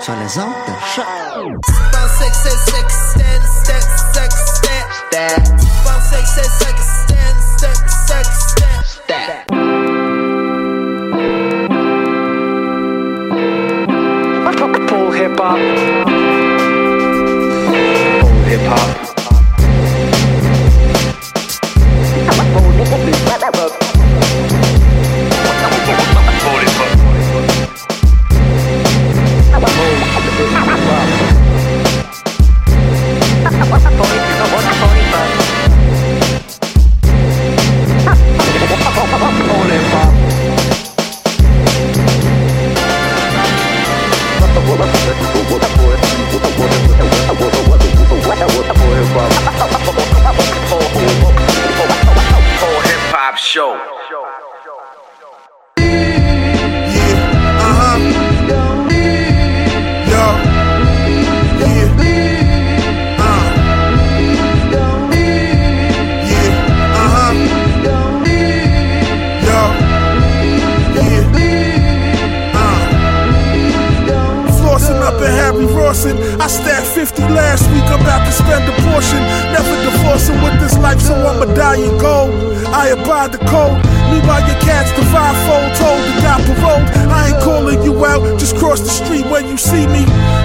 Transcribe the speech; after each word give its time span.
sur 0.00 0.14
les 0.14 0.38
ondes 0.38 0.52
de 0.66 0.72
CHOQ. 0.94 1.06
Hip 15.18 15.40
hop. 15.40 15.58
Hip 18.48 18.60
hop 18.68 18.96
show. 53.56 53.95
I 76.46 76.48
stacked 76.48 76.86
50 76.86 77.22
last 77.34 77.68
week, 77.72 77.82
I'm 77.90 78.00
about 78.00 78.24
to 78.24 78.30
spend 78.30 78.70
a 78.70 78.74
portion. 78.86 79.18
Never 79.50 79.74
divorcing 79.82 80.40
with 80.44 80.60
this 80.60 80.78
life, 80.78 81.00
so 81.00 81.12
I'ma 81.14 81.52
die 81.56 81.82
in 81.82 81.98
gold. 81.98 82.30
I 82.68 82.90
abide 82.94 83.32
the 83.32 83.38
code. 83.50 83.82
Meanwhile, 84.10 84.44
your 84.46 84.60
cats 84.62 84.92
the 84.92 85.04
fivefold 85.12 85.70
told 85.76 86.00
you 86.06 86.14
got 86.22 86.40
parole. 86.46 86.84
I 87.10 87.32
ain't 87.32 87.40
calling 87.42 87.82
you 87.82 87.94
out, 88.04 88.22
just 88.38 88.56
cross 88.56 88.80
the 88.80 88.92
street 88.92 89.26
when 89.26 89.46
you 89.46 89.56
see 89.56 89.86
me. 89.86 90.02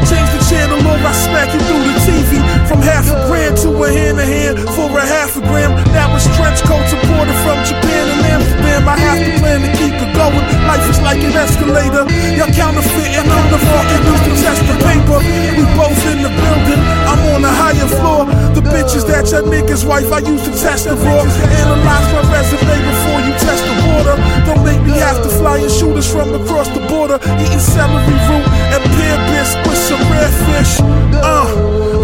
Change 0.08 0.30
the 0.34 0.42
channel 0.50 0.80
or 0.82 0.98
I 0.98 1.14
smack 1.14 1.54
you 1.54 1.62
through 1.68 1.84
the 1.86 1.96
TV. 2.06 2.42
From 2.68 2.82
half 2.82 3.08
a 3.10 3.16
grand 3.28 3.58
to 3.64 3.70
a 3.84 3.88
hand 3.92 4.18
to 4.18 4.26
hand 4.26 4.58
for 4.76 4.90
a 4.92 5.06
half 5.06 5.38
a 5.38 5.42
gram. 5.42 5.72
Now 5.94 6.16
it's 6.16 6.28
trench 6.38 6.62
coats 6.64 6.92
imported 6.94 7.38
from 7.46 7.58
Japan 7.68 8.06
and 8.12 8.22
Amsterdam. 8.40 8.82
I 8.88 8.98
have 8.98 9.20
to 9.20 9.32
plan 9.40 9.60
to 9.66 9.72
keep 9.78 9.96
it 9.96 10.12
going. 10.18 10.46
Life 10.68 10.86
is 10.90 11.00
like 11.02 11.22
an 11.22 11.34
escalator. 11.36 12.04
Y'all 12.38 12.52
counterfeiting, 12.54 13.28
I'm 13.28 13.48
the 13.52 13.60
fucking 13.60 14.04
used 14.10 14.26
to 14.26 14.34
test 14.42 14.62
the 14.68 14.76
paper. 14.84 15.20
We 15.22 15.64
both 15.78 16.02
in 16.12 16.20
the 16.26 16.32
building. 16.32 16.82
I'm 17.08 17.22
on 17.34 17.42
a 17.46 17.54
higher 17.54 17.90
floor. 18.00 18.26
The 18.56 18.62
bitches 18.62 19.06
that 19.08 19.32
your 19.32 19.44
nigga's 19.44 19.86
wife, 19.86 20.12
I 20.12 20.20
used 20.20 20.46
to 20.46 20.54
test 20.54 20.86
the 20.86 20.96
raw. 20.96 21.24
Analyze 21.24 22.08
my 22.14 22.24
resume 22.32 22.78
before 22.84 23.20
you 23.26 23.34
test 23.52 23.64
the 23.68 23.76
water. 23.92 24.16
Don't 24.48 24.64
make 24.64 24.82
me 24.88 24.96
have 25.00 25.20
to 25.24 25.30
fly 25.30 25.58
and 25.60 25.72
shoot 25.72 25.96
us 25.98 26.08
from 26.08 26.34
across 26.34 26.68
the 26.72 26.84
border. 26.88 27.18
Eating 27.44 27.60
celery 27.60 28.18
root 28.30 28.48
and 28.74 28.82
pear 28.96 29.16
bisque 29.30 29.60
with 29.68 29.82
some 29.90 30.04
rare 30.12 30.34
fish. 30.48 30.74
Uh, 31.20 31.48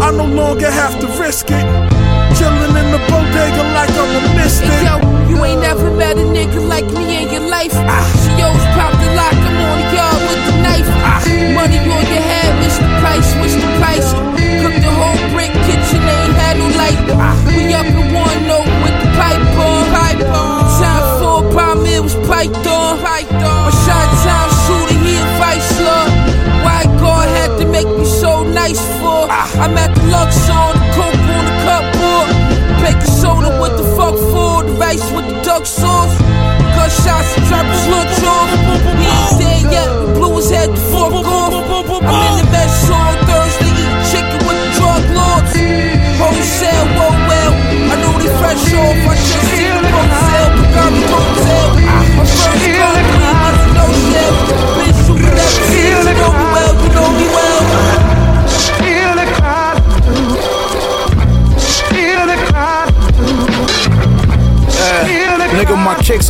I 0.04 0.08
no 0.12 0.26
longer 0.26 0.70
have 0.70 0.94
to 1.00 1.06
risk 1.16 1.46
it. 1.50 1.66
Chilling 2.36 2.74
in 2.80 2.88
the 2.94 3.00
bodega 3.08 3.64
like 3.76 3.94
I'm 4.02 4.12
a 4.18 4.22
mystic. 4.36 4.68
Hey, 4.68 4.84
yo, 4.88 4.96
you 5.30 5.36
ain't 5.44 5.60
never 5.60 5.90
met 5.90 6.16
a 6.16 6.26
nigga 6.36 6.60
like 6.68 6.86
me 6.96 7.04
in 7.22 7.26
your 7.32 7.46
life. 7.48 7.74
Ah. 7.74 8.04
She 8.22 8.30
always 8.44 8.68
pop 8.76 8.92
the 9.00 9.08
lock, 9.18 9.38
I'm 9.48 9.58
on 9.68 9.76
the 9.80 9.86
yard 9.96 10.20
with 10.28 10.42
the 10.48 10.54
knife. 10.64 10.90
Ah. 11.02 11.20
Money 11.56 11.80
on 11.96 12.04
your 12.12 12.24
head, 12.30 12.50
what's 12.60 12.78
the 12.78 12.90
price? 13.00 13.28
What's 13.40 13.56
the 13.56 13.70
price? 13.80 14.08
Cook 14.62 14.76
the 14.86 14.92
whole 15.00 15.20
brick 15.32 15.52
kitchen, 15.66 16.02
ain't 16.04 16.36
had 16.36 16.54
no 16.60 16.68
light. 16.76 17.00
Ah. 17.16 17.34
We 17.48 17.72
up 17.74 17.86
in 17.86 18.06
one 18.12 18.40
note 18.46 18.70
with 18.84 18.96
the. 19.00 19.08
Pipe 19.18 19.58
on. 19.58 19.77
It 22.44 22.50
was 22.50 23.00
piped 23.02 23.42
on. 23.46 23.64
My 23.64 23.72
shot 23.84 24.08
time 24.22 24.50
shooter, 24.66 24.98
he 25.04 25.16
a 25.16 25.26
vice 25.38 25.72
lord. 25.80 26.10
Why 26.64 26.84
God 26.98 27.28
had 27.28 27.58
to 27.58 27.66
make 27.66 27.88
me 27.88 28.04
so 28.04 28.42
nice 28.42 28.80
for? 29.00 29.26
Ah. 29.30 29.48
I'm 29.62 29.76
at 29.78 29.94
the 29.94 30.02
Luxor, 30.10 30.66
the 30.74 30.84
coke 30.94 31.28
on 31.36 31.44
the 31.48 31.56
cupboard. 31.66 32.28
Baking 32.82 33.14
soda, 33.20 33.50
what 33.58 33.76
the 33.76 33.84
fuck 33.96 34.16
for? 34.32 34.64
The 34.64 34.72
rice 34.78 35.10
with 35.12 35.26
the 35.28 35.42
duck 35.42 35.66
sauce. 35.66 36.14
Gunshots 36.74 37.36
and 37.36 37.46
droppers 37.46 37.84
look 37.88 38.08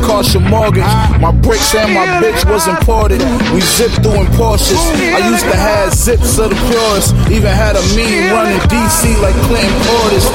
kicks 0.01 0.35
your 0.35 0.43
mortgage. 0.43 0.85
My 1.21 1.33
bricks 1.33 1.75
and 1.75 1.93
my 1.95 2.07
bitch 2.21 2.45
was 2.51 2.67
imported. 2.69 3.21
We 3.53 3.61
zipped 3.61 4.03
through 4.03 4.21
in 4.21 4.27
Porsches. 4.39 4.79
I 5.15 5.29
used 5.29 5.45
to 5.45 5.57
have 5.57 5.93
zips 5.93 6.39
of 6.39 6.51
the 6.51 6.57
purest. 6.69 7.15
Even 7.31 7.51
had 7.53 7.77
a 7.77 7.83
mean 7.97 8.31
run 8.33 8.53
in 8.53 8.61
DC 8.71 9.21
like 9.23 9.35
Clinton 9.47 9.75
Portis. 9.87 10.27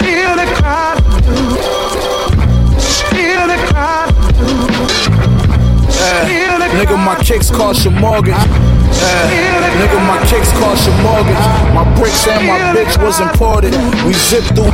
Feel 0.00 0.36
the 0.36 0.46
crowd. 0.56 0.98
Feel 3.10 3.46
the 3.46 3.58
crowd. 3.68 4.08
Eh, 6.00 6.26
Feel 6.28 6.58
the 6.58 6.66
Nigga, 6.76 6.96
my 7.04 7.16
kicks 7.22 7.50
cost 7.50 7.84
your 7.84 7.94
mortgage. 7.94 8.34
Yeah. 8.34 9.50
Nigga, 9.80 9.98
my 10.06 10.18
kicks 10.26 10.50
cost 10.58 10.86
your 10.86 10.96
mortgage. 11.02 11.29
Bricks 12.00 12.26
and 12.28 12.46
my 12.46 12.58
bitch 12.72 12.96
was 13.04 13.20
imported. 13.20 13.74
We 14.06 14.14
zipped 14.14 14.56
through. 14.56 14.72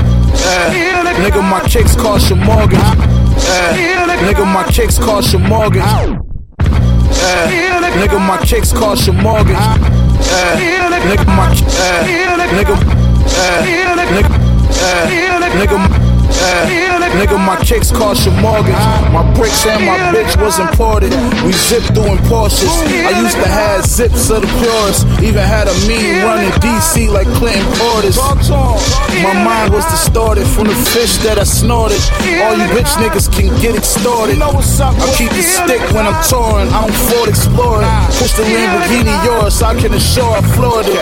Nigga, 1.19 1.43
my 1.43 1.61
kicks 1.69 1.96
cost 1.96 2.31
your 2.31 2.38
mortgage. 2.38 2.78
Nigga, 4.23 4.46
my 4.46 4.62
kicks 4.70 4.96
cost 4.96 5.32
your 5.32 5.43
mortgage. 5.43 5.82
Nigga, 7.99 8.19
my 8.25 8.38
kicks 8.46 8.73
cost 8.73 9.06
your 9.08 9.17
mortgage. 9.17 9.56
Nigga, 9.56 11.26
my 11.26 11.50
yeah. 11.50 12.06
nigga, 12.46 12.76
yeah. 13.34 13.67
nigga, 13.75 14.06
nigga, 14.06 14.46
Uh, 14.79 15.08
nigga, 15.58 16.06
my 17.46 17.56
kicks 17.62 17.92
cost 17.92 18.26
your 18.26 18.34
mortgage. 18.42 18.74
My 19.14 19.22
bricks 19.38 19.64
and 19.66 19.86
my 19.86 19.96
bitch 20.10 20.34
was 20.42 20.58
imported. 20.58 21.14
We 21.46 21.52
zipped 21.52 21.94
through 21.94 22.10
in 22.10 22.18
Porsches. 22.26 22.66
I 23.06 23.22
used 23.22 23.38
to 23.38 23.46
have 23.46 23.86
zips 23.86 24.30
of 24.30 24.42
the 24.42 24.50
purest. 24.58 25.06
Even 25.22 25.46
had 25.46 25.70
a 25.70 25.76
mean 25.86 26.26
running 26.26 26.50
DC 26.58 27.08
like 27.08 27.28
Clinton 27.38 27.62
Portis. 27.78 28.18
My 29.22 29.32
mind 29.46 29.72
was 29.72 29.86
distorted 29.86 30.44
from 30.44 30.66
the 30.66 30.74
fish 30.90 31.16
that 31.22 31.38
I 31.38 31.44
snorted. 31.44 32.02
All 32.42 32.58
you 32.58 32.66
bitch 32.74 32.90
niggas 32.98 33.30
can 33.30 33.48
get 33.62 33.76
extorted. 33.78 34.42
I 34.42 34.50
keep 35.14 35.30
the 35.30 35.42
stick 35.46 35.80
when 35.94 36.06
I'm 36.06 36.18
touring. 36.26 36.68
I 36.74 36.82
don't 36.82 36.98
Ford 37.08 37.28
Explorer. 37.28 37.86
Push 38.18 38.34
the 38.34 38.42
Lamborghini 38.42 39.14
yours, 39.24 39.62
I 39.62 39.78
can 39.78 39.94
assure 39.94 40.34
I 40.34 40.42
floored 40.58 40.86
it. 40.86 40.98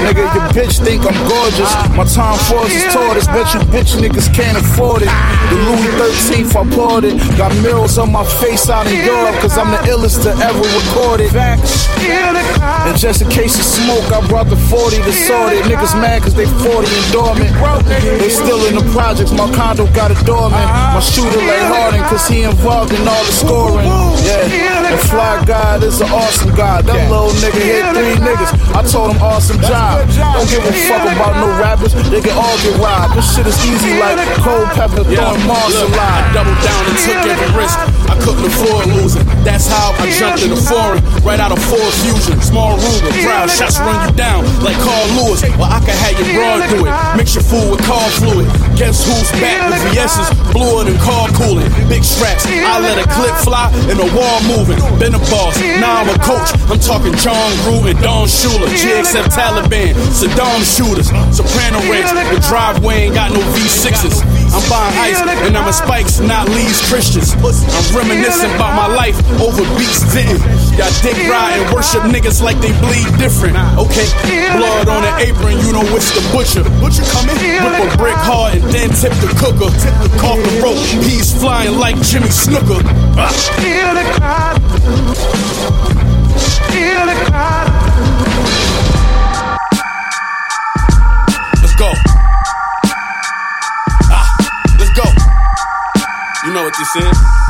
Nigga, 0.00 0.24
your 0.32 0.48
bitch 0.56 0.80
think 0.80 1.04
I'm 1.04 1.16
gorgeous. 1.28 1.70
My 1.92 2.04
time 2.08 2.38
force 2.48 2.72
is 2.72 2.88
tortoise. 2.92 3.28
Bet 3.28 3.52
you 3.52 3.60
bitch 3.68 3.92
niggas 4.00 4.23
can't 4.32 4.56
afford 4.56 5.02
it. 5.02 5.10
The 5.50 5.56
Louis 5.66 5.90
13th, 5.98 6.54
I 6.56 6.64
bought 6.76 7.04
it. 7.04 7.18
Got 7.36 7.52
mirrors 7.62 7.98
on 7.98 8.12
my 8.12 8.24
face 8.40 8.70
out 8.70 8.86
in 8.86 9.04
Europe, 9.04 9.36
cause 9.40 9.58
I'm 9.58 9.70
the 9.70 9.80
illest 9.90 10.22
to 10.24 10.30
ever 10.30 10.64
record 10.78 11.20
it. 11.20 11.34
And 11.34 12.96
just 12.98 13.22
in 13.22 13.28
case 13.28 13.58
of 13.58 13.64
smoke, 13.64 14.06
I 14.12 14.20
brought 14.28 14.48
the 14.48 14.56
40 14.56 15.02
to 15.02 15.12
sort 15.12 15.52
it. 15.52 15.64
Niggas 15.64 15.94
mad 16.00 16.22
cause 16.22 16.34
they 16.34 16.46
40 16.46 16.86
and 16.86 17.08
dormant. 17.12 17.52
They 18.20 18.28
still 18.28 18.64
in 18.66 18.74
the 18.76 18.86
projects, 18.92 19.32
my 19.32 19.50
condo 19.52 19.86
got 19.92 20.10
a 20.10 20.18
doorman. 20.24 20.60
My 20.94 21.00
shooter 21.00 21.42
lay 21.42 21.62
Harden 21.64 22.02
cause 22.08 22.26
he 22.28 22.42
involved 22.42 22.92
in 22.92 23.02
all 23.08 23.24
the 23.24 23.32
scoring. 23.32 23.88
Yeah, 24.24 24.92
and 24.92 25.00
Fly 25.10 25.44
God 25.44 25.82
is 25.82 26.00
an 26.00 26.08
awesome 26.08 26.54
guy. 26.54 26.82
That 26.82 27.10
little 27.10 27.34
nigga 27.42 27.60
hit 27.60 27.84
three 27.92 28.16
niggas. 28.20 28.52
I 28.74 28.82
told 28.86 29.12
him 29.12 29.20
awesome 29.22 29.60
job. 29.60 30.06
Don't 30.14 30.48
give 30.48 30.64
a 30.64 30.72
fuck 30.88 31.04
about 31.08 31.34
no 31.40 31.48
rappers, 31.60 31.92
they 32.10 32.20
can 32.20 32.36
all 32.36 32.56
get 32.62 32.76
robbed. 32.80 33.16
This 33.16 33.26
shit 33.34 33.46
is 33.46 33.58
easy 33.66 33.98
like 33.98 34.13
cold 34.38 34.68
pepper 34.78 35.02
throwing 35.02 35.42
Mars 35.46 35.74
Look, 35.74 35.90
I 35.98 36.30
alive. 36.30 36.34
doubled 36.34 36.60
down 36.62 36.82
and 36.86 36.96
took 37.02 37.18
every 37.26 37.50
risk. 37.58 37.78
I 38.06 38.14
couldn't 38.22 38.46
afford 38.46 38.86
losing. 38.94 39.24
That's 39.42 39.66
how 39.66 39.90
I 39.98 40.06
jumped 40.14 40.42
in 40.46 40.50
the 40.50 40.60
foreign, 40.60 41.02
right 41.26 41.40
out 41.40 41.50
of 41.50 41.58
Ford 41.58 41.94
Fusion. 42.04 42.38
Small 42.40 42.78
Ruger, 42.78 43.10
proud 43.24 43.50
shots 43.50 43.78
run 43.80 43.96
you 44.06 44.14
down 44.14 44.44
like 44.62 44.78
Carl 44.78 45.08
Lewis. 45.18 45.42
Well, 45.58 45.72
I 45.72 45.80
can 45.82 45.96
have 45.98 46.14
your 46.14 46.30
broad 46.36 46.62
do 46.70 46.86
it. 46.86 46.94
Mix 47.16 47.34
your 47.34 47.42
food 47.44 47.74
with 47.74 47.82
car 47.82 48.06
fluid. 48.22 48.46
Guess 48.74 49.06
who's 49.06 49.30
back 49.38 49.70
with 49.70 49.78
VS's 49.94 50.26
bluer 50.50 50.82
than 50.82 50.98
car 50.98 51.30
cooling. 51.30 51.70
Big 51.86 52.02
straps, 52.02 52.42
I 52.46 52.82
let 52.82 52.98
a 52.98 53.06
clip 53.06 53.34
fly 53.46 53.70
and 53.86 53.94
the 53.94 54.10
wall 54.10 54.42
moving. 54.50 54.78
Been 54.98 55.14
a 55.14 55.22
boss, 55.30 55.54
now 55.78 56.02
I'm 56.02 56.10
a 56.10 56.18
coach. 56.18 56.50
I'm 56.66 56.82
talking 56.82 57.14
Jon 57.14 57.54
Gruden, 57.62 57.94
Don 58.02 58.26
Shula, 58.26 58.66
GXF 58.74 59.30
Taliban, 59.30 59.94
Saddam 60.10 60.66
shooters, 60.66 61.06
Soprano 61.30 61.78
ranch. 61.86 62.10
The 62.34 62.42
driveway 62.50 63.06
ain't 63.06 63.14
got 63.14 63.30
no 63.30 63.40
V6s. 63.54 64.26
I'm 64.54 64.62
buying 64.70 64.94
ice 64.98 65.22
and 65.22 65.56
I'm 65.56 65.66
in 65.66 65.72
spikes, 65.72 66.18
not 66.18 66.48
Lee's 66.48 66.82
Christians. 66.90 67.34
I'm 67.34 67.96
reminiscing 67.96 68.54
about 68.54 68.74
my 68.74 68.86
life 68.86 69.18
over 69.38 69.62
beats 69.78 70.02
didn't. 70.14 70.42
Got 70.76 70.90
dick 71.02 71.14
and 71.54 71.72
worship 71.72 72.02
niggas 72.02 72.42
like 72.42 72.58
they 72.58 72.72
bleed 72.82 73.06
different. 73.16 73.54
Okay, 73.78 74.10
blood 74.58 74.88
on 74.88 75.02
the 75.02 75.14
apron, 75.22 75.56
you 75.62 75.70
the 76.18 76.20
butcher. 76.34 76.66
Butcher 76.82 77.06
coming, 77.14 77.38
whip 77.38 77.78
a 77.78 77.96
brick 77.96 78.18
hard 78.18 78.54
and 78.54 78.64
then 78.74 78.90
tip 78.90 79.12
the 79.22 79.30
cooker. 79.38 79.70
Off 80.26 80.38
the 80.42 80.50
rope, 80.60 80.82
peas 81.06 81.30
flying 81.38 81.78
like 81.78 81.94
Jimmy 82.02 82.28
Snooker. 82.28 82.82
Let's 91.62 91.74
go. 91.78 91.92
Ah, 94.10 94.26
let's 94.78 94.92
go. 94.98 95.06
You 96.44 96.52
know 96.52 96.64
what 96.64 96.74
this 96.76 96.96
is? 96.96 97.43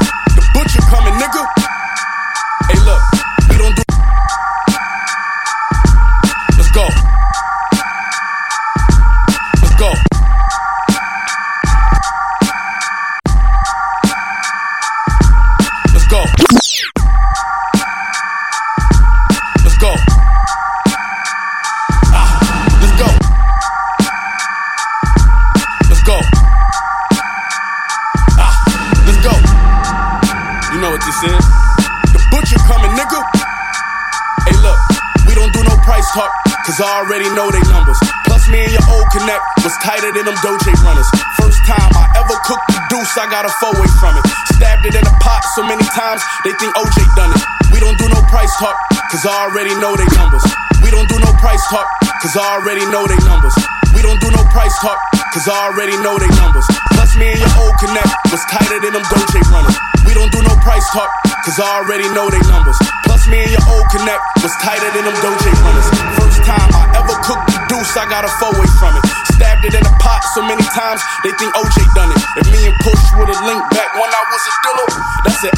I 43.25 43.31
got 43.33 43.49
a 43.49 43.53
four 43.57 43.73
way 43.81 43.89
from 43.97 44.21
it. 44.21 44.25
Stabbed 44.53 44.85
it 44.85 44.93
in 44.93 45.01
a 45.01 45.15
pot 45.17 45.41
so 45.57 45.65
many 45.65 45.81
times, 45.97 46.21
they 46.45 46.53
think 46.61 46.77
OJ 46.77 47.09
done 47.17 47.33
it. 47.33 47.41
We 47.73 47.81
don't 47.81 47.97
do 47.97 48.05
no 48.13 48.21
price 48.29 48.53
talk, 48.61 48.77
cause 49.09 49.25
I 49.25 49.49
already 49.49 49.73
know 49.81 49.97
they 49.97 50.05
numbers. 50.13 50.45
We 50.85 50.93
don't 50.93 51.09
do 51.09 51.17
no 51.17 51.33
price 51.41 51.65
talk, 51.73 51.89
cause 52.21 52.37
I 52.37 52.61
already 52.61 52.85
know 52.93 53.09
they 53.09 53.17
numbers. 53.25 53.57
We 53.97 54.05
don't 54.05 54.21
do 54.21 54.29
no 54.29 54.45
price 54.53 54.77
talk, 54.85 55.01
cause 55.33 55.49
I 55.49 55.57
already 55.73 55.97
know 56.05 56.21
they 56.21 56.29
numbers. 56.37 56.69
Plus, 56.93 57.17
me 57.17 57.33
and 57.33 57.41
your 57.41 57.55
old 57.65 57.73
connect 57.81 58.13
was 58.29 58.45
tighter 58.45 58.77
than 58.85 58.93
them 58.93 59.07
Doje 59.09 59.41
runners. 59.49 59.77
We 60.05 60.13
don't 60.13 60.29
do 60.29 60.45
no 60.45 60.53
price 60.61 60.85
talk, 60.93 61.09
cause 61.49 61.57
I 61.57 61.81
already 61.81 62.05
know 62.13 62.29
they 62.29 62.45
numbers. 62.45 62.77
Plus, 63.09 63.25
me 63.33 63.41
and 63.41 63.57
your 63.57 63.65
old 63.73 63.89
connect 63.89 64.21
was 64.45 64.53
tighter 64.61 64.93
than 64.93 65.09
them 65.09 65.17
Doje 65.25 65.49
runners. 65.65 65.89
First 66.21 66.45
time 66.45 66.69
I 66.77 66.93
ever 67.01 67.17
cooked 67.25 67.64
deuce, 67.75 67.99
I 67.99 68.07
got 68.07 68.23
a 68.23 68.31
four 68.39 68.55
way 68.55 68.71
from 68.79 68.95
it. 68.95 69.05
Stabbed 69.35 69.67
it 69.67 69.75
in 69.75 69.83
a 69.83 69.95
pot 69.99 70.23
so 70.31 70.47
many 70.47 70.63
times, 70.71 71.03
they 71.27 71.35
think 71.35 71.51
OJ 71.59 71.77
done 71.99 72.11
it. 72.15 72.21
If 72.39 72.47
me 72.55 72.71
and 72.71 72.77
Push 72.87 73.03
would've 73.19 73.43
linked 73.43 73.67
back 73.75 73.91
when 73.99 74.07
I 74.07 74.23
was 74.31 74.43
a 74.47 74.55
dealer, 74.63 74.91
that's 75.27 75.43
an 75.43 75.55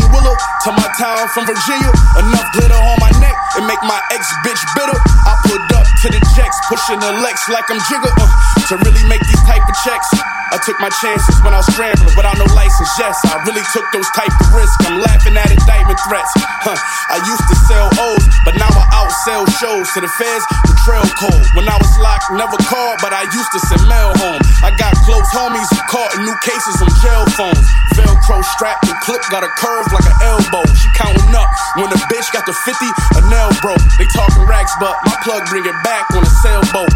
18 0.00 0.08
wheeler 0.08 0.36
to 0.64 0.68
my 0.72 0.88
town 0.96 1.28
from 1.36 1.44
Virginia. 1.44 1.92
Enough 2.16 2.48
glitter 2.56 2.80
on 2.80 2.96
my 3.04 3.12
neck 3.20 3.36
and 3.60 3.68
make 3.68 3.80
my 3.84 4.00
ex 4.16 4.24
bitch 4.40 4.60
bitter. 4.72 4.96
I 5.28 5.36
pulled 5.44 5.68
up 5.76 5.84
to 5.84 6.08
the 6.08 6.20
jacks, 6.32 6.56
pushing 6.72 7.00
the 7.00 7.12
Lex 7.20 7.48
like 7.52 7.68
I'm 7.68 7.80
Jigger. 7.90 8.12
Uh, 8.16 8.28
to 8.72 8.74
really 8.80 9.04
make 9.08 9.20
these 9.28 9.44
type 9.44 9.64
of 9.64 9.76
checks, 9.84 10.08
I 10.48 10.56
took 10.64 10.80
my 10.80 10.88
chances 11.04 11.36
when 11.44 11.52
I 11.52 11.60
was 11.60 11.68
scrambling 11.68 12.16
without 12.16 12.38
no 12.40 12.48
license. 12.56 12.88
Yes, 12.96 13.20
I 13.28 13.44
really 13.44 13.64
took 13.76 13.84
those 13.92 14.08
type 14.16 14.32
of 14.32 14.48
risks. 14.56 14.80
I'm 14.88 15.04
laughing 15.04 15.36
at 15.36 15.52
indictment 15.52 16.00
threats. 16.08 16.32
Huh. 16.64 16.78
I 17.12 17.20
used 17.20 17.44
to 17.52 17.56
sell 17.68 17.88
O's, 18.00 18.24
but 18.48 18.56
now 18.56 18.70
I 18.72 18.84
outsell 19.04 19.44
shows 19.60 19.92
to 19.92 20.00
the 20.00 20.08
feds. 20.16 20.44
The 20.64 20.76
trail 20.86 21.04
code. 21.20 21.44
When 21.58 21.66
I 21.66 21.74
was 21.74 21.90
locked, 21.98 22.30
never 22.38 22.54
called, 22.70 23.02
but 23.02 23.10
I 23.10 23.26
used 23.34 23.50
to 23.50 23.58
send 23.66 23.82
mail 23.90 24.14
home. 24.22 24.38
I 24.62 24.70
got 24.78 24.94
close 25.02 25.26
homies 25.34 25.66
who 25.74 25.82
caught 25.90 26.14
in 26.14 26.22
new 26.22 26.38
cases 26.46 26.78
on 26.78 26.86
jail 27.02 27.26
phones. 27.34 27.66
Velcro 27.98 28.46
strap 28.54 28.78
and 28.86 28.94
clip 29.02 29.18
got 29.26 29.42
a 29.42 29.50
curve 29.58 29.90
like 29.90 30.06
an 30.06 30.14
elbow. 30.22 30.62
She 30.78 30.86
counting 30.94 31.34
up 31.34 31.50
when 31.74 31.90
the 31.90 31.98
bitch 32.06 32.30
got 32.30 32.46
the 32.46 32.54
50, 32.54 32.78
a 33.18 33.22
nail 33.26 33.50
broke. 33.58 33.82
They 33.98 34.06
talking 34.14 34.46
racks, 34.46 34.70
but 34.78 34.94
my 35.02 35.18
plug 35.26 35.50
bring 35.50 35.66
it 35.66 35.74
back 35.82 36.06
on 36.14 36.22
a 36.22 36.30
sailboat. 36.46 36.94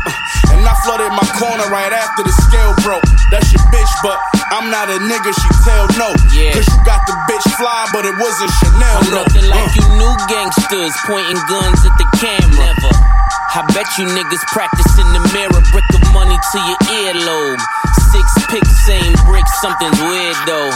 And 0.54 0.62
I 0.62 0.74
flooded 0.86 1.10
my 1.10 1.26
corner 1.42 1.66
right 1.66 1.90
after 1.90 2.22
the 2.22 2.30
scale 2.46 2.70
broke. 2.86 3.02
That's 3.34 3.50
your 3.50 3.66
bitch, 3.74 3.92
but 4.06 4.14
I'm 4.54 4.70
not 4.70 4.86
a 4.86 5.02
nigga, 5.02 5.34
she 5.42 5.50
tell 5.66 5.90
no. 5.98 6.14
Yeah. 6.38 6.54
Cause 6.54 6.70
you 6.70 6.78
got 6.86 7.02
the 7.10 7.18
bitch 7.26 7.46
fly, 7.58 7.90
but 7.90 8.06
it 8.06 8.14
wasn't 8.14 8.54
Chanel. 8.62 8.94
I'm 8.94 9.10
though. 9.10 9.26
looking 9.26 9.46
like 9.50 9.74
Uh. 9.74 9.74
you 9.74 9.84
new 10.06 10.14
gangsters 10.30 10.94
pointing 11.10 11.42
guns 11.50 11.82
at 11.82 11.94
the 11.98 12.06
camera. 12.22 12.70
Never. 12.78 13.21
I 13.52 13.60
bet 13.76 13.84
you 14.00 14.08
niggas 14.08 14.48
practice 14.48 14.96
in 14.96 15.04
the 15.12 15.20
mirror, 15.36 15.60
brick 15.76 15.84
of 15.92 16.00
money 16.16 16.40
to 16.40 16.58
your 16.64 16.80
earlobe. 17.04 17.60
Six 18.08 18.24
picks, 18.48 18.72
same 18.88 19.12
brick, 19.28 19.44
something's 19.60 20.00
weird 20.00 20.40
though. 20.48 20.72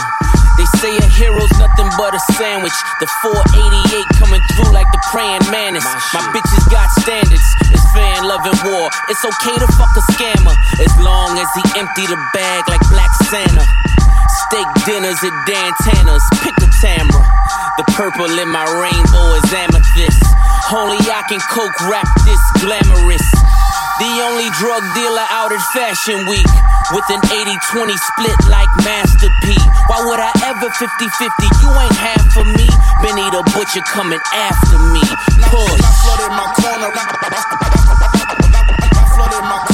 They 0.61 0.65
say 0.77 0.93
a 0.93 1.05
hero's 1.09 1.49
nothing 1.57 1.89
but 1.97 2.13
a 2.13 2.21
sandwich. 2.37 2.77
The 3.01 3.09
488 3.25 4.21
coming 4.21 4.41
through 4.53 4.73
like 4.77 4.85
the 4.93 5.01
praying 5.09 5.41
mantis. 5.49 5.85
My 6.13 6.21
bitches 6.29 6.65
got 6.69 6.89
standards. 7.01 7.45
It's 7.73 7.81
fan 7.97 8.25
loving 8.29 8.57
war. 8.61 8.89
It's 9.09 9.25
okay 9.25 9.57
to 9.57 9.67
fuck 9.73 9.93
a 9.97 10.03
scammer 10.13 10.53
as 10.77 10.93
long 11.01 11.33
as 11.37 11.49
he 11.57 11.81
empty 11.81 12.05
the 12.05 12.17
bag 12.33 12.61
like 12.69 12.81
Black 12.93 13.09
Santa. 13.27 13.65
Steak 14.47 14.67
dinners 14.87 15.19
at 15.19 15.35
Dan 15.43 15.71
Tana's. 15.83 16.23
Pick 16.39 16.55
a 16.63 16.69
Tamra. 16.79 17.23
The 17.75 17.83
purple 17.91 18.31
in 18.39 18.47
my 18.47 18.63
rainbow 18.63 19.27
is 19.35 19.51
amethyst. 19.51 20.23
Only 20.71 20.95
I 21.11 21.27
can 21.27 21.43
coke 21.51 21.75
rap 21.91 22.07
this 22.23 22.39
glamorous. 22.63 23.27
The 23.99 24.11
only 24.31 24.47
drug 24.55 24.79
dealer 24.95 25.27
out 25.27 25.51
at 25.51 25.59
Fashion 25.75 26.23
Week 26.31 26.47
with 26.95 27.03
an 27.11 27.19
80-20 27.27 27.99
split 27.99 28.39
like 28.47 28.71
Master 28.87 29.27
P. 29.43 29.59
Why 29.91 29.99
would 30.07 30.23
I 30.23 30.31
ever 30.47 30.71
50-50? 30.71 30.87
You 31.59 31.69
ain't 31.83 31.99
half 31.99 32.31
of 32.39 32.47
me. 32.55 32.71
Benny 33.03 33.27
the 33.35 33.43
Butcher 33.51 33.83
coming 33.91 34.23
after 34.31 34.79
me. 34.95 35.03
Push. 35.51 35.83
I 35.83 35.91
flooded 35.99 36.31
my 36.31 36.47
corner. 36.63 36.95
I 38.95 39.03
flooded 39.11 39.43
my 39.51 39.66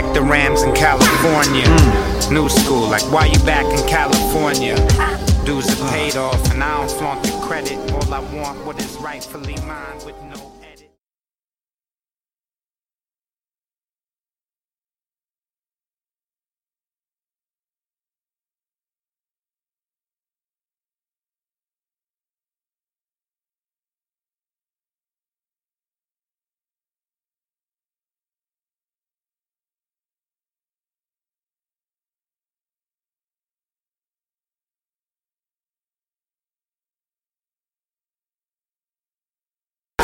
like 0.00 0.14
the 0.14 0.22
Rams 0.22 0.62
in 0.62 0.74
California. 0.74 1.64
Mm. 1.64 2.32
New 2.32 2.48
school 2.48 2.88
like 2.88 3.02
why 3.12 3.26
you 3.26 3.38
back 3.40 3.66
in 3.66 3.86
California? 3.88 4.76
Dues 5.44 5.68
are 5.68 5.90
paid 5.90 6.16
off 6.16 6.50
and 6.52 6.62
I 6.62 6.78
don't 6.78 6.90
flaunt 6.90 7.22
the 7.22 7.32
credit. 7.46 7.76
All 7.92 8.14
I 8.14 8.20
want 8.34 8.64
what 8.64 8.78
is 8.78 8.96
rightfully 8.96 9.56
mine 9.66 9.98
with 10.06 10.20
no 10.22 10.59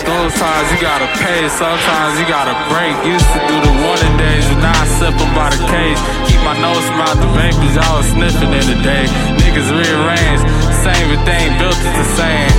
Sometimes 0.06 0.70
you 0.70 0.78
gotta 0.78 1.10
pay, 1.18 1.48
sometimes 1.50 2.14
you 2.22 2.26
gotta 2.30 2.54
break. 2.70 2.94
Used 3.02 3.26
to 3.26 3.40
do 3.50 3.56
the 3.58 3.74
a 3.82 4.14
days, 4.14 4.46
but 4.46 4.62
now 4.62 4.70
I 4.70 4.86
sip 4.86 5.18
by 5.34 5.50
the 5.50 5.58
cage. 5.66 5.98
Keep 6.30 6.46
my 6.46 6.54
nose 6.62 6.86
from 6.86 7.02
out 7.02 7.18
the 7.18 7.26
vapors, 7.34 7.74
I 7.74 7.88
was 7.90 8.06
sniffing 8.14 8.54
in 8.54 8.66
the 8.70 8.78
day. 8.86 9.10
Niggas 9.42 9.66
rearrange, 9.66 10.42
same 10.86 11.10
but 11.10 11.26
they 11.26 11.50
ain't 11.50 11.58
built 11.58 11.74
it 11.74 11.94
the 11.98 12.06
same. 12.14 12.52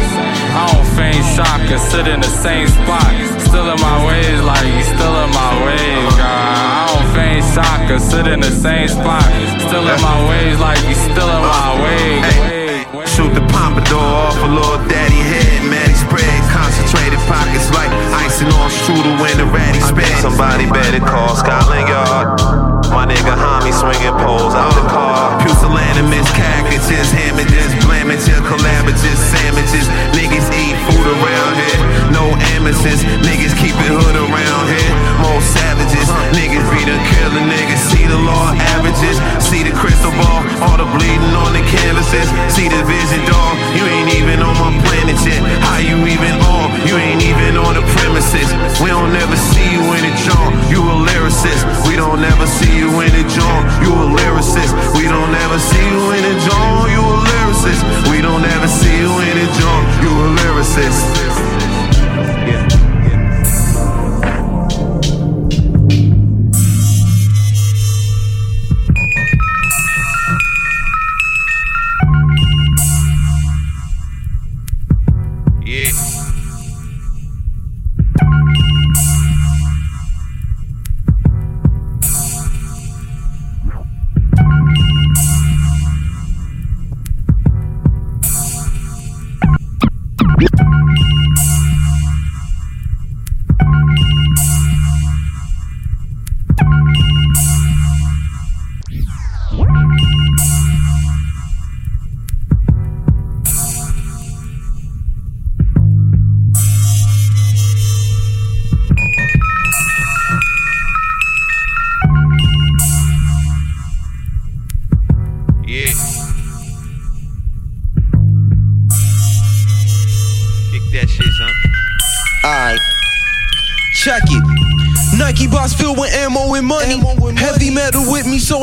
I 0.58 0.68
don't 0.74 0.88
feign 0.98 1.22
shock 1.38 1.64
and 1.72 1.80
sit 1.88 2.08
in 2.12 2.20
the 2.20 2.34
same 2.44 2.68
spot. 2.68 3.08
Still 3.48 3.70
in 3.70 3.80
my 3.80 3.98
ways, 4.10 4.40
like 4.44 4.68
you 4.68 4.84
still 4.84 5.16
in 5.24 5.32
my 5.32 5.52
ways, 5.64 6.12
God. 6.18 6.28
I 6.28 6.84
don't 6.90 7.10
feign 7.14 7.42
shock 7.54 7.84
or 7.94 8.00
sit 8.02 8.26
in 8.26 8.42
the 8.42 8.52
same 8.52 8.90
spot. 8.90 9.24
Still 9.70 9.86
in 9.86 10.00
my 10.02 10.18
ways, 10.28 10.60
like 10.60 10.82
you 10.90 10.98
still 10.98 11.30
in 11.30 11.44
my 11.46 11.70
ways. 11.80 12.68
Shoot 13.14 13.34
the 13.38 13.46
pompadour 13.54 14.02
off 14.02 14.38
a 14.42 14.50
little 14.50 14.82
daddy 14.90 15.22
head, 15.22 15.37
man. 15.66 15.88
He 15.90 15.96
spread 15.96 16.38
concentrated 16.52 17.20
pockets 17.26 17.70
like 17.74 17.90
icing 18.14 18.52
on 18.54 18.70
strudel 18.70 19.18
when 19.22 19.36
the 19.38 19.48
ratty 19.50 19.80
sped. 19.82 20.06
Somebody 20.22 20.70
better 20.70 21.00
call 21.00 21.36
Scotland 21.36 21.88
Yard. 21.90 22.78
My 22.92 23.06
nigga 23.06 23.36
homie 23.36 23.76
swinging 23.76 24.16
poles 24.24 24.56
out 24.56 24.74
the 24.74 24.86
car. 24.90 25.38
Pusillanimous 25.44 26.28
packages, 26.34 27.12
hamages, 27.12 27.70
blamages, 27.84 28.40
collaborages, 28.48 29.18
sandwiches. 29.18 29.86
Niggas 30.16 30.48
eat 30.56 30.76
food 30.88 31.08
around 31.08 31.54
here. 31.62 31.80
No 32.16 32.26
amethyst. 32.56 33.04
Niggas 33.22 33.54
keep 33.60 33.76
it 33.76 33.92
hood 33.92 34.18
around 34.18 34.66
here. 34.72 34.94
More 35.22 35.42
savages. 35.44 36.08
Niggas 36.34 36.66
be 36.72 36.82
the 36.88 36.98
killer 37.12 37.44
niggas. 37.44 37.82
See 37.92 38.06
the 38.08 38.18
law 38.18 38.56
averages. 38.76 39.20
See 39.44 39.64
the 39.64 39.76
crystal 39.76 40.12
ball. 40.16 40.42
All 40.64 40.78
the 40.80 40.88
bleeding 40.96 41.36
on 41.36 41.54
the 41.54 41.64
canvases. 41.68 42.28
See 42.50 42.72
the 42.72 42.82
vision, 42.88 43.22
dog. 43.28 43.54
You 43.76 43.84
ain't 43.84 44.16
even 44.16 44.40
on 44.42 44.56
my 44.58 44.72
planet 44.88 45.20
yet. 45.28 45.47
How 45.66 45.80
you 45.80 45.98
even 46.08 46.34
on? 46.54 46.68
You 46.88 46.96
ain't 46.98 47.24
even 47.24 47.58
on 47.58 47.76
the 47.76 47.86
premises. 47.98 48.48
We 48.82 48.90
don't 48.90 49.12
never 49.14 49.36
see 49.36 49.68
you 49.72 49.84
in 49.98 50.04
the 50.08 50.14
joint. 50.26 50.54
You 50.72 50.80
a 50.82 50.96
lyricist. 51.10 51.64
We 51.88 51.96
don't 51.96 52.24
ever 52.24 52.48
see 52.48 52.74
you 52.78 52.90
in 53.02 53.12
the 53.12 53.26
joint. 53.28 53.66
You 53.84 53.92
a 53.94 54.06
lyricist. 54.20 54.74
We 54.96 55.06
don't 55.08 55.34
ever 55.34 55.60
see 55.60 55.86
you 55.86 56.02
in 56.16 56.24
the 56.24 56.36
joint. 56.48 56.92
You 56.94 57.02
a 57.02 57.16
lyricist. 57.30 57.82
We 58.12 58.22
don't 58.22 58.46
ever 58.46 58.68
see 58.68 58.96
you 58.98 59.12
in 59.28 59.36
the 59.42 59.48
joint. 59.60 59.86
You 60.04 60.12
a 60.12 60.28
lyricist. 60.40 61.57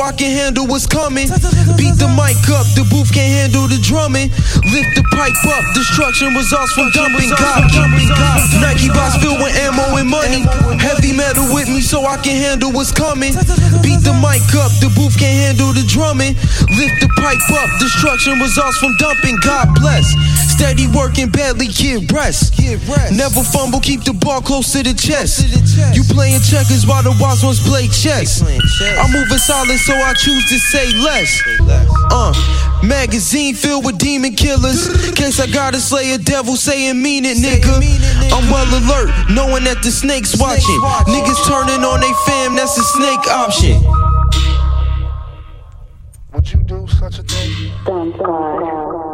I 0.05 0.13
can 0.13 0.37
handle 0.37 0.69
what's 0.69 0.85
coming. 0.85 1.33
Beat 1.81 1.97
the 1.97 2.13
mic 2.13 2.37
up, 2.53 2.69
the 2.77 2.85
booth 2.93 3.09
can't 3.09 3.25
handle 3.25 3.65
the 3.65 3.81
drumming. 3.81 4.29
Lift 4.69 4.93
the 4.93 5.05
pipe 5.17 5.33
up, 5.49 5.65
destruction 5.73 6.29
results 6.37 6.77
from 6.77 6.93
dumping. 6.93 7.33
God, 7.33 7.65
Nike 8.61 8.93
box 8.93 9.17
filled 9.17 9.41
with 9.41 9.57
ammo 9.65 9.97
and 9.97 10.05
money. 10.05 10.45
Heavy 10.77 11.17
metal 11.17 11.49
with 11.57 11.73
me 11.73 11.81
so 11.81 12.05
I 12.05 12.21
can 12.21 12.37
handle 12.37 12.69
what's 12.69 12.93
coming. 12.93 13.33
Beat 13.81 14.05
the 14.05 14.13
mic 14.21 14.45
up, 14.61 14.77
the 14.85 14.93
booth 14.93 15.17
can't 15.17 15.41
handle 15.41 15.73
the 15.73 15.89
drumming. 15.89 16.37
Lift 16.77 17.01
the 17.01 17.09
pipe 17.17 17.41
up, 17.57 17.73
destruction 17.81 18.37
results 18.37 18.77
from 18.77 18.93
dumping. 19.01 19.41
God 19.41 19.73
bless. 19.73 20.05
Steady 20.55 20.87
working, 20.87 21.29
badly 21.31 21.67
get 21.67 22.11
rest. 22.13 22.55
Never 23.11 23.43
fumble, 23.43 23.81
keep 23.81 24.05
the 24.05 24.13
ball 24.13 24.41
close 24.41 24.71
to 24.73 24.83
the 24.85 24.95
chest. 24.95 25.43
You 25.97 26.05
playing 26.15 26.41
checkers 26.43 26.87
while 26.87 27.03
the 27.03 27.11
wise 27.19 27.43
ones 27.43 27.59
play 27.59 27.89
chess. 27.89 28.41
I'm 28.41 29.11
moving 29.11 29.39
solid, 29.39 29.79
so 29.79 29.95
I 29.95 30.15
choose 30.15 30.49
to 30.51 30.59
say 30.59 30.95
less. 31.03 31.43
Uh, 32.11 32.33
magazine 32.85 33.55
filled 33.55 33.85
with 33.85 33.99
demon 33.99 34.35
killers. 34.35 34.87
Case 35.15 35.41
I 35.41 35.49
gotta 35.51 35.81
slay 35.81 36.13
a 36.13 36.19
devil, 36.19 36.55
saying 36.55 37.03
mean 37.03 37.25
it, 37.25 37.37
nigga. 37.39 37.75
I'm 38.31 38.49
well 38.49 38.71
alert, 38.79 39.11
knowing 39.31 39.65
that 39.65 39.83
the 39.83 39.91
snake's 39.91 40.39
watching. 40.39 40.81
Niggas 41.11 41.47
turning 41.49 41.83
on 41.83 41.99
they 42.01 42.13
fam, 42.27 42.55
that's 42.55 42.79
a 42.79 42.85
snake 42.95 43.27
option. 43.27 43.83
Would 46.33 46.53
you 46.53 46.63
do 46.63 46.87
such 46.87 47.19
a 47.19 47.23
thing? 47.25 49.14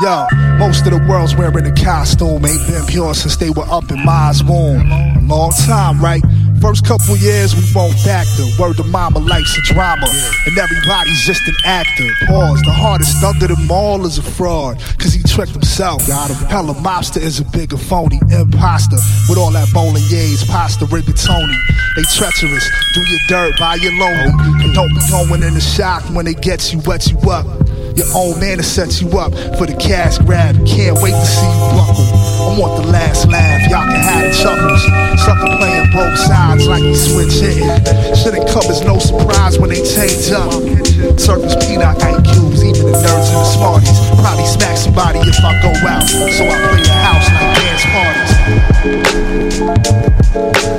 Yo, 0.00 0.28
most 0.58 0.86
of 0.86 0.92
the 0.92 1.06
world's 1.08 1.34
wearing 1.34 1.66
a 1.66 1.74
costume. 1.74 2.46
Ain't 2.46 2.66
been 2.68 2.86
pure 2.86 3.14
since 3.14 3.36
they 3.36 3.50
were 3.50 3.66
up 3.66 3.90
in 3.90 3.98
Ma's 4.04 4.44
womb. 4.44 4.86
A 4.86 5.18
long 5.22 5.50
time, 5.66 5.98
right? 6.00 6.22
First 6.62 6.86
couple 6.86 7.16
years 7.16 7.56
we 7.56 7.66
won't 7.74 7.98
factor. 8.06 8.46
Word 8.60 8.76
to 8.76 8.84
mama 8.84 9.18
life's 9.18 9.58
a 9.58 9.62
drama. 9.62 10.06
And 10.46 10.56
everybody's 10.56 11.20
just 11.22 11.42
an 11.48 11.54
actor. 11.64 12.06
Pause. 12.26 12.62
The 12.62 12.70
hardest 12.70 13.24
under 13.24 13.48
them 13.48 13.68
all 13.68 14.06
is 14.06 14.18
a 14.18 14.22
fraud. 14.22 14.78
Cause 14.98 15.14
he 15.14 15.22
tricked 15.24 15.52
himself. 15.52 16.06
Hella 16.06 16.74
mobster 16.74 17.20
is 17.20 17.40
a 17.40 17.44
bigger 17.46 17.76
phony. 17.76 18.20
Imposter. 18.30 19.02
With 19.28 19.38
all 19.38 19.50
that 19.50 19.66
bolognese, 19.74 20.46
pasta, 20.46 20.84
rigatoni. 20.84 21.58
They 21.96 22.02
treacherous. 22.14 22.70
Do 22.94 23.00
your 23.00 23.20
dirt, 23.26 23.58
buy 23.58 23.74
your 23.82 23.98
lonely. 23.98 24.30
And 24.62 24.72
don't 24.74 24.94
be 24.94 25.00
going 25.10 25.42
in 25.42 25.54
the 25.54 25.60
shock 25.60 26.04
when 26.14 26.24
they 26.24 26.34
get 26.34 26.72
you, 26.72 26.78
wet 26.86 27.10
you 27.10 27.18
up. 27.30 27.46
Your 27.98 28.06
own 28.14 28.38
man 28.38 28.58
to 28.58 28.62
set 28.62 29.00
you 29.02 29.10
up 29.18 29.34
for 29.58 29.66
the 29.66 29.74
cash 29.74 30.18
grab. 30.18 30.54
Can't 30.64 30.94
wait 31.02 31.10
to 31.10 31.26
see 31.26 31.50
you 31.50 31.66
buckle. 31.74 32.06
I 32.46 32.54
want 32.54 32.78
the 32.78 32.86
last 32.94 33.26
laugh. 33.26 33.58
Y'all 33.66 33.90
can 33.90 33.98
have 33.98 34.22
the 34.22 34.30
chuckles. 34.38 34.86
Sucker 35.26 35.50
playing 35.58 35.90
both 35.90 36.14
sides 36.14 36.68
like 36.68 36.86
you 36.86 36.94
switch 36.94 37.42
hitting. 37.42 37.66
Shouldn't 38.14 38.46
come 38.54 38.70
as 38.70 38.86
no 38.86 39.02
surprise 39.02 39.58
when 39.58 39.70
they 39.74 39.82
change 39.82 40.30
up. 40.30 40.46
Surface 41.18 41.58
peanut 41.66 41.98
IQs, 41.98 42.62
even 42.62 42.86
the 42.86 43.02
nerds 43.02 43.34
and 43.34 43.42
the 43.42 43.50
smarties. 43.50 43.98
Probably 44.22 44.46
smack 44.46 44.78
somebody 44.78 45.18
if 45.18 45.34
I 45.42 45.58
go 45.58 45.74
out. 45.82 46.06
So 46.06 46.46
I 46.46 46.54
play 46.70 46.86
the 46.86 46.94
house 47.02 47.26
like 47.34 47.50
dance 47.58 47.82
parties. 50.62 50.77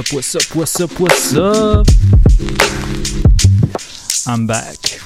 Up, 0.00 0.12
what's 0.12 0.34
up, 0.34 0.56
what's 0.56 0.80
up, 0.80 1.00
what's 1.00 1.34
up? 1.34 1.86
I'm 4.26 4.46
back. 4.46 4.98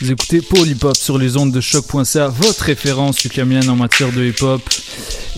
Vous 0.00 0.10
écoutez 0.10 0.40
Paul 0.40 0.66
Hip 0.66 0.82
Hop 0.82 0.96
sur 0.96 1.16
les 1.16 1.36
ondes 1.36 1.52
de 1.52 1.60
choc.ca, 1.60 2.28
votre 2.28 2.64
référence 2.64 3.24
ukamienne 3.24 3.68
en 3.70 3.76
matière 3.76 4.10
de 4.10 4.24
hip 4.24 4.42
hop. 4.42 4.62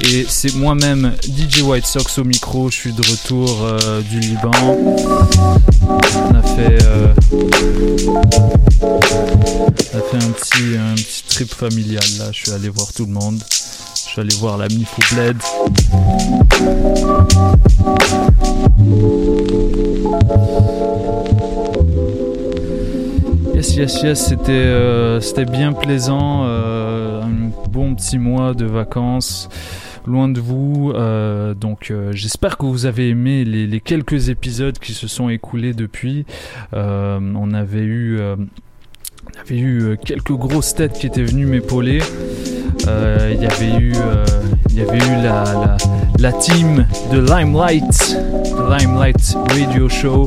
Et 0.05 0.25
c'est 0.29 0.55
moi-même, 0.55 1.13
DJ 1.23 1.63
White 1.63 1.87
Sox 1.87 2.19
au 2.19 2.25
micro. 2.25 2.71
Je 2.71 2.77
suis 2.77 2.93
de 2.93 3.03
retour 3.03 3.65
euh, 3.65 4.01
du 4.01 4.21
Liban. 4.21 4.51
On 5.83 6.35
a 6.35 6.43
fait, 6.43 6.83
euh, 6.83 7.13
on 8.03 8.19
a 9.99 10.03
fait 10.03 10.25
un, 10.25 10.31
petit, 10.31 10.77
un 10.79 10.95
petit 10.95 11.23
trip 11.29 11.55
familial 11.55 12.05
là. 12.19 12.33
Je 12.33 12.45
suis 12.45 12.53
allé 12.53 12.71
voir 12.71 12.91
tout 12.93 13.05
le 13.05 13.13
monde. 13.13 13.43
Suis 14.17 14.23
allé 14.23 14.37
voir 14.37 14.57
la 14.57 14.67
Mifou 14.69 15.03
Bled. 15.15 15.37
Yes, 23.55 23.77
yes, 23.77 24.03
yes, 24.03 24.27
c'était 24.29 24.53
euh, 24.53 25.21
bien 25.53 25.75
plaisant. 25.75 26.45
euh, 26.47 27.21
un 27.25 27.51
bon 27.69 27.95
petit 27.95 28.17
mois 28.17 28.55
de 28.55 28.65
vacances 28.65 29.51
loin 30.07 30.31
de 30.31 30.41
vous. 30.41 30.93
euh, 30.95 31.53
donc 31.53 31.91
euh, 31.91 32.13
j'espère 32.13 32.57
que 32.57 32.65
vous 32.65 32.87
avez 32.87 33.11
aimé 33.11 33.45
les, 33.45 33.81
quelques 33.83 34.31
épisodes 34.31 34.79
qui 34.79 34.95
se 34.95 35.09
sont 35.09 35.29
écoulés 35.29 35.75
depuis. 35.75 36.25
On 36.73 37.53
avait 37.53 37.85
eu... 37.85 38.19
on 38.19 39.41
avait 39.43 39.59
eu 39.59 39.99
quelques 40.03 40.33
grosses 40.33 40.75
têtes 40.75 40.95
qui 40.95 41.07
étaient 41.07 41.23
venues 41.23 41.45
m'épauler. 41.45 41.99
Euh, 42.89 43.35
Il 43.35 43.43
y 43.43 43.47
avait 43.47 43.85
eu, 43.85 43.93
euh, 43.97 44.25
y 44.75 44.81
avait 44.81 44.99
eu 44.99 45.23
la, 45.23 45.45
la, 45.45 45.77
la 46.19 46.33
team 46.33 46.87
de 47.13 47.19
Limelight, 47.19 48.17
Limelight 48.71 49.37
Radio 49.51 49.89
Show, 49.89 50.27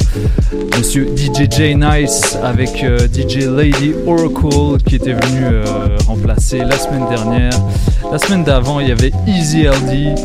Monsieur 0.77 1.07
DJ 1.15 1.49
J 1.49 1.75
Nice 1.75 2.37
avec 2.43 2.83
euh, 2.83 3.07
DJ 3.07 3.45
Lady 3.45 3.93
Oracle 4.05 4.81
qui 4.85 4.95
était 4.95 5.13
venu 5.13 5.45
remplacer 6.07 6.59
la 6.59 6.77
semaine 6.77 7.07
dernière. 7.09 7.53
La 8.11 8.17
semaine 8.17 8.43
d'avant, 8.43 8.79
il 8.79 8.89
y 8.89 8.91
avait 8.91 9.11
Easy 9.27 9.63
LD, 9.63 10.15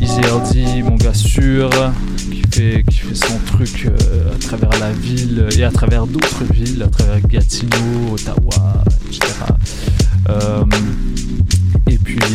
Easy 0.00 0.20
LD, 0.20 0.84
mon 0.84 0.96
gars 0.96 1.14
sûr, 1.14 1.70
qui 2.16 2.42
fait, 2.50 2.84
qui 2.88 2.98
fait 2.98 3.14
son 3.14 3.38
truc 3.46 3.88
à 3.88 4.38
travers 4.38 4.70
la 4.80 4.92
ville 4.92 5.46
et 5.58 5.64
à 5.64 5.70
travers 5.70 6.06
d'autres 6.06 6.44
villes, 6.52 6.82
à 6.82 6.88
travers 6.88 7.20
Gatineau, 7.20 8.14
Ottawa, 8.14 8.84
etc. 9.08 9.28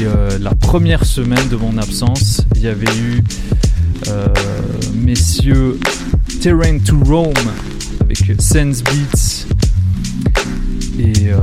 euh, 0.06 0.38
la 0.40 0.54
première 0.56 1.06
semaine 1.06 1.48
de 1.50 1.56
mon 1.56 1.78
absence, 1.78 2.42
il 2.56 2.62
y 2.62 2.68
avait 2.68 2.86
eu 2.98 3.24
euh, 4.08 4.28
messieurs 4.94 5.80
Terrain 6.42 6.78
to 6.80 6.98
Rome 7.06 7.34
avec 8.02 8.42
Sense 8.42 8.84
Beats 8.84 9.48
et 11.00 11.30
euh, 11.30 11.40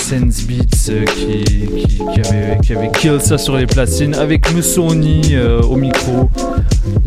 Sense 0.00 0.42
Beats 0.42 0.92
qui, 1.14 2.20
avait, 2.20 2.58
qui 2.62 2.72
avait 2.74 2.90
kill 2.92 3.20
ça 3.20 3.38
sur 3.38 3.56
les 3.56 3.66
platines 3.66 4.14
avec 4.14 4.52
Musoni 4.54 5.36
au 5.36 5.76
micro. 5.76 6.30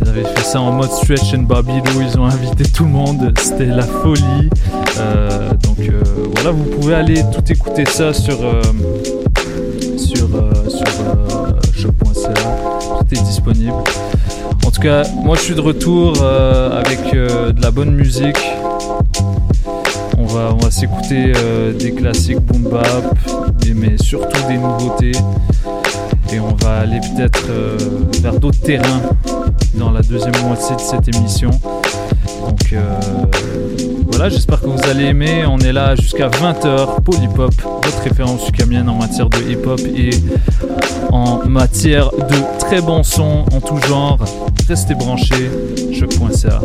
Ils 0.02 0.10
avaient 0.10 0.24
fait 0.24 0.44
ça 0.44 0.62
en 0.62 0.74
mode 0.74 0.92
stretch 0.92 1.34
and 1.34 1.44
Babylou, 1.44 2.02
ils 2.02 2.18
ont 2.20 2.26
invité 2.26 2.64
tout 2.66 2.84
le 2.84 2.92
monde, 2.92 3.34
c'était 3.42 3.66
la 3.66 3.84
folie. 3.84 4.50
Donc 5.64 5.92
voilà, 6.36 6.52
vous 6.52 6.66
pouvez 6.66 6.96
aller 6.96 7.24
tout 7.34 7.52
écouter 7.52 7.86
ça 7.86 8.14
sur 8.14 8.38
disponible. 13.16 13.74
En 14.66 14.72
tout 14.72 14.82
cas, 14.82 15.04
moi 15.16 15.36
je 15.36 15.42
suis 15.42 15.56
de 15.56 15.62
retour 15.62 16.14
euh, 16.22 16.80
avec 16.80 17.00
euh, 17.14 17.52
de 17.52 17.62
la 17.62 17.72
bonne 17.72 17.92
musique. 17.92 18.38
On 20.18 20.26
va, 20.26 20.50
on 20.54 20.58
va 20.58 20.72
s'écouter 20.72 21.32
euh, 21.36 21.74
des 21.74 21.92
classiques 21.94 22.40
boom 22.40 22.64
bap, 22.64 23.18
des- 23.62 23.74
mais 23.74 23.98
surtout 23.98 24.42
des 24.48 24.58
nouveautés. 24.58 25.14
Et 26.34 26.40
on 26.42 26.54
va 26.62 26.80
aller 26.80 27.00
peut-être 27.00 27.48
vers 28.22 28.38
d'autres 28.38 28.60
terrains 28.60 29.02
dans 29.76 29.92
la 29.92 30.02
deuxième 30.02 30.36
moitié 30.46 30.76
de 30.76 30.82
cette 30.82 31.16
émission. 31.16 31.50
Donc 32.46 32.76
voilà, 34.12 34.28
j'espère 34.30 34.60
que 34.60 34.68
vous 34.68 34.90
allez 34.90 35.06
aimer. 35.06 35.46
On 35.48 35.58
est 35.60 35.72
là 35.72 35.96
jusqu'à 35.96 36.28
20h. 36.28 37.02
Polypop, 37.06 37.54
votre 37.84 38.02
référence 38.04 38.48
ukamienne 38.50 38.90
en 38.90 38.96
matière 38.96 39.30
de 39.30 39.38
hip-hop 39.50 39.80
et 39.96 40.10
en 41.18 41.48
matière 41.48 42.12
de 42.12 42.60
très 42.60 42.82
bons 42.82 43.04
sons 43.04 43.46
en 43.52 43.60
tout 43.60 43.80
genre. 43.88 44.20
Restez 44.68 44.94
branchés. 44.96 45.50
Choc.ca. 45.94 46.62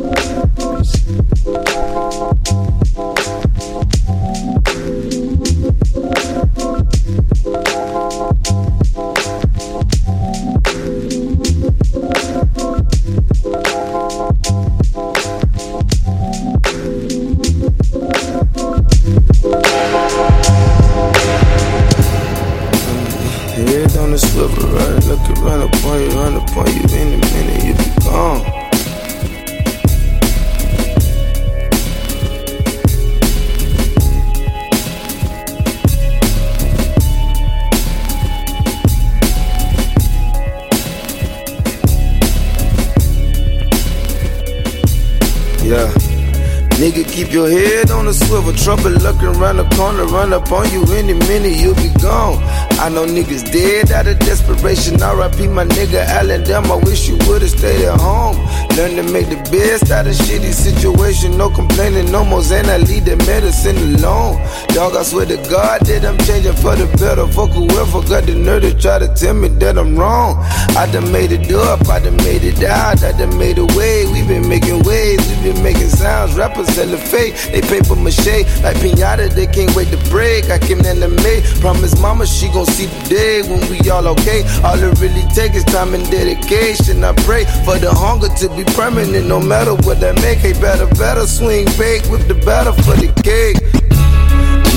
up 50.32 50.50
on 50.50 50.70
you 50.72 50.82
any 50.94 51.12
minute, 51.12 51.56
you'll 51.56 51.74
be 51.74 51.90
gone. 52.00 52.42
I 52.80 52.88
know 52.88 53.04
niggas 53.04 53.50
dead 53.52 53.92
out 53.92 54.06
of 54.06 54.18
desperation. 54.20 54.94
RIP 54.94 55.50
my 55.50 55.64
nigga 55.64 56.04
Allen, 56.06 56.42
damn, 56.44 56.70
I 56.70 56.76
wish 56.76 57.08
you 57.08 57.16
would've 57.28 57.50
stayed 57.50 57.84
at 57.84 58.00
home. 58.00 58.36
Learn 58.76 58.96
to 58.96 59.12
make 59.12 59.28
the 59.28 59.36
best 59.50 59.90
out 59.90 60.06
of 60.06 60.14
shitty 60.14 60.52
situation. 60.52 61.36
No 61.36 61.50
complaining, 61.50 62.10
no 62.10 62.24
more 62.24 62.42
Zan. 62.42 62.66
I 62.66 62.78
leave 62.78 63.04
the 63.04 63.16
medicine 63.28 63.76
alone. 63.76 64.40
Dog, 64.72 64.96
I 64.96 65.02
swear 65.02 65.26
to 65.26 65.36
God 65.52 65.84
that 65.84 66.00
I'm 66.00 66.16
changing 66.24 66.56
for 66.56 66.72
the 66.72 66.88
better. 66.96 67.28
Fuck 67.28 67.52
whoever 67.52 68.00
got 68.08 68.24
the 68.24 68.32
nerve 68.34 68.62
to 68.62 68.72
try 68.72 68.98
to 68.98 69.08
tell 69.12 69.34
me 69.34 69.48
that 69.60 69.76
I'm 69.76 69.94
wrong. 70.00 70.40
I 70.72 70.88
done 70.90 71.12
made 71.12 71.30
it 71.30 71.52
up, 71.52 71.86
I 71.92 72.00
done 72.00 72.16
made 72.24 72.40
it 72.40 72.64
out, 72.64 73.04
I 73.04 73.12
done 73.12 73.36
made 73.36 73.58
a 73.58 73.66
way. 73.76 74.08
We've 74.08 74.26
been 74.26 74.48
making 74.48 74.80
waves, 74.88 75.28
we've 75.28 75.52
been 75.52 75.62
making 75.62 75.92
sounds. 75.92 76.32
Rappers 76.40 76.72
selling 76.72 76.96
fake, 76.96 77.36
they 77.52 77.60
paper 77.60 77.96
mache. 78.00 78.48
Like 78.64 78.80
pinata, 78.80 79.28
they 79.28 79.44
can't 79.44 79.76
wait 79.76 79.92
to 79.92 80.00
break. 80.08 80.48
I 80.48 80.56
came 80.56 80.80
in 80.80 81.04
the 81.04 81.08
May. 81.20 81.44
Promise 81.60 82.00
mama 82.00 82.24
she 82.24 82.48
gon' 82.48 82.64
see 82.64 82.86
the 82.86 83.00
day 83.12 83.42
when 83.44 83.60
we 83.68 83.76
all 83.90 84.08
okay. 84.16 84.40
All 84.64 84.80
it 84.80 84.96
really 85.04 85.28
take 85.36 85.52
is 85.52 85.64
time 85.68 85.92
and 85.92 86.08
dedication. 86.08 87.04
I 87.04 87.12
pray 87.28 87.44
for 87.68 87.76
the 87.76 87.92
hunger 87.92 88.32
to 88.40 88.48
be 88.56 88.64
permanent, 88.72 89.28
no 89.28 89.36
matter 89.36 89.76
what 89.84 90.00
that 90.00 90.16
make. 90.24 90.38
Hey, 90.40 90.56
better, 90.56 90.88
better 90.96 91.26
swing 91.28 91.68
bake 91.76 92.08
with 92.08 92.24
the 92.26 92.40
batter 92.40 92.72
for 92.72 92.96
the 92.96 93.12
cake. 93.20 93.81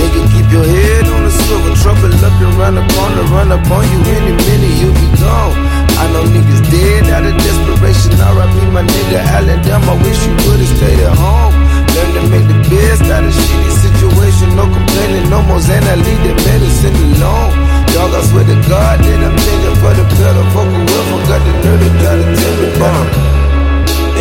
Nigga, 0.06 0.22
keep 0.30 0.46
your 0.54 0.62
head 0.62 1.10
on 1.10 1.26
the 1.26 1.34
swivel. 1.34 1.74
Trouble 1.82 2.14
looking 2.22 2.54
around 2.54 2.78
the 2.78 2.86
corner, 2.94 3.26
run 3.34 3.50
up 3.50 3.66
on 3.74 3.90
you 3.90 3.98
any 4.14 4.38
minute, 4.38 4.78
you'll 4.78 4.94
be 4.94 5.10
gone. 5.18 5.58
I 5.98 6.06
know 6.14 6.22
niggas 6.30 6.62
dead 6.70 7.10
out 7.10 7.26
of 7.26 7.34
desperation. 7.42 8.14
R.I.P. 8.14 8.70
my 8.70 8.86
nigga 8.86 9.18
Allen, 9.34 9.58
damn, 9.66 9.82
I 9.82 9.98
wish 10.06 10.22
you 10.30 10.38
would've 10.46 10.70
stayed 10.78 11.02
at 11.02 11.18
home. 11.18 11.58
Learn 11.98 12.10
to 12.14 12.22
make 12.30 12.46
the 12.46 12.60
best 12.70 13.02
out 13.10 13.26
of 13.26 13.34
shitty 13.34 13.72
situation. 13.82 14.54
No 14.54 14.70
complaining, 14.70 15.26
no 15.34 15.42
more 15.42 15.58
Xan. 15.58 15.82
I 15.82 15.98
leave 15.98 16.22
the 16.22 16.38
medicine 16.54 16.94
alone. 17.10 17.58
Dog, 17.98 18.14
I 18.14 18.22
swear 18.30 18.46
to 18.46 18.58
God 18.70 19.02
that 19.02 19.20
I'm 19.26 19.34
changing 19.42 19.78
for 19.82 19.90
the 19.90 20.06
better. 20.22 20.46
Fuck 20.54 20.70
whoever 20.70 21.18
got 21.26 21.42
the 21.42 21.54
try 21.66 21.74
to 21.82 22.30
tell 22.38 22.56
me 22.62 22.70
better. 22.78 23.10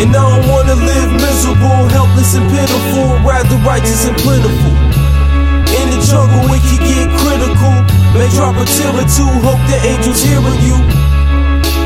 And 0.01 0.09
I 0.09 0.17
don't 0.17 0.49
wanna 0.49 0.81
live 0.81 1.13
miserable, 1.13 1.93
helpless 1.93 2.33
and 2.33 2.49
pitiful, 2.49 3.21
rather 3.21 3.61
righteous 3.61 4.09
and 4.09 4.17
plentiful. 4.17 4.84
The 5.95 6.03
jungle, 6.11 6.51
it 6.51 6.59
can 6.59 6.83
get 6.83 7.07
critical. 7.23 7.71
May 8.19 8.27
drop 8.35 8.59
a 8.59 8.67
tear 8.67 8.91
or 8.91 9.07
two, 9.07 9.31
hope 9.47 9.63
the 9.71 9.79
angels 9.79 10.19
hearing 10.19 10.59
you. 10.59 10.75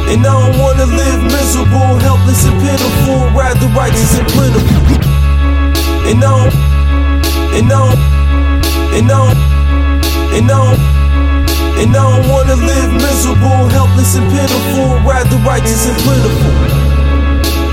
And 0.10 0.26
I 0.26 0.34
don't 0.34 0.58
wanna 0.58 0.90
live 0.90 1.22
miserable, 1.30 1.94
helpless 2.02 2.42
and 2.50 2.58
pitiful, 2.58 3.30
rather 3.38 3.70
righteous 3.78 4.18
and 4.18 4.26
plentiful. 4.34 4.82
And 6.10 6.18
I 6.18 6.42
don't, 6.42 6.50
and 7.54 7.70
I 7.70 7.78
don't, 7.78 8.02
and 8.98 9.06
I 9.06 9.14
don't, 9.14 9.38
and 10.34 10.50
I 10.50 10.58
don't, 10.58 10.80
and 11.78 11.94
I 11.94 12.02
don't 12.02 12.26
wanna 12.34 12.58
live 12.58 12.90
miserable, 12.98 13.70
helpless 13.70 14.18
and 14.18 14.26
pitiful, 14.34 15.06
rather 15.06 15.38
righteous 15.46 15.86
and 15.86 15.98
plentiful. 16.02 16.54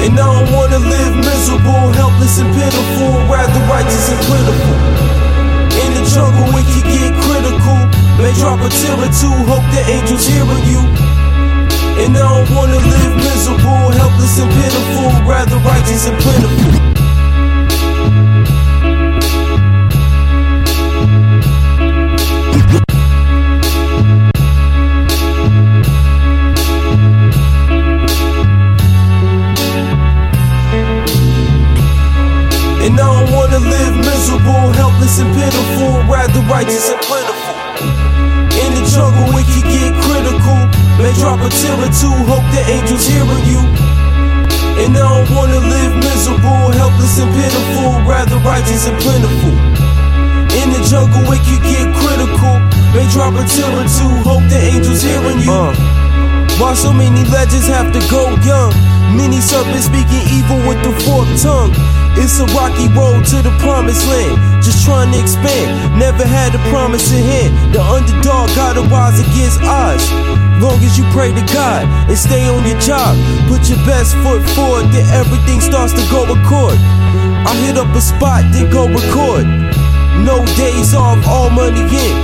And 0.05 0.12
I 0.12 0.44
don't 0.44 0.53
wanna 0.53 0.85
live 0.85 1.16
miserable, 1.16 1.96
helpless 1.96 2.37
and 2.44 2.53
pitiful, 2.53 3.25
rather 3.25 3.62
righteous 3.72 4.12
and 4.12 4.20
plentiful. 4.29 5.06
Jungle, 6.12 6.55
it 6.59 6.66
can 6.71 6.85
get 6.87 7.12
critical. 7.25 7.79
May 8.23 8.33
drop 8.38 8.61
a 8.61 8.69
tear 8.69 8.97
or 8.97 9.11
two, 9.11 9.33
hope 9.51 9.66
the 9.75 9.83
angels 9.90 10.27
hearing 10.27 10.64
you. 10.71 10.81
And 12.03 12.16
I 12.16 12.21
don't 12.21 12.57
wanna 12.57 12.77
live 12.77 13.16
miserable, 13.16 13.90
helpless 13.90 14.38
and 14.38 14.51
pitiful, 14.51 15.11
rather 15.29 15.57
righteous 15.59 16.07
and 16.07 16.19
plentiful. 16.19 16.95
A 41.46 41.48
tear 41.62 41.78
or 41.78 41.92
two, 41.94 42.11
hope 42.26 42.42
the 42.50 42.62
angels 42.66 43.06
hearing 43.06 43.46
you. 43.46 43.62
And 44.82 44.98
I 44.98 44.98
don't 44.98 45.30
wanna 45.30 45.62
live 45.62 45.94
miserable, 46.02 46.74
helpless 46.74 47.22
and 47.22 47.30
pitiful, 47.30 48.02
rather 48.02 48.38
righteous 48.42 48.90
and 48.90 48.98
plentiful. 48.98 49.54
In 50.59 50.74
the 50.74 50.82
jungle, 50.90 51.22
it 51.30 51.42
can 51.46 51.62
get 51.62 51.87
critical. 52.02 52.59
May 52.90 53.06
drop 53.14 53.38
a 53.38 53.46
tear 53.46 53.70
or 53.78 53.87
two, 53.87 54.11
hope 54.26 54.42
the 54.50 54.59
angels 54.59 55.02
hearing 55.02 55.38
you. 55.38 55.52
Uh. 55.52 55.70
Why 56.59 56.74
so 56.74 56.92
many 56.92 57.22
legends 57.30 57.68
have 57.68 57.92
to 57.92 58.00
go 58.11 58.35
young? 58.42 58.72
Many 59.14 59.38
serpents 59.40 59.87
speaking 59.87 60.24
evil 60.35 60.59
with 60.66 60.82
the 60.82 60.92
forked 61.04 61.37
tongue. 61.38 61.70
It's 62.18 62.40
a 62.40 62.46
rocky 62.56 62.88
road 62.90 63.22
to 63.30 63.38
the 63.44 63.54
promised 63.62 64.02
land. 64.09 64.56
Just 64.66 64.83
trying 64.83 65.14
to 65.14 65.18
expand. 65.22 65.70
Never 65.94 66.26
had 66.26 66.50
a 66.50 66.59
promise 66.74 67.07
in 67.14 67.22
hand. 67.22 67.55
The 67.70 67.79
underdog 67.79 68.50
gotta 68.59 68.83
rise 68.90 69.14
against 69.22 69.62
odds. 69.62 70.02
Long 70.59 70.83
as 70.83 70.98
you 70.98 71.07
pray 71.14 71.31
to 71.31 71.44
God 71.55 71.87
and 72.11 72.18
stay 72.18 72.50
on 72.50 72.66
your 72.66 72.74
job. 72.83 73.14
Put 73.46 73.70
your 73.70 73.79
best 73.87 74.18
foot 74.26 74.42
forward, 74.59 74.90
then 74.90 75.07
everything 75.14 75.62
starts 75.62 75.94
to 75.94 76.02
go 76.11 76.26
accord. 76.26 76.74
I 77.46 77.55
hit 77.62 77.79
up 77.79 77.94
a 77.94 78.02
spot, 78.02 78.42
then 78.50 78.66
go 78.66 78.90
record. 78.90 79.46
No 80.26 80.42
days 80.59 80.98
off, 80.98 81.22
all 81.31 81.46
money 81.46 81.87
in. 81.87 82.14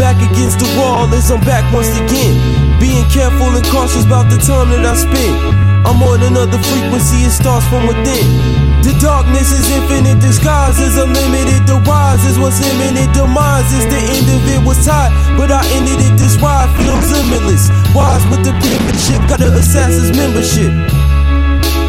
Back 0.00 0.16
against 0.24 0.64
the 0.64 0.70
wall 0.80 1.12
as 1.12 1.28
I'm 1.28 1.44
back 1.44 1.68
once 1.68 1.92
again. 2.00 2.32
Being 2.80 3.04
careful 3.12 3.52
and 3.52 3.66
cautious 3.68 4.08
about 4.08 4.32
the 4.32 4.40
time 4.40 4.72
that 4.72 4.88
I 4.88 4.96
spend. 4.96 5.36
I'm 5.84 6.00
on 6.00 6.24
another 6.24 6.56
frequency, 6.64 7.28
it 7.28 7.34
starts 7.36 7.68
from 7.68 7.84
within. 7.84 8.63
The 8.84 8.92
darkness 9.00 9.48
is 9.48 9.64
infinite, 9.72 10.20
disguise 10.20 10.76
is 10.76 11.00
unlimited. 11.00 11.64
The 11.64 11.80
wise 11.88 12.20
is 12.28 12.36
what's 12.36 12.60
imminent, 12.60 13.16
demise 13.16 13.64
is 13.72 13.88
the 13.88 13.96
end 13.96 14.28
of 14.28 14.44
it 14.44 14.60
was 14.60 14.76
tied. 14.84 15.08
But 15.40 15.48
I 15.48 15.64
ended 15.72 16.04
it, 16.04 16.20
this 16.20 16.36
ride 16.36 16.68
feels 16.76 17.08
limitless. 17.08 17.72
Wise 17.96 18.20
with 18.28 18.44
the 18.44 18.52
shit, 19.00 19.16
got 19.24 19.40
the 19.40 19.48
assassin's 19.56 20.12
membership. 20.12 20.68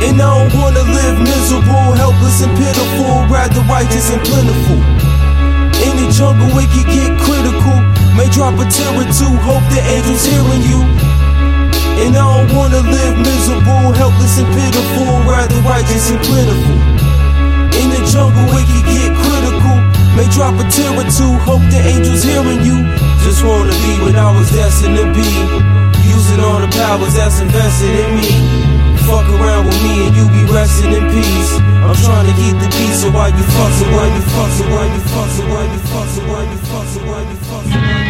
And 0.08 0.16
I 0.16 0.24
don't 0.24 0.56
wanna 0.56 0.88
live 0.88 1.20
miserable, 1.20 2.00
helpless 2.00 2.40
and 2.40 2.56
pitiful, 2.56 3.28
rather 3.28 3.60
righteous 3.68 4.16
and 4.16 4.24
plentiful. 4.24 4.80
In 5.84 6.00
the 6.00 6.08
jungle, 6.16 6.48
it 6.56 6.72
can 6.72 6.88
get 6.88 7.12
critical. 7.20 7.76
May 8.16 8.32
drop 8.32 8.56
a 8.56 8.64
tear 8.72 8.96
or 8.96 9.04
two, 9.12 9.36
hope 9.44 9.68
the 9.68 9.84
angels 9.84 10.24
hearing 10.24 10.64
you. 10.64 10.80
And 12.08 12.16
I 12.16 12.24
don't 12.24 12.56
wanna 12.56 12.80
live 12.88 13.20
miserable, 13.20 13.92
helpless 14.00 14.40
and 14.40 14.48
pitiful, 14.56 15.12
rather 15.28 15.60
righteous 15.68 16.12
and 16.12 16.24
plentiful. 16.24 16.85
In 17.80 17.92
the 17.92 18.02
jungle, 18.08 18.48
it 18.56 18.66
can 18.68 18.84
get 18.88 19.12
critical. 19.20 19.78
May 20.16 20.28
drop 20.32 20.56
a 20.56 20.64
tear 20.72 20.96
or 20.96 21.08
two, 21.12 21.34
hope 21.44 21.64
the 21.68 21.80
angels 21.84 22.24
hearing 22.24 22.64
you. 22.64 22.80
Just 23.24 23.44
wanna 23.44 23.76
be 23.84 23.94
what 24.00 24.16
I 24.16 24.32
was 24.32 24.50
destined 24.52 24.96
to 24.96 25.06
be. 25.12 25.28
Using 26.08 26.40
all 26.40 26.60
the 26.64 26.72
powers 26.72 27.16
that's 27.16 27.40
invested 27.40 27.92
in 27.92 28.10
me. 28.16 28.32
Fuck 29.04 29.28
around 29.28 29.68
with 29.68 29.80
me 29.84 30.08
and 30.08 30.16
you 30.16 30.26
be 30.32 30.44
resting 30.52 30.94
in 30.94 31.04
peace. 31.12 31.52
I'm 31.86 31.94
trying 32.00 32.26
to 32.26 32.34
keep 32.40 32.56
the 32.58 32.70
peace, 32.74 33.02
so 33.04 33.12
why 33.12 33.28
you 33.28 33.44
fussing, 33.54 33.92
why 33.92 34.08
you 34.08 34.22
fussing, 34.34 34.70
why 34.72 34.86
you 34.90 35.02
fussing, 35.14 35.50
why 35.52 35.64
you 35.68 35.80
fussing, 35.92 36.28
why 36.28 36.44
you 36.44 36.58
fussing, 36.72 37.06
why 37.06 37.22
you 37.22 37.38
fussing, 37.38 37.76
why 37.76 37.76
you 37.76 37.82
fussing. 37.84 38.05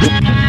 Whoop. 0.00 0.39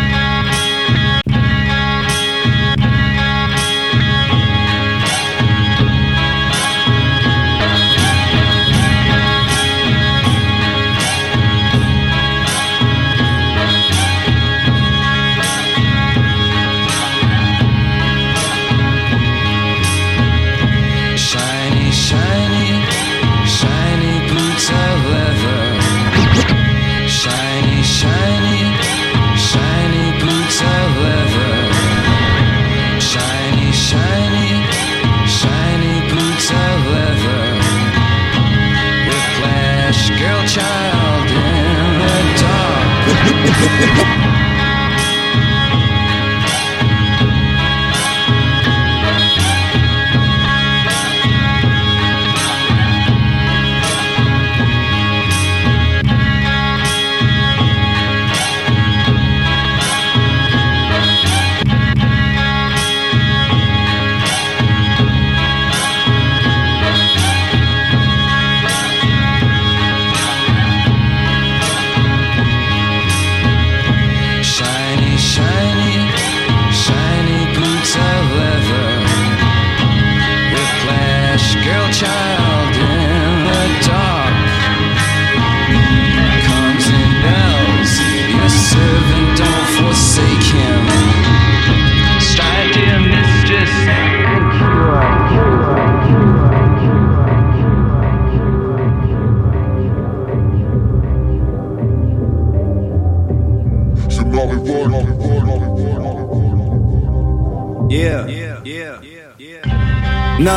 Hop, 43.63 44.05
hop. 44.05 44.20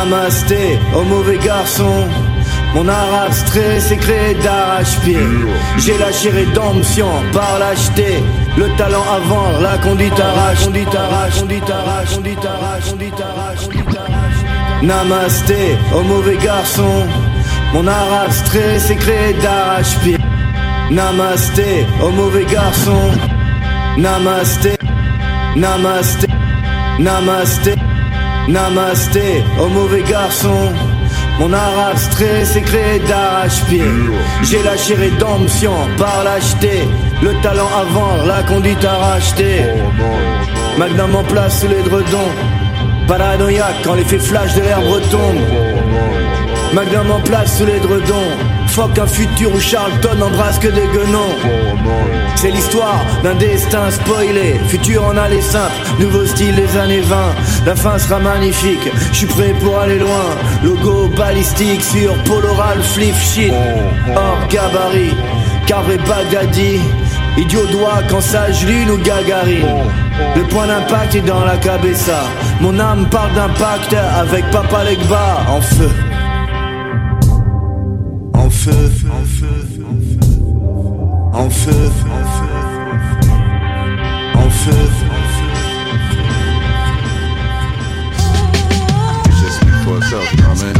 Namasté, 0.05 0.77
au 0.95 1.03
mauvais 1.03 1.39
garçon. 1.39 2.07
Mon 2.75 2.87
abstrait 2.87 3.79
s'est 3.79 3.97
créé 3.97 4.35
d'arrache-pied. 4.35 5.17
J'ai 5.79 5.97
lâché 5.97 6.29
rédemption 6.29 7.07
par 7.33 7.57
l'acheter. 7.57 8.21
Le 8.55 8.67
talent 8.77 9.01
avant, 9.01 9.59
la 9.61 9.79
conduite 9.79 10.19
arrache, 10.19 10.67
arrache, 10.95 11.39
conduite 11.39 11.69
arrache, 11.69 12.15
conduite 12.15 12.45
arrache, 12.45 12.91
conduite 12.91 13.13
arrache, 13.19 13.63
conduite 13.63 13.97
arrache. 13.97 14.83
Namasté, 14.83 15.77
au 15.95 16.03
mauvais 16.03 16.37
garçon. 16.37 17.07
Mon 17.73 17.87
abstrait 17.87 18.77
s'est 18.77 18.97
créé 18.97 19.33
d'arrache-pied. 19.41 20.17
Namasté, 20.91 21.87
au 22.03 22.11
mauvais 22.11 22.45
garçon. 22.45 23.11
Namasté, 23.97 24.73
namasté, 25.55 26.27
namasté, 26.99 27.73
namasté, 28.47 29.43
au 29.59 29.67
mauvais 29.67 30.03
garçon. 30.03 30.73
Mon 31.39 31.51
art 31.51 31.89
abstrait 31.91 32.45
s'est 32.45 32.61
créé 32.61 32.99
d'arrache-pied. 33.07 33.83
J'ai 34.43 34.63
lâché 34.63 34.95
rédemption 34.95 35.73
par 35.97 36.23
l'acheter. 36.23 36.87
Le 37.21 37.33
talent 37.41 37.69
avant, 37.77 38.25
la 38.25 38.43
conduite 38.43 38.83
à 38.85 38.93
racheter. 38.93 39.61
Magnum 40.77 41.15
en 41.15 41.23
place 41.23 41.61
sous 41.61 41.67
les 41.67 41.83
dredons. 41.83 42.31
Paranoïaque 43.07 43.81
quand 43.83 43.95
l'effet 43.95 44.19
flash 44.19 44.53
de 44.55 44.61
l'herbe 44.61 44.85
retombe. 44.85 45.41
Magnum 46.73 47.11
en 47.11 47.21
place 47.21 47.57
sous 47.57 47.65
les 47.65 47.79
dredons. 47.79 48.31
Fuck 48.75 48.99
un 48.99 49.07
futur 49.07 49.55
où 49.55 49.59
Charlton 49.61 50.21
embrasse 50.21 50.59
que 50.59 50.67
des 50.67 50.85
guenons. 50.87 51.33
C'est 52.35 52.51
l'histoire 52.51 52.99
d'un 53.23 53.35
destin 53.35 53.89
spoilé. 53.89 54.59
Futur 54.67 55.05
en 55.05 55.15
aller 55.15 55.39
simple, 55.39 55.71
nouveau 55.97 56.25
style 56.25 56.53
des 56.55 56.77
années 56.77 56.99
20. 56.99 57.15
La 57.65 57.73
fin 57.77 57.97
sera 57.97 58.19
magnifique, 58.19 58.91
je 59.13 59.17
suis 59.19 59.27
prêt 59.27 59.55
pour 59.61 59.79
aller 59.79 59.97
loin. 59.97 60.25
Logo 60.61 61.07
balistique 61.07 61.81
sur 61.81 62.13
Polo 62.25 62.53
Ralph 62.53 62.85
Flip 62.85 63.15
Shit. 63.15 63.53
Hors 64.13 64.45
gabarit, 64.49 65.15
carré 65.67 65.97
Baghdadi. 65.97 66.81
Idiot 67.37 67.67
doigt 67.67 68.01
quand 68.09 68.19
sage 68.19 68.65
lune 68.65 68.91
ou 68.91 68.97
gagarine. 68.97 69.85
Le 70.35 70.43
point 70.49 70.67
d'impact 70.67 71.15
est 71.15 71.21
dans 71.21 71.45
la 71.45 71.55
cabessa. 71.55 72.23
Mon 72.59 72.77
âme 72.77 73.07
parle 73.09 73.33
d'impact 73.35 73.95
avec 74.19 74.51
Papa 74.51 74.83
Legba 74.83 75.45
en 75.47 75.61
feu. 75.61 75.89
En 81.37 81.51
feu, 81.51 81.71
en 84.35 84.51
feu, 84.51 84.87
Just 89.39 89.59
for 89.83 89.97
itself, 89.97 90.31
you 90.31 90.37
know 90.41 90.49
what 90.49 90.63
I 90.63 90.71
mean? 90.71 90.77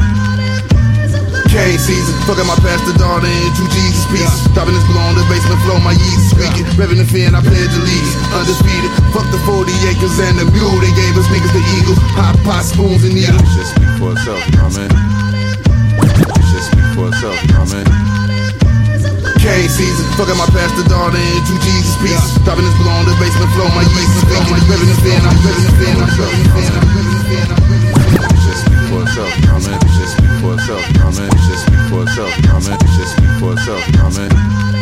Cane 1.52 1.78
season, 1.78 2.16
fuck 2.24 2.40
up 2.40 2.48
my 2.48 2.56
pastor 2.64 2.96
daughter 2.98 3.28
and 3.28 3.56
two 3.56 3.68
Jesus 3.76 4.06
pieces. 4.08 4.48
Dropping 4.56 4.74
this 4.74 4.84
below 4.88 5.04
on 5.12 5.16
the 5.16 5.28
basement 5.28 5.60
floor, 5.68 5.80
my 5.84 5.92
yeast 5.92 6.32
squeaking. 6.32 6.66
Revving 6.80 7.00
the 7.04 7.08
fin, 7.08 7.36
I 7.36 7.42
pledge 7.44 7.76
allegiance. 7.76 8.16
Undisputed, 8.32 8.92
fuck 9.12 9.28
the 9.36 9.40
40 9.44 9.72
acres 9.92 10.20
and 10.24 10.40
the 10.40 10.48
mule. 10.56 10.80
They 10.80 10.92
gave 10.96 11.20
us 11.20 11.28
niggas 11.28 11.52
the 11.52 11.64
eagle. 11.80 11.96
Hot 12.16 12.36
pot 12.48 12.64
spoons 12.64 13.04
and 13.04 13.14
needles. 13.16 13.44
Just 13.56 13.76
speak 13.76 13.92
for 14.00 14.16
itself, 14.16 14.40
you 14.48 14.56
know 14.56 14.72
what 14.72 14.80
I 14.80 14.88
mean? 14.88 14.92
Just 16.52 16.72
speak 16.72 16.88
for 16.96 17.12
itself, 17.12 17.36
you 17.44 17.52
know 17.52 17.60
what 17.60 17.76
I 17.76 17.84
mean? 17.84 18.35
Cane 19.46 19.70
season, 19.70 20.10
fuck 20.18 20.26
up 20.26 20.42
my 20.42 20.50
pastor 20.50 20.82
daughter 20.90 21.22
and 21.22 21.46
two 21.46 21.54
Jesus 21.62 21.94
pieces. 22.02 22.34
Dropping 22.42 22.66
this 22.66 22.74
below 22.82 22.98
on 22.98 23.06
the 23.06 23.14
basement 23.22 23.46
floor, 23.54 23.70
my 23.78 23.86
yeast 23.86 24.10
the 24.18 24.26
fin, 24.26 24.42
I'm 24.42 24.58
revving 24.66 24.90
the 24.90 24.98
fin, 25.06 25.22
I'm 25.22 25.38
revving 25.38 25.66
the 25.70 25.74
fin, 25.78 25.96
I'm 26.02 26.10
revving 26.18 26.42
the 26.42 26.50
fin, 26.50 26.72
I'm 26.74 26.90
revving 26.90 27.14
the 27.14 27.30
fin. 27.30 27.46
Just 28.42 28.66
speak 28.66 28.82
for 28.90 29.06
itself, 29.06 29.30
you 29.38 29.46
know 29.46 29.54
what 29.54 29.70
I 29.70 29.78
mean? 29.78 29.86
Just 30.02 30.18
speak 30.18 30.34
for 30.42 30.54
itself, 30.58 30.82
you 30.82 30.98
know 30.98 31.06
what 31.06 31.14
I 31.14 31.30
mean? 31.30 31.38
Just 31.46 31.62
speak 31.62 31.84
for 31.94 32.02
itself, 32.10 32.32
you 32.34 32.42
know 32.42 32.58
what 32.58 32.66
I 32.66 32.74
mean? 32.74 32.90
Just 32.98 33.12
speak 33.14 33.34
for 33.38 33.54
itself, 33.54 33.82
you 33.86 34.75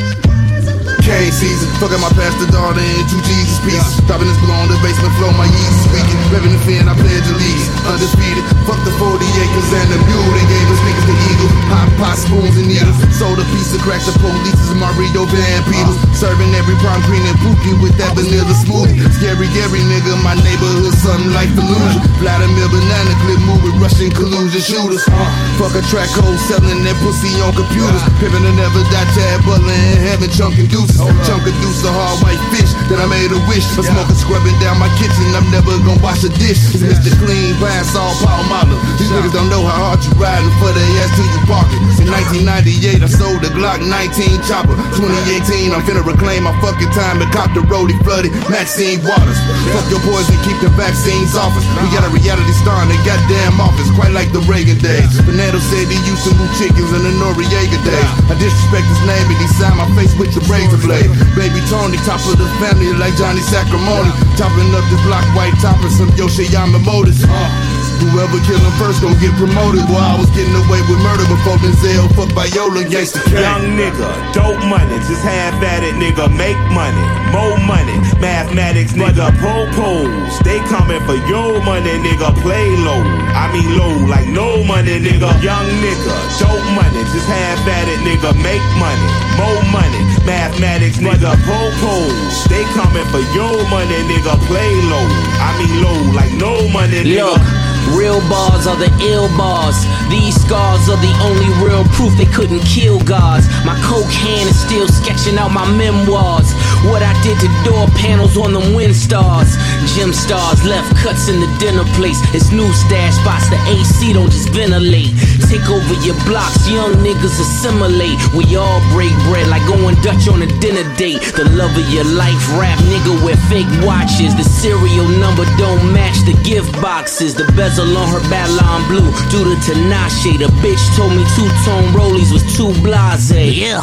know 1.04 1.12
what 1.12 1.20
I 1.20 1.24
mean? 1.24 1.32
Cane 1.32 1.32
season, 1.32 1.70
my 2.00 2.12
pastor 2.16 2.48
daughter 2.52 2.80
and 2.80 3.06
two 3.12 3.20
Jesus 3.28 3.60
pieces. 3.64 4.00
Dropping 4.08 4.28
this 4.28 4.40
below 4.40 4.60
on 4.60 4.68
the 4.72 4.80
basement 4.80 5.12
floor, 5.20 5.32
my 5.36 5.48
yeast 5.48 5.88
squeaking. 5.88 6.20
Revving 6.32 6.56
the 6.56 6.62
fin, 6.64 6.88
I 6.88 6.96
pledge 6.96 7.28
allegiance. 7.28 7.68
Undisputed, 7.88 8.44
fuck 8.64 8.80
the 8.88 8.94
40 9.00 9.20
acres 9.20 9.70
and 9.76 9.90
the 9.92 10.00
mule. 10.08 10.32
They 10.32 10.48
gave 10.48 10.68
us 10.72 10.82
niggas 10.84 11.06
the 11.08 11.16
eagle. 11.28 11.52
Hot 11.76 11.90
pot 12.00 12.18
spoons 12.20 12.56
and 12.56 12.68
needles. 12.72 12.96
Sold 13.16 13.40
a 13.40 13.46
piece 13.52 13.76
of 13.76 13.84
crack 13.84 14.00
to 14.08 14.14
police 14.20 14.56
is 14.56 14.76
Mario 14.80 15.28
Van 15.28 15.62
Peebles. 15.68 16.00
Serving 16.16 16.52
every 16.56 16.76
prime 16.80 17.04
green 17.08 17.24
and 17.28 17.40
pookie 17.44 17.76
with 17.84 17.96
that 18.00 18.16
vanilla 18.16 18.56
smoothie. 18.64 19.00
Scary 19.20 19.48
Gary 19.52 19.84
nigga, 19.84 20.16
my 20.24 20.36
neighborhood, 20.40 20.96
something 21.04 21.36
like 21.36 21.52
Fallujah. 21.52 22.00
Vladimir 22.24 22.68
banana 22.72 23.14
clip 23.28 23.40
move 23.44 23.62
with 23.64 23.76
Russian 23.80 24.08
collusion 24.16 24.64
shooters. 24.64 25.04
Uh, 25.08 25.28
fuck 25.60 25.76
a 25.76 25.84
track 25.92 26.08
hole 26.16 26.40
selling 26.48 26.84
that 26.88 26.96
pussy 27.04 27.32
on 27.44 27.52
computers. 27.52 28.04
Pimpin' 28.24 28.44
to 28.44 28.52
never 28.56 28.84
die, 28.88 29.08
Chad 29.16 29.44
Butler 29.44 29.76
in 29.76 30.00
heaven, 30.00 30.32
chunkin' 30.32 30.72
deuces. 30.72 30.93
Chunk 31.26 31.44
a 31.50 31.54
deuce 31.64 31.82
of 31.82 31.94
hard 31.96 32.22
white 32.22 32.42
fish 32.54 32.70
that 32.92 33.02
I 33.02 33.08
made 33.10 33.34
a 33.34 33.40
wish. 33.50 33.66
A 33.80 33.84
smoker 33.84 34.14
scrubbing 34.14 34.54
down 34.62 34.78
my 34.78 34.92
kitchen, 35.02 35.26
I'm 35.34 35.50
never 35.50 35.74
gonna 35.82 35.98
wash 36.06 36.22
a 36.22 36.30
dish. 36.30 36.62
It's 36.70 36.86
Mr. 36.86 37.10
Clean, 37.18 37.58
pass 37.58 37.98
all 37.98 38.14
Paul 38.22 38.46
Model. 38.46 38.78
These 39.02 39.10
niggas 39.10 39.34
don't 39.34 39.50
know 39.50 39.66
how 39.66 39.90
hard 39.94 40.06
you 40.06 40.14
riding 40.22 40.54
for 40.62 40.70
the 40.70 40.84
ass 41.02 41.10
till 41.18 41.26
you 41.26 41.42
park 41.50 41.66
it. 41.74 41.82
In 42.06 42.14
1998, 42.14 43.02
I 43.02 43.10
sold 43.10 43.42
the 43.42 43.50
Glock 43.58 43.82
19 43.82 44.46
chopper. 44.46 44.78
2018, 44.94 45.74
I'm 45.74 45.82
finna 45.82 46.06
reclaim 46.06 46.46
my 46.46 46.54
fucking 46.62 46.92
time 46.94 47.20
and 47.24 47.30
cop 47.34 47.50
the 47.58 47.66
roadie 47.66 47.98
flooded 48.06 48.32
Maxine 48.52 49.02
Waters. 49.02 49.40
Fuck 49.74 49.90
your 49.90 50.04
boys 50.06 50.30
and 50.30 50.40
keep 50.46 50.60
the 50.62 50.70
vaccines 50.78 51.34
off 51.34 51.58
us. 51.58 51.66
We 51.82 51.90
got 51.90 52.06
a 52.06 52.12
reality 52.14 52.54
star 52.62 52.78
in 52.86 52.94
the 52.94 53.00
goddamn 53.02 53.58
office, 53.58 53.90
quite 53.98 54.14
like 54.14 54.30
the 54.30 54.46
Reagan 54.46 54.78
days. 54.78 55.10
Fernando 55.44 55.60
said 55.60 55.92
he 55.92 56.00
used 56.08 56.24
to 56.24 56.32
move 56.40 56.48
chickens 56.56 56.88
in 56.96 57.04
the 57.04 57.12
Noriega 57.20 57.76
days. 57.84 58.12
I 58.32 58.36
disrespect 58.40 58.88
his 58.88 59.04
name 59.04 59.28
and 59.28 59.36
he 59.44 59.48
signed 59.48 59.76
my 59.76 59.84
face 59.92 60.16
with 60.16 60.32
the 60.32 60.40
razor 60.48 60.80
blade. 60.80 61.12
Baby 61.36 61.60
Tony, 61.68 61.98
top 62.08 62.24
of 62.32 62.40
the 62.40 62.48
family 62.64 62.94
like 62.96 63.12
Johnny 63.18 63.42
Sacrimoni. 63.52 64.08
Chopping 64.40 64.72
up 64.72 64.88
this 64.88 65.04
block 65.04 65.26
white 65.36 65.52
topper, 65.60 65.90
some 65.90 66.08
Yoshiyama 66.16 66.80
Motors. 66.86 67.26
Uh. 67.28 67.73
Whoever 68.02 68.40
kill 68.46 68.60
him 68.60 68.74
first 68.78 69.02
gon' 69.02 69.18
get 69.22 69.34
promoted. 69.38 69.86
Boy, 69.90 69.98
I 70.02 70.16
was 70.18 70.30
getting 70.34 70.54
away 70.54 70.82
with 70.90 71.00
murder 71.02 71.26
before 71.30 71.58
Denzel 71.62 72.08
fucked 72.14 72.34
Viola 72.34 72.84
Gangsta 72.86 73.22
K. 73.26 73.42
Young 73.42 73.74
nigga, 73.78 74.10
dope 74.34 74.60
money, 74.70 74.98
just 75.08 75.24
half 75.26 75.56
at 75.62 75.84
it, 75.84 75.96
nigga, 75.98 76.30
make 76.34 76.58
money, 76.74 77.06
more 77.34 77.58
money, 77.66 77.96
mathematics, 78.20 78.94
nigga, 78.94 79.34
propose. 79.42 80.34
They 80.46 80.60
coming 80.70 81.02
for 81.06 81.18
your 81.30 81.62
money, 81.64 81.94
nigga, 82.06 82.34
play 82.42 82.70
low. 82.86 83.02
I 83.34 83.50
mean 83.54 83.70
low, 83.78 83.94
like 84.06 84.28
no 84.30 84.64
money, 84.64 85.00
nigga. 85.00 85.30
Young 85.42 85.68
nigga, 85.82 86.14
dope 86.38 86.68
money, 86.78 87.02
just 87.14 87.28
half 87.30 87.66
at 87.66 87.88
it, 87.88 88.02
nigga, 88.06 88.34
make 88.46 88.64
money, 88.78 89.10
more 89.40 89.62
money, 89.74 90.02
mathematics, 90.26 90.98
nigga, 90.98 91.34
propose. 91.48 92.36
They 92.52 92.64
coming 92.78 93.08
for 93.10 93.24
your 93.34 93.58
money, 93.74 94.00
nigga, 94.12 94.38
play 94.46 94.72
low. 94.92 95.08
I 95.42 95.50
mean 95.58 95.74
low, 95.82 96.00
like 96.14 96.34
no 96.38 96.54
money, 96.70 97.02
nigga. 97.04 97.34
Look. 97.34 97.63
Real 97.92 98.24
bars 98.32 98.66
are 98.66 98.80
the 98.80 98.92
ill 99.04 99.28
bars. 99.38 99.76
These 100.10 100.40
scars 100.40 100.88
are 100.88 101.00
the 101.04 101.14
only 101.28 101.50
real 101.60 101.84
proof 101.92 102.16
they 102.18 102.30
couldn't 102.32 102.64
kill 102.64 103.00
gods. 103.04 103.46
My 103.68 103.76
coke 103.84 104.10
hand 104.10 104.48
is 104.50 104.60
still 104.60 104.88
sketching 104.88 105.38
out 105.38 105.52
my 105.52 105.68
memoirs. 105.76 106.48
What 106.88 107.04
I 107.04 107.12
did 107.24 107.40
to 107.44 107.50
door 107.68 107.88
panels 108.00 108.38
on 108.38 108.54
them 108.54 108.74
wind 108.74 108.96
stars. 108.96 109.56
Gym 109.94 110.14
stars 110.14 110.64
left 110.64 110.96
cuts 110.98 111.28
in 111.28 111.40
the 111.40 111.50
dinner 111.60 111.84
place. 112.00 112.18
It's 112.34 112.52
new 112.52 112.72
stash 112.74 113.16
spots. 113.20 113.50
The 113.52 113.60
AC 113.68 114.14
don't 114.14 114.32
just 114.32 114.50
ventilate. 114.50 115.12
Take 115.52 115.68
over 115.70 115.96
your 116.02 116.18
blocks. 116.26 116.68
Young 116.70 116.96
niggas 117.04 117.38
assimilate. 117.40 118.18
We 118.34 118.56
all 118.56 118.82
break 118.96 119.14
bread 119.30 119.48
like 119.48 119.66
going 119.68 119.96
Dutch 120.02 120.28
on 120.28 120.42
a 120.42 120.50
dinner 120.64 120.88
date. 120.96 121.22
The 121.36 121.46
love 121.54 121.76
of 121.76 121.88
your 121.92 122.06
life 122.06 122.42
rap 122.58 122.80
nigga 122.90 123.14
wear 123.24 123.38
fake 123.52 123.70
watches. 123.86 124.36
The 124.36 124.44
serial 124.44 125.08
number 125.20 125.46
don't 125.58 125.84
match 125.94 126.18
the 126.26 126.34
gift 126.44 126.72
boxes. 126.82 127.36
The 127.36 127.46
bezel 127.74 127.98
on 127.98 128.08
her 128.10 128.30
Babylon 128.30 128.88
blue 128.88 129.10
due 129.30 129.44
to 129.44 129.56
Tinashe. 129.66 130.38
The 130.38 130.46
bitch 130.62 130.84
told 130.96 131.12
me 131.12 131.24
two 131.36 131.48
tone 131.66 131.90
rollies 131.94 132.32
was 132.32 132.44
too 132.56 132.72
blase. 132.82 133.32
Yeah. 133.32 133.82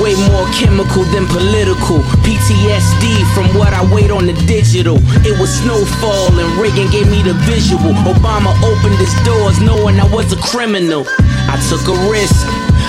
Way 0.00 0.14
more 0.28 0.48
chemical 0.52 1.04
than 1.12 1.26
political. 1.26 2.00
PTSD 2.24 3.24
from 3.34 3.46
what 3.58 3.72
I 3.72 3.84
wait 3.92 4.10
on 4.10 4.26
the 4.26 4.32
digital. 4.46 4.96
It 5.24 5.38
was 5.38 5.52
snowfall 5.52 6.38
and 6.38 6.50
Reagan 6.60 6.90
gave 6.90 7.08
me 7.10 7.22
the 7.22 7.34
visual. 7.44 7.92
Obama 8.08 8.52
opened 8.64 8.96
his 8.96 9.12
doors 9.24 9.60
knowing 9.60 10.00
I 10.00 10.08
was 10.08 10.32
a 10.32 10.40
criminal. 10.40 11.04
I 11.52 11.60
took 11.68 11.84
a 11.88 11.96
risk. 12.08 12.46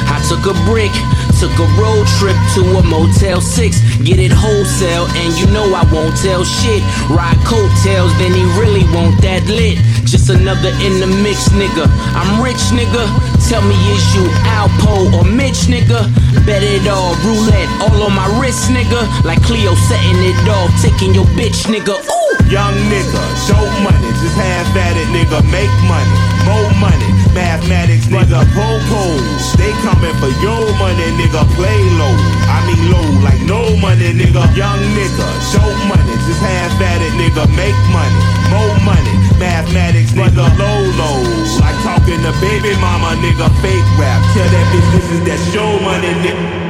I 0.08 0.24
took 0.30 0.48
a 0.48 0.56
brick 0.66 0.92
took 1.40 1.54
a 1.62 1.70
road 1.78 2.06
trip 2.18 2.38
to 2.58 2.62
a 2.78 2.84
Motel 2.84 3.42
6. 3.42 4.02
Get 4.02 4.18
it 4.18 4.34
wholesale, 4.34 5.06
and 5.22 5.30
you 5.38 5.46
know 5.54 5.70
I 5.74 5.86
won't 5.94 6.18
tell 6.18 6.44
shit. 6.44 6.82
Ride 7.14 7.38
coattails, 7.46 8.10
then 8.18 8.34
he 8.34 8.44
really 8.58 8.86
want 8.90 9.22
that 9.22 9.46
lit. 9.46 9.78
Just 10.02 10.30
another 10.30 10.74
in 10.82 10.98
the 10.98 11.10
mix, 11.22 11.50
nigga. 11.54 11.86
I'm 12.18 12.42
rich, 12.42 12.62
nigga. 12.74 13.06
Tell 13.46 13.62
me, 13.62 13.78
is 13.94 14.04
you 14.18 14.26
Alpo 14.58 15.14
or 15.14 15.24
Mitch, 15.24 15.70
nigga? 15.70 16.10
Bet 16.46 16.64
it 16.64 16.88
all, 16.90 17.14
roulette, 17.22 17.70
all 17.86 18.10
on 18.10 18.14
my 18.18 18.28
wrist, 18.42 18.70
nigga. 18.74 19.06
Like 19.24 19.42
Cleo 19.44 19.76
setting 19.88 20.18
it 20.26 20.42
off, 20.50 20.74
taking 20.82 21.14
your 21.14 21.26
bitch, 21.38 21.70
nigga. 21.70 21.96
Ooh! 21.96 22.28
Young 22.50 22.74
nigga, 22.88 23.22
dope 23.46 23.72
money, 23.84 24.10
just 24.24 24.36
half 24.40 24.72
at 24.76 24.96
it, 24.96 25.08
nigga. 25.14 25.44
Make 25.52 25.72
money, 25.86 26.18
more 26.48 26.72
money, 26.80 27.10
mathematics, 27.36 28.08
nigga. 28.08 28.42
Popos, 28.56 29.44
they 29.60 29.72
coming 29.84 30.16
for 30.24 30.32
your 30.40 30.64
money, 30.80 31.08
nigga. 31.20 31.44
Play 31.60 31.82
low, 32.00 32.16
I 32.48 32.58
mean 32.68 32.82
low, 32.92 33.08
like 33.28 33.42
no 33.44 33.76
money, 33.84 34.16
nigga. 34.16 34.44
Young 34.56 34.82
nigga, 34.96 35.28
show 35.52 35.68
money, 35.92 36.16
just 36.26 36.40
half 36.40 36.80
at 36.80 37.02
it, 37.04 37.14
nigga. 37.20 37.44
Make 37.60 37.78
money, 37.92 38.20
more 38.48 38.76
money, 38.88 39.16
mathematics, 39.38 40.12
nigga. 40.16 40.48
Low, 40.56 40.80
low, 40.96 41.20
like 41.60 41.78
talking 41.84 42.22
to 42.24 42.32
baby 42.40 42.74
mama, 42.80 43.20
nigga. 43.20 43.48
Fake 43.62 43.88
rap, 44.00 44.22
tell 44.34 44.48
that 44.48 44.66
bitch 44.72 44.88
this 44.96 45.08
is 45.12 45.22
that 45.28 45.40
show 45.52 45.70
money, 45.84 46.14
nigga. 46.24 46.66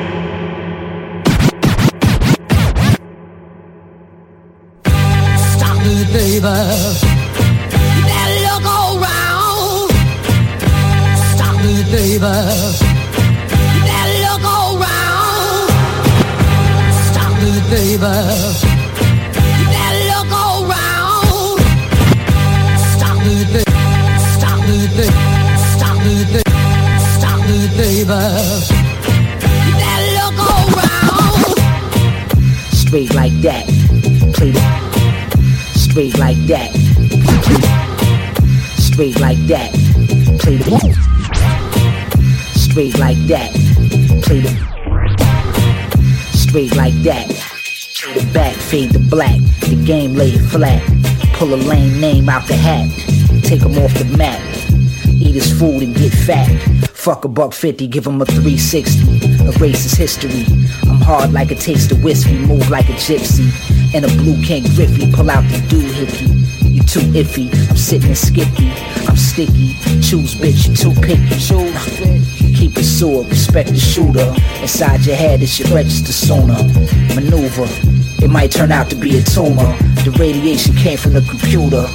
Stop 5.53 5.77
baby. 6.11 7.26
Stop 11.87 12.03
it. 12.03 12.19
Better 13.85 14.19
look 14.19 14.43
it, 17.47 17.63
baby. 17.69 18.13
Stop 22.87 23.23
it. 23.23 23.63
Stop 24.37 25.99
it, 26.05 26.31
it. 26.35 26.47
Straight 32.73 33.13
like 33.15 33.41
that. 33.41 33.65
Play 34.33 34.51
the 34.51 34.61
straight 35.75 36.17
like 36.17 36.37
that. 36.47 36.71
Straight 38.77 39.19
like 39.19 39.37
that. 39.47 39.71
Play 40.39 40.57
the 40.57 41.16
straight 42.77 42.99
like 42.99 43.17
that. 43.25 43.51
Play 44.21 44.41
the 44.41 44.49
straight 46.33 46.75
like 46.75 46.93
that. 47.01 47.25
Play 47.97 48.13
the 48.13 48.31
back, 48.31 48.55
fade 48.55 48.91
the 48.91 48.99
black. 48.99 49.39
The 49.61 49.83
game 49.83 50.13
lay 50.13 50.29
it 50.29 50.47
flat. 50.49 50.83
Pull 51.33 51.55
a 51.55 51.57
lame 51.57 51.99
name 51.99 52.29
out 52.29 52.47
the 52.47 52.53
hat. 52.55 52.87
Take 53.41 53.63
him 53.63 53.79
off 53.83 53.91
the 53.95 54.05
map. 54.15 54.39
Eat 55.19 55.33
his 55.33 55.51
food 55.57 55.81
and 55.81 55.95
get 55.95 56.13
fat. 56.13 56.47
Fuck 56.93 57.25
a 57.25 57.27
buck 57.27 57.53
fifty, 57.53 57.87
give 57.87 58.05
him 58.05 58.21
a 58.21 58.25
360. 58.25 59.57
Erase 59.57 59.81
his 59.81 59.93
history. 59.93 60.45
I'm 60.83 61.01
hard 61.01 61.33
like 61.33 61.49
a 61.49 61.55
taste 61.55 61.91
of 61.91 62.03
whiskey, 62.03 62.37
move 62.37 62.69
like 62.69 62.89
a 62.89 62.97
gypsy. 63.07 63.49
And 63.95 64.05
a 64.05 64.09
blue 64.21 64.39
king 64.43 64.61
griffy, 64.75 65.11
pull 65.11 65.31
out 65.31 65.41
the 65.45 65.57
doohickey. 65.65 66.29
You 66.75 66.83
too 66.83 66.99
iffy, 67.17 67.49
I'm 67.71 67.75
sitting 67.75 68.13
skippy. 68.13 68.69
I'm 69.07 69.17
sticky, 69.17 69.73
choose 69.99 70.35
bitch, 70.35 70.69
you 70.69 70.75
too 70.75 70.93
picky. 71.01 71.39
Choose 71.39 72.36
Keep 72.57 72.75
it 72.75 72.85
sewer, 72.85 73.23
respect 73.25 73.69
the 73.69 73.77
shooter. 73.77 74.33
Inside 74.63 75.05
your 75.05 75.15
head, 75.15 75.43
it 75.43 75.47
should 75.47 75.69
register 75.69 76.11
sooner. 76.11 76.57
Maneuver, 77.13 77.67
it 78.23 78.31
might 78.31 78.51
turn 78.51 78.71
out 78.71 78.89
to 78.89 78.95
be 78.95 79.19
a 79.19 79.21
tumor. 79.21 79.77
The 80.03 80.15
radiation 80.17 80.73
came 80.75 80.97
from 80.97 81.13
the 81.13 81.21
computer. 81.21 81.85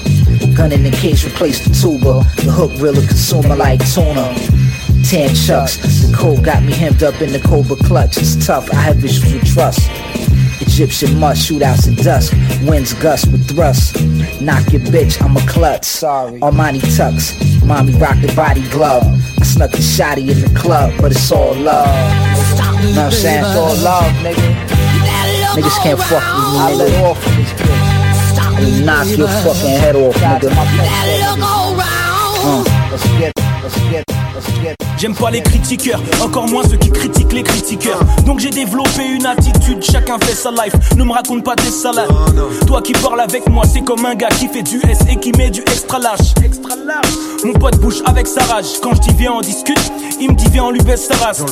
Gun 0.55 0.71
in 0.71 0.85
the 0.85 0.97
case, 0.97 1.25
replace 1.27 1.67
the 1.67 1.75
tuba. 1.75 2.23
The 2.45 2.53
hook 2.53 2.71
really 2.79 3.05
consumer 3.05 3.57
like 3.57 3.81
tuna. 3.93 4.33
Tan 5.03 5.35
chucks, 5.35 5.79
the 5.79 6.15
cold 6.17 6.45
got 6.45 6.63
me 6.63 6.73
hemmed 6.73 7.03
up 7.03 7.21
in 7.21 7.33
the 7.33 7.41
cobra 7.41 7.75
clutch. 7.75 8.17
It's 8.19 8.47
tough, 8.47 8.71
I 8.71 8.77
have 8.77 9.05
issues 9.05 9.35
with 9.35 9.53
trust. 9.53 9.91
Egyptian 10.63 11.19
must 11.19 11.51
shootouts 11.51 11.91
at 11.91 12.05
dusk. 12.05 12.33
Winds 12.69 12.95
gust 12.95 13.27
with 13.33 13.49
thrust. 13.49 14.01
Knock 14.41 14.73
your 14.73 14.83
bitch, 14.83 15.21
I'm 15.21 15.37
a 15.37 15.41
klutz. 15.41 15.89
Sorry. 15.89 16.39
Armani 16.39 16.79
tux. 16.97 17.35
Mommy 17.67 17.95
rock 17.95 18.17
the 18.21 18.33
body 18.37 18.63
glove. 18.71 19.03
I 19.43 19.45
snuck 19.45 19.73
the 19.73 19.79
shotty 19.79 20.31
in 20.31 20.41
the 20.41 20.57
club, 20.57 20.93
but 21.01 21.11
it's 21.11 21.33
all 21.33 21.53
love. 21.57 21.59
You 21.59 22.95
Know 22.95 23.03
what 23.03 23.07
I'm 23.07 23.11
saying? 23.11 23.45
It's 23.45 23.57
all 23.57 23.75
love, 23.83 24.13
nigga. 24.23 24.55
Niggas 25.57 25.83
can't 25.83 25.99
fuck 25.99 26.23
with 26.23 26.47
me, 26.47 26.61
nigga. 26.63 26.79
let 26.79 27.05
off 27.05 27.27
in 27.27 27.35
this 27.39 27.53
bitch. 27.55 28.63
And 28.63 28.87
knock 28.87 29.09
your 29.19 29.27
fucking 29.27 29.81
head 29.81 29.97
off, 29.97 30.15
nigga. 30.15 30.49
Uh, 32.45 32.63
let's 32.93 33.05
get, 33.19 33.33
let's 33.37 33.77
get, 33.91 34.05
let's 34.07 34.07
get. 34.07 34.22
J'aime 34.99 35.15
pas 35.17 35.31
les 35.31 35.43
critiqueurs, 35.43 36.01
encore 36.23 36.47
moins 36.47 36.63
ceux 36.63 36.77
qui 36.77 36.91
critiquent 36.91 37.33
les 37.33 37.43
critiqueurs. 37.43 37.99
Donc 38.25 38.39
j'ai 38.39 38.51
développé 38.51 39.05
une 39.05 39.27
attitude, 39.27 39.83
chacun 39.83 40.17
fait 40.21 40.35
sa 40.35 40.51
life. 40.51 40.75
Ne 40.97 41.03
me 41.03 41.13
raconte 41.13 41.43
pas 41.43 41.57
tes 41.57 41.71
salades. 41.71 42.09
Toi 42.67 42.81
qui 42.83 42.93
parles 42.93 43.21
avec 43.21 43.49
moi, 43.49 43.65
c'est 43.67 43.83
comme 43.83 44.07
un 44.07 44.15
gars 44.15 44.29
qui 44.29 44.47
fait 44.47 44.63
du 44.63 44.81
S 44.89 44.99
et 45.11 45.17
qui 45.17 45.33
met 45.33 45.51
du 45.51 45.61
extra 45.63 45.99
lâche. 45.99 46.35
Extra 46.45 46.77
lâche. 46.77 47.13
Mon 47.45 47.53
pote 47.55 47.81
bouge 47.81 48.01
avec 48.05 48.29
sa 48.29 48.45
rage. 48.45 48.67
Quand 48.81 48.95
je 48.95 49.01
dis 49.01 49.15
viens 49.19 49.33
on 49.33 49.41
discute, 49.41 49.81
il 50.21 50.31
me 50.31 50.37
dit 50.37 50.47
viens 50.53 50.65
on 50.67 50.71
lui 50.71 50.83
baisse 50.83 51.09
sa 51.09 51.17
race. 51.17 51.43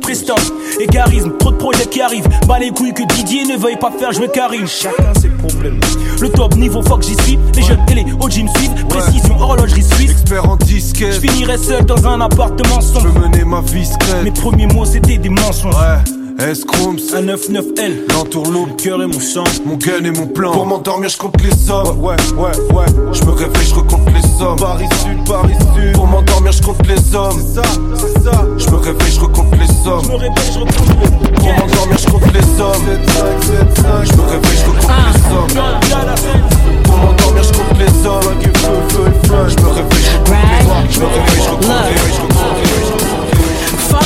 Prestance, 0.00 0.52
égarisme, 0.80 1.36
trop 1.38 1.52
de 1.52 1.56
projets 1.56 1.86
qui 1.86 2.00
arrivent. 2.00 2.28
Pas 2.48 2.58
les 2.58 2.70
couilles 2.70 2.94
que 2.94 3.04
Didier 3.04 3.44
ne 3.44 3.56
veuille 3.56 3.78
pas 3.78 3.92
faire 3.92 4.10
jouer 4.10 4.28
Karim. 4.32 4.66
Chacun 4.66 5.12
ses 5.20 5.28
Le 5.62 6.28
top 6.28 6.56
niveau, 6.56 6.82
fuck 6.82 7.02
j'y 7.02 7.14
suis. 7.22 7.38
Les 7.54 7.62
jeunes 7.62 7.80
et 7.90 7.94
les 7.94 8.12
OG 8.12 8.44
me 8.44 8.48
suivent. 8.58 8.86
Précision, 8.88 9.38
horlogerie 9.40 9.82
suisse. 9.82 10.10
Expert 10.10 10.48
en 10.48 10.56
disquette. 10.56 11.14
Je 11.14 11.20
finirai 11.20 11.58
seul 11.58 11.84
dans 11.84 12.06
un 12.06 12.20
appartement 12.20 12.80
sombre. 12.80 13.00
Je 13.02 13.08
veux 13.08 13.20
mener 13.20 13.44
ma 13.44 13.60
vie 13.60 13.84
secrète. 13.84 14.24
Mes 14.24 14.30
premiers 14.30 14.66
mots 14.66 14.84
c'était 14.84 15.18
des 15.18 15.28
mensonges. 15.28 15.74
Ouais. 15.74 16.19
S-Chrooms, 16.40 16.98
Un 17.14 17.22
9-9L, 17.22 18.10
l'entourloupe, 18.14 18.76
cœur 18.80 19.02
et 19.02 19.06
mon 19.06 19.20
sang. 19.20 19.44
mon 19.66 19.76
gun 19.76 20.02
et 20.04 20.10
mon 20.10 20.26
plan. 20.26 20.52
Pour 20.52 20.64
m'endormir, 20.64 21.10
je 21.10 21.18
compte 21.18 21.38
les 21.42 21.54
sommes. 21.54 22.00
Ouais, 22.00 22.16
ouais, 22.34 22.74
ouais. 22.74 22.86
Je 23.12 23.22
me 23.24 23.32
réveille, 23.32 23.66
je 23.68 23.74
recompte 23.74 24.08
les 24.14 24.22
sommes. 24.38 24.56
Paris 24.56 24.88
Sud, 25.02 25.28
Paris 25.28 25.54
Sud. 25.74 25.92
Pour 25.92 26.06
m'endormir, 26.06 26.52
je 26.52 26.62
compte 26.62 26.86
les 26.86 27.14
hommes. 27.14 27.36
C'est 27.38 27.60
ça, 27.60 27.62
c'est 27.94 28.22
ça. 28.24 28.46
Je 28.56 28.70
me 28.70 28.76
réveille, 28.76 29.12
je 29.12 29.20
recompte 29.20 29.54
les 29.58 29.66
sommes. 29.84 30.02
Je 30.02 30.08
me 30.08 30.16
réveille, 30.16 30.52
je 30.54 30.58
retourne 30.60 30.88
le 30.88 31.10
Pour 31.34 31.52
m'endormir, 31.52 31.98
je 31.98 32.06
compte 32.06 32.32
les 32.32 32.42
sommes. 32.56 32.86
Je 32.86 34.12
me 34.16 34.22
réveille, 34.22 34.56
je 34.56 34.64
recompte 34.64 34.88
les 34.96 35.28
sommes. 35.28 35.50
Pour 36.84 36.96
m'endormir, 36.96 37.42
je 37.44 37.52
compte 37.52 37.78
les 37.78 38.06
hommes. 38.06 38.40
Je 38.40 39.62
me 39.62 39.68
réveille, 39.68 40.04
je 40.04 40.16
recompte 40.16 40.32
les 40.32 40.56
sommes. 40.64 40.86
Je 40.88 41.00
me 41.00 41.06
réveille, 41.06 41.42
je 41.44 41.50
recompte 41.50 41.68
les 41.90 42.86
je 42.86 42.89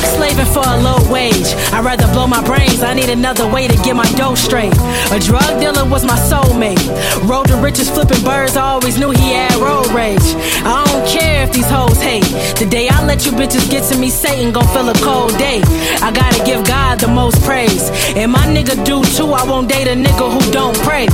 slaving 0.04 0.46
for 0.46 0.62
a 0.66 0.76
low 0.80 0.98
wage. 1.10 1.48
I'd 1.72 1.84
rather 1.84 2.06
blow 2.12 2.26
my 2.26 2.42
brains. 2.44 2.82
I 2.82 2.94
need 2.94 3.10
another 3.10 3.46
way 3.50 3.68
to 3.68 3.76
get 3.82 3.96
my 3.96 4.08
dough 4.12 4.34
straight. 4.34 4.74
A 5.12 5.18
drug 5.18 5.60
dealer 5.60 5.84
was 5.88 6.04
my 6.04 6.18
soulmate. 6.18 6.82
Road 7.28 7.48
to 7.48 7.56
riches 7.56 7.90
flipping 7.90 8.22
birds. 8.24 8.56
I 8.56 8.68
always 8.74 8.98
knew 8.98 9.10
he 9.10 9.32
had 9.32 9.54
road 9.56 9.88
rage. 9.92 10.28
I 10.64 10.84
don't 10.86 11.06
care 11.08 11.44
if 11.44 11.52
these 11.52 11.68
hoes 11.68 12.00
hate. 12.00 12.24
The 12.58 12.66
day 12.68 12.88
I 12.88 13.04
let 13.04 13.26
you 13.26 13.32
bitches 13.32 13.70
get 13.70 13.84
to 13.92 13.98
me, 13.98 14.10
Satan 14.10 14.52
gon' 14.52 14.66
feel 14.68 14.88
a 14.88 14.94
cold 14.94 15.36
day. 15.38 15.62
I 16.02 16.12
gotta 16.12 16.42
give 16.44 16.64
God 16.66 17.00
the 17.00 17.08
most 17.08 17.42
praise. 17.42 17.90
And 18.16 18.32
my 18.32 18.46
nigga 18.46 18.76
do 18.84 19.02
too. 19.16 19.32
I 19.32 19.44
won't 19.44 19.68
date 19.68 19.88
a 19.88 19.96
nigga 19.96 20.26
who 20.32 20.40
don't 20.52 20.76
pray. 20.78 21.06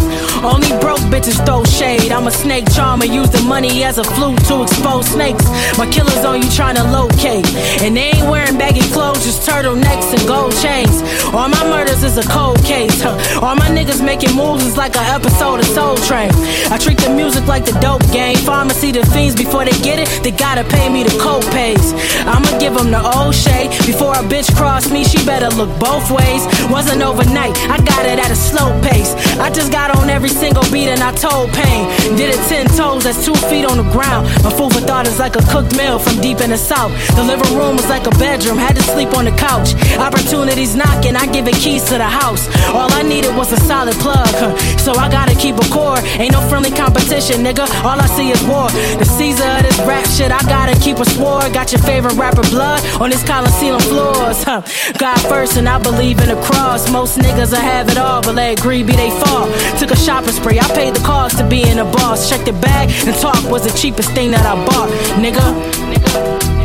Only 0.43 0.71
broke 0.81 1.01
bitches 1.13 1.39
throw 1.47 1.65
shade. 1.65 2.13
I'm 2.13 2.27
a 2.27 2.31
snake 2.31 2.67
charmer. 2.73 3.07
Use 3.07 3.31
the 3.31 3.43
money 3.43 3.85
as 3.85 3.99
a 3.99 4.05
flute 4.05 4.39
to 4.49 4.63
expose 4.63 5.07
snakes. 5.07 5.45
My 5.79 5.87
killers 5.91 6.25
on 6.25 6.43
you 6.43 6.51
trying 6.51 6.77
to 6.77 6.85
locate. 6.85 7.47
And 7.83 7.97
they 7.97 8.11
ain't 8.15 8.29
wearing 8.29 8.59
baggy 8.59 8.80
clothes, 8.93 9.25
just 9.25 9.49
turtlenecks 9.49 10.13
and 10.13 10.23
gold 10.27 10.55
chains. 10.61 11.03
All 11.35 11.49
my 11.49 11.63
murders 11.69 12.03
is 12.03 12.19
a 12.19 12.27
cold 12.29 12.63
case. 12.65 13.01
Huh. 13.03 13.17
All 13.45 13.55
my 13.55 13.69
niggas 13.69 14.05
making 14.05 14.35
moves 14.35 14.65
is 14.65 14.77
like 14.77 14.97
an 14.97 15.07
episode 15.09 15.61
of 15.61 15.67
Soul 15.67 15.97
Train. 15.97 16.31
I 16.71 16.79
treat 16.79 16.99
the 16.99 17.11
music 17.11 17.47
like 17.47 17.65
the 17.65 17.77
dope 17.81 18.05
game. 18.13 18.37
Pharmacy 18.37 18.93
the 18.93 19.05
fiends 19.07 19.35
before 19.35 19.65
they 19.65 19.77
get 19.83 19.99
it, 19.99 20.09
they 20.23 20.31
gotta 20.31 20.65
pay 20.65 20.89
me 20.89 21.05
the 21.05 21.17
co-pays. 21.19 21.93
I'ma 22.27 22.59
give 22.59 22.75
them 22.75 22.91
the 22.91 23.03
old 23.03 23.35
shade. 23.35 23.71
Before 23.87 24.13
a 24.13 24.25
bitch 24.25 24.55
cross 24.57 24.91
me, 24.91 25.05
she 25.05 25.25
better 25.25 25.49
look 25.57 25.71
both 25.79 26.11
ways. 26.11 26.47
Wasn't 26.71 27.03
overnight, 27.03 27.57
I 27.69 27.79
got 27.79 28.07
it 28.07 28.19
at 28.19 28.31
a 28.31 28.37
slow 28.37 28.71
pace. 28.83 29.15
I 29.39 29.51
just 29.51 29.73
got 29.73 29.95
on 29.97 30.11
every 30.11 30.29
single 30.29 30.65
beat 30.73 30.89
and 30.89 31.03
I 31.03 31.13
told 31.13 31.51
pain. 31.53 31.89
Did 32.17 32.35
it 32.35 32.41
ten 32.49 32.67
toes, 32.67 33.05
that's 33.05 33.25
two 33.25 33.35
feet 33.49 33.65
on 33.65 33.77
the 33.79 33.89
ground. 33.91 34.27
My 34.45 34.51
food 34.51 34.73
for 34.73 34.81
thought 34.81 35.07
is 35.07 35.19
like 35.19 35.37
a 35.37 35.45
cooked 35.53 35.77
meal 35.77 35.99
from 35.99 36.21
deep 36.21 36.41
in 36.41 36.51
the 36.51 36.59
south. 36.59 36.93
The 37.17 37.25
living 37.25 37.55
room 37.57 37.77
was 37.77 37.89
like 37.89 38.07
a 38.07 38.15
bedroom, 38.19 38.59
had 38.71 38.77
to 38.77 38.87
sleep 38.95 39.11
on 39.19 39.25
the 39.25 39.35
couch. 39.35 39.75
Opportunities 39.99 40.77
knocking, 40.77 41.17
I 41.17 41.27
giving 41.27 41.55
keys 41.55 41.83
to 41.91 41.99
the 41.99 42.07
house. 42.07 42.47
All 42.71 42.91
I 42.93 43.03
needed 43.03 43.35
was 43.35 43.51
a 43.51 43.59
solid 43.67 43.97
plug, 43.97 44.31
huh? 44.39 44.55
so 44.79 44.93
I 44.95 45.11
gotta 45.11 45.35
keep 45.35 45.57
a 45.57 45.67
core. 45.75 45.99
Ain't 46.23 46.33
no 46.33 46.41
friendly 46.49 46.71
competition, 46.71 47.43
nigga. 47.43 47.67
All 47.83 47.99
I 47.99 48.07
see 48.07 48.31
is 48.31 48.43
war. 48.45 48.71
The 49.03 49.05
Caesar 49.05 49.51
of 49.59 49.63
this 49.67 49.79
rap 49.91 50.07
shit, 50.07 50.31
I 50.31 50.41
gotta 50.47 50.79
keep 50.79 50.99
a 50.99 51.05
sword. 51.05 51.53
Got 51.53 51.73
your 51.73 51.83
favorite 51.83 52.15
rapper 52.15 52.47
blood 52.55 52.81
on 53.03 53.11
this 53.11 53.25
Coliseum 53.27 53.81
floors, 53.81 54.45
huh? 54.45 54.63
God 54.99 55.19
first, 55.27 55.57
and 55.57 55.69
I 55.69 55.83
believe 55.83 56.21
in 56.21 56.29
the 56.29 56.41
cross. 56.41 56.91
Most 56.93 57.19
niggas 57.19 57.53
I 57.53 57.61
have 57.61 57.89
it 57.89 57.99
all, 57.99 58.23
but 58.23 58.37
let 58.37 58.61
greed 58.61 58.87
be 58.87 58.95
they 58.95 59.11
fall. 59.23 59.51
Took 59.81 59.91
a 59.91 59.97
shopping 59.97 60.33
spree, 60.33 60.61
I 60.61 60.69
paid 60.79 60.95
the 60.95 61.01
cost 61.01 61.39
to 61.39 61.45
being 61.49 61.79
a 61.81 61.85
boss. 61.85 62.31
Checked 62.31 62.47
the 62.47 62.53
bag 62.53 62.87
and 63.07 63.17
talk 63.17 63.43
was 63.51 63.65
the 63.65 63.77
cheapest 63.77 64.13
thing 64.13 64.31
that 64.31 64.47
I 64.47 64.55
bought, 64.65 64.91
nigga. 65.19 65.47
Every 65.91 66.60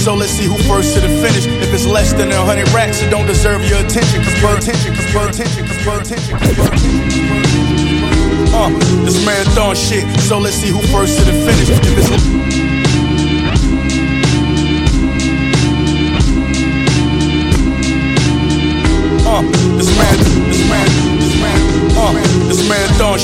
so 0.00 0.14
let's 0.14 0.32
see 0.32 0.46
who 0.46 0.56
first 0.64 0.94
to 0.94 1.00
the 1.00 1.08
finish. 1.20 1.46
If 1.46 1.74
it's 1.74 1.84
less 1.84 2.14
than 2.14 2.32
a 2.32 2.36
hundred 2.36 2.68
racks, 2.72 3.02
it 3.02 3.10
don't 3.10 3.26
deserve 3.26 3.62
your 3.68 3.84
attention. 3.84 4.24
Cause 4.24 4.40
your 4.40 4.56
attention, 4.56 4.94
cause 4.94 5.12
your 5.12 5.28
attention, 5.28 5.66
cause 5.66 5.84
your 5.84 6.00
attention, 6.00 6.38
cause 6.38 6.56
your 6.56 6.66
attention. 6.66 7.20
Uh, 8.52 8.70
this 9.04 9.24
marathon 9.24 9.76
shit, 9.76 10.04
so 10.20 10.38
let's 10.38 10.56
see 10.56 10.70
who 10.70 10.80
first 10.88 11.18
to 11.18 11.24
the 11.24 11.32
finish. 11.32 11.68
If 11.68 11.98
it's 11.98 12.49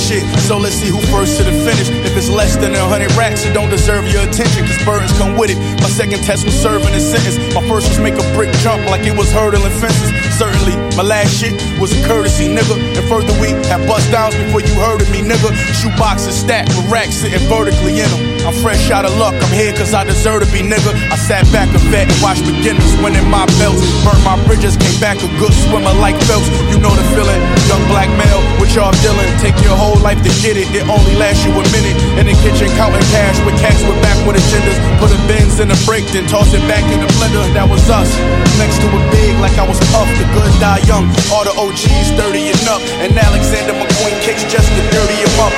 shit. 0.06 0.22
So 0.46 0.58
let's 0.58 0.76
see 0.76 0.88
who 0.88 1.00
first 1.10 1.36
to 1.38 1.42
the 1.42 1.50
finish. 1.50 1.90
If 2.06 2.16
it's 2.16 2.30
less 2.30 2.56
than 2.56 2.74
a 2.74 2.84
hundred 2.86 3.10
racks, 3.18 3.44
it 3.44 3.52
don't 3.52 3.70
deserve 3.70 4.06
your 4.06 4.22
attention, 4.22 4.62
cause 4.66 4.78
burdens 4.86 5.12
come 5.18 5.36
with 5.36 5.50
it. 5.50 5.58
My 5.82 5.90
second 5.90 6.22
test 6.22 6.44
was 6.46 6.54
serving 6.54 6.94
a 6.94 7.00
sentence. 7.00 7.36
My 7.54 7.66
first 7.66 7.88
was 7.90 7.98
make 7.98 8.14
a 8.14 8.26
brick 8.34 8.52
jump 8.62 8.86
like 8.86 9.02
it 9.02 9.16
was 9.16 9.30
hurdling 9.32 9.74
fences. 9.82 10.10
Certainly, 10.38 10.78
my 10.96 11.04
last 11.04 11.36
shit 11.36 11.52
was 11.78 11.92
a 11.92 12.00
courtesy, 12.08 12.48
nigga. 12.48 12.72
And 12.96 13.04
further, 13.04 13.36
we 13.36 13.52
had 13.68 13.84
bust 13.84 14.10
downs 14.10 14.34
before 14.34 14.64
you 14.64 14.72
heard 14.80 15.04
of 15.04 15.10
me, 15.12 15.20
nigga. 15.20 15.52
Shoe 15.76 15.92
boxes 16.00 16.40
stacked 16.40 16.72
with 16.72 16.88
racks 16.88 17.20
sitting 17.20 17.44
vertically 17.52 18.00
in 18.00 18.08
them. 18.08 18.48
I'm 18.48 18.56
fresh 18.64 18.90
out 18.90 19.04
of 19.04 19.12
luck, 19.18 19.34
I'm 19.34 19.52
here 19.52 19.74
cause 19.74 19.92
I 19.92 20.04
deserve 20.04 20.40
to 20.40 20.48
be, 20.48 20.64
nigga. 20.64 20.96
I 21.12 21.16
sat 21.20 21.44
back 21.52 21.68
a 21.76 21.80
vet 21.92 22.08
and 22.08 22.18
watched 22.24 22.48
beginners 22.48 22.96
winning 23.04 23.28
my 23.28 23.44
belts. 23.60 23.84
Burnt 24.06 24.22
my 24.24 24.40
bridges, 24.48 24.80
came 24.80 24.96
back 24.96 25.20
a 25.20 25.28
good 25.36 25.52
swimmer 25.52 25.92
like 26.00 26.16
Phelps. 26.24 26.48
You 26.72 26.80
know 26.80 26.94
the 26.96 27.04
feeling, 27.12 27.42
young 27.68 27.84
black 27.92 28.08
male, 28.16 28.40
what 28.56 28.72
y'all 28.72 28.94
dealing. 29.04 29.28
Take 29.44 29.58
your 29.60 29.76
whole 29.76 30.00
life 30.00 30.22
to 30.24 30.32
get 30.40 30.56
it, 30.56 30.70
it 30.72 30.88
only 30.88 31.12
lasts 31.20 31.44
you 31.44 31.52
a 31.52 31.64
minute. 31.76 31.98
In 32.16 32.24
the 32.24 32.36
kitchen, 32.40 32.72
counting 32.80 33.04
cash 33.12 33.36
with 33.44 33.58
cats 33.60 33.84
with 33.84 34.00
backward 34.00 34.40
agendas. 34.40 34.78
Put 34.96 35.12
a 35.12 35.20
Benz 35.28 35.60
in 35.60 35.68
a 35.68 35.78
break, 35.84 36.06
then 36.14 36.24
toss 36.30 36.54
it 36.56 36.62
back 36.70 36.86
in 36.88 37.04
the 37.04 37.10
blender. 37.18 37.44
That 37.52 37.68
was 37.68 37.84
us. 37.90 38.08
Next 38.56 38.80
to 38.80 38.88
a 38.88 39.00
big, 39.12 39.36
like 39.42 39.58
I 39.58 39.66
was 39.68 39.76
puff. 39.92 40.08
The 40.16 40.24
good 40.32 40.48
die 40.62 40.85
young. 40.86 41.10
All 41.34 41.42
the 41.42 41.52
OGs 41.58 42.14
30 42.14 42.54
and 42.54 42.66
up. 42.70 42.80
And 43.02 43.10
Alexander 43.12 43.74
McQueen 43.74 44.16
kicks 44.22 44.46
just 44.46 44.70
to 44.70 44.82
dirty 44.94 45.18
up. 45.42 45.52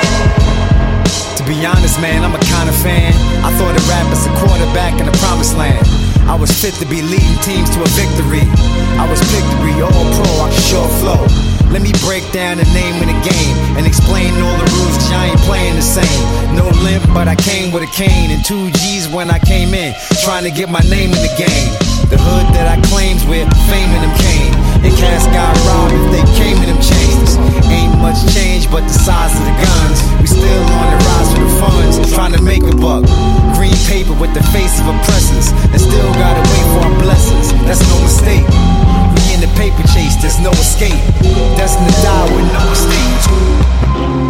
To 1.37 1.43
be 1.45 1.65
honest, 1.65 2.01
man, 2.01 2.25
I'm 2.25 2.35
a 2.35 2.43
kind 2.49 2.67
of 2.67 2.75
fan. 2.81 3.13
I 3.45 3.53
thought 3.55 3.77
of 3.77 3.85
rap 3.87 4.09
as 4.11 4.25
a 4.25 4.33
quarterback 4.41 4.99
in 4.99 5.05
the 5.05 5.15
promised 5.23 5.55
land. 5.55 5.85
I 6.27 6.35
was 6.35 6.51
fit 6.51 6.73
to 6.77 6.85
be 6.85 7.01
leading 7.01 7.37
teams 7.41 7.69
to 7.73 7.79
a 7.81 7.89
victory. 7.97 8.45
I 9.01 9.05
was 9.09 9.17
picked 9.33 9.49
to 9.49 9.59
be 9.65 9.73
all 9.81 10.05
pro, 10.13 10.29
I 10.45 10.49
can 10.51 10.61
sure 10.61 10.89
flow. 11.01 11.25
Let 11.73 11.81
me 11.81 11.93
break 12.05 12.25
down 12.33 12.57
the 12.57 12.69
name 12.73 12.97
of 13.01 13.07
the 13.09 13.17
game 13.25 13.55
and 13.77 13.85
explain 13.85 14.33
all 14.41 14.57
the 14.57 14.69
rules, 14.77 14.97
cause 14.97 15.13
I 15.13 15.29
ain't 15.33 15.41
playing 15.45 15.75
the 15.75 15.85
same. 15.85 16.21
No 16.53 16.69
limp, 16.85 17.05
but 17.13 17.27
I 17.27 17.35
came 17.35 17.71
with 17.71 17.81
a 17.81 17.91
cane 17.93 18.29
and 18.29 18.45
two 18.45 18.69
G's 18.77 19.07
when 19.09 19.29
I 19.29 19.39
came 19.39 19.73
in, 19.73 19.93
trying 20.21 20.43
to 20.43 20.51
get 20.51 20.69
my 20.69 20.81
name 20.89 21.13
in 21.13 21.21
the 21.21 21.33
game. 21.37 21.69
The 22.09 22.17
hood 22.17 22.45
that 22.53 22.65
I 22.65 22.81
claims 22.89 23.25
with 23.25 23.49
fame 23.69 23.89
in 23.93 24.01
them 24.01 24.15
came. 24.17 24.58
And 24.83 24.91
cats 24.95 25.25
got 25.33 25.51
robbed 25.67 25.93
if 25.93 26.05
they 26.13 26.25
came 26.37 26.57
in 26.63 26.67
them 26.71 26.81
chains. 26.81 27.37
Ain't 27.69 27.95
much 27.99 28.19
change 28.33 28.69
but 28.71 28.83
the 28.85 28.95
size 28.95 29.33
of 29.35 29.45
the 29.45 29.55
guns. 29.59 29.99
We 30.21 30.27
still 30.27 30.63
on 30.79 30.87
the 30.93 30.99
rise 31.03 31.29
for 31.33 31.41
the 31.43 31.53
funds, 31.59 31.95
trying 32.13 32.33
to 32.33 32.41
make 32.41 32.63
a 32.63 32.75
buck. 32.75 33.03
Green 33.57 33.75
paper 33.89 34.13
with 34.15 34.33
the 34.33 34.43
face 34.55 34.79
of 34.79 34.87
oppressors, 34.87 35.51
and 35.73 35.79
still 35.81 36.09
gotta 36.15 36.41
wait 36.41 36.65
for 36.73 36.81
our 36.87 36.95
blessings. 37.01 37.51
That's 37.67 37.83
no 37.89 37.97
mistake. 38.01 38.45
We 39.17 39.35
in 39.35 39.41
the 39.41 39.51
paper 39.57 39.83
chase, 39.93 40.15
there's 40.21 40.39
no 40.39 40.51
escape. 40.51 41.01
Destined 41.57 41.89
to 41.89 41.95
die 42.01 42.27
with 42.33 42.47
no 42.53 42.61
mistake. 42.69 44.28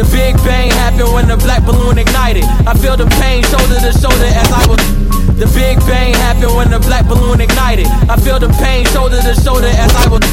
The 0.00 0.08
Big 0.16 0.36
Bang 0.48 0.70
happened 0.80 1.12
when 1.12 1.28
the 1.28 1.36
black 1.36 1.60
balloon 1.60 1.98
ignited. 1.98 2.44
I 2.64 2.72
feel 2.72 2.96
the 2.96 3.04
pain 3.20 3.44
shoulder 3.44 3.76
to 3.84 3.92
shoulder 3.92 4.32
as 4.32 4.48
I 4.48 4.64
was. 4.64 4.80
The 5.36 5.44
Big 5.52 5.76
Bang 5.84 6.16
happened 6.24 6.56
when 6.56 6.70
the 6.72 6.80
black 6.80 7.04
balloon 7.04 7.38
ignited. 7.38 7.84
I 8.08 8.16
feel 8.16 8.40
the 8.40 8.48
pain 8.64 8.88
shoulder 8.96 9.20
to 9.20 9.34
shoulder 9.36 9.68
as 9.68 9.92
I 9.92 10.08
was. 10.08 10.24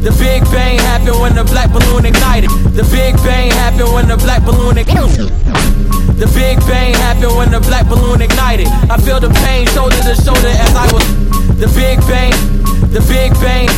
The 0.00 0.08
Big 0.16 0.40
Bang 0.48 0.80
happened 0.88 1.20
when 1.20 1.36
the 1.36 1.44
black 1.44 1.68
balloon 1.68 2.08
ignited. 2.08 2.48
The 2.72 2.80
Big 2.88 3.12
Bang 3.20 3.52
happened 3.60 3.92
when 3.92 4.08
the 4.08 4.16
black 4.16 4.40
balloon 4.40 4.80
ignited. 4.80 5.28
The 6.16 6.28
Big 6.32 6.56
Bang 6.64 6.96
happened 6.96 7.36
when 7.36 7.52
the 7.52 7.60
black 7.60 7.92
balloon 7.92 8.24
ignited. 8.24 8.72
I 8.88 8.96
feel 8.96 9.20
the 9.20 9.28
pain 9.44 9.68
shoulder 9.76 10.00
to 10.00 10.16
shoulder 10.16 10.48
as 10.48 10.72
I 10.72 10.88
was. 10.96 11.04
The 11.60 11.68
Big 11.76 12.00
Bang, 12.08 12.32
the 12.88 13.04
Big 13.04 13.36
Bang, 13.36 13.68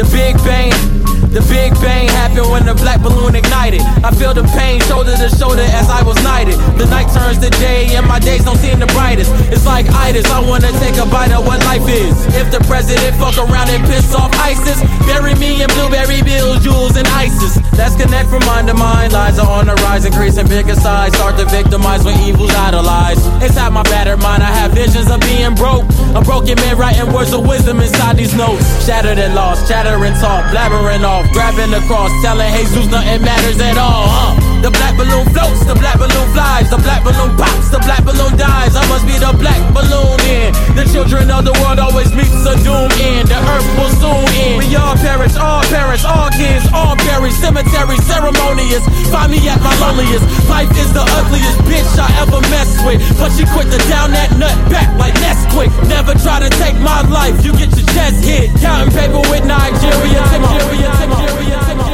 the 0.00 0.08
Big 0.08 0.40
Bang. 0.48 0.97
The 1.28 1.44
Big 1.44 1.76
Bang 1.84 2.08
happened 2.08 2.48
when 2.50 2.64
the 2.64 2.74
black 2.74 3.02
balloon 3.02 3.36
ignited. 3.36 3.82
I 4.00 4.10
feel 4.16 4.32
the 4.32 4.48
pain 4.56 4.80
shoulder 4.88 5.12
to 5.12 5.28
shoulder 5.28 5.66
as 5.76 5.90
I 5.90 6.02
was 6.02 6.16
knighted. 6.24 6.56
The 6.80 6.86
night 6.88 7.12
turns 7.12 7.36
to 7.44 7.50
day 7.60 7.92
and 7.96 8.08
my 8.08 8.18
days 8.18 8.44
don't 8.44 8.56
seem 8.56 8.80
the 8.80 8.88
brightest. 8.96 9.30
It's 9.52 9.66
like 9.66 9.84
itis, 9.92 10.24
I 10.32 10.40
wanna 10.40 10.72
take 10.80 10.96
a 10.96 11.04
bite 11.04 11.32
of 11.32 11.44
what 11.44 11.60
life 11.68 11.84
is. 11.84 12.16
If 12.32 12.50
the 12.50 12.64
president 12.64 13.12
fuck 13.20 13.36
around 13.36 13.68
and 13.68 13.84
piss 13.84 14.14
off 14.14 14.27
ISIS, 14.38 14.80
bury 15.06 15.34
me 15.36 15.62
in 15.62 15.68
blueberry 15.74 16.22
bills, 16.22 16.62
jewels, 16.64 16.96
and 16.96 17.06
ISIS. 17.08 17.58
Let's 17.76 17.96
connect 17.96 18.28
from 18.28 18.44
mind 18.46 18.68
to 18.68 18.74
mind. 18.74 19.12
Lies 19.12 19.38
are 19.38 19.48
on 19.48 19.66
the 19.66 19.74
rise, 19.86 20.04
increasing 20.04 20.46
bigger 20.48 20.74
size. 20.74 21.12
Start 21.14 21.36
to 21.38 21.46
victimize 21.46 22.04
when 22.04 22.18
evil's 22.20 22.54
idolized. 22.54 23.24
Inside 23.42 23.72
my 23.72 23.82
battered 23.84 24.20
mind, 24.20 24.42
I 24.42 24.50
have 24.50 24.72
visions 24.72 25.10
of 25.10 25.20
being 25.20 25.54
broke. 25.54 25.84
A 26.14 26.22
broken 26.22 26.56
man 26.56 26.76
writing 26.78 27.12
words 27.12 27.32
of 27.32 27.46
wisdom 27.46 27.80
inside 27.80 28.16
these 28.16 28.34
notes. 28.34 28.64
Shattered 28.86 29.18
and 29.18 29.34
lost, 29.34 29.68
chattering 29.68 30.14
talk, 30.14 30.44
blabbering 30.52 31.04
off, 31.04 31.30
grabbing 31.32 31.70
the 31.70 31.80
cross, 31.86 32.10
telling 32.22 32.50
Jesus 32.52 32.90
nothing 32.90 33.22
matters 33.22 33.60
at 33.60 33.76
all. 33.78 34.06
Huh? 34.08 34.47
The 34.58 34.74
black 34.74 34.98
balloon 34.98 35.24
floats, 35.30 35.62
the 35.64 35.74
black 35.78 35.98
balloon 36.02 36.26
flies, 36.34 36.66
the 36.68 36.78
black 36.82 37.06
balloon 37.06 37.30
pops, 37.38 37.70
the 37.70 37.78
black 37.78 38.02
balloon 38.02 38.34
dies. 38.36 38.74
I 38.74 38.82
must 38.90 39.06
be 39.06 39.14
the 39.14 39.30
black 39.38 39.62
balloon 39.70 40.18
in. 40.26 40.50
The 40.74 40.82
children 40.90 41.30
of 41.30 41.46
the 41.46 41.54
world 41.62 41.78
always 41.78 42.10
meets 42.10 42.42
a 42.42 42.58
doom 42.66 42.90
end. 42.98 43.30
The 43.30 43.38
earth 43.38 43.68
will 43.78 43.94
soon 44.02 44.26
end. 44.34 44.58
We 44.58 44.74
all 44.74 44.98
perish, 44.98 45.38
all 45.38 45.62
perish, 45.70 46.02
all 46.02 46.28
kids, 46.34 46.66
all 46.74 46.98
buried. 47.06 47.38
Cemetery 47.38 47.96
ceremonious. 48.02 48.82
Find 49.14 49.30
me 49.30 49.38
at 49.46 49.62
my 49.62 49.72
loneliest. 49.78 50.26
Life 50.50 50.74
is 50.74 50.90
the 50.90 51.06
ugliest 51.06 51.58
bitch 51.70 51.94
I 51.94 52.10
ever 52.26 52.42
messed 52.50 52.82
with. 52.82 52.98
But 53.14 53.30
she 53.38 53.46
quit 53.54 53.70
to 53.70 53.80
down 53.86 54.10
that 54.12 54.34
nut 54.36 54.58
back 54.74 54.90
like 54.98 55.14
Nesquik. 55.22 55.70
Never 55.86 56.18
try 56.18 56.42
to 56.42 56.50
take 56.58 56.74
my 56.82 57.06
life, 57.06 57.38
you 57.46 57.54
get 57.54 57.70
your 57.78 57.86
chest 57.94 58.26
hit. 58.26 58.50
Counting 58.58 58.90
paper 58.90 59.22
with 59.30 59.46
Nigeria, 59.46 60.26
Nigeria, 60.34 60.90
Nigeria, 60.98 61.58
Nigeria. 61.62 61.78
Just 61.78 61.87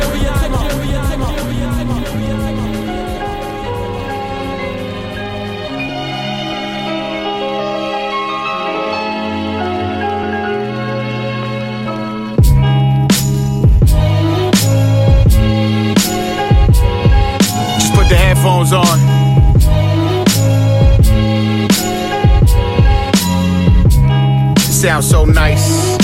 sound 24.85 25.03
so 25.03 25.25
nice. 25.25 25.97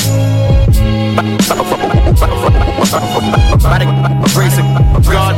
Of 4.31 5.05
God. 5.05 5.37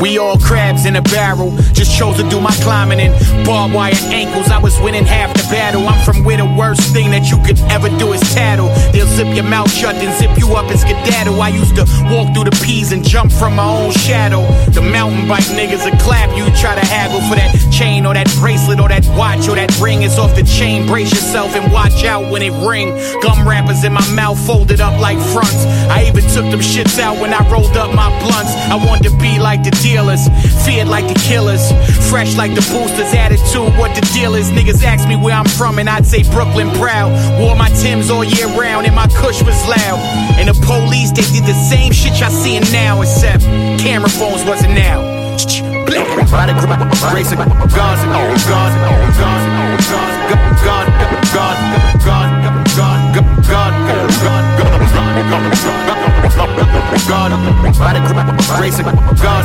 We 0.00 0.18
all 0.18 0.38
crabs 0.38 0.84
in 0.84 0.96
a 0.96 1.02
barrel. 1.02 1.56
Just 1.72 1.96
chose 1.96 2.16
to 2.16 2.28
do 2.28 2.40
my 2.40 2.52
climbing 2.60 3.00
in 3.00 3.12
barbed 3.44 3.74
wire 3.74 3.94
ankles. 4.12 4.48
I 4.48 4.58
was 4.58 4.78
winning 4.80 5.04
half 5.04 5.32
the 5.32 5.42
battle. 5.50 5.88
I'm 5.88 6.04
from 6.04 6.24
where 6.24 6.36
the 6.36 6.44
worst 6.44 6.92
thing 6.92 7.10
that 7.10 7.30
you 7.30 7.38
could 7.42 7.58
ever 7.72 7.88
do 7.98 8.12
is 8.12 8.20
tattle. 8.34 8.68
They'll 8.92 9.06
zip 9.06 9.34
your 9.34 9.44
mouth 9.44 9.70
shut 9.72 9.94
and 9.96 10.12
zip 10.20 10.36
you 10.38 10.54
up 10.54 10.70
and 10.70 10.78
skedaddle. 10.78 11.40
I 11.40 11.48
used 11.48 11.76
to 11.76 11.84
walk 12.12 12.34
through 12.34 12.50
the 12.50 12.56
peas 12.64 12.92
and 12.92 13.02
jump 13.02 13.32
from 13.32 13.56
my 13.56 13.64
own 13.64 13.92
shadow. 13.92 14.42
The 14.70 14.82
mountain 14.82 15.28
bike 15.28 15.48
niggas 15.56 15.84
will 15.88 15.98
clap 15.98 16.36
you. 16.36 16.44
Try 16.60 16.74
to 16.74 16.86
haggle 16.86 17.20
for 17.28 17.36
that 17.36 17.54
chain 17.72 18.04
or 18.04 18.14
that 18.14 18.28
bracelet 18.38 18.80
or 18.80 18.88
that 18.88 19.06
watch 19.16 19.48
or 19.48 19.56
that 19.56 19.72
ring. 19.80 20.02
It's 20.02 20.18
off 20.18 20.34
the 20.34 20.42
chain. 20.44 20.86
Brace 20.86 21.10
yourself 21.10 21.54
and 21.56 21.72
watch 21.72 22.04
out 22.04 22.30
when 22.30 22.42
it 22.42 22.52
ring. 22.66 22.92
Gum 23.22 23.48
wrappers 23.48 23.84
in 23.84 23.92
my 23.92 24.06
mouth 24.12 24.38
folded 24.46 24.80
up 24.80 25.00
like 25.00 25.18
fronts. 25.32 25.64
I 25.88 26.04
even 26.04 26.24
took 26.34 26.50
them 26.50 26.60
shits 26.60 26.98
out 26.98 27.20
when 27.20 27.32
I 27.32 27.40
rolled 27.50 27.76
up 27.76 27.94
my 27.94 28.10
blunts. 28.20 28.52
I 28.68 28.76
wanted 28.76 29.08
to 29.10 29.16
be 29.18 29.38
like 29.38 29.62
the 29.64 29.70
dealers, 29.86 30.26
feared 30.66 30.88
like 30.88 31.06
the 31.06 31.14
killers, 31.14 31.70
fresh 32.10 32.36
like 32.36 32.54
the 32.54 32.64
boosters. 32.72 33.14
Attitude, 33.14 33.70
what 33.78 33.94
the 33.94 34.02
deal 34.12 34.34
is. 34.34 34.50
Niggas 34.50 34.82
ask 34.82 35.06
me 35.06 35.14
where 35.14 35.34
I'm 35.34 35.46
from, 35.46 35.78
and 35.78 35.88
I'd 35.88 36.06
say 36.06 36.22
Brooklyn 36.34 36.70
proud. 36.74 37.14
Wore 37.38 37.54
my 37.54 37.70
Timbs 37.80 38.10
all 38.10 38.24
year 38.24 38.48
round, 38.58 38.86
and 38.86 38.94
my 38.94 39.06
Kush 39.06 39.42
was 39.42 39.58
loud. 39.68 39.98
And 40.38 40.48
the 40.48 40.56
police, 40.66 41.10
they 41.12 41.26
did 41.30 41.44
the 41.44 41.54
same 41.70 41.92
shit 41.92 42.18
y'all 42.18 42.30
seeing 42.30 42.66
now, 42.72 43.02
except 43.02 43.44
camera 43.78 44.10
phones 44.10 44.44
wasn't 44.44 44.74
now. 44.74 45.14
By 46.32 46.46
the 46.46 46.54
grace 47.12 47.30
of 47.30 47.38
God, 47.38 47.54
God, 47.70 48.72
God, 49.16 49.36
God, 49.36 49.56
God, 51.36 51.56
God, 51.94 52.36
God, 53.46 53.76
God, 55.88 56.05
God, 56.36 56.52
by 57.76 57.92
the 57.94 58.36
grace 58.58 58.78
of 58.78 58.84
God, 58.84 58.94
God, 59.16 59.44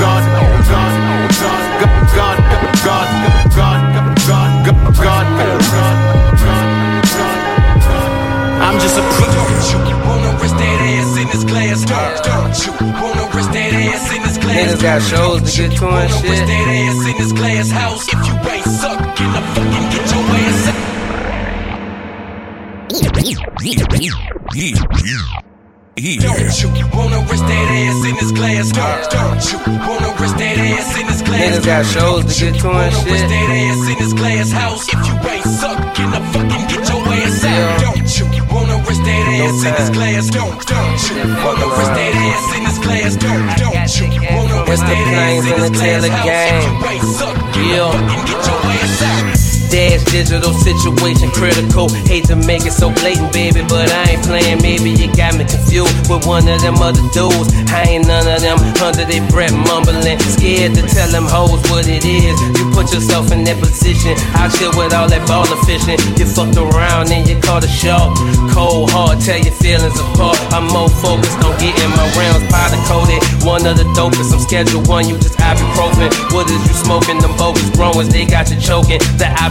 God, 0.00 0.24
God, 2.80 3.08
God, 3.56 3.76
God, 4.26 4.48
God, 4.96 5.26
I'm 8.60 8.76
just 8.80 8.96
a 8.96 9.02
Wanna 10.06 10.32
risk 10.40 10.56
that 10.56 10.80
ass 10.80 11.16
in 11.18 11.26
this 11.28 11.44
glass? 11.44 11.84
Don't, 11.84 12.24
don't 12.24 12.56
you? 12.64 12.72
Wanna 13.02 13.26
risk 13.36 13.50
that 13.52 13.72
ass 13.74 14.12
in 14.14 14.22
this 14.22 14.38
glass? 14.38 14.56
Niggas 14.56 14.82
got 14.82 15.02
shows 15.02 15.42
to 15.42 15.62
get 15.62 15.76
to 15.76 15.84
and 15.84 15.92
Wanna 15.92 16.04
risk 16.04 16.24
shit. 16.24 16.48
that 16.48 16.68
ass 16.68 17.06
in 17.06 17.16
this 17.18 17.32
glass 17.32 17.70
house? 17.70 18.08
If 18.08 18.20
you 18.26 18.34
ain't 18.50 18.64
sucking, 18.64 19.26
I 19.26 19.42
fucking 19.54 19.86
get 19.92 20.04
your 20.10 20.24
ass 20.40 20.80
out. 25.98 26.20
Don't 26.60 26.76
you 26.76 26.86
wanna 26.96 27.20
risk 27.28 27.44
that 27.44 27.68
ass 27.70 28.04
in 28.08 28.14
this 28.16 28.32
glass? 28.32 28.72
Don't, 28.72 29.10
don't 29.10 29.42
you 29.52 29.58
wanna 29.88 30.10
risk 30.20 30.36
that 30.38 30.56
ass 30.58 30.98
in 30.98 31.06
this 31.06 31.22
glass? 31.22 31.40
Niggas 31.40 31.66
got 31.66 31.84
shows 31.86 32.24
to 32.24 32.44
get 32.44 32.60
to 32.60 32.68
and 32.70 32.74
Wanna 32.74 33.10
risk 33.10 33.20
shit. 33.20 33.30
that 33.30 33.50
ass 33.50 33.88
in 33.90 33.96
this 33.98 34.12
glass 34.14 34.50
house? 34.52 34.88
If 34.88 35.00
you 35.06 35.14
ain't 35.30 35.44
sucking, 35.44 36.10
I 36.14 36.20
fucking 36.32 36.64
get 36.70 36.82
your 36.88 37.02
ass 37.10 37.44
out. 37.44 37.80
Don't 37.80 38.10
you 38.18 38.42
wanna 38.54 38.76
risk 38.88 39.02
that 39.02 39.24
ass 39.40 39.64
in 39.64 39.72
this 39.76 39.90
glass? 39.90 40.24
Don't, 40.30 40.56
don't 40.66 41.00
you 41.10 41.16
wanna 41.44 41.66
risk 41.76 41.92
that 41.98 42.14
ass 42.14 42.46
in 42.56 42.62
this 42.64 42.78
glass? 42.78 43.12
Don't, 43.16 43.46
don't 43.60 43.90
you 44.00 44.20
wanna 44.30 44.58
risk 44.70 44.84
the 44.86 44.94
that 44.94 45.08
ass 45.10 45.44
in 45.44 45.60
this 45.60 45.70
the 45.70 45.76
glass 45.76 46.00
Taylor 46.00 46.10
house? 46.10 46.28
If 46.30 46.64
you 46.64 46.88
ain't 46.88 47.04
sucking, 47.18 47.70
I 47.70 47.90
fucking 47.90 48.24
get 48.24 48.40
your 48.46 48.60
ass 48.78 49.02
out. 49.02 49.39
Dash 49.70 50.02
digital 50.10 50.52
situation 50.52 51.30
critical. 51.30 51.88
Hate 52.10 52.26
to 52.26 52.34
make 52.34 52.66
it 52.66 52.74
so 52.74 52.90
blatant, 52.90 53.32
baby, 53.32 53.62
but 53.70 53.86
I 53.86 54.18
ain't 54.18 54.22
playing. 54.26 54.58
Maybe 54.62 54.90
you 54.90 55.06
got 55.14 55.38
me 55.38 55.46
confused 55.46 56.10
with 56.10 56.26
one 56.26 56.48
of 56.50 56.58
them 56.58 56.82
other 56.82 57.06
dudes. 57.14 57.54
I 57.70 57.86
ain't 57.86 58.06
none 58.10 58.26
of 58.26 58.42
them 58.42 58.58
under 58.82 59.06
their 59.06 59.22
breath 59.30 59.54
mumbling. 59.54 60.18
Scared 60.26 60.74
to 60.74 60.82
tell 60.90 61.06
them 61.14 61.22
hoes 61.22 61.62
what 61.70 61.86
it 61.86 62.02
is. 62.02 62.34
You 62.58 62.66
put 62.74 62.90
yourself 62.90 63.30
in 63.30 63.46
that 63.46 63.62
position. 63.62 64.18
I 64.34 64.50
chill 64.50 64.74
with 64.74 64.90
all 64.90 65.06
that 65.06 65.22
baller 65.30 65.54
fishing. 65.62 66.02
You 66.18 66.26
fucked 66.26 66.58
around 66.58 67.14
and 67.14 67.22
you 67.30 67.38
caught 67.38 67.62
a 67.62 67.70
shark. 67.70 68.18
Cold 68.50 68.90
hard, 68.90 69.22
tear 69.22 69.38
your 69.38 69.54
feelings 69.62 69.94
apart. 69.94 70.34
I'm 70.50 70.66
more 70.66 70.90
focused 70.90 71.38
on 71.46 71.54
getting 71.62 71.94
my 71.94 72.10
rounds 72.18 72.42
powder 72.50 72.80
coated. 72.90 73.22
One 73.46 73.62
of 73.70 73.78
the 73.78 73.86
dopest. 73.94 74.34
I'm 74.34 74.42
schedule 74.42 74.82
one, 74.90 75.06
you 75.06 75.14
just 75.22 75.38
ibuprofen. 75.38 76.10
What 76.34 76.50
is 76.50 76.58
you 76.66 76.74
smoking? 76.74 77.22
Them 77.22 77.36
bogus 77.38 77.70
growers, 77.70 78.08
they 78.10 78.26
got 78.26 78.50
you 78.50 78.58
choking. 78.58 78.98
The 79.14 79.30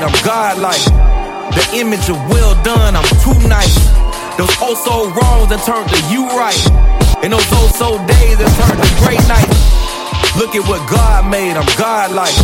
made, 0.00 0.06
I'm 0.06 0.24
God-like. 0.24 0.84
The 1.54 1.78
image 1.78 2.08
of 2.08 2.16
well 2.28 2.54
done, 2.62 2.96
I'm 2.96 3.04
too 3.20 3.36
nice. 3.48 3.74
Those 4.38 4.54
oh 4.60 4.74
so 4.74 5.10
wrongs 5.12 5.50
that 5.50 5.60
turned 5.66 5.88
to 5.90 6.00
you 6.08 6.26
right. 6.38 6.56
And 7.22 7.32
those 7.32 7.46
oh 7.52 7.68
so 7.74 7.98
days 8.06 8.38
that 8.38 8.50
turned 8.56 8.80
to 8.80 8.90
great 9.04 9.20
nights. 9.28 9.60
Look 10.38 10.54
at 10.54 10.64
what 10.68 10.80
God 10.88 11.30
made, 11.30 11.56
I'm 11.56 11.66
God-like. 11.76 12.36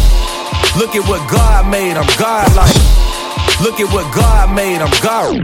Look 0.76 0.94
at 0.94 1.08
what 1.08 1.22
God 1.30 1.70
made, 1.70 1.96
I'm 1.96 2.08
God-like. 2.18 2.76
Look 3.62 3.80
at 3.80 3.88
what 3.92 4.06
God 4.14 4.54
made, 4.54 4.80
I'm 4.82 4.92
God. 5.00 5.40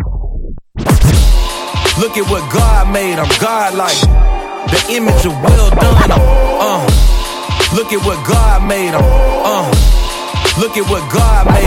Look 2.01 2.17
at 2.17 2.27
what 2.29 2.45
God 2.53 2.93
made, 2.93 3.19
I'm 3.19 3.31
God-like. 3.41 4.01
The 4.69 4.81
image 4.97 5.25
of 5.25 5.33
well 5.43 5.71
done, 5.71 6.11
I'm, 6.11 6.21
uh. 6.21 6.85
Look 7.77 7.93
at 7.93 8.05
what 8.05 8.21
God 8.27 8.69
made, 8.69 8.93
I'm, 8.93 9.05
uh. 9.05 9.92
Look 10.61 10.77
at 10.77 10.85
what 10.93 11.01
God 11.09 11.49
made, 11.49 11.65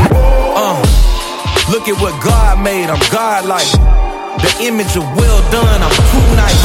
uh. 0.53 0.77
Look 1.73 1.89
at 1.89 1.97
what 1.97 2.13
God 2.21 2.61
made, 2.61 2.85
I'm 2.85 3.01
God-like. 3.09 3.65
The 4.37 4.51
image 4.61 4.93
of 4.93 5.03
well 5.17 5.41
done, 5.49 5.81
I'm 5.81 5.97
too 6.13 6.27
nice. 6.37 6.63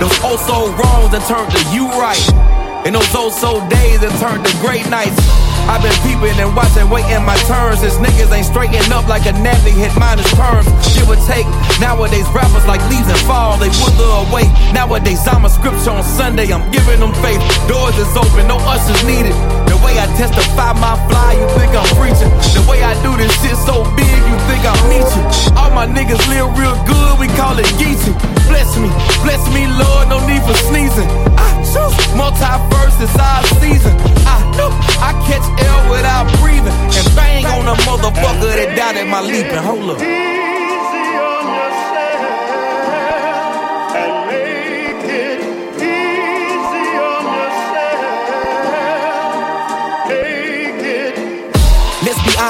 Those 0.00 0.16
oh 0.24 0.40
so 0.40 0.72
wrongs 0.72 1.12
that 1.12 1.20
turned 1.28 1.52
to 1.52 1.60
you 1.68 1.84
right. 2.00 2.16
And 2.88 2.96
those 2.96 3.12
oh 3.12 3.28
so 3.28 3.60
days 3.68 4.00
that 4.00 4.08
turned 4.16 4.40
to 4.40 4.52
great 4.64 4.88
nights. 4.88 5.20
I've 5.68 5.84
been 5.84 5.92
peeping 6.00 6.40
and 6.40 6.56
watching, 6.56 6.88
waiting 6.88 7.20
my 7.28 7.36
turns. 7.44 7.84
Since 7.84 8.00
niggas 8.00 8.32
ain't 8.32 8.48
straightening 8.48 8.88
up 8.96 9.04
like 9.04 9.28
a 9.28 9.36
nappy 9.36 9.76
hit 9.76 9.92
minus 10.00 10.32
terms. 10.32 10.64
Give 10.96 11.12
or 11.12 11.20
take, 11.28 11.44
nowadays 11.76 12.24
rappers 12.32 12.64
like 12.64 12.80
leaves 12.88 13.04
and 13.04 13.20
fall, 13.28 13.60
they 13.60 13.68
wither 13.84 14.08
away. 14.24 14.48
Nowadays 14.72 15.20
I'm 15.28 15.44
a 15.44 15.52
scripture 15.52 15.92
on 15.92 16.08
Sunday, 16.08 16.48
I'm 16.48 16.64
giving 16.72 17.04
them 17.04 17.12
faith. 17.20 17.44
Doors 17.68 18.00
is 18.00 18.08
open, 18.16 18.48
no 18.48 18.56
ushers 18.64 19.04
needed. 19.04 19.36
The 19.80 19.86
way 19.86 19.96
I 19.96 20.06
testify 20.20 20.76
my 20.76 20.92
fly, 21.08 21.40
you 21.40 21.48
think 21.56 21.72
I'm 21.72 21.88
preaching. 21.96 22.28
The 22.52 22.60
way 22.68 22.84
I 22.84 22.92
do 23.00 23.16
this 23.16 23.32
shit 23.40 23.56
so 23.64 23.80
big, 23.96 24.12
you 24.28 24.36
think 24.44 24.60
I'm 24.68 24.76
meeting. 24.92 25.24
All 25.56 25.72
my 25.72 25.88
niggas 25.88 26.20
live 26.28 26.52
real 26.52 26.76
good, 26.84 27.16
we 27.16 27.32
call 27.32 27.56
it 27.56 27.64
geeting. 27.80 28.12
Bless 28.52 28.76
me, 28.76 28.92
bless 29.24 29.40
me, 29.56 29.64
Lord, 29.72 30.12
no 30.12 30.20
need 30.28 30.44
for 30.44 30.52
sneezing. 30.68 31.08
I 31.32 31.48
choose 31.64 31.96
multi-verse, 32.12 33.00
it's 33.00 33.16
our 33.16 33.40
season. 33.56 33.96
I 34.28 34.36
know 34.60 34.68
I 35.00 35.16
catch 35.24 35.48
air 35.64 35.78
without 35.88 36.28
breathing. 36.44 36.76
And 36.92 37.06
bang 37.16 37.46
on 37.48 37.64
a 37.64 37.76
motherfucker 37.88 38.52
that 38.60 38.76
doubted 38.76 39.08
my 39.08 39.22
leaping. 39.24 39.64
Hold 39.64 39.96
up. 39.96 40.39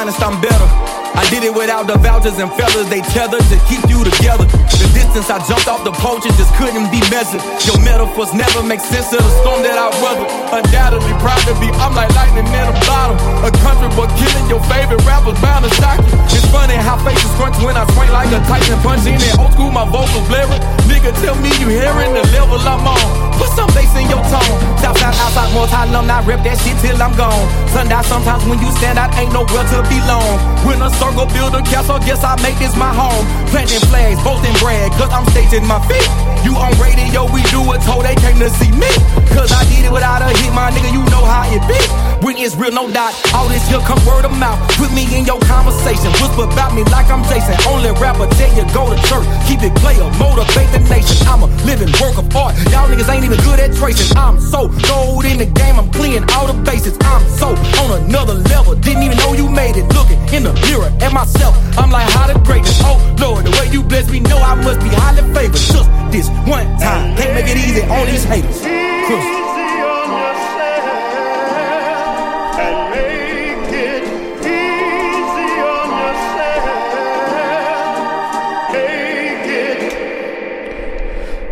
Honest, 0.01 0.23
I'm 0.25 0.41
better. 0.41 0.69
I 1.13 1.29
did 1.29 1.45
it 1.45 1.53
without 1.53 1.85
the 1.85 2.01
vouchers 2.01 2.41
and 2.41 2.49
feathers 2.57 2.89
they 2.89 3.05
tethered 3.13 3.45
to 3.53 3.57
keep 3.69 3.85
you 3.85 4.01
together. 4.01 4.49
The 4.81 4.89
distance 4.97 5.29
I 5.29 5.37
jumped 5.45 5.69
off 5.69 5.85
the 5.85 5.93
poacher 5.93 6.33
just 6.41 6.49
couldn't 6.57 6.89
be 6.89 7.05
measured. 7.13 7.45
Your 7.69 7.77
metaphors 7.85 8.33
never 8.33 8.65
make 8.65 8.81
sense 8.81 9.13
of 9.13 9.21
the 9.21 9.33
storm 9.45 9.61
that 9.61 9.77
I 9.77 9.93
weathered. 10.01 10.31
Undoubtedly 10.57 11.13
proud 11.21 11.43
to 11.45 11.55
be, 11.61 11.69
I'm 11.85 11.93
like 11.93 12.09
lightning 12.17 12.49
in 12.49 12.65
a 12.65 12.77
bottle. 12.89 13.21
A 13.45 13.53
country 13.61 13.93
boy 13.93 14.09
killing 14.17 14.49
your 14.49 14.63
favorite 14.73 15.05
rappers 15.05 15.37
bound 15.45 15.69
to 15.69 15.71
shock 15.77 16.01
you. 16.01 16.17
It's 16.33 16.49
funny 16.49 16.81
how 16.81 16.97
faces 17.05 17.29
crunch 17.37 17.61
when 17.61 17.77
I 17.77 17.85
swing 17.93 18.09
like 18.09 18.33
a 18.33 18.41
Tyson 18.49 18.81
punch 18.81 19.05
in 19.05 19.21
it. 19.21 19.37
Old 19.37 19.53
school, 19.53 19.69
my 19.69 19.85
vocals 19.85 20.25
blaring. 20.33 20.63
Nigga, 20.89 21.13
tell 21.21 21.37
me 21.45 21.53
you 21.61 21.69
hearing 21.69 22.17
the 22.17 22.25
level 22.33 22.57
I'm 22.57 22.89
on. 22.89 23.30
Put 23.41 23.49
some 23.57 23.73
bass 23.73 23.89
in 23.97 24.05
your 24.13 24.21
tone. 24.29 24.57
Southside, 24.77 25.17
outside, 25.17 25.49
multi-alumni, 25.57 26.21
rep 26.29 26.45
that 26.45 26.61
shit 26.61 26.77
till 26.85 27.01
I'm 27.01 27.17
gone. 27.17 27.49
Sundown, 27.73 28.05
sometimes 28.05 28.45
when 28.45 28.61
you 28.61 28.69
stand 28.77 29.01
out, 29.01 29.17
ain't 29.17 29.33
nowhere 29.33 29.65
to 29.65 29.81
belong. 29.89 30.37
When 30.69 30.77
a 30.85 30.93
circle 31.01 31.25
build 31.33 31.57
a 31.57 31.65
castle, 31.65 31.97
guess 32.05 32.21
I 32.21 32.37
make 32.45 32.61
this 32.61 32.77
my 32.77 32.93
home. 32.93 33.25
Planting 33.49 33.81
flags, 33.89 34.21
both 34.21 34.45
in 34.45 34.53
brag, 34.61 34.93
cause 35.01 35.09
I'm 35.09 35.25
staging 35.33 35.65
my 35.65 35.81
feet. 35.89 36.09
You 36.45 36.57
on 36.57 36.73
radio, 36.81 37.29
we 37.29 37.41
do 37.53 37.61
it, 37.73 37.81
told 37.85 38.05
they 38.05 38.17
came 38.17 38.41
to 38.41 38.49
see 38.61 38.73
me. 38.73 38.89
Cause 39.37 39.53
I 39.53 39.65
did 39.69 39.85
it 39.89 39.93
without 39.93 40.25
a 40.25 40.29
hit, 40.33 40.53
my 40.53 40.73
nigga, 40.73 40.93
you 40.93 41.05
know 41.13 41.25
how 41.25 41.45
it 41.49 41.61
be. 41.69 41.77
When 42.25 42.37
it's 42.37 42.57
real, 42.57 42.73
no 42.73 42.89
doubt, 42.89 43.13
all 43.33 43.49
this 43.49 43.65
here 43.69 43.81
come 43.85 44.01
word 44.05 44.25
of 44.25 44.33
mouth. 44.37 44.57
Put 44.77 44.93
me 44.93 45.05
in 45.17 45.25
your 45.25 45.41
conversation, 45.45 46.13
whisper 46.21 46.49
about 46.49 46.73
me 46.73 46.85
like 46.89 47.09
I'm 47.13 47.25
Jason. 47.29 47.57
Only 47.69 47.93
rapper 48.01 48.29
tell 48.37 48.53
you 48.57 48.65
go 48.73 48.89
to 48.89 48.97
church, 49.09 49.25
keep 49.49 49.61
it 49.61 49.73
player, 49.81 50.05
motivate 50.17 50.69
the 50.73 50.81
nation. 50.89 51.17
I'm 51.29 51.45
a 51.45 51.49
living 51.69 51.93
work 52.01 52.17
of 52.17 52.29
art. 52.33 52.57
Y'all 52.73 52.89
niggas 52.89 53.09
ain't 53.13 53.25
even 53.25 53.30
good 53.37 53.61
at 53.61 53.75
tracing. 53.77 54.17
I'm 54.17 54.41
so 54.41 54.69
gold 54.89 55.25
in 55.25 55.39
the 55.39 55.47
game, 55.47 55.79
I'm 55.79 55.91
clearing 55.93 56.25
all 56.33 56.47
the 56.47 56.59
bases. 56.63 56.97
I'm 57.01 57.25
so 57.39 57.49
on 57.83 58.03
another 58.03 58.35
level, 58.35 58.75
didn't 58.75 59.03
even 59.03 59.17
know 59.19 59.33
you 59.35 59.49
made 59.49 59.77
it. 59.77 59.85
Looking 59.95 60.19
in 60.35 60.43
the 60.45 60.55
mirror 60.67 60.91
at 61.01 61.13
myself, 61.13 61.55
I'm 61.79 61.91
like, 61.91 62.09
how 62.11 62.27
the 62.27 62.39
greatness. 62.41 62.79
Oh 62.83 62.99
Lord, 63.21 63.47
the 63.47 63.51
way 63.53 63.69
you 63.71 63.83
bless 63.83 64.11
me, 64.11 64.21
know 64.21 64.39
I 64.39 64.55
must 64.57 64.81
be 64.81 64.89
highly 64.89 65.23
favored. 65.35 65.57
Just 65.57 65.91
this 66.11 66.29
one 66.49 66.67
time, 66.79 67.17
can't 67.17 67.35
make 67.35 67.47
it 67.47 67.57
easy 67.57 67.83
on 67.83 68.07
these 68.07 68.25
haters. 68.25 68.61
Cause 69.09 69.41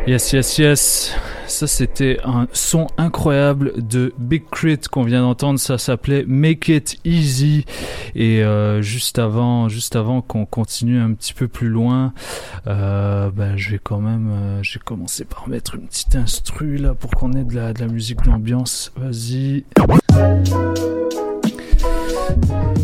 Yes, 0.09 0.33
yes, 0.33 0.59
yes. 0.59 1.28
Ça, 1.49 1.67
c'était 1.67 2.19
un 2.25 2.47
son 2.53 2.87
incroyable 2.99 3.73
de 3.77 4.13
Big 4.19 4.45
Crit 4.51 4.81
qu'on 4.91 5.03
vient 5.03 5.23
d'entendre. 5.23 5.59
Ça 5.59 5.79
s'appelait 5.79 6.25
Make 6.27 6.69
It 6.69 6.99
Easy. 7.05 7.65
Et 8.15 8.45
euh, 8.45 8.83
juste 8.83 9.19
avant, 9.19 9.69
juste 9.69 9.97
avant 9.97 10.21
qu'on 10.21 10.45
continue 10.45 11.01
un 11.01 11.13
petit 11.15 11.33
peu 11.33 11.49
plus 11.49 11.69
loin, 11.69 12.13
euh, 12.67 13.31
ben, 13.31 13.57
je 13.57 13.71
vais 13.71 13.81
quand 13.83 13.99
même, 13.99 14.29
euh, 14.31 14.63
j'ai 14.63 14.79
commencé 14.79 15.25
par 15.25 15.49
mettre 15.49 15.75
une 15.75 15.89
petite 15.89 16.15
instru 16.17 16.77
là 16.77 16.95
pour 16.95 17.11
qu'on 17.11 17.33
ait 17.33 17.45
de 17.45 17.55
la, 17.55 17.73
de 17.73 17.81
la 17.81 17.89
musique 17.89 18.23
d'ambiance. 18.23 18.93
Vas-y. 18.97 19.65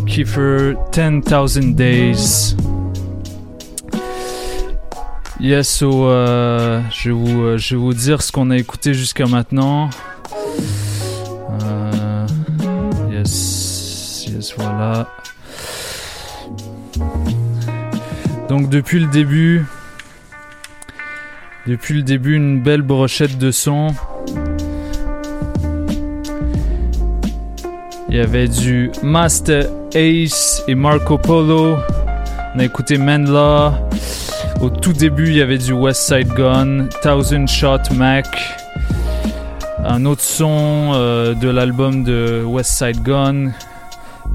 Kiefer, 0.06 0.74
10,000 0.92 1.74
Days. 1.74 2.56
Yes, 5.40 5.68
so, 5.68 6.06
euh, 6.08 6.80
je, 6.92 7.08
vais 7.08 7.14
vous, 7.14 7.42
euh, 7.42 7.58
je 7.58 7.74
vais 7.74 7.80
vous 7.80 7.92
dire 7.92 8.22
ce 8.22 8.30
qu'on 8.30 8.50
a 8.50 8.56
écouté 8.56 8.94
jusqu'à 8.94 9.26
maintenant. 9.26 9.90
Euh, 11.62 12.26
yes, 13.10 14.26
yes, 14.28 14.54
voilà. 14.56 15.08
Donc 18.48 18.68
depuis 18.68 19.00
le 19.00 19.08
début, 19.08 19.66
depuis 21.66 21.94
le 21.94 22.02
début, 22.02 22.36
une 22.36 22.62
belle 22.62 22.82
brochette 22.82 23.36
de 23.36 23.50
son. 23.50 23.88
Il 28.08 28.16
y 28.16 28.20
avait 28.20 28.46
du 28.46 28.92
Master 29.02 29.68
Ace 29.94 30.62
et 30.68 30.76
Marco 30.76 31.18
Polo. 31.18 31.76
On 32.54 32.60
a 32.60 32.64
écouté 32.64 32.98
Menla. 32.98 33.80
Au 34.64 34.70
tout 34.70 34.94
début, 34.94 35.28
il 35.28 35.36
y 35.36 35.42
avait 35.42 35.58
du 35.58 35.74
West 35.74 36.08
Side 36.08 36.32
Gun, 36.32 36.86
Thousand 37.02 37.46
Shot 37.46 37.92
Mac. 37.94 38.26
Un 39.84 40.06
autre 40.06 40.22
son 40.22 40.92
euh, 40.94 41.34
de 41.34 41.50
l'album 41.50 42.02
de 42.02 42.42
West 42.42 42.70
Side 42.70 43.02
Gun, 43.02 43.52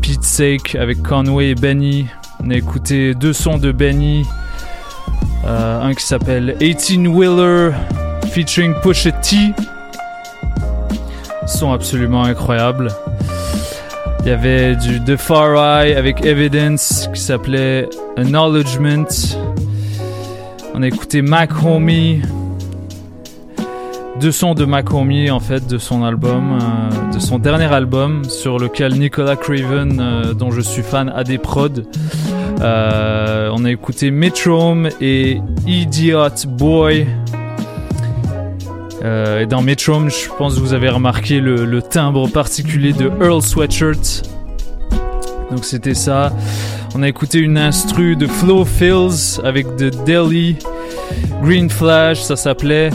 Pete 0.04 0.24
Sake 0.24 0.76
avec 0.76 1.02
Conway 1.02 1.50
et 1.50 1.56
Benny. 1.56 2.06
On 2.46 2.52
a 2.52 2.56
écouté 2.56 3.16
deux 3.16 3.34
sons 3.34 3.58
de 3.58 3.72
Benny. 3.72 4.24
Euh, 5.48 5.82
un 5.82 5.96
qui 5.96 6.06
s'appelle 6.06 6.56
18 6.60 7.08
Wheeler 7.08 7.72
featuring 8.32 8.76
Pusha 8.84 9.12
T. 9.14 9.36
Son 11.48 11.74
absolument 11.74 12.24
incroyable. 12.24 12.90
Il 14.20 14.28
y 14.28 14.32
avait 14.32 14.76
du 14.76 15.04
The 15.04 15.16
Far 15.16 15.56
Eye 15.56 15.96
avec 15.96 16.24
Evidence 16.24 17.10
qui 17.16 17.20
s'appelait 17.20 17.90
Acknowledgement. 18.16 19.08
On 20.80 20.82
a 20.82 20.88
écouté 20.88 21.22
Mac 21.22 21.62
Homie. 21.66 22.22
Deux 24.22 24.32
sons 24.32 24.54
de 24.54 24.64
Mac 24.64 24.94
Homie 24.94 25.30
en 25.30 25.42
fait 25.42 25.68
de 25.68 25.78
son 25.78 26.06
album, 26.06 26.54
euh, 26.54 27.14
de 27.14 27.20
son 27.20 27.38
dernier 27.38 27.66
album 27.66 28.24
sur 28.24 28.58
lequel 28.58 28.94
Nicolas 28.98 29.36
Craven, 29.36 30.00
euh, 30.00 30.34
dont 30.34 30.52
je 30.52 30.62
suis 30.62 30.82
fan, 30.82 31.12
a 31.14 31.26
des 31.26 31.38
prods. 31.38 31.82
Euh, 32.62 33.50
on 33.54 33.66
a 33.66 33.72
écouté 33.72 34.10
Metronome 34.10 34.88
et 35.02 35.42
Idiot 35.68 36.48
Boy. 36.48 37.08
Et 39.04 39.46
dans 39.48 39.62
Metronome, 39.62 40.10
je 40.10 40.30
pense 40.38 40.56
que 40.56 40.62
vous 40.62 40.74
avez 40.74 40.88
remarqué 40.88 41.42
le, 41.42 41.66
le 41.66 41.82
timbre 41.82 42.30
particulier 42.30 42.94
de 42.94 43.12
Earl 43.22 43.42
Sweatshirt. 43.42 44.24
Donc 45.52 45.66
c'était 45.66 45.94
ça. 45.94 46.32
On 46.96 47.04
a 47.04 47.08
écouté 47.08 47.40
une 47.40 47.58
instru 47.58 48.16
de 48.16 48.26
Flow 48.26 48.66
Fills 48.66 49.40
avec 49.44 49.76
de 49.76 49.90
Delhi. 50.06 50.58
Green 51.44 51.70
Flash, 51.70 52.22
ça 52.22 52.36
s'appelait. 52.36 52.90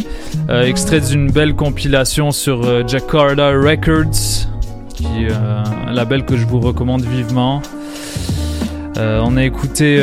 Euh, 0.51 0.65
extrait 0.65 1.01
d'une 1.01 1.31
belle 1.31 1.55
compilation 1.55 2.33
sur 2.33 2.65
euh, 2.65 2.83
Jakarta 2.87 3.51
Records, 3.51 4.49
qui 4.95 5.05
est 5.05 5.31
euh, 5.31 5.63
un 5.87 5.93
label 5.93 6.25
que 6.25 6.37
je 6.37 6.45
vous 6.45 6.61
recommande 6.61 7.03
vivement. 7.03 7.63
On 8.97 9.37
a 9.37 9.43
écouté 9.43 9.97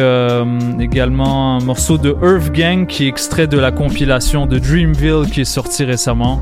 également 0.81 1.55
un 1.55 1.63
morceau 1.63 1.97
de 1.97 2.13
Earth 2.21 2.51
Gang 2.51 2.85
qui 2.87 3.05
est 3.05 3.07
extrait 3.07 3.47
de 3.47 3.57
la 3.57 3.71
compilation 3.71 4.47
de 4.47 4.59
Dreamville 4.59 5.31
qui 5.31 5.41
est 5.41 5.45
sorti 5.45 5.85
récemment. 5.85 6.41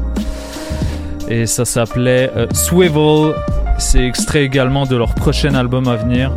Et 1.30 1.45
ça 1.45 1.64
s'appelait 1.64 2.32
Swivel. 2.54 3.36
C'est 3.78 4.04
extrait 4.04 4.43
également 4.43 4.88
de 4.88 4.95
leur 4.95 5.14
prochain 5.14 5.54
album 5.54 5.88
à 5.88 5.95
venir. 5.95 6.32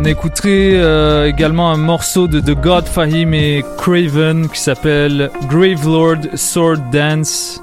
On 0.00 0.04
écouté 0.06 0.80
euh, 0.80 1.28
également 1.28 1.70
un 1.70 1.76
morceau 1.76 2.26
de 2.26 2.40
The 2.40 2.58
God 2.58 2.86
Fahim 2.86 3.34
et 3.34 3.62
Craven 3.76 4.48
qui 4.48 4.58
s'appelle 4.58 5.30
Gravelord 5.46 6.22
Sword 6.36 6.78
Dance. 6.90 7.62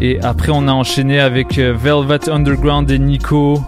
Et 0.00 0.18
après, 0.22 0.52
on 0.54 0.66
a 0.68 0.72
enchaîné 0.72 1.20
avec 1.20 1.58
euh, 1.58 1.74
Velvet 1.76 2.30
Underground 2.30 2.90
et 2.90 2.98
Nico. 2.98 3.60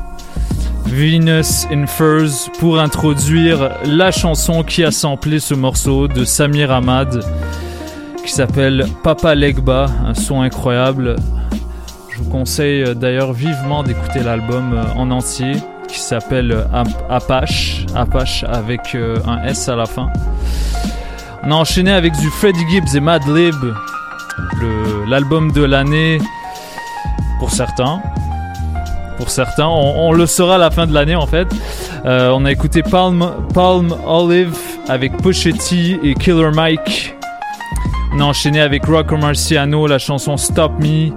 Venus 0.87 1.67
in 1.71 1.87
Furs 1.87 2.51
pour 2.61 2.81
introduire 2.81 3.73
la 3.85 4.11
chanson 4.11 4.63
qui 4.63 4.83
a 4.83 4.91
samplé 4.91 5.39
ce 5.39 5.53
morceau 5.53 6.09
de 6.09 6.25
Samir 6.25 6.71
Ahmad 6.71 7.23
qui 8.25 8.33
s'appelle 8.33 8.87
Papa 9.03 9.35
Legba, 9.35 9.91
un 10.07 10.15
son 10.15 10.41
incroyable. 10.41 11.17
Je 12.09 12.23
vous 12.23 12.31
conseille 12.31 12.85
euh, 12.85 12.95
d'ailleurs 12.95 13.35
vivement 13.35 13.83
d'écouter 13.83 14.21
l'album 14.21 14.81
en 14.97 15.11
entier 15.11 15.57
qui 15.89 15.99
s'appelle 15.99 16.53
euh, 16.53 16.65
Ap- 16.73 16.89
Apache, 17.11 17.87
Apache 17.95 18.45
avec 18.49 18.95
euh, 18.95 19.19
un 19.27 19.43
S 19.45 19.69
à 19.69 19.77
la 19.77 19.87
fin. 19.87 20.09
On 21.43 21.51
a 21.51 21.55
enchaîné 21.55 21.93
avec 21.93 22.17
du 22.17 22.29
Freddie 22.31 22.65
Gibbs 22.71 22.95
et 22.97 23.01
Madlib, 23.01 23.55
l'album 25.09 25.53
de 25.53 25.63
l'année 25.63 26.19
pour 27.39 27.51
certains. 27.51 28.01
Pour 29.19 29.31
certains, 29.31 29.67
on, 29.69 30.09
on 30.09 30.13
le 30.13 30.27
saura 30.27 30.57
à 30.57 30.59
la 30.59 30.71
fin 30.71 30.87
de 30.87 30.93
l'année 30.95 31.15
en 31.15 31.27
fait. 31.27 31.47
Euh, 32.05 32.31
on 32.35 32.45
a 32.45 32.51
écouté 32.53 32.83
Palm, 32.83 33.31
Palm 33.55 33.95
Olive 34.07 34.57
avec 34.89 35.13
T 35.23 36.01
et 36.03 36.15
Killer 36.15 36.51
Mike. 36.53 37.14
On 38.13 38.21
a 38.21 38.25
enchaîné 38.25 38.61
avec 38.61 38.87
Rocco 38.87 39.17
Marciano 39.17 39.87
la 39.87 39.99
chanson 39.99 40.37
Stop 40.37 40.73
Me. 40.79 41.11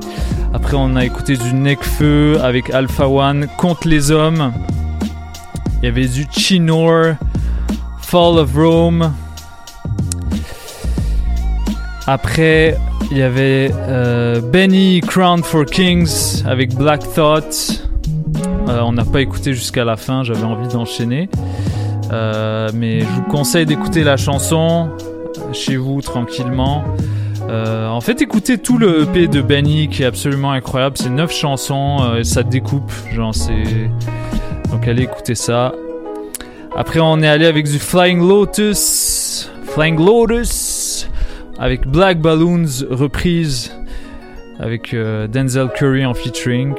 Après, 0.54 0.76
on 0.78 0.96
a 0.96 1.06
écouté 1.06 1.38
du 1.38 1.54
Necfeu 1.54 2.40
avec 2.42 2.70
Alpha 2.72 3.08
One 3.08 3.48
contre 3.58 3.88
les 3.88 4.12
hommes. 4.12 4.54
Il 5.82 5.86
y 5.86 5.88
avait 5.88 6.08
du 6.08 6.26
Chinor, 6.32 7.16
Fall 8.02 8.40
of 8.40 8.56
Rome. 8.56 9.14
Après, 12.08 12.78
il 13.12 13.18
y 13.18 13.22
avait 13.22 13.72
euh, 13.74 14.42
Benny 14.42 15.02
Crown 15.02 15.44
for 15.44 15.66
Kings 15.66 16.44
avec 16.46 16.74
Black 16.74 17.02
Thought. 17.14 17.84
Euh, 18.70 18.82
on 18.82 18.94
n'a 18.94 19.06
pas 19.06 19.22
écouté 19.22 19.54
jusqu'à 19.54 19.86
la 19.86 19.98
fin, 19.98 20.24
j'avais 20.24 20.44
envie 20.44 20.68
d'enchaîner. 20.68 21.30
Euh, 22.12 22.70
mais 22.74 23.02
je 23.02 23.06
vous 23.06 23.24
conseille 23.24 23.66
d'écouter 23.66 24.04
la 24.04 24.18
chanson 24.18 24.90
chez 25.54 25.76
vous 25.78 26.02
tranquillement. 26.02 26.84
Euh, 27.50 27.88
en 27.88 28.02
fait, 28.02 28.22
écoutez 28.22 28.58
tout 28.58 28.78
le 28.78 29.04
EP 29.04 29.28
de 29.28 29.42
Benny 29.42 29.88
qui 29.88 30.04
est 30.04 30.06
absolument 30.06 30.52
incroyable. 30.52 30.98
C'est 30.98 31.10
9 31.10 31.32
chansons 31.32 32.00
euh, 32.02 32.20
et 32.20 32.24
ça 32.24 32.44
découpe. 32.44 32.92
Genre. 33.14 33.34
Donc, 34.72 34.88
allez 34.88 35.04
écouter 35.04 35.36
ça. 35.36 35.74
Après, 36.76 37.00
on 37.00 37.22
est 37.22 37.28
allé 37.28 37.46
avec 37.46 37.66
du 37.66 37.80
Flying 37.80 38.20
Lotus. 38.20 39.50
Flying 39.64 39.98
Lotus. 39.98 41.10
avec 41.58 41.88
Black 41.88 42.20
Balloons 42.20 42.86
reprise 42.90 43.72
avec 44.60 44.94
euh, 44.94 45.28
Denzel 45.28 45.70
Curry 45.76 46.06
en 46.06 46.14
featuring. 46.14 46.76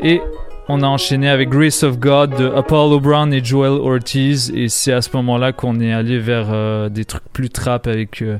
Et 0.00 0.20
on 0.68 0.82
a 0.82 0.86
enchaîné 0.86 1.28
avec 1.28 1.48
Grace 1.50 1.82
of 1.84 1.98
God 1.98 2.34
de 2.36 2.48
Apollo 2.48 3.00
Brown 3.00 3.32
et 3.32 3.44
Joel 3.44 3.72
Ortiz. 3.72 4.52
Et 4.54 4.68
c'est 4.68 4.92
à 4.92 5.00
ce 5.02 5.10
moment-là 5.14 5.52
qu'on 5.52 5.78
est 5.80 5.92
allé 5.92 6.18
vers 6.18 6.48
euh, 6.50 6.88
des 6.88 7.04
trucs 7.04 7.24
plus 7.32 7.50
trap 7.50 7.86
avec 7.86 8.20
euh, 8.22 8.38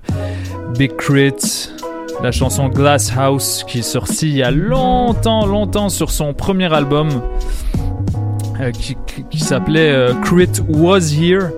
Big 0.77 0.97
Crit, 0.97 1.71
la 2.23 2.33
chanson 2.33 2.69
Glass 2.69 3.13
House 3.17 3.65
qui 3.69 3.79
est 3.79 3.83
sortie 3.83 4.29
il 4.31 4.37
y 4.37 4.43
a 4.43 4.51
longtemps, 4.51 5.47
longtemps 5.47 5.89
sur 5.89 6.11
son 6.11 6.35
premier 6.35 6.73
album 6.73 7.09
euh, 8.61 8.71
qui, 8.73 8.97
qui- 9.07 9.25
qui 9.31 9.39
s'appelait 9.39 10.09
Crit 10.25 10.51
Was 10.69 11.13
Here. 11.15 11.51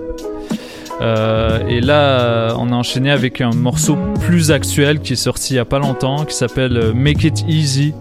Euh, 1.01 1.59
et 1.67 1.79
là, 1.79 2.19
euh, 2.21 2.53
on 2.57 2.71
a 2.71 2.75
enchaîné 2.75 3.11
avec 3.11 3.41
un 3.41 3.51
morceau 3.51 3.97
plus 4.21 4.51
actuel 4.51 4.99
qui 4.99 5.13
est 5.13 5.17
sorti 5.17 5.53
il 5.53 5.57
y 5.57 5.59
a 5.59 5.65
pas 5.65 5.79
longtemps, 5.79 6.25
qui 6.25 6.35
s'appelle 6.35 6.77
euh, 6.77 6.93
Make 6.93 7.23
It 7.23 7.45
Easy, 7.47 7.93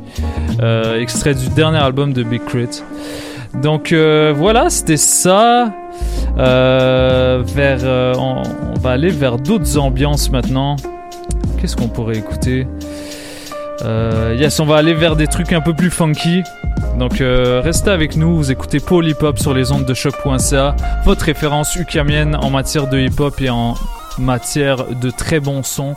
extrait 0.98 1.34
du 1.34 1.48
dernier 1.50 1.78
album 1.78 2.12
de 2.12 2.22
Big 2.22 2.44
Crit. 2.44 2.82
Donc 3.62 3.92
voilà, 3.92 4.70
c'était 4.70 4.96
ça. 4.96 5.72
Vers, 6.36 7.84
on, 8.18 8.42
va 8.80 8.90
aller 8.90 9.10
vers 9.10 9.38
d'autres 9.38 9.78
ambiances 9.78 10.30
maintenant. 10.30 10.76
Qu'est-ce 11.60 11.76
qu'on 11.76 11.88
pourrait 11.88 12.16
écouter? 12.16 12.66
Yes, 13.84 14.58
on 14.60 14.66
va 14.66 14.76
aller 14.76 14.94
vers 14.94 15.16
des 15.16 15.28
trucs 15.28 15.52
un 15.52 15.60
peu 15.60 15.74
plus 15.74 15.90
funky. 15.90 16.42
Donc 16.96 17.20
euh, 17.20 17.60
restez 17.62 17.90
avec 17.90 18.16
nous, 18.16 18.36
vous 18.36 18.50
écoutez 18.50 18.80
Paul 18.80 19.06
Hip 19.06 19.22
Hop 19.22 19.38
sur 19.38 19.54
les 19.54 19.70
ondes 19.72 19.84
de 19.84 19.94
choc.ca, 19.94 20.76
votre 21.04 21.24
référence 21.24 21.76
ukamienne 21.76 22.36
en 22.36 22.50
matière 22.50 22.88
de 22.88 22.98
hip 22.98 23.20
hop 23.20 23.40
et 23.40 23.50
en 23.50 23.74
matière 24.18 24.84
de 24.86 25.10
très 25.10 25.40
bons 25.40 25.62
sons. 25.62 25.94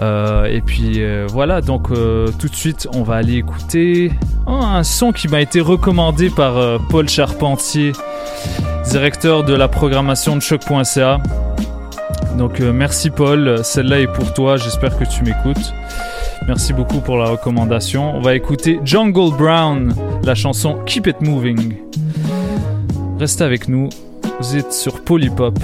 Euh, 0.00 0.44
et 0.44 0.60
puis 0.60 1.02
euh, 1.02 1.26
voilà, 1.28 1.60
donc 1.60 1.88
tout 1.88 2.48
de 2.48 2.54
suite 2.54 2.88
on 2.94 3.02
va 3.02 3.16
aller 3.16 3.34
écouter 3.34 4.12
oh, 4.46 4.52
un 4.52 4.84
son 4.84 5.12
qui 5.12 5.28
m'a 5.28 5.40
été 5.40 5.60
recommandé 5.60 6.30
par 6.30 6.80
Paul 6.88 7.08
Charpentier, 7.08 7.92
directeur 8.90 9.44
de 9.44 9.54
la 9.54 9.68
programmation 9.68 10.36
de 10.36 10.40
choc.ca. 10.40 11.18
Donc 12.38 12.60
merci 12.60 13.10
Paul, 13.10 13.64
celle-là 13.64 14.00
est 14.00 14.06
pour 14.12 14.32
toi, 14.32 14.56
j'espère 14.56 14.98
que 14.98 15.04
tu 15.04 15.22
m'écoutes. 15.24 15.72
Merci 16.46 16.72
beaucoup 16.72 17.00
pour 17.00 17.16
la 17.16 17.30
recommandation. 17.30 18.14
On 18.14 18.20
va 18.20 18.34
écouter 18.34 18.78
Jungle 18.84 19.36
Brown, 19.36 19.94
la 20.22 20.34
chanson 20.34 20.78
Keep 20.86 21.08
It 21.08 21.20
Moving. 21.20 21.74
Restez 23.18 23.44
avec 23.44 23.68
nous, 23.68 23.88
vous 24.38 24.56
êtes 24.56 24.72
sur 24.72 25.02
Polypop. 25.02 25.58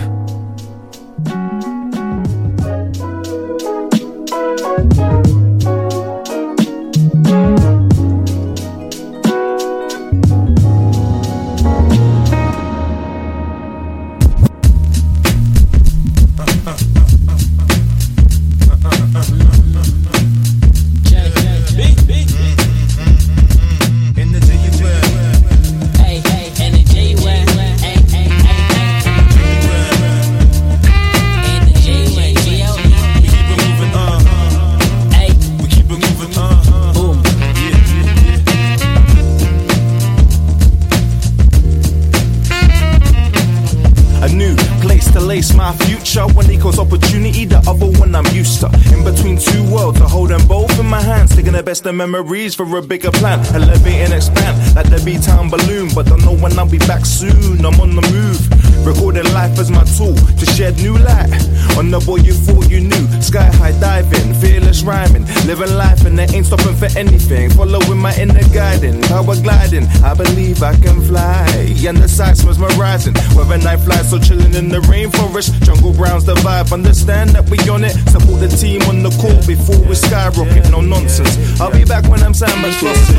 The 51.83 51.93
memories 51.93 52.55
for 52.55 52.77
a 52.77 52.83
bigger 52.83 53.11
plan. 53.11 53.41
Elevate 53.55 54.05
and 54.05 54.13
expand 54.13 54.77
like 54.77 54.89
the 54.89 55.03
B 55.05 55.19
Town 55.19 55.51
balloon. 55.51 55.91
But 55.95 56.07
don't 56.07 56.25
know 56.25 56.35
when 56.35 56.59
I'll 56.59 56.69
be 56.69 56.79
back 56.79 57.05
soon. 57.05 57.65
I'm 57.65 57.81
on 57.81 57.95
the 57.95 58.03
move. 58.13 58.87
Recording 58.87 59.25
life 59.33 59.59
as 59.59 59.71
my 59.71 59.85
tool 59.85 60.15
to 60.15 60.47
shed 60.47 60.77
new 60.77 60.97
light 60.99 61.31
on 61.79 61.91
the 61.91 62.01
boy 62.01 62.17
you 62.17 62.33
thought 62.33 62.69
you 62.71 62.81
knew. 62.81 63.05
Sky 63.21 63.51
high 63.57 63.73
diving, 63.81 64.35
fearless 64.35 64.83
rhyming. 64.83 65.25
Living 65.47 65.75
life 65.77 66.05
and 66.05 66.19
they 66.19 66.27
ain't 66.35 66.47
stopping 66.47 66.77
for 66.77 66.91
anything. 66.99 67.51
Following 67.51 67.99
my 67.99 68.15
inner 68.17 68.47
guiding, 68.53 69.01
power 69.03 69.37
gliding. 69.37 69.87
I 70.05 70.15
believe 70.15 70.63
I 70.63 70.75
can 70.77 71.01
fly. 71.03 71.47
And 71.87 71.99
the 71.99 72.09
sights 72.09 72.45
mesmerizing. 72.45 73.15
Whether 73.35 73.59
night 73.59 73.81
flies 73.81 74.11
so 74.11 74.19
chilling 74.19 74.55
in 74.55 74.69
the 74.69 74.81
rainforest. 74.91 75.51
Jungle 75.63 75.93
Brown's 75.93 76.25
the 76.25 76.35
vibe. 76.37 76.73
Understand 76.73 77.31
that 77.31 77.49
we 77.51 77.59
on 77.69 77.85
it. 77.85 77.93
Support 78.11 78.41
the 78.41 78.49
team 78.49 78.83
on 78.83 79.03
the 79.03 79.11
court 79.21 79.47
before 79.47 79.79
we 79.87 79.95
skyrocket. 79.95 80.71
No 80.71 80.81
nonsense. 80.81 81.37
I'll 81.61 81.73
be 81.73 81.85
back 81.85 82.05
when 82.09 82.23
I'm 82.23 82.33
Sandman's 82.33 82.77
flossing. 82.77 83.17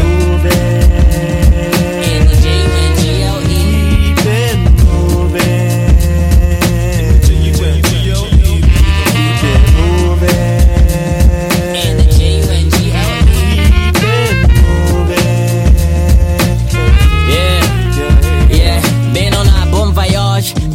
Yeah, 2.44 2.83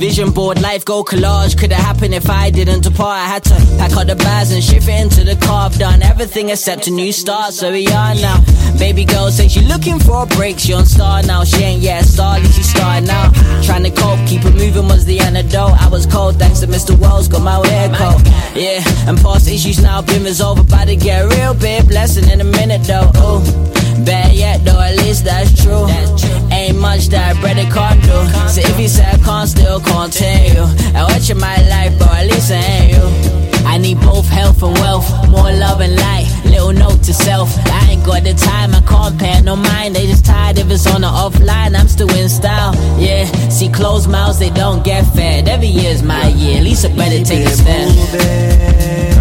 Vision 0.08 0.30
board, 0.30 0.58
life 0.62 0.86
go 0.86 1.04
collage. 1.04 1.58
Could 1.58 1.70
have 1.70 1.84
happened 1.84 2.14
if 2.14 2.30
I 2.30 2.48
didn't 2.48 2.82
depart. 2.82 3.18
I 3.18 3.26
had 3.26 3.44
to 3.44 3.54
pack 3.76 3.94
up 3.94 4.06
the 4.06 4.16
bags 4.16 4.50
and 4.52 4.64
shift 4.64 4.88
it 4.88 5.02
into 5.02 5.22
the 5.22 5.36
car. 5.44 5.66
I've 5.66 5.78
done 5.78 6.00
everything 6.00 6.48
except 6.48 6.86
a 6.86 6.90
new 6.90 7.12
start, 7.12 7.52
so 7.52 7.70
we 7.70 7.86
are 7.88 8.14
now. 8.14 8.42
Baby 8.78 9.04
girl 9.04 9.30
says 9.30 9.52
she 9.52 9.60
looking 9.60 9.98
for 9.98 10.22
a 10.22 10.26
break. 10.26 10.58
She 10.58 10.72
on 10.72 10.86
star 10.86 11.22
now. 11.24 11.44
She 11.44 11.62
ain't 11.62 11.82
yet 11.82 12.06
started. 12.06 12.50
She 12.52 12.62
started 12.62 13.06
now. 13.06 13.32
Trying 13.60 13.84
to 13.84 13.90
cope, 13.90 14.18
keep 14.26 14.46
it 14.46 14.54
moving 14.54 14.88
was 14.88 15.04
the 15.04 15.20
antidote. 15.20 15.76
I 15.78 15.88
was 15.90 16.06
cold 16.06 16.38
thanks 16.38 16.60
to 16.60 16.66
Mr. 16.66 16.98
Wells. 16.98 17.28
Got 17.28 17.42
my 17.42 17.60
hair 17.68 17.90
coat. 17.94 18.22
Yeah, 18.56 18.80
and 19.06 19.18
past 19.18 19.46
issues 19.46 19.82
now 19.82 20.00
been 20.00 20.24
resolved. 20.24 20.62
About 20.62 20.86
to 20.86 20.96
get 20.96 21.30
real 21.36 21.52
big 21.52 21.86
blessing 21.86 22.30
in 22.30 22.40
a 22.40 22.44
minute 22.44 22.82
though. 22.84 23.12
Ooh. 23.20 23.77
Bad 24.04 24.34
yet 24.34 24.64
though, 24.64 24.80
at 24.80 24.96
least 24.96 25.24
that's 25.24 25.62
true. 25.62 25.86
Ain't 26.50 26.78
much 26.78 27.08
that 27.08 27.36
bread 27.40 27.58
it 27.58 27.72
can't 27.72 28.00
do. 28.02 28.18
So 28.48 28.60
if 28.60 28.78
you 28.80 28.88
say 28.88 29.04
I 29.04 29.18
can't, 29.18 29.48
still 29.48 29.80
continue. 29.80 30.62
I 30.94 31.04
watch 31.04 31.30
in 31.30 31.38
my 31.38 31.56
life, 31.68 31.98
but 31.98 32.10
at 32.10 32.26
least 32.26 32.50
I 32.50 32.56
ain't 32.56 32.92
you. 32.92 33.38
I 33.66 33.76
need 33.76 34.00
both 34.00 34.26
health 34.28 34.62
and 34.62 34.74
wealth, 34.78 35.08
more 35.28 35.52
love 35.52 35.80
and 35.80 35.94
light. 35.94 36.26
Little 36.44 36.72
note 36.72 37.02
to 37.04 37.12
self. 37.12 37.50
I 37.66 37.90
ain't 37.90 38.04
got 38.04 38.24
the 38.24 38.34
time, 38.34 38.74
I 38.74 38.80
can't 38.80 39.18
pay 39.18 39.40
no 39.42 39.56
mind. 39.56 39.94
They 39.94 40.06
just 40.06 40.24
tired 40.24 40.58
if 40.58 40.70
it's 40.70 40.86
on 40.86 41.02
the 41.02 41.08
offline. 41.08 41.78
I'm 41.78 41.88
still 41.88 42.10
in 42.14 42.28
style, 42.28 42.74
yeah. 42.98 43.26
See, 43.50 43.68
closed 43.68 44.08
mouths, 44.08 44.38
they 44.38 44.50
don't 44.50 44.82
get 44.84 45.04
fed. 45.14 45.48
Every 45.48 45.68
year's 45.68 46.02
my 46.02 46.28
year, 46.28 46.58
at 46.58 46.64
least 46.64 46.86
I 46.86 46.94
better 46.96 47.22
take 47.24 47.46
a 47.46 47.50
stand. 47.50 49.17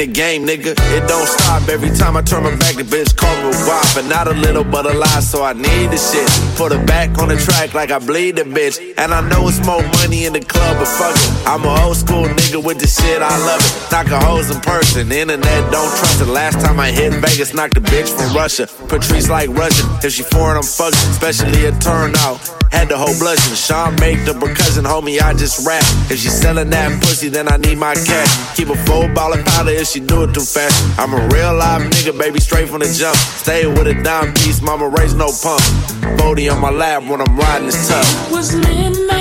The 0.00 0.06
game, 0.06 0.46
nigga. 0.46 0.72
It 0.96 1.06
don't 1.06 1.26
stop. 1.26 1.68
Every 1.68 1.90
time 1.90 2.16
I 2.16 2.22
turn 2.22 2.44
my 2.44 2.56
back, 2.56 2.74
the 2.76 2.84
bitch 2.84 3.14
call 3.14 3.36
me 3.42 3.50
a. 3.52 3.98
And 3.98 4.08
not 4.08 4.28
a 4.28 4.32
little, 4.32 4.64
but 4.64 4.86
a 4.86 4.94
lot, 4.96 5.22
so 5.22 5.44
I 5.44 5.52
need 5.52 5.90
the 5.92 5.98
shit. 5.98 6.26
Put 6.56 6.72
her 6.72 6.82
back 6.86 7.18
on 7.18 7.28
the 7.28 7.36
track 7.36 7.74
like 7.74 7.90
I 7.90 7.98
bleed 7.98 8.36
the 8.36 8.44
bitch. 8.44 8.80
And 8.96 9.12
I 9.12 9.20
know 9.28 9.46
it's 9.48 9.60
more 9.66 9.82
money 10.00 10.24
in 10.24 10.32
the 10.32 10.40
club, 10.40 10.78
but 10.78 10.88
fuck 10.88 11.14
it. 11.14 11.46
I'm 11.46 11.64
a 11.64 11.84
old 11.84 11.98
school 11.98 12.24
nigga 12.24 12.64
with 12.64 12.80
the 12.80 12.86
shit, 12.86 13.20
I 13.20 13.36
love 13.44 13.60
it. 13.60 13.92
Knock 13.92 14.06
a 14.08 14.24
hoes 14.24 14.50
in 14.50 14.60
person, 14.60 15.10
the 15.10 15.18
internet 15.18 15.70
don't 15.70 15.92
trust 15.98 16.20
it. 16.22 16.28
Last 16.28 16.64
time 16.64 16.80
I 16.80 16.90
hit 16.90 17.12
Vegas, 17.12 17.52
knocked 17.52 17.76
a 17.76 17.82
bitch 17.82 18.08
from 18.08 18.34
Russia. 18.34 18.66
Patrice 18.88 19.28
like 19.28 19.50
Russian. 19.50 19.86
If 20.02 20.14
she 20.14 20.22
foreign, 20.22 20.56
I'm 20.56 20.62
fucking, 20.62 21.10
especially 21.10 21.66
a 21.66 21.72
turnout. 21.78 22.59
Had 22.72 22.88
the 22.88 22.96
whole 22.96 23.16
blushing. 23.18 23.54
Sean 23.54 23.94
make 24.00 24.24
the 24.24 24.34
cousin, 24.54 24.84
homie, 24.84 25.20
I 25.20 25.34
just 25.34 25.66
rap. 25.66 25.82
If 26.10 26.18
she 26.20 26.28
selling 26.28 26.70
that 26.70 27.02
pussy, 27.02 27.28
then 27.28 27.52
I 27.52 27.56
need 27.56 27.78
my 27.78 27.94
cash. 27.94 28.56
Keep 28.56 28.68
a 28.70 28.76
full 28.86 29.08
ball 29.14 29.32
of 29.32 29.44
powder 29.44 29.70
if 29.70 29.88
she 29.88 30.00
do 30.00 30.24
it 30.24 30.34
too 30.34 30.40
fast. 30.40 30.76
I'm 30.98 31.12
a 31.12 31.22
real 31.34 31.54
live 31.54 31.82
nigga, 31.82 32.18
baby, 32.18 32.40
straight 32.40 32.68
from 32.68 32.80
the 32.80 32.92
jump. 32.92 33.16
Stay 33.16 33.66
with 33.66 33.86
a 33.86 33.94
dime 34.02 34.32
piece, 34.34 34.62
mama 34.62 34.88
raise 34.88 35.14
no 35.14 35.30
pump. 35.42 35.62
40 36.20 36.48
on 36.48 36.60
my 36.60 36.70
lap 36.70 37.02
when 37.04 37.20
I'm 37.20 37.36
riding 37.36 37.66
this 37.66 37.88
tough. 37.88 38.30
was 38.30 38.54
midnight. 38.54 39.19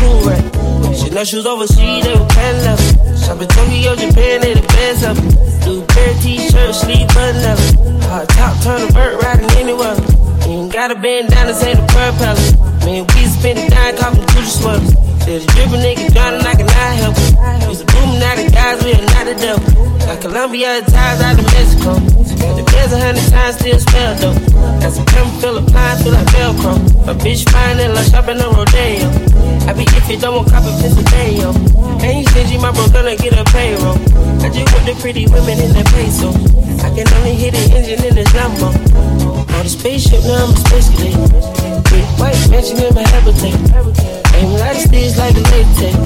Cause 0.00 0.26
a 0.26 0.30
cool 0.30 0.30
rap. 0.30 0.96
Chanel 0.96 1.24
shoes 1.24 1.46
overseas, 1.46 2.04
they 2.04 2.14
were 2.14 2.26
pan 2.28 2.64
level. 2.64 3.16
Shopping 3.16 3.48
Tokyo, 3.48 3.94
Japan, 3.96 4.40
they 4.40 4.54
the 4.54 4.62
best 4.62 5.04
of 5.04 5.18
it. 5.18 5.64
Blue 5.64 5.84
pair 5.86 6.14
t-shirt, 6.20 6.74
sleeve 6.74 7.08
button 7.08 7.44
up. 7.44 7.58
Hot 8.04 8.28
top, 8.28 8.62
turn 8.62 8.82
a 8.82 8.92
vert, 8.92 9.22
riding 9.22 9.50
anywhere. 9.58 9.96
You 10.46 10.64
ain't 10.64 10.72
got 10.72 10.90
a 10.90 10.94
bandana, 10.94 11.54
say 11.54 11.74
the 11.74 11.82
propeller. 11.86 12.69
Man, 12.84 13.06
we 13.06 13.26
spend 13.26 13.70
down, 13.70 13.96
talking 13.96 14.26
to 14.26 14.34
the 14.34 14.46
sweaters. 14.46 14.92
Said 15.24 15.42
the 15.42 15.48
drippin' 15.52 15.84
nigga 15.84 16.12
drowning, 16.12 16.46
I 16.46 16.54
cannot 16.56 16.92
help 16.96 17.16
it. 17.20 17.68
Used 17.68 17.84
to 17.84 17.86
boom, 17.92 18.18
now 18.18 18.34
the 18.34 18.48
guys, 18.50 18.82
we 18.82 18.96
are 18.96 19.04
not 19.12 19.24
the 19.28 19.36
devil. 19.36 19.68
Got 20.00 20.20
Colombia 20.22 20.80
ties 20.80 21.20
out 21.20 21.38
of 21.38 21.44
Mexico. 21.52 21.92
Got 22.40 22.56
the 22.56 22.64
beds 22.72 22.92
a 22.92 22.98
hundred 22.98 23.28
times, 23.28 23.60
still 23.60 23.78
smell 23.78 24.12
dope. 24.16 24.40
Got 24.80 24.92
some 24.96 25.06
pimp, 25.06 25.28
feel 25.44 25.58
appliance, 25.60 26.02
feel 26.02 26.12
like 26.16 26.26
Velcro. 26.32 26.72
A 27.04 27.14
bitch 27.20 27.44
fine 27.52 27.78
and 27.78 27.92
like 27.92 28.08
shopping 28.08 28.40
on 28.40 28.56
Rodeo. 28.56 29.12
I 29.68 29.76
be 29.76 29.84
if 29.84 30.08
you 30.08 30.16
don't 30.16 30.34
want 30.40 30.48
copy 30.48 30.72
Pennsylvania. 30.80 31.52
Ain't 32.00 32.28
stingy, 32.32 32.56
my 32.56 32.72
bro 32.72 32.88
gonna 32.88 33.14
get 33.14 33.36
a 33.36 33.44
payroll. 33.52 34.00
I 34.40 34.48
just 34.48 34.72
want 34.72 34.88
the 34.88 34.96
pretty 35.04 35.28
women 35.28 35.60
in 35.60 35.76
the 35.76 35.84
peso. 35.92 36.32
I 36.80 36.88
can 36.96 37.06
only 37.20 37.36
hit 37.36 37.52
the 37.52 37.76
engine 37.76 38.02
in 38.08 38.14
this 38.16 38.32
Lambo. 38.32 38.72
On 39.60 39.66
the 39.66 39.68
spaceship, 39.68 40.24
now 40.24 40.48
I'm 40.48 40.56
a 40.56 40.56
space 40.56 40.88
cadet. 40.88 41.20
Big 41.92 42.08
white 42.16 42.32
mansion 42.48 42.80
in 42.80 42.94
my 42.96 43.04
habitat. 43.12 43.52
Aim 44.40 44.48
a 44.48 44.56
lot 44.56 44.72
of 44.72 44.80
sticks 44.80 45.20
like 45.20 45.36
a 45.36 45.44
latex. 45.52 46.00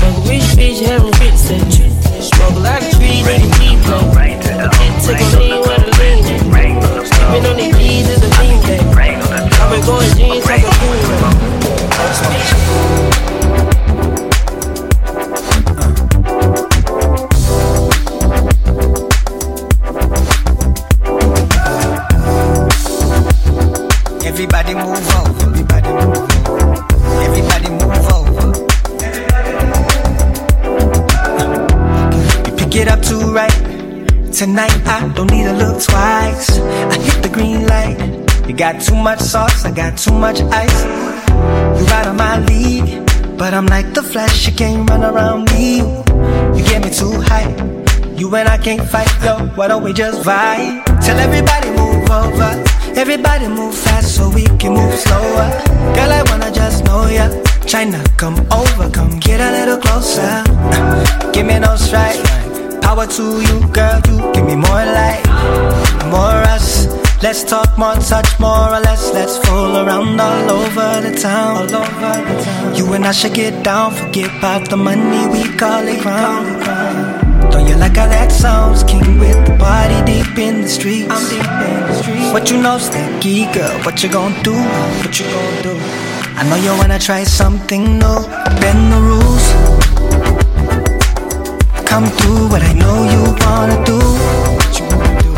Fuck 0.00 0.16
a 0.16 0.24
rich 0.24 0.48
bitch, 0.56 0.80
having 0.88 1.12
rich 1.20 1.36
sex. 1.36 1.84
Smoke 2.32 2.56
a 2.56 2.64
lot 2.64 2.80
of 2.80 2.88
trees, 2.96 3.28
need 3.28 3.44
a 3.44 3.52
weed 3.60 3.76
plant. 3.84 4.40
Take 5.04 5.20
a 5.20 5.36
lean 5.36 5.60
where 5.68 5.84
the 5.84 5.92
lean 6.00 6.32
at. 6.32 6.48
Sleeping 7.12 7.44
on 7.44 7.56
these 7.60 7.76
G's 7.76 8.08
is 8.08 8.24
a 8.24 8.30
beanbag. 8.40 8.80
I've 9.36 9.68
been 9.68 9.84
going 9.84 10.08
jeans 10.16 10.48
like 10.48 10.64
a 10.64 10.72
cool 10.80 11.37
Tonight 34.38 34.86
I 34.86 35.00
don't 35.16 35.28
need 35.32 35.46
to 35.46 35.52
look 35.52 35.82
twice. 35.82 36.60
I 36.60 36.96
hit 36.96 37.24
the 37.24 37.28
green 37.28 37.66
light. 37.66 37.98
You 38.46 38.54
got 38.54 38.80
too 38.80 38.94
much 38.94 39.18
sauce, 39.18 39.64
I 39.64 39.72
got 39.72 39.98
too 39.98 40.12
much 40.12 40.40
ice. 40.42 40.84
You 40.84 41.84
out 41.90 42.06
of 42.06 42.14
my 42.14 42.38
league, 42.46 43.04
but 43.36 43.52
I'm 43.52 43.66
like 43.66 43.94
the 43.94 44.02
flash. 44.04 44.46
You 44.46 44.54
can't 44.54 44.88
run 44.88 45.02
around 45.02 45.50
me. 45.50 45.78
You 45.78 46.64
get 46.70 46.84
me 46.84 46.90
too 46.90 47.20
high. 47.20 47.50
You 48.16 48.32
and 48.36 48.48
I 48.48 48.58
can't 48.58 48.88
fight, 48.88 49.10
yo. 49.24 49.38
Why 49.56 49.66
don't 49.66 49.82
we 49.82 49.92
just 49.92 50.22
vibe? 50.22 50.84
Tell 51.04 51.18
everybody 51.18 51.70
move 51.70 52.08
over. 52.08 52.62
Everybody 52.94 53.48
move 53.48 53.74
fast 53.74 54.14
so 54.14 54.30
we 54.30 54.44
can 54.62 54.74
move 54.74 54.94
slower. 54.94 55.50
Girl, 55.96 56.12
I 56.12 56.22
wanna 56.30 56.52
just 56.52 56.84
know 56.84 57.08
ya. 57.08 57.28
China, 57.66 58.00
come 58.16 58.38
over, 58.52 58.88
come 58.88 59.18
get 59.18 59.40
a 59.40 59.50
little 59.50 59.78
closer. 59.78 60.44
Give 61.32 61.44
me 61.44 61.58
no 61.58 61.74
strike. 61.74 62.47
Power 62.88 63.06
to 63.06 63.24
you, 63.48 63.58
girl. 63.68 64.00
You 64.08 64.32
give 64.32 64.46
me 64.46 64.56
more 64.56 64.84
light, 64.96 65.22
more 66.08 66.40
us. 66.54 66.86
Let's 67.22 67.44
talk 67.44 67.76
more, 67.76 67.96
touch 67.96 68.40
more 68.40 68.70
or 68.76 68.80
less. 68.80 69.12
Let's 69.12 69.36
fool 69.44 69.76
around 69.76 70.18
all 70.18 70.50
over 70.50 70.90
the 71.06 71.14
town. 71.20 71.68
All 71.68 71.82
over 71.82 72.14
the 72.28 72.42
town. 72.42 72.74
You 72.76 72.90
and 72.94 73.04
I 73.04 73.12
should 73.12 73.34
get 73.34 73.62
down, 73.62 73.92
forget 73.92 74.30
about 74.38 74.70
the 74.70 74.78
money, 74.78 75.26
we 75.28 75.54
call 75.58 75.86
it 75.86 76.00
crown. 76.00 76.46
Don't 77.50 77.68
you 77.68 77.76
like 77.76 77.94
how 77.94 78.08
that 78.08 78.32
sounds? 78.32 78.82
King 78.84 79.18
with 79.18 79.36
the 79.46 79.54
party 79.58 80.00
deep 80.10 80.38
in 80.38 80.62
the 80.62 80.68
streets. 80.68 81.12
I'm 81.12 81.28
deep 81.28 81.44
in 81.68 81.80
the 81.88 81.94
streets. 82.00 82.32
What 82.32 82.50
you 82.50 82.56
know, 82.56 82.78
Stacky 82.78 83.52
girl? 83.52 83.78
What 83.84 84.02
you 84.02 84.08
gonna 84.10 84.42
do? 84.42 84.54
What 85.04 85.12
you 85.20 85.26
gonna 85.26 85.62
do? 85.62 85.74
I 86.40 86.48
know 86.48 86.56
you 86.56 86.72
wanna 86.80 86.98
try 86.98 87.24
something 87.24 87.98
new. 87.98 88.18
Bend 88.62 88.92
the 88.92 89.00
rules. 89.10 89.37
Come 91.88 92.06
through 92.18 92.48
what 92.50 92.62
I 92.62 92.72
know 92.74 92.96
you 93.12 93.22
wanna 93.44 93.78
do. 93.84 93.98
What 94.58 94.72
you 94.78 94.84
wanna 94.92 95.22
do? 95.24 95.30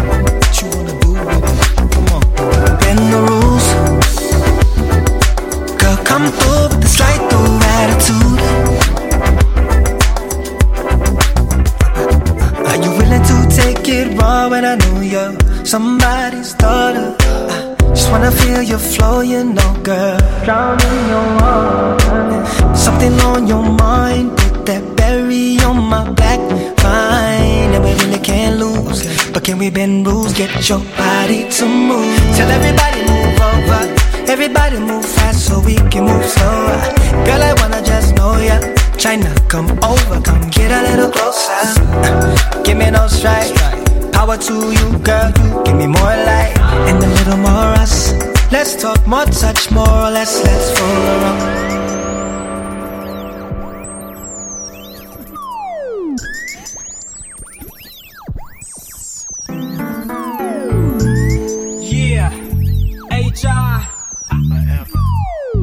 What 0.42 0.54
you 0.60 0.66
wanna 0.74 0.94
do? 1.04 1.10
Come 1.94 2.08
on. 2.16 2.22
Bend 2.80 3.02
the 3.12 3.20
rules. 3.28 3.66
Girl, 5.80 5.96
come 6.10 6.26
through 6.38 6.66
with 6.70 6.80
the 6.82 6.88
slide 6.96 7.22
through 7.30 7.52
attitude. 7.78 8.40
Are 12.68 12.78
you 12.84 12.90
willing 12.98 13.24
to 13.30 13.36
take 13.56 13.88
it 13.88 14.18
raw 14.20 14.48
when 14.48 14.64
I 14.64 14.74
know 14.74 15.00
you're 15.00 15.32
somebody's 15.64 16.52
daughter? 16.54 17.14
Just 17.94 18.10
wanna 18.10 18.32
feel 18.32 18.60
your 18.60 18.82
flow, 18.92 19.20
you 19.20 19.44
know, 19.44 19.72
girl. 19.84 20.18
Drown 20.44 20.78
in 20.82 21.08
your 21.12 21.26
water. 21.40 22.44
Something 22.74 23.14
on 23.20 23.46
your 23.46 23.62
mind, 23.62 24.36
put 24.36 24.66
that 24.66 24.99
berry 25.10 25.58
on 25.68 25.78
my 25.92 26.08
back. 26.20 26.40
Fine, 26.78 27.70
and 27.74 27.82
we 27.84 27.92
really 28.02 28.22
can't 28.30 28.56
lose. 28.58 29.00
But 29.32 29.42
can 29.44 29.58
we 29.58 29.68
bend 29.70 30.06
rules? 30.06 30.32
Get 30.34 30.50
your 30.68 30.82
body 30.96 31.40
to 31.56 31.64
move. 31.66 32.18
Tell 32.36 32.50
everybody 32.58 33.00
move 33.10 33.40
over. 33.50 33.82
Everybody 34.34 34.78
move 34.78 35.04
fast 35.16 35.46
so 35.46 35.54
we 35.68 35.74
can 35.92 36.04
move 36.10 36.26
slower. 36.34 36.78
Girl, 37.26 37.42
I 37.50 37.52
wanna 37.60 37.82
just 37.82 38.14
know 38.16 38.32
ya. 38.48 38.56
China, 38.96 39.30
come 39.48 39.70
over, 39.92 40.16
come 40.28 40.42
get 40.56 40.70
a 40.78 40.80
little 40.88 41.10
closer. 41.10 41.62
Uh, 42.06 42.62
give 42.64 42.76
me 42.76 42.88
no 42.90 43.08
strike. 43.08 43.52
Power 44.12 44.36
to 44.48 44.54
you, 44.78 44.88
girl. 45.08 45.30
You 45.40 45.48
give 45.66 45.76
me 45.82 45.86
more 45.98 46.16
light 46.28 46.54
and 46.88 46.98
a 47.02 47.10
little 47.18 47.40
more 47.46 47.70
us. 47.82 48.12
Let's 48.52 48.72
talk 48.82 49.00
more, 49.06 49.26
touch 49.42 49.70
more 49.70 49.96
or 50.06 50.10
less. 50.16 50.32
Let's 50.44 50.78
fool 50.78 51.04
around. 51.14 51.69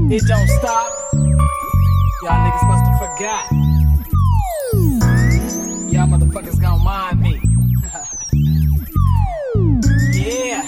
It 0.09 0.23
don't 0.25 0.47
stop. 0.47 0.89
Y'all 2.23 2.39
niggas 2.47 2.67
must 2.69 2.85
have 2.87 2.97
forgot. 2.97 3.51
Y'all 5.91 6.07
motherfuckers 6.07 6.61
gon' 6.61 6.81
mind 6.81 7.21
me. 7.21 7.41
yeah. 10.13 10.63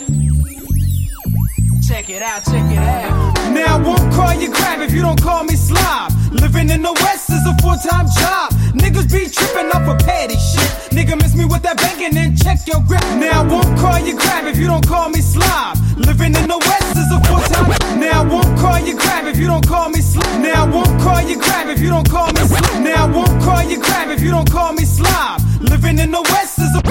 Check 1.88 2.10
it 2.10 2.22
out, 2.22 2.44
check 2.44 2.70
it 2.70 2.80
out. 2.80 3.54
Now 3.54 3.78
I 3.78 3.82
won't 3.82 4.14
call 4.14 4.34
you 4.34 4.52
crab 4.52 4.82
if 4.82 4.92
you 4.92 5.02
don't 5.02 5.22
call 5.22 5.46
me 5.46 5.56
slob. 5.56 6.12
Living 6.32 6.70
in 6.70 6.84
the 6.84 6.94
West 6.94 7.30
is 7.32 7.42
a 7.50 7.58
full-time 7.58 8.06
job. 8.22 8.54
Niggas 8.78 9.10
be 9.10 9.26
tripping 9.34 9.74
off 9.74 9.90
a 9.90 9.98
petty 9.98 10.38
shit. 10.38 10.70
Nigga 10.94 11.18
miss 11.18 11.36
me 11.36 11.46
with 11.46 11.64
that 11.64 11.78
banging 11.78 12.16
and 12.18 12.38
check 12.38 12.60
your 12.70 12.82
grip. 12.86 13.02
Now 13.18 13.42
I 13.42 13.48
won't 13.50 13.66
call 13.80 13.98
you 13.98 14.16
crab 14.16 14.46
if 14.46 14.58
you 14.58 14.68
don't 14.68 14.86
call 14.86 15.10
me 15.10 15.22
slob. 15.22 15.78
Living 15.98 16.38
in 16.38 16.46
the 16.46 16.60
West 16.62 16.94
is 16.94 17.10
a 17.10 17.20
full-time. 17.26 17.74
Now 17.98 18.22
I 18.22 18.26
won't 18.30 18.54
call 18.62 18.78
you 18.78 18.96
crab 18.96 19.26
if 19.26 19.38
you 19.38 19.48
don't 19.48 19.66
call 19.66 19.90
me 19.90 20.02
slob. 20.02 20.30
Now 20.42 20.66
I 20.66 20.70
won't 20.70 21.02
call 21.02 21.22
you 21.22 21.40
crab 21.40 21.68
if 21.70 21.80
you 21.82 21.90
don't 21.90 22.08
call 22.08 22.30
me 22.30 22.46
slob. 22.46 22.84
Now 22.86 23.06
I 23.06 23.10
won't 23.10 23.42
call 23.42 23.64
you 23.64 23.80
crab 23.82 24.10
if 24.10 24.22
you 24.22 24.30
don't 24.30 24.50
call 24.52 24.74
me 24.74 24.86
slob. 24.86 25.42
Living 25.66 25.98
in 25.98 26.12
the 26.12 26.22
West 26.30 26.60
is 26.62 26.74
a 26.78 26.82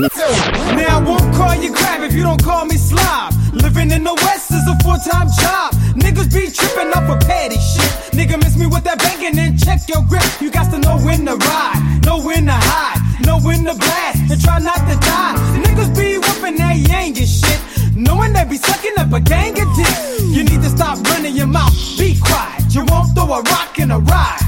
Now 0.75 0.99
I 0.99 1.03
won't 1.07 1.35
call 1.35 1.55
you 1.55 1.73
crab 1.73 2.03
if 2.03 2.13
you 2.13 2.23
don't 2.23 2.43
call 2.43 2.65
me 2.65 2.77
slob. 2.77 3.35
Living 3.55 3.91
in 3.91 4.03
the 4.03 4.15
West 4.15 4.51
is 4.51 4.67
a 4.67 4.75
full-time 4.83 5.29
job. 5.41 5.73
Niggas 5.95 6.33
be 6.33 6.51
tripping 6.51 6.93
off 6.93 7.09
a 7.09 7.17
petty 7.25 7.57
shit. 7.57 7.91
Nigga 8.13 8.37
miss 8.43 8.57
me 8.57 8.67
with 8.67 8.85
that 8.85 8.99
banging 8.99 9.28
and 9.37 9.59
check 9.59 9.81
your 9.89 10.03
grip. 10.09 10.25
You 10.41 10.51
got 10.51 10.71
to 10.73 10.79
know 10.79 10.97
when 11.05 11.27
to 11.27 11.37
ride, 11.37 12.01
know 12.07 12.23
when 12.23 12.47
to 12.47 12.53
hide, 12.55 13.27
know 13.27 13.39
when 13.41 13.65
to 13.65 13.75
blast, 13.75 14.31
and 14.31 14.41
try 14.41 14.59
not 14.59 14.79
to 14.89 14.97
die. 15.05 15.35
Niggas 15.65 15.93
be 15.99 16.17
whooping 16.17 16.57
that 16.57 16.77
yang 16.79 17.19
and 17.19 17.29
shit. 17.29 17.61
Knowing 17.95 18.33
they 18.33 18.45
be 18.45 18.57
sucking 18.57 18.97
up 18.97 19.13
a 19.13 19.21
gang 19.21 19.53
of 19.61 19.69
dick. 19.77 19.97
You 20.33 20.45
need 20.45 20.63
to 20.63 20.71
stop 20.71 20.99
running 21.11 21.35
your 21.35 21.49
mouth, 21.49 21.75
be 21.99 22.17
quiet. 22.19 22.73
You 22.73 22.85
won't 22.87 23.15
throw 23.15 23.25
a 23.35 23.43
rock 23.43 23.79
in 23.79 23.91
a 23.91 23.99
ride. 23.99 24.39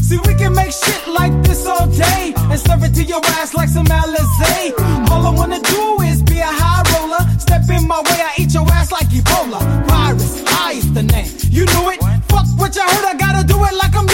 See, 0.00 0.18
we 0.26 0.34
can 0.34 0.54
make 0.54 0.72
shit 0.72 1.06
like 1.08 1.32
this 1.42 1.66
all 1.66 1.86
day 1.88 2.32
and 2.36 2.60
serve 2.60 2.84
it 2.84 2.94
to 2.94 3.04
your 3.04 3.20
ass 3.40 3.54
like 3.54 3.68
some 3.68 3.86
Alizé. 3.86 4.72
All 5.10 5.26
I 5.26 5.30
wanna 5.30 5.60
do 5.60 6.00
is 6.02 6.22
be 6.22 6.38
a 6.38 6.46
high 6.46 6.84
roller. 6.92 7.24
Step 7.38 7.62
in 7.68 7.86
my 7.88 8.00
way, 8.00 8.20
I 8.20 8.32
eat 8.38 8.54
your 8.54 8.68
ass 8.70 8.92
like 8.92 9.08
Ebola. 9.08 9.60
Virus, 9.88 10.42
I 10.46 10.72
is 10.72 10.92
the 10.92 11.02
name. 11.02 11.30
You 11.50 11.64
knew 11.66 11.90
it. 11.90 12.00
Fuck 12.28 12.46
what 12.58 12.76
you 12.76 12.82
heard, 12.82 13.04
I 13.04 13.14
gotta 13.16 13.46
do 13.46 13.56
it 13.64 13.74
like 13.74 13.96
I'm 13.96 14.06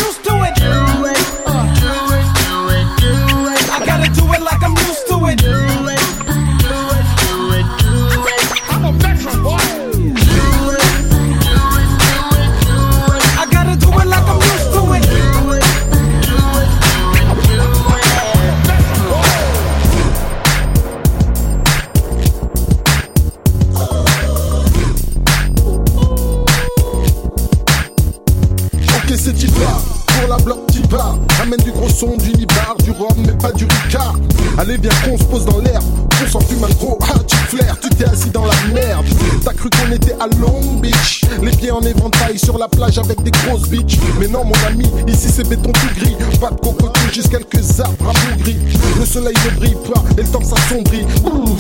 en 41.71 41.81
éventail 41.81 42.39
sur 42.39 42.59
la 42.59 42.69
plage 42.69 42.99
avec 42.99 43.23
des 43.23 43.31
grosses 43.31 43.69
bitches. 43.69 43.99
Mais 44.19 44.29
non, 44.29 44.45
mon 44.45 44.67
ami, 44.67 44.91
ici 45.09 45.29
c'est 45.35 45.49
béton 45.49 45.73
tout 45.73 46.01
gris. 46.01 46.17
Pas 46.41 46.51
de 46.51 46.61
cocoton, 46.61 47.01
juste 47.13 47.31
quelques 47.31 47.81
arbres 47.81 48.11
à 48.11 48.37
gris. 48.37 48.57
Le 48.99 49.05
soleil 49.05 49.35
ne 49.45 49.57
brille 49.59 49.77
pas 49.93 50.03
et 50.19 50.23
le 50.23 50.29
temps 50.29 50.43
s'assombrit. 50.43 51.07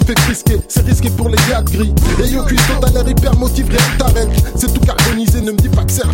Fait 0.07 0.19
frisquer, 0.21 0.61
c'est 0.69 0.85
risqué 0.85 1.11
pour 1.11 1.29
les 1.29 1.39
gars 1.49 1.63
gris. 1.63 1.93
Et 2.23 2.29
yo, 2.29 2.43
cuistot, 2.45 2.75
t'as 2.81 2.91
l'air 2.91 3.09
hyper 3.09 3.37
motivé, 3.37 3.77
t'arrête. 3.99 4.29
C'est 4.57 4.73
tout 4.73 4.81
carbonisé, 4.81 5.41
ne 5.41 5.53
me 5.53 5.57
dis 5.57 5.69
pas 5.69 5.85
que 5.85 5.93
c'est 5.93 6.05
un. 6.05 6.11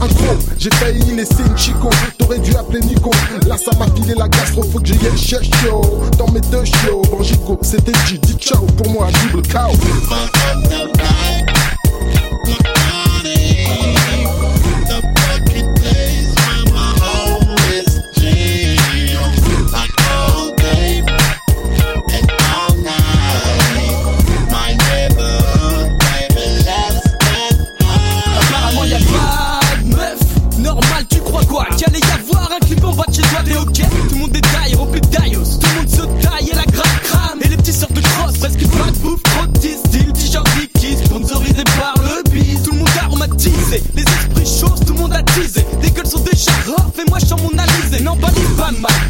Un 0.00 0.06
gros, 0.06 0.36
j'ai 0.58 0.70
failli 0.70 1.14
laisser 1.14 1.42
une 1.46 1.56
chico. 1.56 1.90
T'aurais 2.18 2.38
dû 2.38 2.54
appeler 2.56 2.80
Nico. 2.80 3.10
Là, 3.46 3.56
ça 3.56 3.76
m'a 3.78 3.86
filé 3.94 4.14
la 4.16 4.28
gastro, 4.28 4.62
faut 4.62 4.80
que 4.80 4.86
j'aille 4.86 4.98
le 5.02 5.16
cherche 5.16 5.50
chaud. 5.62 6.02
Dans 6.18 6.30
mes 6.30 6.40
deux 6.40 6.64
chiots, 6.64 7.02
Banjico, 7.10 7.58
c'était 7.62 7.92
G, 8.06 8.18
dis 8.18 8.34
ciao. 8.34 8.64
Pour 8.76 8.90
moi, 8.90 9.08
double 9.30 9.42
chaos. 9.42 9.72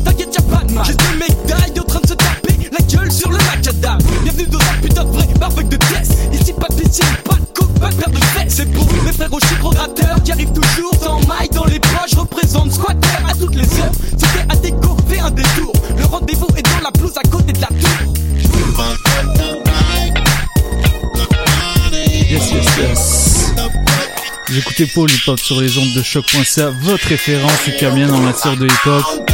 T'inquiète, 0.05 0.35
y'a 0.35 0.43
pas 0.43 0.65
de 0.65 0.73
mal. 0.73 0.85
J'ai 0.85 0.95
des 0.95 1.19
mecs 1.19 1.47
d'ail 1.47 1.81
en 1.81 1.85
train 1.85 2.01
de 2.01 2.07
se 2.07 2.15
taper 2.15 2.71
la 2.71 2.79
gueule 2.81 3.13
sur 3.13 3.31
le 3.31 3.39
macadam. 3.39 3.99
Bienvenue 4.23 4.47
dans 4.47 4.59
un 4.59 4.81
putain 4.81 5.05
de 5.05 5.11
vrai 5.11 5.27
barbecue 5.39 5.65
de 5.65 5.77
pièces. 5.77 6.11
Ici, 6.33 6.53
pas 6.53 6.69
de 6.69 6.75
pitié, 6.75 7.05
pas 7.25 7.35
de 7.35 7.59
coupe, 7.59 7.81
pas 7.81 7.91
de 7.91 7.95
paire 7.95 8.11
de 8.11 8.19
fesses. 8.19 8.55
C'est 8.55 8.73
pour 8.73 8.87
mes 9.05 9.13
frères 9.13 9.33
au 9.33 9.41
chiffre 9.41 9.71
qui 10.25 10.33
arrivent 10.33 10.53
toujours 10.53 10.95
sans 11.01 11.21
maille 11.27 11.49
dans 11.53 11.65
les 11.65 11.79
poches. 11.81 12.15
Représente 12.17 12.73
squatter 12.73 13.09
à 13.29 13.35
toutes 13.35 13.55
les 13.55 13.81
heures. 13.81 13.93
C'était 14.17 14.52
Vous 24.53 24.59
écoutez 24.59 24.85
Paul 24.85 25.11
Hip 25.11 25.29
Hop 25.29 25.41
sur 25.41 25.59
les 25.63 25.79
ondes 25.79 25.95
de 25.95 26.03
choc.ca, 26.03 26.69
votre 26.83 27.07
référence 27.07 27.67
ukamienne 27.67 28.11
en 28.11 28.21
matière 28.21 28.55
de 28.55 28.67
hip 28.67 28.87
hop. 28.87 29.31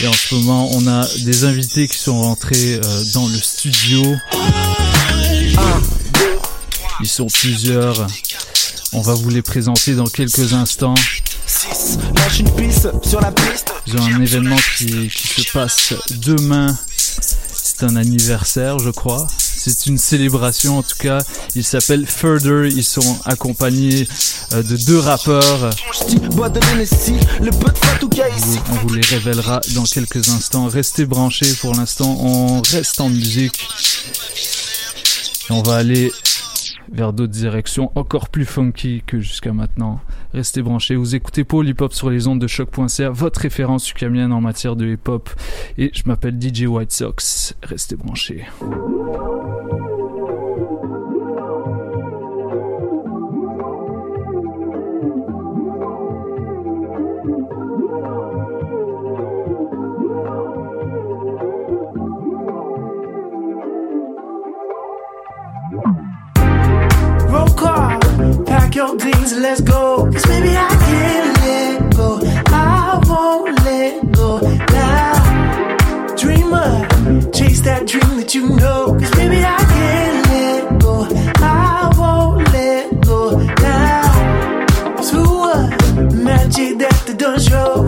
Et 0.00 0.08
en 0.08 0.12
ce 0.12 0.34
moment, 0.34 0.68
on 0.72 0.84
a 0.88 1.06
des 1.20 1.44
invités 1.44 1.86
qui 1.86 1.96
sont 1.96 2.20
rentrés 2.22 2.74
euh, 2.74 3.04
dans 3.12 3.28
le 3.28 3.36
studio. 3.36 4.16
Ils 6.98 7.06
sont 7.06 7.28
plusieurs. 7.28 8.04
On 8.92 9.00
va 9.00 9.14
vous 9.14 9.30
les 9.30 9.42
présenter 9.42 9.94
dans 9.94 10.08
quelques 10.08 10.54
instants. 10.54 10.96
Ils 13.86 13.96
ont 13.96 14.06
un 14.06 14.20
événement 14.20 14.58
qui, 14.76 15.08
qui 15.08 15.42
se 15.42 15.52
passe 15.52 15.94
demain. 16.10 16.76
C'est 16.90 17.84
un 17.84 17.94
anniversaire, 17.94 18.80
je 18.80 18.90
crois. 18.90 19.28
C'est 19.66 19.86
une 19.86 19.96
célébration 19.96 20.76
en 20.76 20.82
tout 20.82 20.98
cas. 20.98 21.20
Il 21.54 21.64
s'appelle 21.64 22.06
Further. 22.06 22.66
Ils 22.66 22.84
sont 22.84 23.18
accompagnés 23.24 24.06
euh, 24.52 24.62
de 24.62 24.76
deux 24.76 24.98
rappeurs. 24.98 25.70
On 28.70 28.74
vous 28.86 28.94
les 28.94 29.00
révélera 29.00 29.62
dans 29.74 29.84
quelques 29.84 30.28
instants. 30.28 30.66
Restez 30.66 31.06
branchés 31.06 31.50
pour 31.62 31.74
l'instant. 31.74 32.14
On 32.20 32.60
reste 32.60 33.00
en 33.00 33.08
musique. 33.08 33.66
Et 35.48 35.52
on 35.52 35.62
va 35.62 35.76
aller 35.76 36.12
vers 36.92 37.14
d'autres 37.14 37.32
directions 37.32 37.90
encore 37.94 38.28
plus 38.28 38.44
funky 38.44 39.02
que 39.06 39.18
jusqu'à 39.18 39.54
maintenant. 39.54 39.98
Restez 40.34 40.60
branchés. 40.60 40.94
Vous 40.94 41.14
écoutez 41.14 41.42
Paul 41.44 41.66
Hip 41.66 41.76
Hop 41.80 41.94
sur 41.94 42.10
les 42.10 42.28
ondes 42.28 42.38
de 42.38 42.46
choc.ca, 42.46 43.08
votre 43.08 43.40
référence 43.40 43.90
ukamienne 43.90 44.32
en 44.32 44.42
matière 44.42 44.76
de 44.76 44.86
hip 44.86 45.08
hop. 45.08 45.30
Et 45.78 45.90
je 45.94 46.02
m'appelle 46.04 46.38
DJ 46.38 46.64
White 46.66 46.92
Sox. 46.92 47.54
Restez 47.62 47.96
branchés. 47.96 48.44
Pack 68.74 69.00
your 69.00 69.32
and 69.32 69.42
let's 69.42 69.60
go. 69.60 70.10
Cause 70.10 70.26
baby, 70.26 70.56
I 70.56 70.68
can't 70.68 71.38
let 71.40 71.96
go. 71.96 72.20
I 72.46 73.00
won't 73.06 73.64
let 73.64 74.12
go 74.12 74.40
now. 74.72 76.16
Dreamer, 76.16 77.30
chase 77.30 77.60
that 77.62 77.86
dream 77.86 78.16
that 78.16 78.34
you 78.34 78.48
know. 78.48 78.96
Cause 78.98 79.10
baby, 79.12 79.44
I 79.44 79.58
can't 79.74 80.26
let 80.28 80.80
go. 80.80 81.06
I 81.36 81.92
won't 81.96 82.52
let 82.52 83.00
go 83.02 83.38
now. 83.38 85.02
So 85.02 85.22
what? 85.22 86.14
Magic 86.14 86.78
that 86.78 87.02
the 87.06 87.14
door 87.14 87.38
shows. 87.38 87.83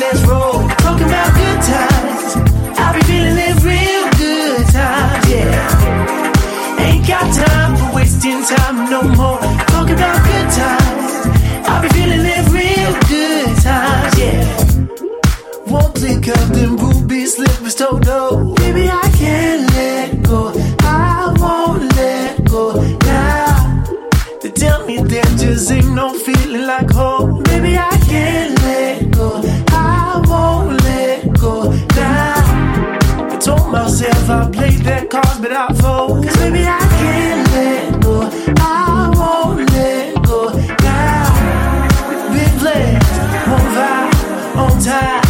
Let's 0.00 0.20
roll. 0.22 0.68
Talking 0.84 1.06
about 1.06 1.30
good 1.34 1.60
times. 1.74 2.36
I 2.78 2.86
be 2.94 3.02
feeling 3.10 3.56
real 3.70 4.04
good 4.22 4.66
times, 4.72 5.30
yeah. 5.30 6.80
Ain't 6.80 7.06
got 7.06 7.26
time 7.34 7.76
for 7.76 7.96
wasting 7.96 8.42
time 8.44 8.90
no 8.90 9.02
more. 9.02 9.40
Talking 9.74 9.94
about 9.94 10.18
good 10.30 10.48
times. 10.62 11.12
I 11.68 11.74
be 11.82 11.88
feeling 11.96 12.44
real 12.52 12.92
good 13.08 13.56
times, 13.62 14.18
yeah. 14.18 14.64
Them 16.24 16.78
ruby 16.78 17.26
slippers. 17.26 17.74
Baby, 17.74 18.88
I 18.88 19.10
can't 19.18 19.70
let 19.74 20.22
go. 20.22 20.52
I 20.80 21.34
won't 21.38 21.94
let 21.96 22.44
go 22.44 22.80
now. 22.98 23.84
They 24.40 24.50
tell 24.50 24.86
me 24.86 25.02
there 25.02 25.22
just 25.36 25.70
ain't 25.70 25.92
no 25.92 26.14
feeling 26.18 26.66
like 26.66 26.90
home. 26.90 27.42
Baby, 27.42 27.76
I 27.76 27.90
can't 28.08 28.53
myself 34.26 34.48
I 34.48 34.50
played 34.50 34.80
that 34.80 35.10
card, 35.10 35.42
but 35.42 35.52
I 35.52 35.68
fold. 35.74 36.24
Cause 36.24 36.36
baby, 36.36 36.64
I 36.64 36.78
can't 37.00 37.48
let 37.52 38.02
go. 38.02 38.30
I 38.60 39.10
won't 39.18 39.70
let 39.70 40.14
go 40.24 40.50
now. 40.82 42.32
Big 42.32 42.50
flags, 42.60 43.10
one 43.52 43.68
vibe, 43.76 44.12
on 44.62 44.74
time. 44.80 45.24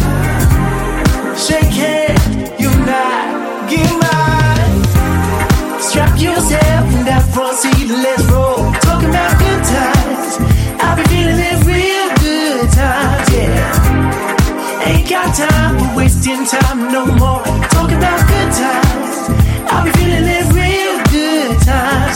Shake 1.35 1.75
hands, 1.75 2.51
unite, 2.59 3.69
get 3.69 3.91
mine. 4.03 4.83
Strap 5.81 6.19
yourself 6.19 6.85
in 6.95 7.05
that 7.05 7.23
front 7.33 7.57
seat 7.57 7.89
and 7.89 8.01
let's 8.03 8.23
roll. 8.31 8.71
Talking 8.81 9.09
about 9.09 9.31
good 9.39 9.61
times. 9.63 10.39
I 10.79 10.95
be 10.95 11.03
feeling 11.11 11.39
it 11.39 11.57
real 11.67 12.07
good 12.23 12.69
times, 12.71 13.27
yeah. 13.33 14.87
Ain't 14.87 15.09
got 15.09 15.35
time 15.35 15.79
for 15.79 15.97
wasting 15.97 16.45
time 16.45 16.91
no 16.91 17.05
more. 17.05 17.43
Talking 17.69 17.97
about 17.97 18.27
good 18.27 18.51
times. 18.53 18.84
Be 19.85 19.91
feeling 19.91 20.25
it 20.25 20.45
real 20.53 20.97
good 21.13 21.61
times. 21.61 22.15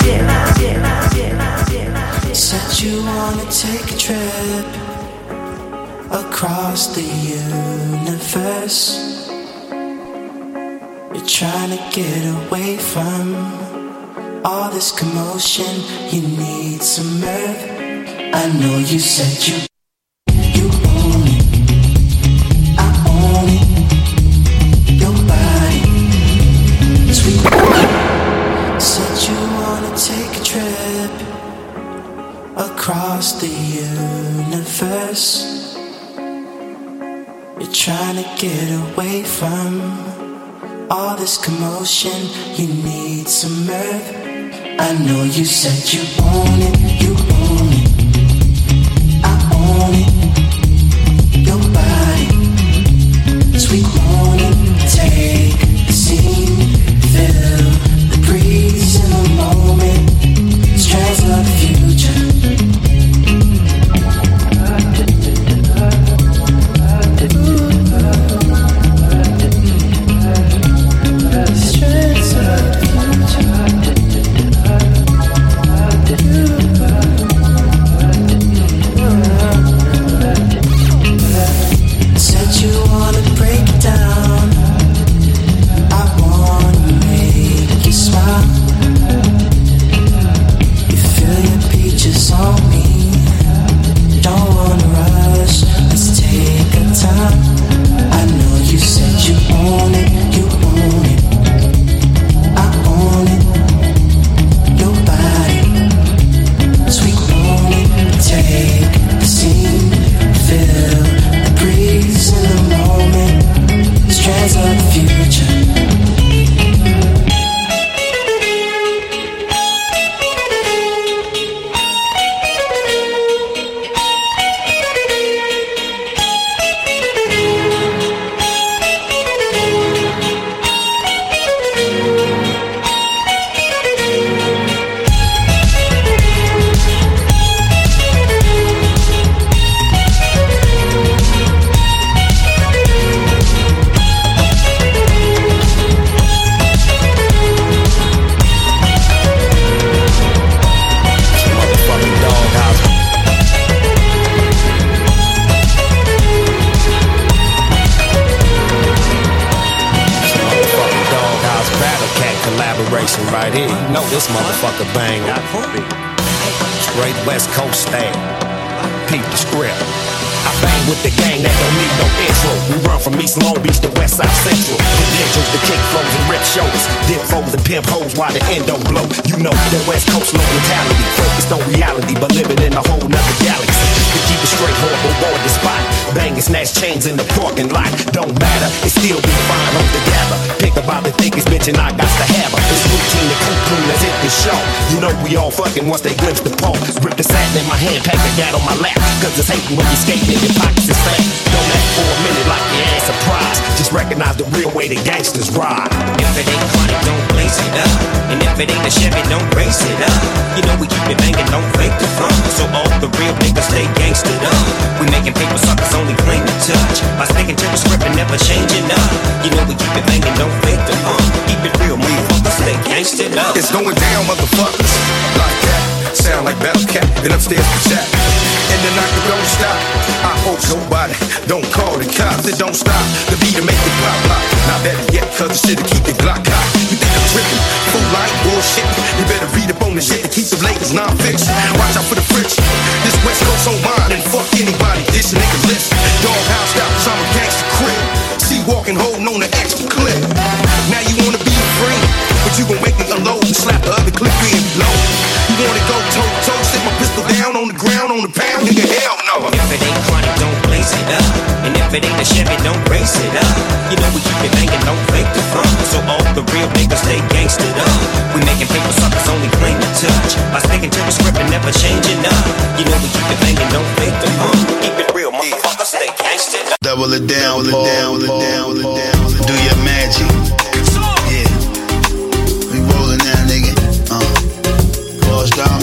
Said 2.33 2.81
you 2.81 3.03
wanna 3.03 3.45
take 3.51 3.91
a 3.91 3.97
trip 4.05 4.67
across 6.11 6.87
the 6.95 7.03
universe. 7.43 8.81
You're 11.13 11.29
trying 11.39 11.71
to 11.77 11.81
get 11.93 12.23
away 12.37 12.77
from 12.77 13.35
all 14.43 14.71
this 14.71 14.91
commotion. 14.91 15.73
You 16.09 16.21
need 16.21 16.81
some 16.81 17.19
mirth. 17.21 17.61
I 18.33 18.47
know 18.59 18.77
you 18.79 18.99
said 18.99 19.47
you 19.47 19.69
across 33.19 33.41
the 33.41 33.51
universe. 34.47 35.27
You're 37.59 37.73
trying 37.73 38.15
to 38.15 38.23
get 38.37 38.71
away 38.71 39.23
from 39.23 39.81
all 40.89 41.17
this 41.17 41.37
commotion. 41.37 42.17
You 42.55 42.67
need 42.81 43.27
some 43.27 43.65
mirth. 43.65 44.15
I 44.79 44.93
know 45.05 45.23
you 45.23 45.43
said 45.43 45.93
you 45.93 46.01
own 46.23 46.61
it, 46.61 46.79
you 47.03 47.11
own 47.43 47.73
it. 47.81 47.89
I 49.25 49.35
own 49.51 49.93
it. 50.03 50.11
Your 51.45 51.61
body, 51.75 52.29
sweet 53.59 53.87
morning. 53.99 54.55
Take 54.87 55.59
a 55.89 55.91
scene, 55.91 56.57
feel 57.11 57.67
the 58.11 58.17
breeze 58.25 58.95
in 59.03 59.09
the 59.11 59.23
moment. 59.35 60.09
Strands 60.79 61.21
of 61.23 61.48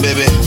bebé. 0.01 0.46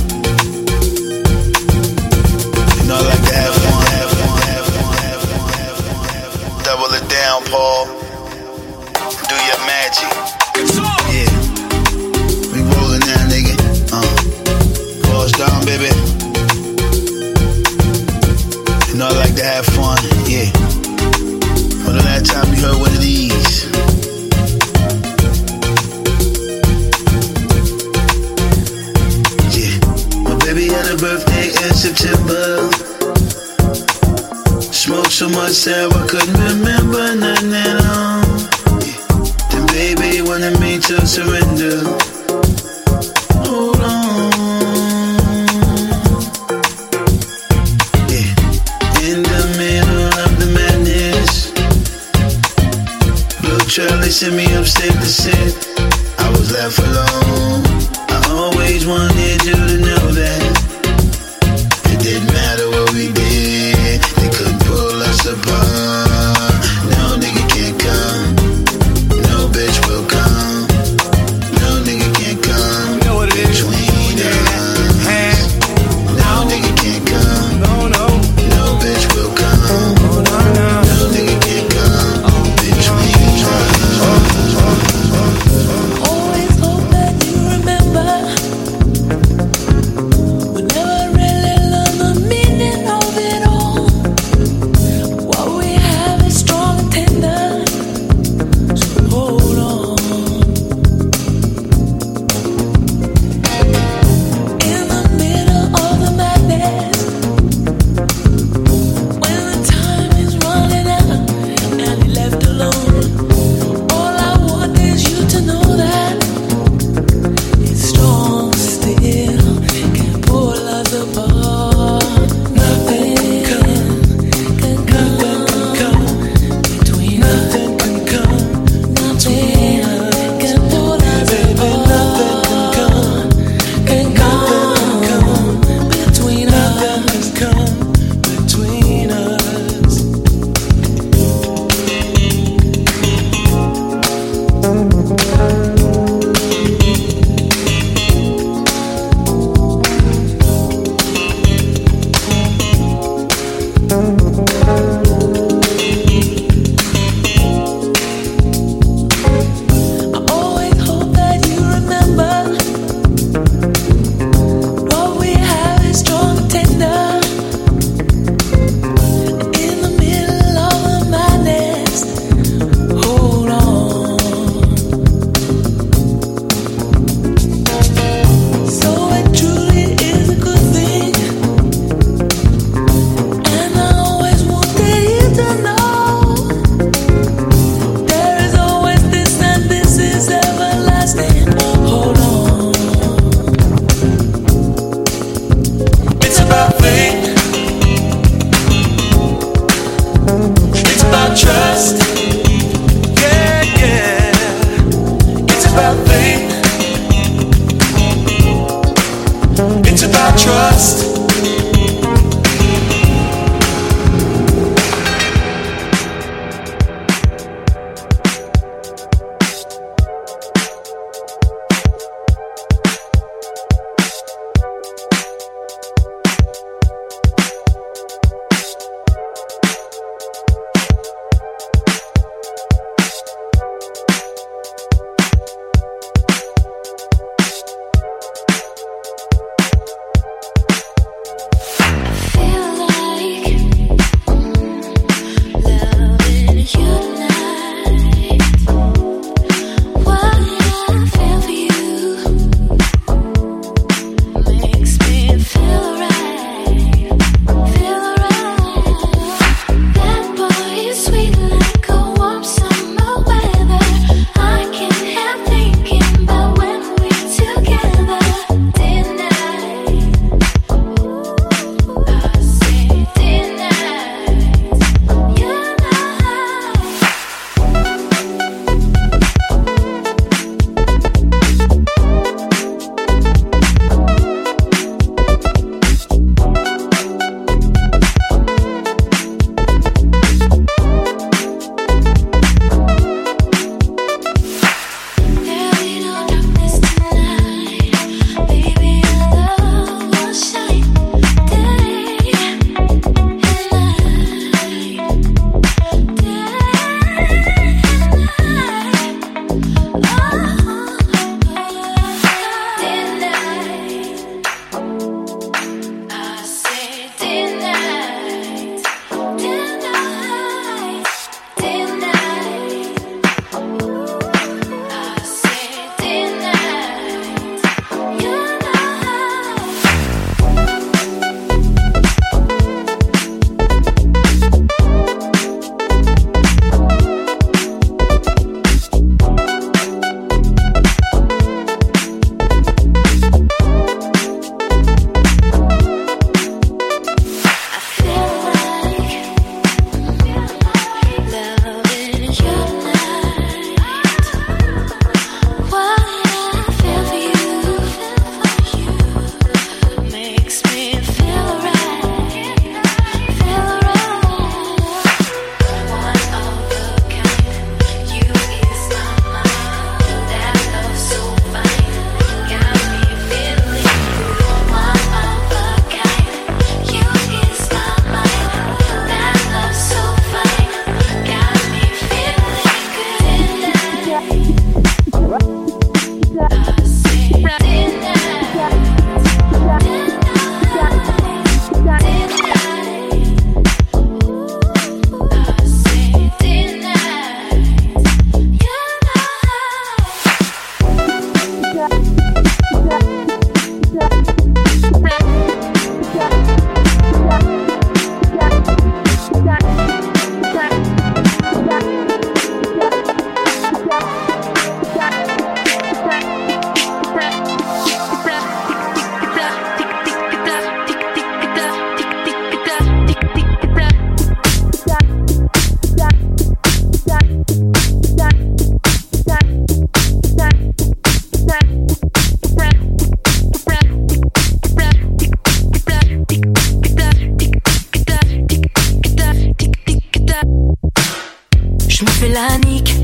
Je 442.01 442.06
me 442.06 442.10
fais 442.12 442.28
la 442.31 442.56
nique, 442.66 442.97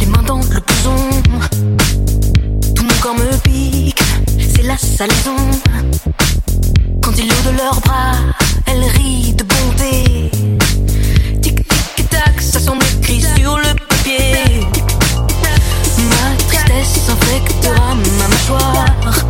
les 0.00 0.06
mains 0.06 0.24
dans 0.24 0.38
le 0.38 0.42
blouson. 0.42 1.22
Tout 2.74 2.82
mon 2.82 2.94
corps 3.00 3.14
me 3.14 3.36
pique, 3.38 4.02
c'est 4.36 4.64
la 4.64 4.76
salaison. 4.76 5.36
Quand 7.04 7.12
ils 7.16 7.28
l'ont 7.28 7.52
de 7.52 7.56
leurs 7.56 7.80
bras, 7.82 8.16
elle 8.66 8.82
rit 8.96 9.32
de 9.34 9.44
bonté. 9.44 10.28
Tic 11.40 11.68
tic 11.94 12.10
tac, 12.10 12.40
ça 12.40 12.58
semble 12.58 12.82
écrit 12.98 13.20
sur 13.20 13.58
le 13.58 13.76
papier. 13.86 14.66
Ma 16.10 16.36
tristesse 16.48 17.08
infectera 17.10 17.94
ma 17.94 18.26
mâchoire. 18.26 19.24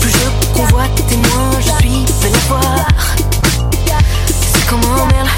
Plus 0.00 0.10
je 0.10 0.52
convoite 0.52 1.02
et 1.10 1.16
moins 1.16 1.58
je 1.58 1.70
suis 1.80 2.04
belle 2.20 2.34
à 2.34 2.48
voir. 2.48 2.86
C'est 4.52 4.66
comme 4.66 4.84
en 4.84 5.06
mer 5.06 5.33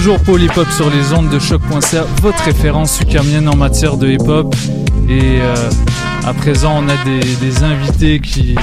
toujours 0.00 0.18
Hop 0.56 0.68
sur 0.70 0.88
les 0.88 1.12
ondes 1.12 1.28
de 1.28 1.38
choc.ca, 1.38 2.06
votre 2.22 2.42
référence 2.44 2.98
ukamienne 3.02 3.46
en 3.50 3.56
matière 3.56 3.98
de 3.98 4.08
hip 4.08 4.26
hop. 4.26 4.56
Et 5.10 5.40
euh, 5.42 5.54
à 6.24 6.32
présent, 6.32 6.82
on 6.82 6.88
a 6.88 6.96
des, 7.04 7.20
des 7.20 7.62
invités 7.62 8.18
qui, 8.18 8.54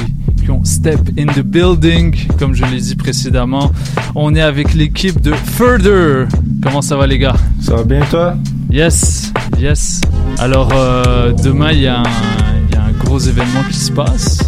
qui 0.41 0.49
ont 0.49 0.65
step 0.65 0.99
in 1.15 1.27
the 1.27 1.41
building, 1.41 2.15
comme 2.39 2.55
je 2.55 2.65
l'ai 2.65 2.79
dit 2.79 2.95
précédemment. 2.95 3.71
On 4.15 4.33
est 4.33 4.41
avec 4.41 4.73
l'équipe 4.73 5.21
de 5.21 5.31
Further. 5.31 6.27
Comment 6.63 6.81
ça 6.81 6.97
va, 6.97 7.05
les 7.05 7.19
gars? 7.19 7.35
Ça 7.61 7.75
va 7.75 7.83
bien, 7.83 8.01
toi? 8.09 8.35
Yes, 8.71 9.31
yes. 9.59 10.01
Alors, 10.39 10.69
euh, 10.73 11.33
demain, 11.33 11.71
y, 11.71 11.75
il 11.77 11.83
y 11.83 11.87
a 11.87 12.01
un 12.01 12.91
gros 12.97 13.19
événement 13.19 13.61
qui 13.69 13.77
se 13.77 13.91
passe. 13.91 14.39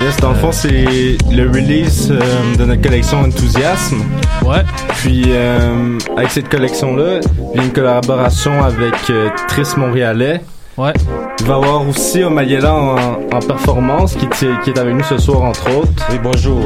Yes, 0.00 0.16
dans 0.18 0.30
le 0.30 0.34
fond, 0.36 0.52
c'est 0.52 1.16
le 1.30 1.48
release 1.48 2.10
euh, 2.10 2.20
de 2.58 2.64
notre 2.64 2.82
collection 2.82 3.20
Enthousiasme. 3.20 4.02
Ouais. 4.44 4.62
Puis, 4.96 5.24
euh, 5.28 5.98
avec 6.16 6.30
cette 6.30 6.48
collection-là, 6.48 7.20
il 7.54 7.58
y 7.58 7.60
a 7.60 7.64
une 7.64 7.72
collaboration 7.72 8.62
avec 8.62 8.94
euh, 9.10 9.30
Tris 9.48 9.68
Montréalais. 9.76 10.42
Ouais. 10.76 10.92
Il 11.40 11.46
va 11.46 11.54
y 11.54 11.56
avoir 11.56 11.88
aussi 11.88 12.22
Omayela 12.24 12.74
en, 12.74 12.96
en 13.32 13.40
performance 13.46 14.14
qui, 14.14 14.26
qui 14.28 14.70
est 14.70 14.78
avec 14.78 14.94
nous 14.94 15.04
ce 15.04 15.16
soir, 15.18 15.42
entre 15.42 15.70
autres. 15.74 15.90
Oui, 16.10 16.18
bonjour. 16.22 16.64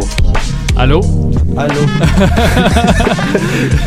Allô? 0.77 1.01
Allô 1.59 1.75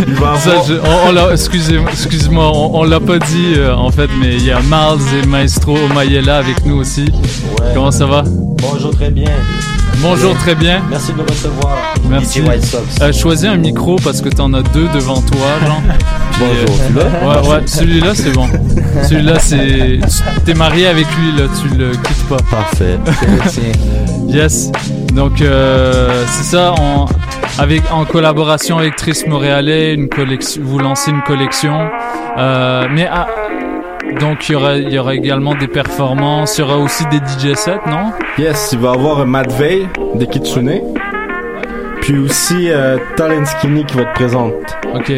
Il 0.07 0.13
va 0.15 0.35
Ça, 0.39 0.51
je- 0.67 0.73
on, 0.73 1.09
on 1.09 1.11
l'a- 1.13 1.31
excusez- 1.33 1.79
excuse-moi, 1.91 2.51
on, 2.53 2.79
on 2.79 2.83
l'a 2.83 2.99
pas 2.99 3.19
dit 3.19 3.53
euh, 3.57 3.73
en 3.75 3.89
fait, 3.91 4.09
mais 4.19 4.35
il 4.35 4.45
y 4.45 4.51
a 4.51 4.59
Miles 4.61 5.23
et 5.23 5.27
Maestro 5.27 5.77
Omayela 5.77 6.37
avec 6.37 6.65
nous 6.65 6.77
aussi. 6.77 7.05
Comment 7.73 7.91
ça 7.91 8.05
va? 8.05 8.23
Bonjour, 8.61 8.91
très 8.95 9.09
bien. 9.09 9.29
Bonjour, 9.97 10.35
très 10.37 10.55
bien. 10.55 10.81
Merci 10.89 11.11
de 11.13 11.17
me 11.17 11.23
recevoir. 11.23 11.77
Merci. 12.09 12.41
DJ 12.41 12.47
White 12.47 12.65
Sox. 12.65 12.81
Euh, 13.01 13.11
choisis 13.13 13.47
un 13.47 13.57
micro 13.57 13.97
parce 14.03 14.21
que 14.21 14.29
t'en 14.29 14.51
as 14.53 14.63
deux 14.63 14.87
devant 14.93 15.21
toi, 15.21 15.47
genre. 15.65 15.81
Puis, 16.31 16.41
Bonjour, 16.41 16.75
euh, 16.75 16.77
celui-là 16.87 17.41
Ouais, 17.41 17.47
ouais, 17.49 17.61
celui-là 17.67 18.11
c'est 18.15 18.31
bon. 18.31 18.47
Celui-là 19.07 19.39
c'est. 19.39 19.99
tu- 20.01 20.41
T'es 20.45 20.53
marié 20.55 20.87
avec 20.87 21.05
lui 21.17 21.31
là, 21.39 21.45
tu 21.61 21.67
le 21.77 21.91
quittes 21.91 22.27
pas. 22.27 22.37
Parfait. 22.49 22.97
Yes. 24.27 24.71
Donc 25.13 25.41
euh, 25.41 26.23
c'est 26.31 26.55
ça, 26.55 26.71
en, 26.79 27.05
avec, 27.59 27.81
en 27.91 28.05
collaboration 28.05 28.77
avec 28.77 28.95
Tris 28.95 29.23
Montréalais, 29.27 29.93
une 29.93 30.09
collection, 30.09 30.61
vous 30.63 30.79
lancez 30.79 31.11
une 31.11 31.21
collection. 31.23 31.89
Euh, 32.37 32.87
mais 32.91 33.07
ah, 33.11 33.27
donc 34.19 34.49
il 34.49 34.53
y 34.53 34.55
aura, 34.55 34.75
il 34.77 34.89
y 34.89 34.99
aura 34.99 35.15
également 35.15 35.55
des 35.55 35.67
performances, 35.67 36.57
il 36.57 36.61
y 36.61 36.63
aura 36.63 36.77
aussi 36.77 37.05
des 37.07 37.17
DJ 37.17 37.55
sets, 37.55 37.79
non? 37.87 38.11
Yes, 38.37 38.69
il 38.73 38.79
va 38.79 38.91
y 38.91 38.93
avoir 38.95 39.25
Matt 39.25 39.51
Veil 39.53 39.87
de 40.15 40.25
Kitsune. 40.25 40.81
Puis 42.01 42.17
aussi 42.17 42.69
euh, 42.71 42.97
Talent 43.15 43.45
Skinny 43.45 43.85
qui 43.85 43.95
va 43.95 44.01
être 44.03 44.13
présente. 44.13 44.53
Ok. 44.95 45.11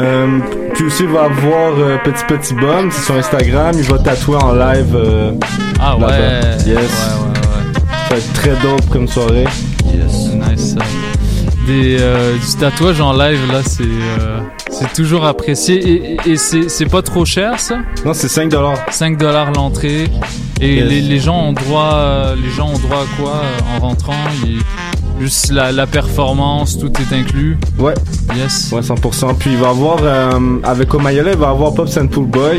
Euh, 0.00 0.26
puis 0.74 0.84
aussi, 0.84 1.02
il 1.04 1.10
va 1.10 1.24
avoir 1.24 1.72
euh, 1.78 1.96
Petit 2.02 2.24
Petit 2.26 2.54
Bum, 2.54 2.90
c'est 2.90 3.02
sur 3.02 3.14
Instagram. 3.16 3.72
Il 3.74 3.82
va 3.84 3.98
tatouer 3.98 4.36
en 4.36 4.52
live. 4.52 4.94
euh, 4.96 5.32
Ah 5.80 5.96
ouais. 5.96 6.06
Yes. 6.66 6.66
Ouais, 6.66 6.74
ouais, 6.74 6.78
Ça 8.08 8.14
va 8.14 8.16
être 8.16 8.32
très 8.32 8.50
dope 8.62 8.88
comme 8.90 9.06
soirée. 9.06 9.44
Yes. 9.94 10.29
Des, 11.70 11.98
euh, 12.00 12.36
du 12.36 12.58
tatouage 12.58 13.00
en 13.00 13.12
live, 13.12 13.38
là, 13.52 13.60
c'est 13.64 13.84
euh, 13.84 14.40
c'est 14.72 14.92
toujours 14.92 15.24
apprécié. 15.24 16.16
Et, 16.26 16.36
c'est 16.36 16.68
c'est 16.68 16.86
pas 16.86 17.00
trop 17.00 17.24
cher, 17.24 17.60
ça? 17.60 17.76
Non, 18.04 18.12
c'est 18.12 18.26
5 18.26 18.52
5 18.90 19.22
l'entrée. 19.54 20.08
Et 20.60 20.74
Yes. 20.74 20.88
les, 20.90 21.00
les 21.00 21.18
gens 21.20 21.38
ont 21.40 21.52
droit, 21.52 21.92
euh, 21.94 22.34
les 22.34 22.50
gens 22.50 22.70
ont 22.70 22.78
droit 22.78 22.98
à 22.98 23.22
quoi 23.22 23.42
en 23.76 23.80
rentrant? 23.86 24.12
Juste 25.20 25.52
la, 25.52 25.70
la 25.70 25.86
performance, 25.86 26.76
tout 26.76 26.90
est 27.00 27.14
inclus. 27.14 27.56
Ouais. 27.78 27.94
Yes. 28.36 28.72
Ouais, 28.72 28.80
100%. 28.80 29.36
Puis 29.38 29.50
il 29.52 29.56
va 29.58 29.68
avoir, 29.68 29.98
euh, 30.02 30.30
avec 30.64 30.92
Omayala, 30.92 31.30
il 31.32 31.38
va 31.38 31.50
avoir 31.50 31.72
Pops 31.74 31.96
and 31.98 32.08
Pool 32.08 32.26
Boy. 32.26 32.58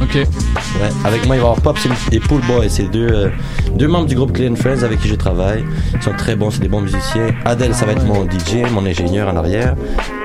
Ok. 0.00 0.14
Ouais, 0.14 0.88
avec 1.04 1.26
moi, 1.26 1.36
il 1.36 1.40
va 1.40 1.46
y 1.48 1.50
avoir 1.50 1.60
Pops 1.60 1.88
et 2.12 2.20
Pool 2.20 2.40
Boy. 2.46 2.68
C'est 2.70 2.84
deux, 2.90 3.08
euh, 3.10 3.28
deux 3.74 3.88
membres 3.88 4.06
du 4.06 4.14
groupe 4.14 4.32
Clean 4.32 4.54
Friends 4.54 4.82
avec 4.84 5.00
qui 5.00 5.08
je 5.08 5.14
travaille. 5.16 5.64
Ils 5.94 6.02
sont 6.02 6.12
très 6.16 6.36
bons, 6.36 6.50
c'est 6.50 6.60
des 6.60 6.68
bons 6.68 6.80
musiciens. 6.82 7.28
Adèle, 7.44 7.74
ça 7.74 7.84
va 7.84 7.92
être 7.92 8.04
mon 8.04 8.24
DJ, 8.24 8.70
mon 8.72 8.86
ingénieur 8.86 9.28
en 9.28 9.36
arrière. 9.36 9.74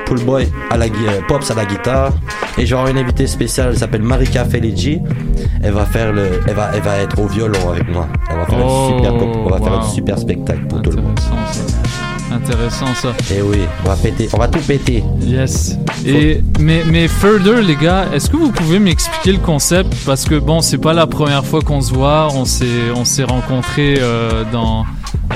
Pool 0.06 0.20
Boy, 0.22 0.48
à 0.70 0.78
la, 0.78 0.86
euh, 0.86 0.90
Pops 1.28 1.50
à 1.50 1.56
la 1.56 1.66
guitare. 1.66 2.12
Et 2.58 2.66
je 2.68 2.76
vais 2.76 2.80
avoir 2.80 2.88
une 2.96 3.00
invitée 3.00 3.26
spéciale, 3.26 3.70
elle 3.72 3.78
s'appelle 3.80 4.04
Marika 4.04 4.46
Feligi. 4.46 5.00
Elle 5.64 5.72
va 5.74 5.86
faire 5.86 6.14
le, 6.14 6.40
elle 6.48 6.54
va, 6.54 6.70
elle 6.76 6.82
va 6.82 6.98
être 7.00 7.20
au 7.20 7.26
violon 7.28 7.70
avec 7.72 7.90
moi. 7.92 8.08
On 8.30 8.36
va 8.36 8.46
faire 8.46 8.60
Oh, 8.64 8.90
un 8.92 8.98
super, 8.98 9.14
comp- 9.18 9.38
on 9.46 9.50
va 9.50 9.58
faire 9.58 9.74
un 9.80 9.82
super 9.84 10.18
spectacle 10.20 10.66
pour 10.68 10.82
tout 10.84 10.92
le 10.92 10.98
monde. 10.98 11.03
Intéressant 12.34 12.94
ça. 12.96 13.14
Et 13.34 13.42
oui, 13.42 13.60
on 13.84 13.88
va 13.90 13.96
péter, 13.96 14.28
on 14.34 14.38
va 14.38 14.48
tout 14.48 14.60
péter. 14.60 15.04
Yes. 15.22 15.78
Et 16.06 16.42
mais 16.60 16.84
mais 16.90 17.08
further 17.08 17.62
les 17.62 17.76
gars, 17.76 18.06
est-ce 18.14 18.30
que 18.30 18.38
vous 18.38 18.52
pouvez 18.52 18.80
m'expliquer 18.80 19.32
le 19.34 19.40
concept? 19.40 19.94
Parce 20.06 20.26
que 20.26 20.36
bon, 20.36 20.62
c'est 20.62 20.78
pas 20.80 20.94
la 20.94 21.08
première 21.08 21.46
fois 21.46 21.62
qu'on 21.62 21.82
se 21.82 21.94
voit, 21.94 22.30
on 22.34 22.46
s'est 22.46 22.66
on 22.96 23.06
s'est 23.06 23.24
rencontrés 23.24 23.98
euh, 24.00 24.44
dans 24.52 24.86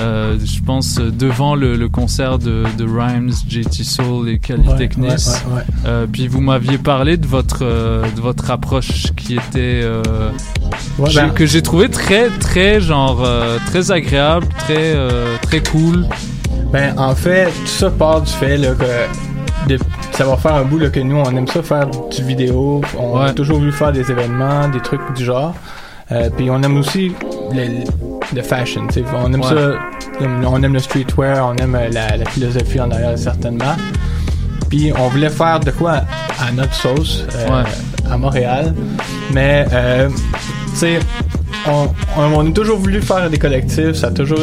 euh, 0.00 0.36
je 0.44 0.60
pense 0.60 0.96
devant 0.96 1.54
le, 1.54 1.76
le 1.76 1.88
concert 1.88 2.38
de, 2.38 2.64
de 2.76 2.84
Rhymes, 2.84 3.32
JT 3.48 3.84
Soul 3.84 4.28
et 4.28 4.38
Cali 4.38 4.68
Ouais, 4.68 4.76
Technis. 4.76 5.06
ouais, 5.06 5.14
ouais, 5.14 5.54
ouais. 5.56 5.62
Euh, 5.86 6.06
puis 6.10 6.26
vous 6.28 6.40
m'aviez 6.40 6.78
parlé 6.78 7.16
de 7.16 7.26
votre 7.26 7.60
euh, 7.62 8.04
de 8.14 8.20
votre 8.20 8.50
approche 8.50 9.12
qui 9.16 9.34
était 9.34 9.80
euh, 9.84 10.02
j'ai- 11.06 11.20
ben- 11.20 11.30
que 11.30 11.46
j'ai 11.46 11.62
trouvé 11.62 11.88
très 11.88 12.28
très 12.40 12.80
genre 12.80 13.22
euh, 13.24 13.58
très 13.66 13.90
agréable, 13.92 14.46
très 14.58 14.92
euh, 14.94 15.36
très 15.42 15.60
cool. 15.62 16.06
Ben, 16.72 16.94
en 16.98 17.14
fait, 17.14 17.46
tout 17.46 17.66
ça 17.66 17.90
part 17.90 18.20
du 18.22 18.30
fait 18.32 18.56
là, 18.58 18.68
que 18.74 19.68
de- 19.68 19.78
ça 20.12 20.24
va 20.24 20.36
faire 20.36 20.54
un 20.54 20.64
bout 20.64 20.78
là, 20.78 20.90
que 20.90 21.00
nous, 21.00 21.16
on 21.16 21.30
aime 21.36 21.46
ça 21.46 21.62
faire 21.62 21.86
du 21.86 22.22
vidéo. 22.22 22.80
On 22.98 23.18
a 23.20 23.32
toujours 23.32 23.58
voulu 23.58 23.72
faire 23.72 23.92
des 23.92 24.10
événements, 24.10 24.68
des 24.68 24.80
trucs 24.80 25.00
du 25.16 25.24
genre. 25.24 25.54
Euh, 26.12 26.28
puis 26.36 26.50
on 26.50 26.62
aime 26.62 26.78
aussi 26.78 27.12
le, 27.52 27.84
le 28.34 28.42
fashion. 28.42 28.86
tu 28.88 28.94
sais. 28.94 29.04
On 29.14 29.32
aime 29.32 29.40
Ouais. 29.40 29.48
ça. 29.48 29.72
On 30.46 30.62
aime 30.62 30.72
le 30.74 30.78
streetwear, 30.80 31.46
on 31.46 31.54
aime 31.56 31.74
euh, 31.74 31.88
la, 31.92 32.16
la 32.16 32.24
philosophie 32.26 32.80
en 32.80 32.90
arrière 32.90 33.16
certainement. 33.18 33.76
Puis 34.68 34.92
on 34.98 35.08
voulait 35.08 35.28
faire 35.30 35.60
de 35.60 35.70
quoi 35.70 36.02
à 36.40 36.50
notre 36.52 36.74
sauce 36.74 37.24
euh, 37.36 37.62
à 38.10 38.16
Montréal. 38.18 38.74
Mais 39.32 39.64
euh, 39.72 40.08
tu 40.72 40.76
sais, 40.76 40.98
on, 41.66 41.88
on, 42.18 42.22
on 42.34 42.48
a 42.48 42.52
toujours 42.52 42.78
voulu 42.78 43.00
faire 43.00 43.30
des 43.30 43.38
collectifs. 43.38 43.92
Ça 43.94 44.08
a 44.08 44.10
toujours, 44.10 44.38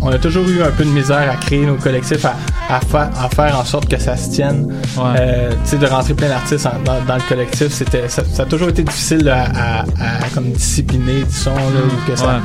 on 0.00 0.08
a 0.10 0.18
toujours 0.18 0.46
eu 0.48 0.62
un 0.62 0.70
peu 0.70 0.84
de 0.84 0.90
misère 0.90 1.30
à 1.30 1.36
créer 1.36 1.64
nos 1.66 1.76
collectifs, 1.76 2.24
à, 2.24 2.34
à, 2.68 2.80
fa- 2.80 3.10
à 3.20 3.28
faire 3.28 3.58
en 3.58 3.64
sorte 3.64 3.88
que 3.88 3.98
ça 3.98 4.16
se 4.16 4.30
tienne. 4.30 4.74
Euh, 5.18 5.50
tu 5.64 5.70
sais, 5.70 5.76
de 5.78 5.86
rentrer 5.86 6.14
plein 6.14 6.28
d'artistes 6.28 6.68
dans, 6.84 7.00
dans 7.06 7.14
le 7.16 7.28
collectif, 7.28 7.68
c'était, 7.68 8.08
ça, 8.08 8.22
ça 8.24 8.42
a 8.42 8.46
toujours 8.46 8.68
été 8.68 8.82
difficile 8.82 9.24
là, 9.24 9.44
à, 9.54 9.80
à, 9.80 9.82
à 10.24 10.28
comme 10.34 10.50
discipliner, 10.52 11.22
disons, 11.24 11.54
là, 11.54 11.62
ou 11.86 12.10
que 12.10 12.16
ça, 12.16 12.40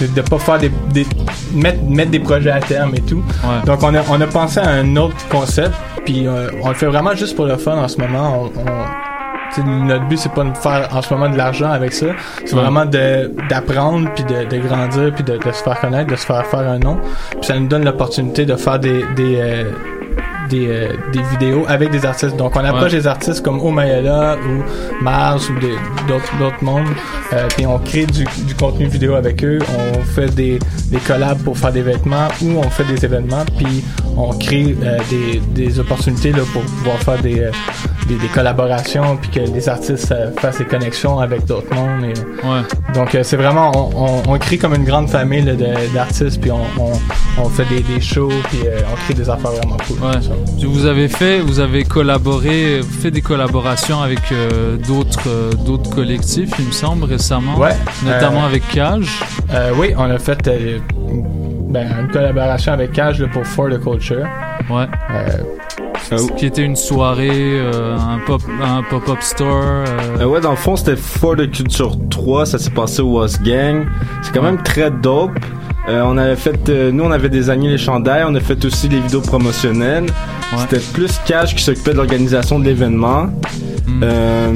de, 0.00 0.06
de 0.06 0.20
pas 0.22 0.38
faire 0.38 0.58
des, 0.58 0.70
des 0.92 1.06
mettre, 1.54 1.82
mettre 1.84 2.10
des 2.10 2.20
projets 2.20 2.50
à 2.50 2.60
terme 2.60 2.94
et 2.94 3.00
tout. 3.00 3.22
Donc 3.66 3.82
on 3.82 3.94
a, 3.94 4.00
on 4.10 4.20
a 4.20 4.26
pensé 4.26 4.60
à 4.60 4.68
un 4.70 4.96
autre 4.96 5.16
concept, 5.30 5.72
puis 6.04 6.26
euh, 6.26 6.50
on 6.62 6.68
le 6.68 6.74
fait 6.74 6.86
vraiment 6.86 7.14
juste 7.14 7.36
pour 7.36 7.46
le 7.46 7.56
fun 7.56 7.76
en 7.76 7.88
ce 7.88 7.98
moment. 8.00 8.50
On, 8.56 8.60
on- 8.60 9.07
notre 9.64 10.06
but 10.06 10.16
c'est 10.18 10.32
pas 10.32 10.44
de 10.44 10.56
faire 10.56 10.88
en 10.92 11.02
ce 11.02 11.12
moment 11.14 11.28
de 11.28 11.36
l'argent 11.36 11.70
avec 11.70 11.92
ça, 11.92 12.06
c'est 12.44 12.54
Ouais. 12.54 12.60
vraiment 12.62 12.84
de 12.86 13.32
d'apprendre 13.48 14.08
puis 14.14 14.24
de, 14.24 14.44
de 14.44 14.58
grandir 14.58 15.12
puis 15.14 15.24
de, 15.24 15.36
de 15.36 15.52
se 15.52 15.62
faire 15.62 15.80
connaître, 15.80 16.10
de 16.10 16.16
se 16.16 16.26
faire 16.26 16.44
faire 16.46 16.60
un 16.68 16.78
nom. 16.78 16.98
Puis 17.32 17.40
ça 17.44 17.58
nous 17.58 17.66
donne 17.68 17.84
l'opportunité 17.84 18.44
de 18.46 18.56
faire 18.56 18.78
des 18.78 19.04
des 19.16 19.36
euh, 19.40 19.64
des, 20.48 20.66
euh, 20.68 20.92
des 21.12 21.22
vidéos 21.22 21.64
avec 21.68 21.90
des 21.90 22.04
artistes. 22.04 22.36
Donc 22.36 22.56
on 22.56 22.64
approche 22.64 22.92
Ouais. 22.92 22.98
des 22.98 23.06
artistes 23.06 23.42
comme 23.42 23.60
Omayela 23.60 24.36
ou 24.36 25.02
Mars 25.04 25.48
ou 25.50 25.54
d'autres 26.08 26.36
d'autres 26.38 26.62
mondes, 26.64 26.86
euh, 27.32 27.46
puis 27.56 27.66
on 27.66 27.78
crée 27.78 28.06
du, 28.06 28.24
du 28.46 28.54
contenu 28.54 28.86
vidéo 28.86 29.14
avec 29.14 29.42
eux. 29.44 29.58
On 29.96 30.02
fait 30.02 30.34
des, 30.34 30.58
des 30.86 30.98
collabs 30.98 31.38
pour 31.42 31.56
faire 31.58 31.72
des 31.72 31.82
vêtements 31.82 32.28
ou 32.42 32.58
on 32.58 32.70
fait 32.70 32.84
des 32.84 33.04
événements, 33.04 33.44
puis 33.56 33.84
on 34.16 34.30
crée 34.30 34.76
euh, 34.82 34.98
des, 35.10 35.40
des 35.54 35.78
opportunités 35.78 36.32
là, 36.32 36.42
pour 36.52 36.62
pouvoir 36.62 36.96
faire 36.98 37.18
des, 37.22 37.40
euh, 37.40 37.50
des, 38.08 38.16
des 38.16 38.28
collaborations, 38.28 39.16
puis 39.20 39.30
que 39.30 39.40
les 39.40 39.68
artistes 39.68 40.10
euh, 40.12 40.30
fassent 40.38 40.58
des 40.58 40.64
connexions 40.64 41.18
avec 41.18 41.44
d'autres 41.46 41.72
mondes. 41.74 42.04
Et, 42.04 42.14
Ouais. 42.46 42.62
donc 42.94 43.14
euh, 43.14 43.22
c'est 43.24 43.36
vraiment, 43.36 43.72
on, 43.74 44.06
on, 44.28 44.34
on 44.34 44.38
crée 44.38 44.58
comme 44.58 44.74
une 44.74 44.84
grande 44.84 45.08
famille 45.10 45.44
d'artistes, 45.94 46.40
puis 46.40 46.50
on, 46.50 46.62
on, 46.80 46.92
on 47.42 47.48
fait 47.48 47.64
des, 47.66 47.80
des 47.82 48.00
shows, 48.00 48.30
puis 48.50 48.60
on 48.90 48.94
crée 49.04 49.14
des 49.14 49.28
affaires 49.28 49.50
vraiment 49.52 49.76
cool. 49.86 49.98
Ouais. 50.02 50.16
Vous 50.66 50.86
avez 50.86 51.08
fait, 51.08 51.40
vous 51.40 51.60
avez 51.60 51.84
collaboré, 51.84 52.80
fait 52.82 53.10
des 53.10 53.20
collaborations 53.22 54.00
avec 54.00 54.20
euh, 54.32 54.76
d'autres 54.76 55.28
euh, 55.28 55.52
d'autres 55.52 55.90
collectifs, 55.90 56.50
il 56.58 56.66
me 56.66 56.72
semble 56.72 57.04
récemment. 57.04 57.56
Ouais. 57.58 57.74
Notamment 58.04 58.42
Euh, 58.44 58.46
avec 58.46 58.68
Cage. 58.68 59.20
Euh, 59.52 59.72
oui, 59.76 59.92
on 59.96 60.04
a 60.10 60.18
fait 60.18 60.46
euh, 60.48 60.78
ben, 61.68 61.86
une 62.00 62.08
collaboration 62.08 62.72
avec 62.72 62.92
Cage 62.92 63.20
là, 63.20 63.28
pour 63.32 63.44
For 63.44 63.68
the 63.68 63.80
Culture. 63.80 64.26
Ouais. 64.70 64.86
Euh, 65.10 66.18
Qui 66.36 66.46
était 66.46 66.62
une 66.64 66.76
soirée, 66.76 67.28
euh, 67.32 67.96
un 67.96 68.18
pop, 68.26 68.40
un 68.62 68.82
pop-up 68.82 69.18
store. 69.20 69.48
euh, 69.48 69.84
Euh, 70.20 70.24
ouais, 70.26 70.40
dans 70.40 70.50
le 70.52 70.56
fond, 70.56 70.76
c'était 70.76 70.96
For 70.96 71.36
the 71.36 71.50
Culture 71.50 71.96
3, 72.10 72.46
ça 72.46 72.58
s'est 72.58 72.70
passé 72.70 73.02
au 73.02 73.18
Was 73.18 73.38
Gang. 73.42 73.84
C'est 74.22 74.32
quand 74.32 74.42
même 74.42 74.62
très 74.62 74.90
dope. 74.90 75.38
Euh, 75.88 76.02
on 76.04 76.18
avait 76.18 76.36
fait, 76.36 76.68
euh, 76.68 76.90
nous 76.92 77.04
on 77.04 77.10
avait 77.10 77.30
désigné 77.30 77.70
les 77.70 77.78
chandails, 77.78 78.24
on 78.28 78.34
a 78.34 78.40
fait 78.40 78.62
aussi 78.64 78.88
les 78.88 79.00
vidéos 79.00 79.22
promotionnelles. 79.22 80.06
C'était 80.58 80.82
plus 80.92 81.18
Cash 81.24 81.54
qui 81.54 81.62
s'occupait 81.62 81.92
de 81.92 81.96
l'organisation 81.96 82.58
de 82.58 82.64
l'événement. 82.64 83.26
Hmm. 83.86 84.00
Euh, 84.02 84.52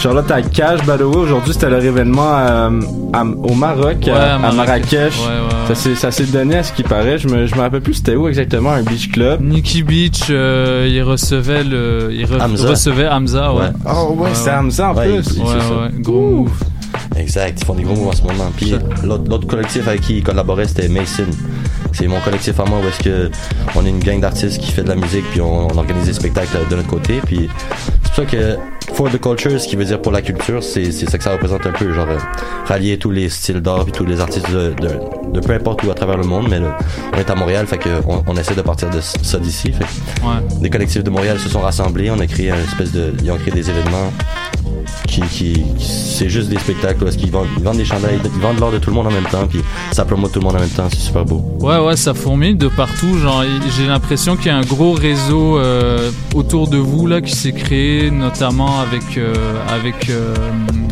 Charlotte 0.00 0.30
à 0.30 0.42
Cash, 0.42 0.80
by 0.80 0.96
the 0.98 1.02
way, 1.02 1.16
aujourd'hui 1.16 1.52
c'était 1.54 1.70
leur 1.70 1.82
événement 1.82 2.28
à- 2.34 2.70
à- 3.12 3.24
au 3.24 3.54
Maroc, 3.54 3.96
Ouais, 4.06 4.10
à, 4.12 4.38
Marrakech. 4.38 4.56
Marrakech. 4.56 4.92
Ouais, 4.92 5.26
ouais, 5.26 5.40
ouais. 5.40 5.68
Ça 5.68 5.74
s'est- 5.74 5.94
Ça 5.94 6.10
s'est 6.10 6.24
donné 6.26 6.56
à 6.58 6.62
ce 6.64 6.72
qui 6.72 6.82
paraît. 6.82 7.16
Je 7.18 7.28
me, 7.28 7.46
je 7.46 7.54
me 7.54 7.60
rappelle 7.60 7.80
plus 7.80 7.94
c'était 7.94 8.16
où 8.16 8.28
exactement, 8.28 8.70
un 8.72 8.82
beach 8.82 9.10
club. 9.12 9.40
Nicky 9.40 9.82
Beach, 9.82 10.22
euh, 10.30 10.88
il 10.90 11.02
recevait 11.02 11.62
le, 11.64 12.10
il 12.12 12.26
re- 12.26 12.40
Hamza. 12.42 12.68
recevait 12.68 13.08
Hamza, 13.08 13.52
ouais. 13.54 13.60
Ouais. 13.60 13.66
Ah 13.86 14.04
ouais, 14.04 14.30
c'est 14.34 14.50
Hamza 14.50 14.90
en 14.90 14.94
Ouais, 14.96 15.06
plus. 15.20 15.32
il- 15.32 15.38
il 15.38 15.42
Ouais, 15.42 15.46
fait 15.54 15.60
ça. 15.60 15.74
ouais, 15.74 15.88
gros 16.00 16.30
move. 16.30 16.50
Exact, 17.16 17.58
ils 17.60 17.64
font 17.64 17.74
des 17.74 17.82
gros 17.84 17.94
moves 17.94 18.08
en 18.08 18.12
ce 18.12 18.22
moment. 18.22 18.50
Puis 18.56 18.74
l'autre 19.04 19.46
collectif 19.46 19.86
avec 19.88 20.00
qui 20.02 20.18
ils 20.18 20.22
collaboraient, 20.22 20.66
c'était 20.68 20.88
Mason. 20.88 21.24
C'est 21.92 22.08
mon 22.08 22.18
collectif 22.20 22.58
à 22.58 22.64
moi 22.64 22.80
où 22.84 22.88
est-ce 22.88 23.02
que 23.04 23.30
on 23.76 23.86
est 23.86 23.90
une 23.90 24.00
gang 24.00 24.20
d'artistes 24.20 24.60
qui 24.60 24.72
fait 24.72 24.82
de 24.82 24.88
la 24.88 24.96
musique 24.96 25.24
puis 25.30 25.40
on, 25.40 25.68
on 25.68 25.76
organise 25.78 26.06
des 26.06 26.12
spectacles 26.12 26.58
de 26.68 26.74
notre 26.76 26.88
côté. 26.88 27.20
Puis 27.24 27.48
c'est 28.02 28.08
pour 28.08 28.14
ça 28.16 28.24
que 28.24 28.56
for 28.94 29.08
the 29.10 29.20
culture, 29.20 29.60
ce 29.60 29.68
qui 29.68 29.76
veut 29.76 29.84
dire 29.84 30.02
pour 30.02 30.10
la 30.10 30.20
culture, 30.20 30.62
c'est 30.62 30.90
c'est 30.90 31.08
ça 31.08 31.18
que 31.18 31.24
ça 31.24 31.30
représente 31.32 31.64
un 31.66 31.72
peu, 31.72 31.92
genre 31.92 32.08
euh, 32.08 32.18
rallier 32.66 32.98
tous 32.98 33.10
les 33.12 33.28
styles 33.28 33.60
d'art 33.60 33.86
tous 33.92 34.04
les 34.06 34.20
artistes 34.20 34.50
de, 34.50 34.74
de, 34.80 34.98
de 35.32 35.40
peu 35.40 35.52
importe 35.52 35.84
où 35.84 35.90
à 35.90 35.94
travers 35.94 36.16
le 36.16 36.24
monde. 36.24 36.46
Mais 36.50 36.58
là, 36.58 36.76
on 37.12 37.16
est 37.18 37.30
à 37.30 37.34
Montréal, 37.36 37.66
fait 37.68 37.78
que 37.78 37.88
on, 38.08 38.24
on 38.26 38.36
essaie 38.36 38.54
de 38.56 38.62
partir 38.62 38.90
de 38.90 39.00
ça 39.00 39.38
d'ici. 39.38 39.72
Fait 39.72 39.84
Ouais. 40.24 40.60
des 40.60 40.70
collectifs 40.70 41.04
de 41.04 41.10
Montréal 41.10 41.38
se 41.38 41.48
sont 41.48 41.60
rassemblés, 41.60 42.10
on 42.10 42.18
a 42.18 42.26
créé 42.26 42.50
un 42.50 42.58
espèce 42.58 42.90
de, 42.92 43.12
ils 43.22 43.30
ont 43.30 43.36
créé 43.36 43.52
des 43.52 43.68
événements 43.70 44.12
qui, 45.08 45.20
qui, 45.22 45.62
c'est 45.78 46.28
juste 46.28 46.48
des 46.48 46.58
spectacles 46.58 47.02
parce 47.04 47.16
qu'ils 47.16 47.30
vendent, 47.30 47.46
ils 47.56 47.62
vendent 47.64 47.76
des 47.76 47.84
chandails, 47.84 48.18
ils 48.24 48.40
vendent 48.40 48.58
l'or 48.60 48.72
de 48.72 48.78
tout 48.78 48.90
le 48.90 48.96
monde 48.96 49.06
en 49.06 49.10
même 49.12 49.24
temps, 49.24 49.46
puis 49.46 49.60
ça 49.92 50.04
promote 50.04 50.32
tout 50.32 50.40
le 50.40 50.44
monde 50.46 50.56
en 50.56 50.60
même 50.60 50.68
temps, 50.68 50.88
c'est 50.90 50.98
super 51.00 51.24
beau. 51.24 51.44
Ouais, 51.60 51.78
ouais, 51.78 51.96
ça 51.96 52.14
fourmille 52.14 52.56
de 52.56 52.68
partout. 52.68 53.18
Genre, 53.18 53.44
j'ai 53.76 53.86
l'impression 53.86 54.36
qu'il 54.36 54.46
y 54.46 54.50
a 54.50 54.56
un 54.56 54.62
gros 54.64 54.92
réseau 54.92 55.58
euh, 55.58 56.10
autour 56.34 56.68
de 56.68 56.76
vous 56.76 57.06
là 57.06 57.20
qui 57.20 57.32
s'est 57.34 57.52
créé, 57.52 58.10
notamment 58.10 58.80
avec 58.80 59.16
euh, 59.18 59.34
avec 59.68 60.10
euh, 60.10 60.34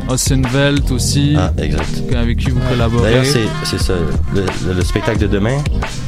Ossenvelt 0.09 0.91
aussi, 0.91 1.35
Ah, 1.39 1.53
exact. 1.59 1.89
avec 2.15 2.39
qui 2.39 2.51
vous 2.51 2.61
collaborez. 2.69 3.11
D'ailleurs, 3.11 3.25
c'est, 3.25 3.47
c'est 3.65 3.81
ça, 3.81 3.95
le, 4.35 4.43
le- 4.67 4.75
le 4.75 4.83
spectacle 4.85 5.19
de 5.19 5.27
demain, 5.27 5.59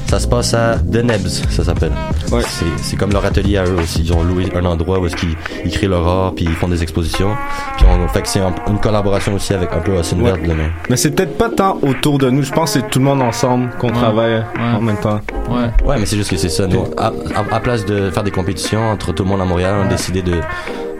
ça 0.07 0.19
se 0.21 0.27
passe 0.29 0.55
à 0.55 0.77
The 0.79 1.03
Nebs, 1.05 1.27
ça 1.51 1.65
s'appelle. 1.65 1.93
C'est, 2.27 2.65
c'est 2.83 2.97
comme 2.97 3.13
leur 3.13 3.25
atelier 3.25 3.59
à 3.59 3.65
eux 3.65 3.77
aussi, 3.83 4.03
ils 4.05 4.13
ont 4.13 4.23
loué 4.23 4.49
un 4.55 4.65
endroit 4.65 4.99
où 5.01 5.07
est-ce 5.07 5.17
qu'ils 5.17 5.35
ils 5.65 5.71
créent 5.71 5.87
leur 5.89 6.07
art, 6.07 6.35
puis 6.35 6.45
ils 6.45 6.55
font 6.55 6.69
des 6.69 6.83
expositions, 6.83 7.31
puis 7.77 7.87
on 7.89 8.07
fait 8.09 8.23
que 8.23 8.29
c'est 8.29 8.41
un- 8.41 8.55
une 8.69 8.79
collaboration 8.79 9.35
aussi 9.35 9.55
avec 9.55 9.73
un 9.73 9.81
peu 9.81 9.93
Ossenvelt 9.93 10.41
Ouais. 10.43 10.49
demain. 10.49 10.69
Mais 10.91 10.97
c'est 10.97 11.11
peut-être 11.13 11.37
pas 11.39 11.49
tant 11.51 11.79
autour 11.83 12.19
de 12.19 12.31
nous. 12.31 12.43
Je 12.43 12.53
pense 12.53 12.75
que 12.75 12.81
c'est 12.81 12.91
tout 12.91 12.99
le 12.99 13.05
monde 13.07 13.23
ensemble 13.23 13.71
qu'on 13.81 13.91
travaille 13.91 14.43
en 14.59 14.81
même 14.81 14.99
temps. 14.99 15.21
Ouais. 15.49 15.71
Ouais, 15.87 15.97
mais 15.99 16.07
c'est 16.07 16.17
juste 16.17 16.31
que 16.31 16.37
c'est 16.37 16.49
ça. 16.49 16.67
Nous, 16.67 16.85
à, 16.97 17.07
à- 17.09 17.57
à 17.57 17.61
place 17.61 17.85
de 17.85 18.11
faire 18.11 18.23
des 18.23 18.31
compétitions 18.31 18.91
entre 18.91 19.13
tout 19.13 19.23
le 19.25 19.29
monde 19.29 19.41
à 19.41 19.45
Montréal, 19.45 19.75
on 19.81 19.87
a 19.87 19.89
décidé 19.89 20.23
de 20.23 20.35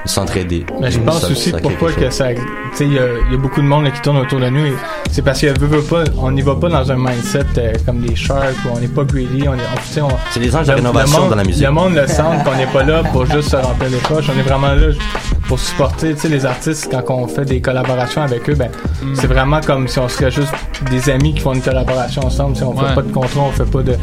s'entraider. 0.05 0.67
Mais 0.81 0.91
je 0.91 0.99
pense 1.01 1.21
Ça- 1.23 1.29
aussi 1.31 1.51
ça 1.51 1.59
pourquoi 1.59 1.93
que 1.93 2.11
ça. 2.11 2.27
Tu 2.33 2.41
sais, 2.75 2.85
il 2.87 2.93
y, 2.93 2.99
a- 2.99 3.07
il 3.27 3.33
y 3.33 3.35
a 3.35 3.39
beaucoup 3.39 3.61
de 3.63 3.67
monde 3.67 3.85
là, 3.85 3.91
qui 3.91 4.01
tourne 4.03 4.19
autour 4.19 4.41
de 4.41 4.49
nous. 4.49 4.67
et 4.67 4.75
C'est 5.11 5.23
parce 5.23 5.41
qu'on 5.41 5.47
veut, 5.59 5.67
veut 5.67 5.83
pas, 5.83 6.05
on 6.19 6.31
n'y 6.33 6.43
va 6.43 6.57
pas 6.57 6.69
dans 6.69 6.91
un 6.91 6.97
mindset 6.97 7.45
euh, 7.59 7.73
comme 7.87 8.01
des 8.01 8.15
sharks 8.17 8.55
où 8.67 8.77
on 8.77 8.81
n'est 8.81 8.89
pas 8.89 9.05
greedy. 9.05 9.45
On 9.49 9.55
est, 9.55 9.59
on, 9.73 9.77
tu 9.77 9.87
sais, 9.93 10.01
on- 10.03 10.09
C'est 10.31 10.41
des 10.41 10.55
anges 10.57 10.67
de 10.67 10.73
rénovation 10.73 11.21
monde- 11.21 11.31
dans 11.31 11.37
la 11.37 11.45
musique. 11.45 11.65
Le 11.65 11.71
monde 11.71 11.95
le 11.95 12.07
sent 12.07 12.23
qu'on 12.45 12.55
n'est 12.57 12.67
pas 12.67 12.83
là 12.83 13.03
pour 13.13 13.25
juste 13.27 13.51
se 13.51 13.57
remplir 13.57 13.91
les 13.91 13.99
poches. 13.99 14.27
On 14.35 14.39
est 14.39 14.43
vraiment 14.43 14.73
là 14.75 14.89
pour 15.49 15.59
supporter 15.61 16.15
tu 16.15 16.21
sais, 16.21 16.29
les 16.29 16.45
artistes 16.47 16.89
quand 16.91 17.15
on 17.15 17.27
fait 17.29 17.45
des 17.45 17.61
collaborations 17.61 18.23
avec 18.23 18.49
eux. 18.51 18.55
Ben, 18.55 18.71
Mm. 19.03 19.15
c'est 19.15 19.27
vraiment 19.27 19.61
comme 19.61 19.87
si 19.89 19.99
on 19.99 20.09
serait 20.09 20.31
juste 20.31 20.53
des 20.91 21.11
amis 21.11 21.35
qui 21.35 21.41
font 21.41 21.53
une 21.55 21.63
collaboration 21.63 22.23
ensemble. 22.27 22.57
Sais, 22.57 22.65
on 22.65 22.75
Ouais. 22.75 22.89
fait 22.89 22.95
pas 22.95 23.03
de 23.03 23.13
contrat, 23.13 23.41
on 23.41 23.51
fait 23.53 23.71
pas 23.71 23.83
de. 23.83 23.95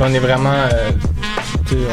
On 0.00 0.12
est 0.12 0.18
vraiment. 0.18 0.50
euh, 0.72 0.90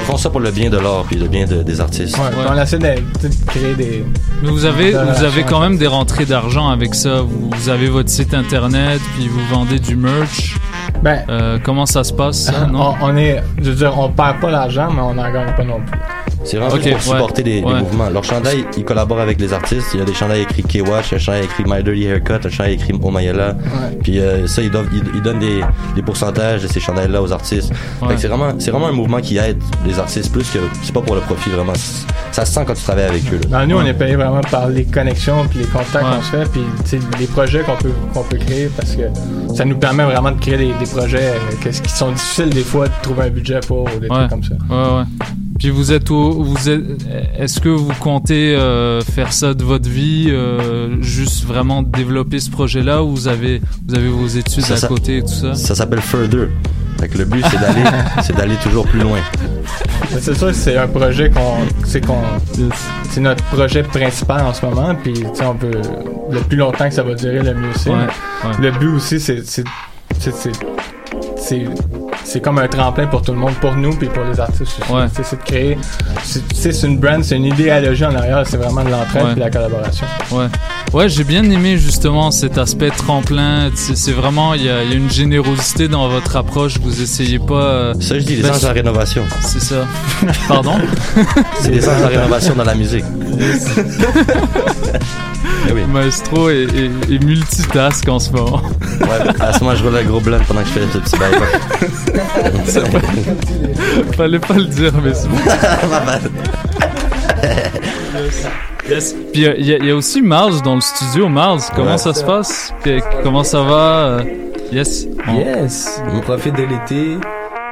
font 0.06 0.18
ça 0.18 0.30
pour 0.30 0.40
le 0.40 0.52
bien 0.52 0.70
de 0.70 0.78
l'art 0.78 1.04
puis 1.08 1.18
le 1.18 1.28
bien 1.28 1.46
de- 1.46 1.64
des 1.64 1.82
artistes. 1.82 2.16
on, 2.20 2.24
ouais, 2.38 2.46
on 2.50 2.62
essaie 2.62 2.78
de, 2.80 2.84
de 3.28 3.34
créer 3.48 3.74
des. 3.76 4.06
Mais 4.44 4.50
vous 4.50 4.66
avez, 4.66 4.92
vous 4.92 5.24
avez 5.24 5.44
quand 5.44 5.60
même 5.60 5.78
des 5.78 5.88
rentrées 5.88 6.26
d'argent 6.26 6.70
avec 6.70 6.96
ça. 6.96 7.22
Vous, 7.22 7.50
vous 7.56 7.70
avez 7.70 7.88
votre 7.90 8.10
site 8.10 8.34
internet, 8.34 9.00
puis 9.16 9.28
vous 9.28 9.46
vendez 9.50 9.80
du 9.80 9.96
merch. 9.96 10.56
Ben, 11.04 11.24
Euh, 11.30 11.60
comment 11.64 11.86
ça 11.86 12.04
se 12.04 12.14
passe, 12.14 12.44
ça, 12.46 12.66
non? 12.72 12.94
on, 13.02 13.08
on 13.12 13.18
est, 13.18 13.42
je 13.62 13.70
veux 13.70 13.76
dire, 13.76 13.98
on 14.00 14.10
perd 14.10 14.40
pas 14.40 14.50
l'argent, 14.50 14.90
mais 14.94 15.02
on 15.02 15.14
n'en 15.14 15.32
gagne 15.32 15.54
pas 15.56 15.64
non 15.64 15.80
plus. 15.86 16.00
C'est 16.48 16.58
vraiment 16.58 16.76
pour 16.76 16.86
ouais, 16.86 17.00
supporter 17.00 17.44
les, 17.44 17.60
les 17.60 17.64
ouais. 17.66 17.80
mouvements. 17.82 18.10
Leur 18.10 18.24
chandail, 18.24 18.66
ils 18.78 18.84
collaborent 18.86 19.20
avec 19.20 19.40
les 19.40 19.54
artistes. 19.54 19.88
Il 19.94 20.00
y 20.00 20.04
a 20.04 20.06
des 20.06 20.14
chandails 20.14 20.42
écrits 20.42 20.64
K-Watch, 20.64 21.14
un 21.14 21.18
chandail 21.18 21.44
écrit 21.46 21.64
My 21.68 21.84
Dirty 21.84 22.06
Haircut, 22.06 22.46
un 22.46 22.50
chandail 22.50 22.74
écrit 22.76 22.94
Omayala. 23.02 23.56
Puis 24.02 24.20
euh, 24.20 24.48
ça, 24.48 24.62
ils, 24.62 24.72
doivent, 24.72 24.88
ils, 24.94 25.04
ils 25.16 25.22
donnent 25.22 25.40
des, 25.40 25.62
des 25.96 26.02
pourcentages 26.02 26.64
de 26.64 26.68
ces 26.68 26.80
chandails-là 26.80 27.22
aux 27.22 27.32
artistes. 27.32 27.72
Ouais. 28.02 28.16
c'est 28.18 28.28
vraiment, 28.28 28.54
c'est 28.60 28.72
vraiment 28.72 28.88
un 28.88 28.92
mouvement 28.94 29.20
qui 29.20 29.38
aide 29.38 29.62
les 29.86 30.00
artistes 30.00 30.32
plus 30.32 30.50
que 30.50 30.60
c'est 30.84 30.94
pas 30.94 31.02
pour 31.02 31.16
le 31.16 31.22
profit 31.22 31.50
vraiment. 31.50 31.74
Ça 32.32 32.46
se 32.46 32.54
sent 32.54 32.64
quand 32.66 32.74
tu 32.76 32.84
travailles 32.84 33.06
avec 33.06 33.24
eux. 33.34 33.40
là. 33.50 33.66
Nous, 33.66 33.76
on 33.78 33.86
est 33.86 33.94
payé 33.94 34.16
vraiment 34.16 34.42
par 34.42 34.68
les 34.70 34.84
connexions 34.86 35.46
puis 35.50 35.60
les 35.60 35.66
contacts 35.66 35.96
Ouais. 35.98 36.16
qu'on 36.16 36.22
se 36.22 36.30
fait, 36.30 36.50
puis 36.52 36.62
les 37.20 37.26
projets 37.28 37.62
qu'on 37.64 37.76
peut, 37.76 37.92
qu'on 38.14 38.24
peut 38.24 38.38
créer 38.38 38.70
parce 38.78 38.96
que 38.96 39.02
ça 39.56 39.66
nous 39.66 39.78
permet 39.78 40.04
vraiment 40.04 40.32
de 40.32 40.40
créer 40.40 40.58
des, 40.58 40.74
des 40.74 40.86
projets 40.86 41.34
euh, 41.66 41.70
qui 41.72 41.90
sont 41.92 42.12
difficiles 42.12 42.50
des 42.50 42.62
fois 42.64 42.88
de 42.88 42.94
trouver 43.02 43.24
un 43.24 43.30
budget 43.30 43.60
pour 43.68 43.84
ou 43.86 44.00
des 44.00 44.08
Ouais. 44.08 44.18
trucs 44.20 44.30
comme 44.30 44.44
ça. 44.44 44.54
Ouais, 44.70 44.98
ouais. 45.00 45.04
Puis 45.60 45.70
vous 45.72 45.92
êtes 45.92 46.12
au, 46.12 46.32
vous 46.44 46.70
êtes, 46.70 46.82
est-ce 47.38 47.60
que 47.60 47.70
vous 47.70 47.92
comptez 48.00 48.56
euh, 48.56 49.02
faire 49.02 49.34
ça 49.34 49.54
de 49.54 49.64
votre 49.64 49.90
vie, 49.90 50.28
euh, 50.30 51.02
juste 51.02 51.46
vraiment 51.46 51.82
développer 51.82 52.40
ce 52.40 52.50
projet-là, 52.52 53.04
ou 53.04 53.10
vous 53.12 53.28
avez, 53.28 53.62
vous 53.88 53.96
avez 53.96 54.08
vos 54.10 54.28
études 54.28 54.64
Ça, 54.64 54.76
à 54.76 54.78
ça- 54.78 54.88
côté 54.88 55.18
et 55.18 55.22
tout 55.22 55.28
ça? 55.30 55.56
Ça 55.56 55.74
s'appelle 55.76 56.02
Further. 56.02 56.50
Fait 57.00 57.08
que 57.10 57.18
le 57.20 57.26
but, 57.26 57.44
c'est 57.50 57.60
d'aller, 57.60 57.84
c'est 58.24 58.36
d'aller 58.36 58.56
toujours 58.64 58.86
plus 58.88 59.00
loin. 59.00 59.20
Mais 60.14 60.20
C'est 60.22 60.36
sûr 60.36 60.48
que 60.48 60.54
c'est 60.54 60.78
un 60.78 60.88
projet 60.88 61.30
qu'on. 61.30 61.56
C'est 61.86 62.06
qu'on. 62.06 62.22
C'est 63.10 63.22
notre 63.22 63.44
projet 63.46 63.84
principal 63.84 64.46
en 64.46 64.54
ce 64.54 64.66
moment. 64.66 64.96
Puis, 64.96 65.14
tu 65.14 65.22
sais, 65.34 65.46
on 65.46 65.56
peut. 65.56 65.72
Le 66.32 66.40
plus 66.42 66.58
longtemps 66.58 66.88
que 66.90 66.94
ça 66.96 67.04
va 67.04 67.14
durer, 67.14 67.42
le 67.44 67.54
mieux 67.54 67.70
c'est. 67.76 67.90
Ouais, 67.90 67.98
Le 68.60 68.72
but 68.72 68.88
aussi, 68.88 69.20
c'est. 69.20 69.46
c'est- 69.46 69.64
c'est- 70.20 71.66
c'est- 72.28 72.42
comme 72.42 72.60
un 72.60 72.68
tremplin 72.68 73.08
pour 73.08 73.22
tout 73.22 73.32
le 73.32 73.38
monde, 73.40 73.54
pour 73.62 73.76
nous 73.76 73.96
puis 73.96 74.08
pour 74.10 74.24
les 74.24 74.40
artistes. 74.40 74.80
Ouais. 74.90 75.06
C'est 75.14 75.38
de 75.38 75.44
créer. 75.44 75.78
C'est 76.24 76.84
une 76.84 76.98
brand, 77.00 77.24
c'est 77.24 77.36
une 77.38 77.46
idéologie 77.46 78.06
en 78.06 78.16
arrière, 78.16 78.44
c'est 78.46 78.58
vraiment 78.58 78.84
de 78.84 78.90
l'entraide 78.90 79.24
Ouais. 79.26 79.32
puis 79.34 79.40
la 79.42 79.50
collaboration. 79.50 80.06
Ouais, 80.32 80.46
ouais, 80.94 81.10
j'ai 81.10 81.24
bien 81.24 81.44
aimé 81.50 81.78
justement 81.78 82.32
cet 82.32 82.58
aspect 82.58 82.90
tremplin. 82.90 83.70
C'est 83.76 84.12
vraiment, 84.12 84.54
il 84.54 84.64
y 84.64 84.70
a, 84.70 84.84
il 84.84 84.90
y 84.90 84.94
a 84.94 84.96
une 84.98 85.10
générosité 85.12 85.88
dans 85.88 86.08
votre 86.10 86.36
approche. 86.36 86.80
Vous 86.82 87.02
essayez 87.02 87.40
pas. 87.40 87.54
euh, 87.64 87.94
Ça, 88.00 88.18
je 88.20 88.26
dis 88.26 88.36
les 88.38 88.44
ben, 88.44 88.52
anges 88.52 88.62
de 88.62 88.68
la 88.68 88.74
rénovation. 88.74 89.24
C'est 89.42 89.62
ça. 89.62 89.86
Pardon? 90.48 90.76
C'est 91.62 91.72
des 91.72 91.88
anges 91.88 91.98
de 91.98 92.02
la 92.04 92.08
rénovation 92.08 92.56
dans 92.56 92.64
la 92.66 92.76
musique. 92.76 93.06
Eh 95.70 95.74
oui. 95.74 95.82
Maestro 95.92 96.50
est, 96.50 96.64
est- 96.64 97.14
est 97.14 97.24
multitask 97.24 98.08
en 98.08 98.20
ce 98.20 98.32
moment. 98.32 98.62
Ouais, 99.02 99.20
à 99.40 99.52
ce 99.54 99.60
moment, 99.64 99.76
je 99.76 99.84
roule 99.84 99.98
un 99.98 100.04
gros 100.04 100.20
blunt 100.22 100.40
pendant 100.48 100.62
que 100.62 100.68
je 100.68 100.74
fais 100.74 100.82
ce 100.94 100.98
petit 101.00 101.18
bail. 101.18 101.34
Fallait 104.16 104.40
pas 104.40 104.54
le 104.54 104.66
dire, 104.66 104.94
mais 105.04 105.14
c'est 105.14 105.28
bon. 105.30 105.38
Yes. 108.16 108.48
Yes. 108.90 109.16
Puis 109.34 109.46
euh, 109.46 109.54
il 109.58 109.66
y, 109.66 109.74
a- 109.74 109.78
il 109.78 109.86
y 109.86 109.92
a 109.92 109.96
aussi 109.96 110.22
Mars 110.22 110.62
dans 110.64 110.76
le 110.76 110.82
studio. 110.82 111.28
Mars, 111.28 111.72
comment 111.76 111.92
Ouais. 111.92 111.98
ça 111.98 112.14
se 112.14 112.24
passe? 112.24 112.74
Que- 112.84 113.00
Comment 113.24 113.44
ça 113.44 113.62
va? 113.62 113.76
Euh, 113.76 114.24
Yes. 114.72 115.08
On- 115.28 115.36
Yes, 115.40 116.02
on 116.14 116.20
profite 116.20 116.56
de 116.58 116.64
l'été, 116.64 117.18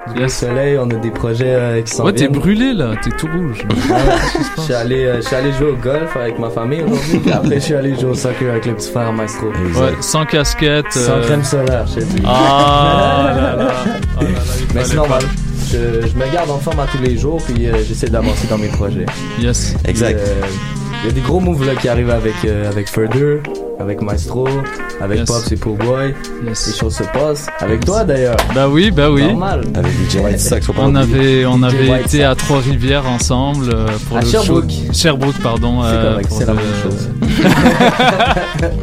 du 0.07 0.21
beau 0.21 0.27
soleil, 0.29 0.77
on 0.79 0.89
a 0.89 0.93
des 0.95 1.11
projets 1.11 1.43
euh, 1.55 1.81
qui 1.81 1.91
s'en 1.93 2.05
Ouais, 2.05 2.13
t'es 2.13 2.29
brûlé 2.29 2.73
là, 2.73 2.91
t'es 3.03 3.09
tout 3.11 3.27
rouge. 3.27 3.65
Ouais, 3.69 3.95
je 4.57 4.61
suis 4.61 4.73
allé, 4.73 5.03
euh, 5.05 5.15
je 5.17 5.27
suis 5.27 5.35
allé 5.35 5.51
jouer 5.51 5.71
au 5.71 5.75
golf 5.75 6.15
avec 6.15 6.39
ma 6.39 6.49
famille 6.49 6.81
aujourd'hui, 6.83 7.19
puis 7.19 7.31
après 7.33 7.55
je 7.55 7.59
suis 7.65 7.73
allé 7.75 7.95
jouer 7.95 8.11
au 8.11 8.13
soccer 8.13 8.49
avec 8.49 8.65
le 8.65 8.75
petit 8.75 8.89
frère 8.91 9.11
Maestro. 9.11 9.47
Ouais, 9.47 9.93
sans 9.99 10.25
casquette. 10.25 10.85
Sans 10.91 11.11
euh, 11.17 11.21
crème 11.23 11.43
solaire, 11.43 11.85
je 11.87 11.99
dis. 12.01 12.21
Ah 12.25 13.33
là 13.35 13.55
là. 13.57 13.67
Ah 14.17 14.23
là 14.23 14.29
Mais 14.73 14.83
c'est 14.85 14.95
normal. 14.95 15.21
Je, 15.69 16.07
je 16.07 16.15
me 16.15 16.31
garde 16.33 16.49
en 16.51 16.59
forme 16.59 16.79
à 16.79 16.85
tous 16.85 17.01
les 17.03 17.17
jours, 17.17 17.41
puis 17.45 17.67
euh, 17.67 17.73
j'essaie 17.85 18.07
d'avancer 18.07 18.47
dans 18.47 18.57
mes 18.57 18.67
projets. 18.69 19.05
Yes. 19.39 19.75
Exact. 19.85 20.17
Puis, 20.17 20.29
euh, 20.31 20.45
Il 21.05 21.09
y 21.09 21.11
a 21.11 21.13
des 21.13 21.21
gros 21.21 21.39
moves 21.39 21.63
là, 21.67 21.75
qui 21.75 21.87
arrivent 21.87 22.09
avec, 22.09 22.33
euh, 22.45 22.67
Further, 22.87 23.43
avec 23.79 24.01
Maestro, 24.01 24.47
avec 25.01 25.19
Yes. 25.19 25.27
Pops 25.29 25.51
et 25.51 25.55
Poolboy. 25.57 26.13
Yes. 26.45 26.67
Les 26.67 26.73
choses 26.79 26.95
se 26.95 27.03
passent. 27.03 27.47
Avec 27.59 27.83
toi 27.85 28.03
d'ailleurs. 28.03 28.37
Bah 28.53 28.67
oui, 28.69 28.91
bah 28.91 29.09
oui. 29.11 29.23
Normal. 29.27 29.63
Avec 29.75 29.91
DJ 30.09 30.15
White 30.17 30.65
pas 30.67 30.73
On 30.83 30.95
avait, 30.95 31.45
on 31.45 31.57
DJ 31.59 31.63
avait 31.63 31.89
White 31.89 32.05
été 32.07 32.23
à 32.23 32.35
Trois-Rivières 32.35 33.05
ensemble 33.07 33.69
euh, 33.73 33.87
pour 34.07 34.17
À 34.17 34.21
le 34.21 34.27
Sherbrooke. 34.27 34.69
show. 34.71 34.93
Sherbrooke, 34.93 35.39
pardon. 35.43 35.81
C'est 35.83 35.89
euh, 35.89 36.21
la 36.45 36.53
le- 36.53 36.53
même 36.53 36.65
chose. 36.83 37.09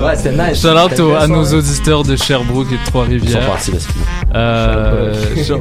Ouais, 0.00 0.16
c'était 0.16 0.30
nice. 0.32 0.62
Shout 0.62 0.68
out 0.68 0.92
à 1.18 1.26
nos 1.26 1.44
soirée. 1.44 1.58
auditeurs 1.58 2.02
de 2.04 2.16
Sherbrooke 2.16 2.68
et 2.68 2.70
de 2.70 2.76
Ils 2.76 2.84
sont 2.84 2.90
Trois-Rivières. 2.90 3.46
partis. 3.46 3.72
Euh, 4.34 5.14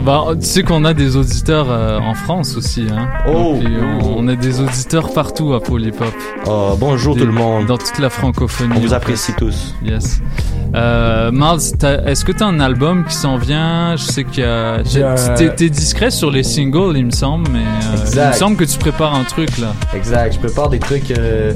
bah, 0.06 0.28
tu 0.40 0.46
sais 0.46 0.64
qu'on 0.64 0.86
a 0.86 0.94
des 0.94 1.18
auditeurs 1.18 1.68
euh, 1.70 2.00
en 2.00 2.14
France 2.14 2.56
aussi, 2.56 2.86
hein. 2.90 3.10
Oh. 3.28 3.58
On, 4.02 4.20
on 4.24 4.28
a 4.30 4.36
des 4.36 4.62
auditeurs 4.62 5.12
partout 5.12 5.54
à 5.54 5.60
Polypop. 5.60 6.14
Oh, 6.46 6.76
bonjour 6.80 7.16
Des- 7.16 7.22
tout 7.22 7.28
le 7.28 7.34
monde. 7.34 7.66
Dans 7.66 7.78
toute 7.78 8.00
la 8.00 8.10
francophonie. 8.34 8.74
On 8.78 8.80
vous 8.80 8.94
apprécie 8.94 9.32
fait. 9.32 9.38
tous. 9.40 9.76
Yes. 9.84 10.22
Euh, 10.76 11.32
Miles, 11.34 11.60
est-ce 12.06 12.24
que 12.24 12.32
tu 12.32 12.44
as 12.44 12.48
un 12.48 12.60
album 12.60 13.04
qui 13.06 13.16
s'en 13.16 13.38
vient? 13.38 13.96
Je 13.96 14.04
sais 14.04 14.24
qu'il 14.24 14.44
y 14.44 14.46
a. 14.46 14.82
T'es 15.56 15.70
discret 15.70 16.12
sur 16.12 16.30
les 16.32 16.44
singles, 16.44 16.96
il 16.96 17.06
me 17.08 17.12
semble, 17.12 17.48
mais 17.52 17.60
euh, 17.60 17.98
il 18.14 18.28
me 18.28 18.34
semble 18.34 18.56
que 18.56 18.66
tu 18.66 18.78
prépares 18.78 19.16
un 19.16 19.24
truc 19.24 19.58
là. 19.58 19.74
Exact, 19.96 20.34
je 20.34 20.40
prépare 20.40 20.70
des 20.70 20.80
trucs 20.80 21.10
euh, 21.12 21.54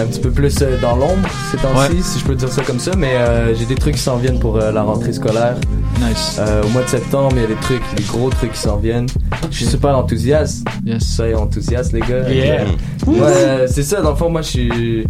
un 0.00 0.06
petit 0.06 0.20
peu 0.20 0.30
plus 0.30 0.56
euh, 0.60 0.76
dans 0.80 0.96
l'ombre 0.96 1.28
ces 1.52 1.56
temps-ci, 1.58 1.92
Ouais. 1.92 2.02
si 2.02 2.18
je 2.18 2.24
peux 2.24 2.34
dire 2.34 2.48
ça 2.50 2.62
comme 2.62 2.80
ça, 2.80 2.92
mais 2.96 3.14
euh, 3.14 3.54
j'ai 3.54 3.64
des 3.66 3.76
trucs 3.76 3.94
qui 3.94 4.00
s'en 4.02 4.16
viennent 4.16 4.40
pour 4.40 4.56
euh, 4.56 4.72
la 4.72 4.82
rentrée 4.82 5.12
scolaire. 5.12 5.54
Nice. 6.00 6.36
Euh, 6.40 6.62
au 6.64 6.68
mois 6.70 6.82
de 6.82 6.88
septembre, 6.88 7.28
il 7.36 7.42
y 7.42 7.44
a 7.44 7.48
des 7.48 7.54
trucs, 7.60 7.82
des 7.96 8.02
gros 8.04 8.28
trucs 8.30 8.52
qui 8.52 8.58
s'en 8.58 8.76
viennent. 8.78 9.06
Je 9.50 9.56
suis 9.58 9.66
super 9.66 9.96
enthousiaste. 9.96 10.66
Yes. 10.84 11.04
Soyez 11.14 11.34
enthousiastes, 11.36 11.92
les 11.92 12.00
gars. 12.00 12.28
Yeah. 12.28 12.64
Ouais, 13.06 13.18
euh, 13.20 13.66
c'est 13.68 13.82
ça, 13.84 14.00
dans 14.00 14.10
le 14.10 14.16
fond, 14.16 14.30
moi, 14.30 14.42
je 14.42 14.48
suis. 14.48 15.06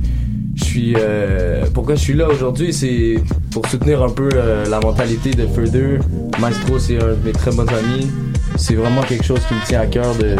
Je 0.54 0.64
suis. 0.64 0.94
euh, 0.98 1.64
pourquoi 1.72 1.94
je 1.94 2.00
suis 2.00 2.14
là 2.14 2.28
aujourd'hui, 2.28 2.72
c'est 2.72 3.16
pour 3.50 3.66
soutenir 3.68 4.02
un 4.02 4.10
peu 4.10 4.28
euh, 4.34 4.66
la 4.68 4.80
mentalité 4.80 5.30
de 5.30 5.46
Further. 5.46 5.98
Maestro, 6.40 6.78
c'est 6.78 6.96
un 7.02 7.08
de 7.08 7.18
mes 7.24 7.32
très 7.32 7.50
bons 7.52 7.68
amis. 7.68 8.10
C'est 8.56 8.74
vraiment 8.74 9.02
quelque 9.02 9.24
chose 9.24 9.40
qui 9.48 9.54
me 9.54 9.64
tient 9.66 9.80
à 9.80 9.86
cœur 9.86 10.14
de 10.16 10.36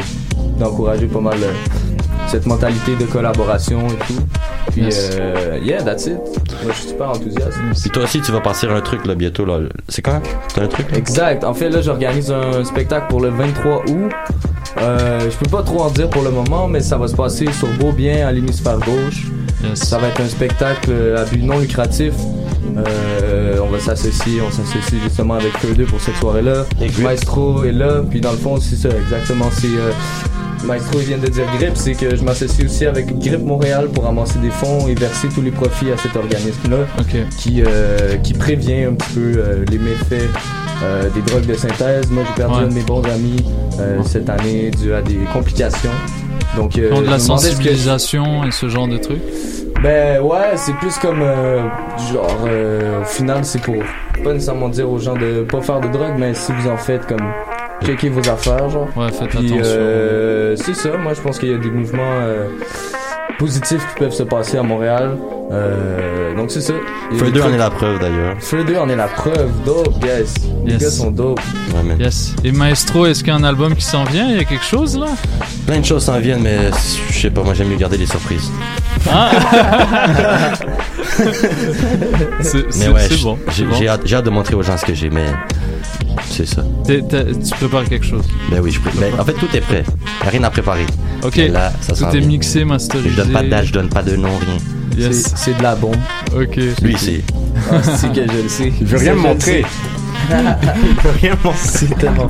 d'encourager 0.59 1.07
pas 1.07 1.21
mal 1.21 1.39
euh, 1.43 1.53
cette 2.29 2.47
mentalité 2.47 2.93
de 3.01 3.05
collaboration 3.07 3.87
et 3.89 4.07
tout. 4.07 4.21
Puis, 4.71 4.83
Yes. 4.83 5.11
euh, 5.19 5.59
yeah, 5.63 5.83
that's 5.83 6.07
it. 6.07 6.17
Moi, 6.63 6.73
je 6.73 6.79
suis 6.79 6.89
super 6.91 7.11
enthousiaste. 7.11 7.59
Puis 7.81 7.91
toi 7.91 8.05
aussi, 8.05 8.21
tu 8.21 8.33
vas 8.33 8.41
partir 8.41 8.71
un 8.73 8.81
truc 8.81 9.07
là 9.07 9.15
bientôt 9.15 9.45
là. 9.45 9.61
C'est 9.89 10.03
quand 10.03 10.21
T'as 10.55 10.63
un 10.63 10.67
truc 10.69 10.91
là? 10.93 10.99
Exact. 10.99 11.45
En 11.45 11.53
fait, 11.55 11.69
là, 11.71 11.81
j'organise 11.83 12.31
un 12.31 12.65
spectacle 12.65 13.07
pour 13.09 13.21
le 13.21 13.29
23 13.31 13.83
août. 13.89 14.13
Euh, 14.79 15.21
je 15.31 15.37
peux 15.37 15.51
pas 15.51 15.63
trop 15.63 15.81
en 15.83 15.91
dire 15.91 16.09
pour 16.09 16.23
le 16.23 16.31
moment, 16.31 16.69
mais 16.69 16.81
ça 16.81 16.97
va 16.97 17.09
se 17.09 17.15
passer 17.15 17.47
sur 17.53 17.69
Beaubien, 17.79 18.27
à 18.27 18.33
l'hémisphère 18.33 18.79
gauche. 18.79 19.27
Ça 19.75 19.99
va 19.99 20.09
être 20.09 20.21
un 20.21 20.29
spectacle 20.29 20.91
à 21.17 21.25
but 21.25 21.43
non 21.43 21.59
lucratif. 21.59 22.13
Euh, 22.77 23.59
on 23.63 23.69
va 23.69 23.79
s'associer, 23.79 24.41
on 24.41 24.51
s'associe 24.51 25.01
justement 25.03 25.35
avec 25.35 25.53
eux 25.65 25.75
deux 25.75 25.85
pour 25.85 26.01
cette 26.01 26.17
soirée-là. 26.17 26.65
Maestro 27.01 27.65
est 27.65 27.73
là, 27.73 28.03
puis 28.09 28.21
dans 28.21 28.33
le 28.33 28.39
fond, 28.39 28.59
c'est 28.61 28.77
ça, 28.77 28.89
exactement. 28.89 29.47
C'est 29.53 29.67
euh, 29.67 29.91
Maestro 30.65 31.01
il 31.01 31.07
vient 31.07 31.19
de 31.19 31.27
dire 31.27 31.45
Grip, 31.59 31.73
c'est 31.75 31.93
que 31.95 32.15
je 32.17 32.23
m'associe 32.23 32.65
aussi 32.65 32.87
avec 32.87 33.19
Grip 33.19 33.45
Montréal 33.45 33.89
pour 33.93 34.07
amasser 34.07 34.39
des 34.39 34.51
fonds 34.51 34.87
et 34.89 34.95
verser 34.95 35.29
tous 35.29 35.43
les 35.43 35.51
profits 35.51 35.91
à 35.91 35.97
cet 35.97 36.17
organisme-là, 36.17 36.79
qui 37.39 37.63
euh, 37.67 38.17
qui 38.19 38.33
prévient 38.33 38.85
un 38.85 38.95
petit 38.95 39.13
peu 39.15 39.65
les 39.71 39.79
méfaits. 39.79 40.31
euh, 40.85 41.09
des 41.11 41.23
drogues 41.23 41.47
de 41.47 41.55
synthèse. 41.55 42.11
Moi, 42.11 42.25
j'ai 42.27 42.35
perdu 42.43 42.55
Ouais. 42.57 42.65
un 42.65 42.69
de 42.69 42.75
mes 42.75 42.81
bons 42.83 43.05
amis 43.05 43.45
euh, 43.79 44.01
cette 44.05 44.29
année 44.29 44.69
dû 44.73 44.93
à 44.93 45.01
des 45.01 45.19
complications. 45.33 45.91
Donc, 46.57 46.77
euh, 46.79 46.91
de 47.01 47.07
la 47.07 47.13
que- 47.17 47.19
sensibilisation 47.23 48.45
et 48.45 48.51
ce 48.51 48.69
genre 48.69 48.87
de 48.89 48.99
trucs. 48.99 49.23
ben 49.83 50.21
ouais, 50.21 50.53
c'est 50.57 50.75
plus 50.75 50.97
comme 50.99 51.23
euh, 51.23 51.63
genre 52.13 52.45
euh, 52.47 53.01
au 53.01 53.05
final 53.05 53.45
c'est 53.45 53.61
pour 53.63 53.77
pas 54.23 54.33
nécessairement 54.33 54.69
dire 54.69 54.89
aux 54.91 54.99
gens 54.99 55.15
de 55.17 55.43
pas 55.43 55.61
faire 55.63 55.81
de 55.81 55.89
drogue, 55.89 56.15
mais 56.19 56.35
si 56.35 56.53
vous 56.53 56.69
en 56.69 56.77
faites 56.77 57.07
comme 57.07 57.33
checker 57.85 58.11
vos 58.11 58.29
affaires 58.29 58.69
genre. 58.69 58.89
Ouais, 58.97 59.11
faites 59.11 59.29
Puis, 59.29 59.39
attention. 59.39 59.59
euh, 59.65 60.55
c'est 60.57 60.75
ça, 60.75 60.91
moi 60.99 61.15
je 61.15 61.21
pense 61.21 61.39
qu'il 61.39 61.51
y 61.51 61.55
a 61.55 61.59
des 61.59 61.71
mouvements 61.71 62.03
euh, 62.21 62.49
positifs 63.39 63.85
qui 63.95 64.01
peuvent 64.01 64.13
se 64.13 64.23
passer 64.23 64.59
à 64.59 64.63
Montréal. 64.63 65.17
Euh, 65.53 66.35
donc 66.35 66.51
c'est 66.51 66.63
ça. 66.63 66.73
Il 67.11 67.17
y 67.19 67.21
a 67.21 67.25
Feu 67.25 67.31
des 67.31 67.39
2 67.41 67.43
en 67.43 67.53
est 67.53 67.59
la 67.59 67.69
preuve 67.71 67.99
d'ailleurs. 68.01 68.37
2 68.67 68.77
en 68.79 68.89
est 68.89 68.97
la 68.97 69.07
preuve, 69.09 69.51
dope, 69.67 70.03
yes. 70.05 70.35
Les 70.65 70.73
Yes. 70.73 70.81
gars 70.83 70.91
sont 70.91 71.11
dope. 71.11 71.41
Yes. 72.01 72.35
Et 72.43 72.53
Maestro, 72.53 73.05
est-ce 73.07 73.23
qu'il 73.23 73.33
y 73.33 73.37
a 73.37 73.39
un 73.39 73.45
album 73.45 73.75
qui 73.77 73.85
s'en 73.85 74.05
vient? 74.05 74.29
Il 74.31 74.37
y 74.37 74.41
a 74.41 74.45
quelque 74.45 74.65
chose 74.65 74.97
là? 74.99 75.07
Plein 75.67 75.81
de 75.81 75.85
choses 75.85 76.05
s'en 76.05 76.19
viennent, 76.19 76.41
mais 76.43 76.71
je 77.11 77.19
sais 77.19 77.31
pas, 77.31 77.43
moi 77.43 77.53
j'aime 77.55 77.69
mieux 77.69 77.77
garder 77.77 77.99
les 77.99 78.07
surprises. 78.07 78.51
Ah 79.13 79.31
C'est- 82.41 82.89
ouais, 82.89 83.09
bon, 83.23 83.39
J'ai 83.57 83.65
bon. 83.65 83.89
hâte, 83.89 84.25
de 84.25 84.31
montrer 84.31 84.55
aux 84.55 84.63
gens 84.63 84.77
ce 84.77 84.85
que 84.87 84.95
j'ai, 84.95 85.11
mais 85.11 85.27
c'est 86.29 86.47
ça. 86.47 86.65
Tu 86.87 87.03
prépares 87.59 87.85
quelque 87.85 88.07
chose? 88.07 88.25
Ben 88.51 88.61
oui, 88.63 88.71
je 88.71 88.81
pré- 88.81 88.91
ben, 88.99 89.13
en 89.21 89.25
fait 89.25 89.35
tout 89.35 89.49
est 89.55 89.61
prêt. 89.61 89.85
A 90.25 90.31
rien 90.31 90.43
à 90.45 90.51
préparer. 90.51 90.87
Ok. 91.25 91.35
Mais 91.37 91.49
là, 91.49 91.73
ça 91.81 91.95
Tout 91.95 92.05
est 92.17 92.21
vient. 92.21 92.29
mixé, 92.29 92.65
masterisé. 92.65 93.11
Je 93.11 93.17
donne 93.17 93.33
pas 93.33 93.43
de 93.43 93.49
date, 93.49 93.65
je 93.67 93.73
donne 93.73 93.89
pas 93.89 94.03
de 94.03 94.17
nom, 94.17 94.29
rien. 94.41 94.59
Yes. 94.97 95.33
C'est- 95.37 95.57
de 95.57 95.63
la 95.63 95.75
bombe. 95.75 95.97
Ok. 96.37 96.57
Lui, 96.83 96.97
c'est. 96.99 97.23
Ah, 97.71 97.81
c'est 97.83 98.13
que 98.13 98.23
je 98.31 98.43
le 98.43 98.49
sais. 98.49 98.73
Il 98.81 98.87
veut 98.87 98.99
rien 98.99 99.15
me 99.15 99.21
montrer. 99.21 99.65
montrer. 100.31 101.33
C'est 101.57 101.99
tellement. 101.99 102.29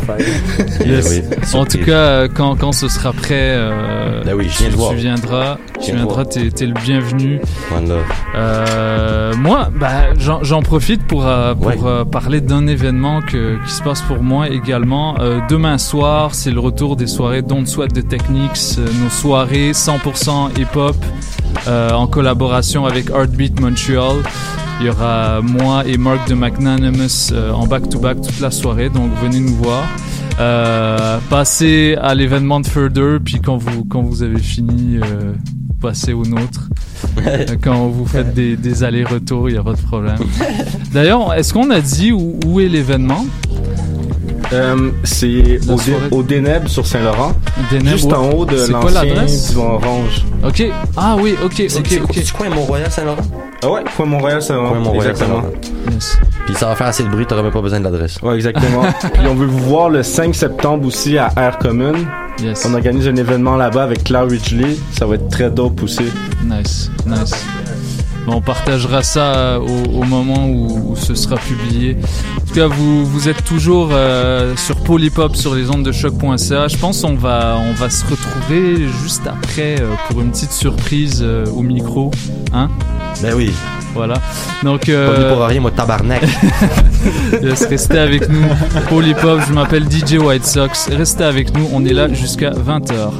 Yes. 0.84 1.08
Oui, 1.10 1.22
en 1.58 1.64
tout 1.64 1.78
cas, 1.78 1.92
euh, 1.92 2.28
quand, 2.32 2.56
quand 2.56 2.72
ce 2.72 2.88
sera 2.88 3.12
prêt, 3.12 3.34
euh, 3.56 4.22
oui, 4.34 4.48
je 4.50 4.58
viens 4.66 4.88
tu, 4.88 4.94
viendras. 4.96 5.58
Je 5.80 5.86
Tu 5.86 5.92
viendras, 5.94 6.24
t'es 6.24 6.50
t'es 6.50 6.66
le 6.66 6.74
bienvenu. 6.74 7.40
One 7.74 7.88
love. 7.88 8.02
Euh, 8.34 9.34
moi, 9.36 9.68
bah, 9.78 10.14
j'en 10.18 10.42
j'en 10.42 10.62
profite 10.62 11.02
pour, 11.06 11.26
euh, 11.26 11.54
pour 11.54 11.66
Ouais. 11.66 11.76
euh, 11.84 12.04
parler 12.04 12.40
d'un 12.40 12.66
événement 12.66 13.20
que, 13.20 13.56
qui 13.64 13.72
se 13.72 13.82
passe 13.82 14.00
pour 14.02 14.22
moi 14.22 14.48
également. 14.48 15.16
Euh, 15.20 15.40
demain 15.48 15.78
soir, 15.78 16.34
c'est 16.34 16.50
le 16.50 16.60
retour 16.60 16.96
des 16.96 17.06
soirées 17.06 17.42
Don't 17.42 17.66
Sweat 17.66 17.92
de 17.94 18.00
Techniques, 18.00 18.58
euh, 18.78 18.86
nos 19.02 19.10
soirées 19.10 19.72
100% 19.72 20.50
hip-hop 20.58 20.96
euh, 21.68 21.90
en 21.90 22.06
collaboration 22.06 22.86
avec 22.86 23.10
Heartbeat 23.10 23.60
Montreal. 23.60 24.16
Il 24.82 24.86
y 24.86 24.90
aura 24.90 25.40
moi 25.40 25.86
et 25.86 25.96
Mark 25.96 26.28
de 26.28 26.34
Magnanimous 26.34 27.30
euh, 27.30 27.52
en 27.52 27.68
back-to-back 27.68 28.20
toute 28.20 28.40
la 28.40 28.50
soirée, 28.50 28.88
donc 28.88 29.12
venez 29.22 29.38
nous 29.38 29.54
voir. 29.54 29.84
Euh, 30.40 31.18
passez 31.30 31.96
à 32.02 32.16
l'événement 32.16 32.58
de 32.58 32.66
Further, 32.66 33.20
puis 33.24 33.40
quand 33.40 33.58
vous, 33.58 33.84
quand 33.84 34.02
vous 34.02 34.24
avez 34.24 34.40
fini, 34.40 34.96
euh, 34.96 35.34
passez 35.80 36.12
au 36.12 36.24
nôtre. 36.24 36.68
Quand 37.62 37.86
vous 37.86 38.06
faites 38.06 38.34
des, 38.34 38.56
des 38.56 38.82
allers-retours, 38.82 39.48
il 39.48 39.52
n'y 39.52 39.58
a 39.58 39.62
pas 39.62 39.74
de 39.74 39.82
problème. 39.82 40.18
D'ailleurs, 40.92 41.32
est-ce 41.34 41.52
qu'on 41.54 41.70
a 41.70 41.80
dit 41.80 42.10
où, 42.10 42.40
où 42.44 42.58
est 42.58 42.68
l'événement? 42.68 43.24
Euh, 44.52 44.90
c'est 45.04 45.26
au, 45.68 45.76
Dé- 45.76 45.82
soirée. 45.82 46.08
au 46.10 46.22
Déneb 46.22 46.68
sur 46.68 46.86
Saint-Laurent. 46.86 47.32
Juste 47.84 48.06
ouais. 48.06 48.14
en 48.14 48.30
haut 48.30 48.44
de 48.44 48.56
C'est 48.58 48.72
quoi 48.72 48.90
l'ancien 48.90 49.04
l'adresse? 49.14 49.48
Divan 49.48 49.74
orange. 49.74 50.24
Ok. 50.44 50.62
Ah 50.96 51.16
oui, 51.18 51.34
ok, 51.42 51.62
ok, 51.76 52.00
ok. 52.04 52.10
c'est 52.12 52.32
quoi 52.32 52.48
Mont-Royal 52.50 52.90
Saint-Laurent? 52.90 53.22
Ah 53.64 53.70
ouais, 53.70 53.80
coin 53.96 54.06
Montréal, 54.06 54.42
Saint-Laurent. 54.42 54.70
Coin 54.70 54.80
Mont-Royal 54.80 55.10
Exactement. 55.12 55.42
Yes. 55.92 56.18
Puis 56.46 56.54
ça 56.54 56.66
va 56.66 56.74
faire 56.76 56.88
assez 56.88 57.04
de 57.04 57.08
bruit, 57.08 57.24
t'auras 57.26 57.42
même 57.42 57.52
pas 57.52 57.60
besoin 57.62 57.78
de 57.78 57.84
l'adresse. 57.84 58.18
Ouais, 58.22 58.34
exactement. 58.34 58.82
Puis 59.14 59.22
on 59.28 59.34
veut 59.34 59.46
vous 59.46 59.58
voir 59.64 59.88
le 59.88 60.02
5 60.02 60.34
septembre 60.34 60.86
aussi 60.86 61.16
à 61.16 61.30
Air 61.36 61.58
Commune. 61.58 62.06
Yes. 62.42 62.66
On 62.68 62.74
organise 62.74 63.06
un 63.08 63.16
événement 63.16 63.56
là-bas 63.56 63.84
avec 63.84 64.04
Claire 64.04 64.26
Ridgely. 64.28 64.80
Ça 64.92 65.06
va 65.06 65.14
être 65.14 65.28
très 65.28 65.50
dope 65.50 65.82
aussi. 65.82 66.02
Nice, 66.44 66.90
nice. 67.06 67.32
On 68.26 68.40
partagera 68.40 69.02
ça 69.02 69.58
au, 69.60 70.00
au 70.00 70.04
moment 70.04 70.46
où, 70.46 70.92
où 70.92 70.96
ce 70.96 71.14
sera 71.14 71.36
publié. 71.36 71.96
En 72.36 72.46
tout 72.46 72.54
cas, 72.54 72.66
vous, 72.66 73.04
vous 73.04 73.28
êtes 73.28 73.44
toujours 73.44 73.90
euh, 73.92 74.54
sur 74.56 74.76
Polypop 74.76 75.36
sur 75.36 75.54
les 75.54 75.70
ondes 75.70 75.84
de 75.84 75.92
choc.ca. 75.92 76.68
Je 76.68 76.76
pense 76.76 77.04
on 77.04 77.14
va 77.14 77.58
on 77.68 77.72
va 77.74 77.90
se 77.90 78.04
retrouver 78.06 78.86
juste 79.02 79.26
après 79.26 79.80
euh, 79.80 79.94
pour 80.08 80.20
une 80.20 80.30
petite 80.30 80.52
surprise 80.52 81.20
euh, 81.22 81.46
au 81.46 81.62
micro, 81.62 82.10
hein? 82.52 82.70
Ben 83.22 83.34
oui. 83.34 83.52
Voilà. 83.94 84.14
Donc 84.62 84.86
Pas 84.86 84.92
euh, 84.92 85.34
pour 85.34 85.44
rien, 85.46 85.60
moi, 85.60 85.70
tabarnak. 85.70 86.22
Yes, 87.42 87.66
restez 87.66 87.98
avec 87.98 88.28
nous. 88.28 88.42
Polypop, 88.88 89.40
je 89.46 89.52
m'appelle 89.52 89.84
DJ 89.90 90.14
White 90.14 90.46
Sox. 90.46 90.88
Restez 90.90 91.24
avec 91.24 91.54
nous, 91.56 91.68
on 91.72 91.84
est 91.84 91.92
là 91.92 92.10
jusqu'à 92.12 92.50
20h. 92.50 93.10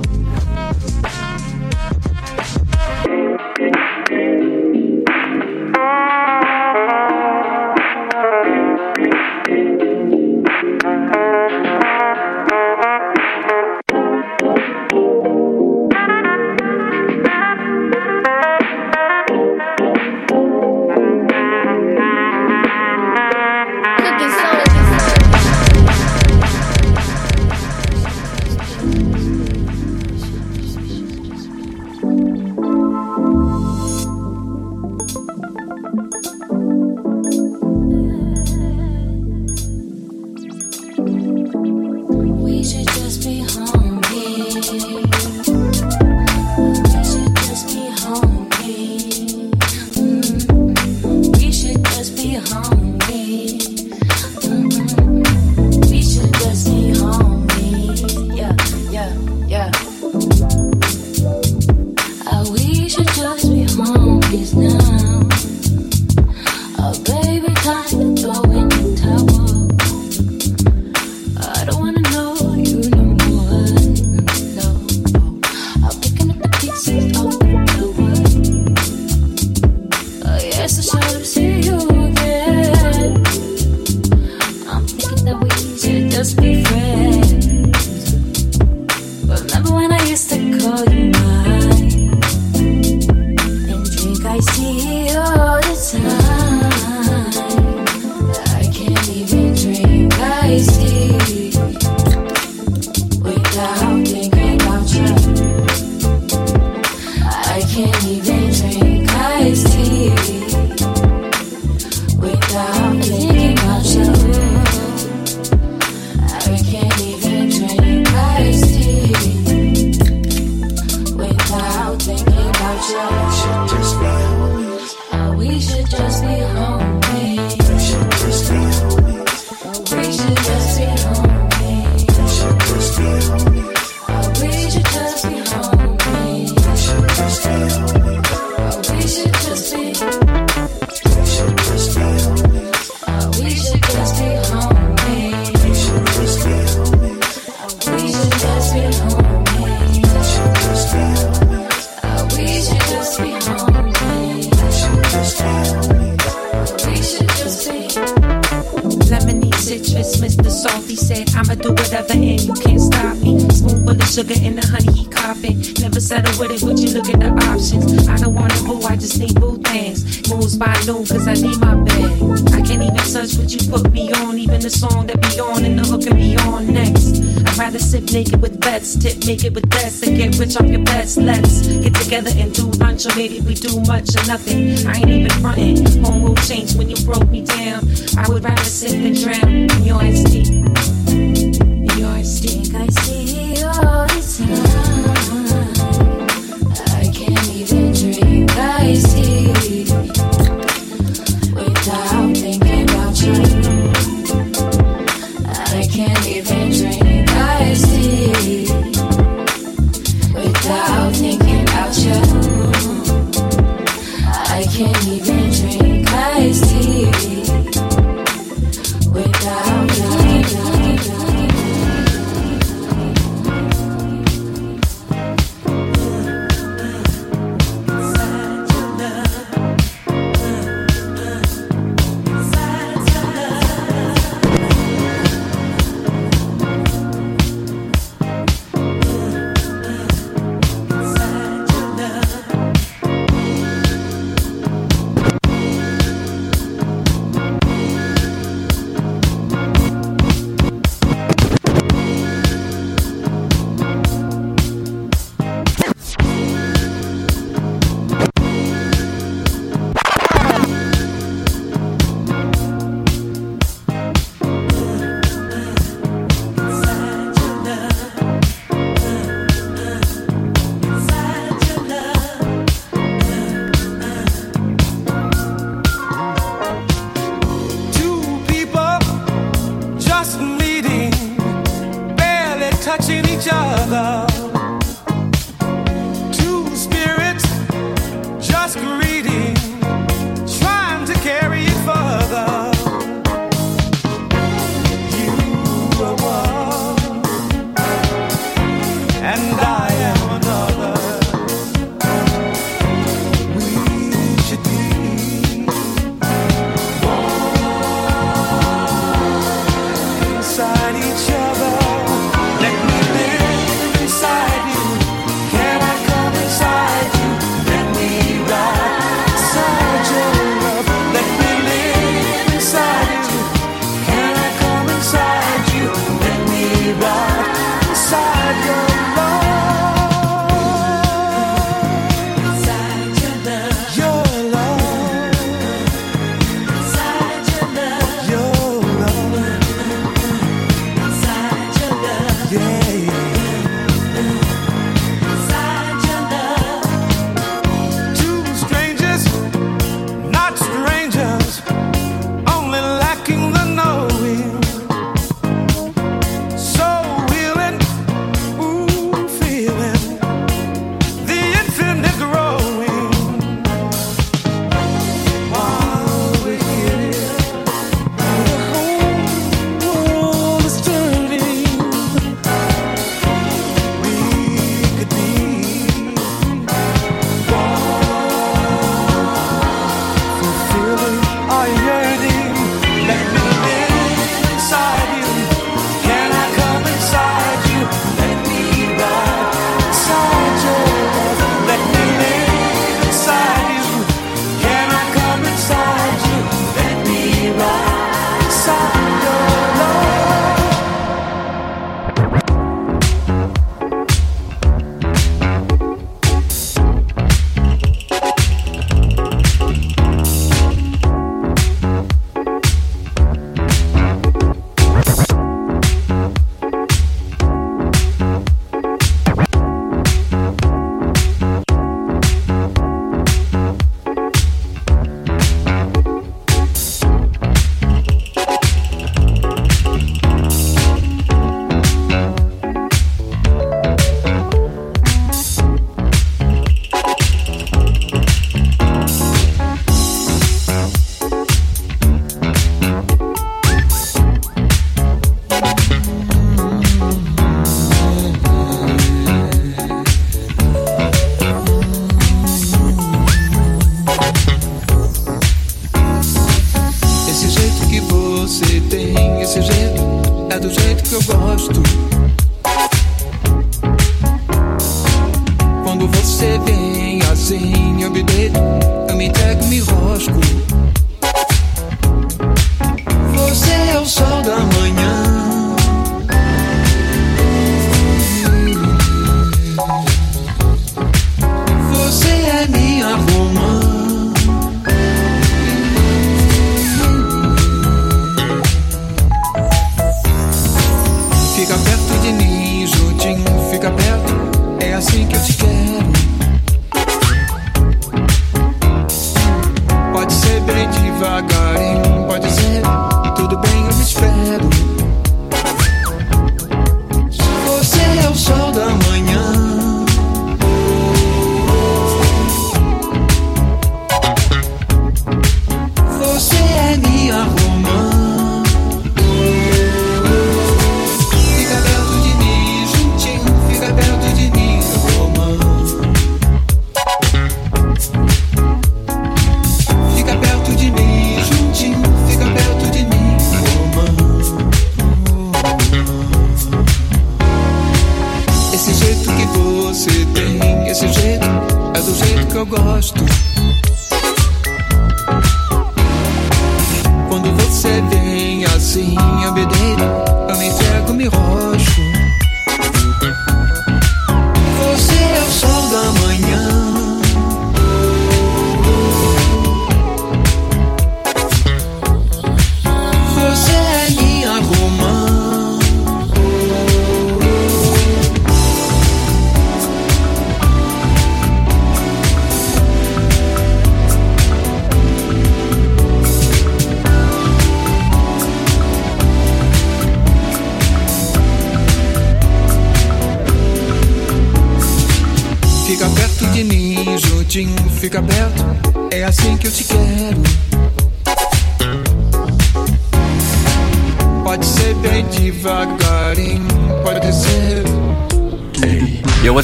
make 179.26 179.44
it 179.44 179.54
with 179.54 179.72
less 179.74 180.02
and 180.02 180.16
get 180.16 180.38
rich 180.38 180.56
off 180.56 180.66
your 180.66 180.82
best. 180.84 181.18
Let's 181.18 181.66
get 181.66 181.94
together 181.94 182.30
and 182.34 182.52
do 182.52 182.66
lunch, 182.82 183.06
or 183.06 183.14
maybe 183.16 183.40
we 183.40 183.54
do 183.54 183.80
much 183.82 184.14
or 184.16 184.26
nothing. 184.26 184.86
I 184.86 184.96
ain't 184.98 185.10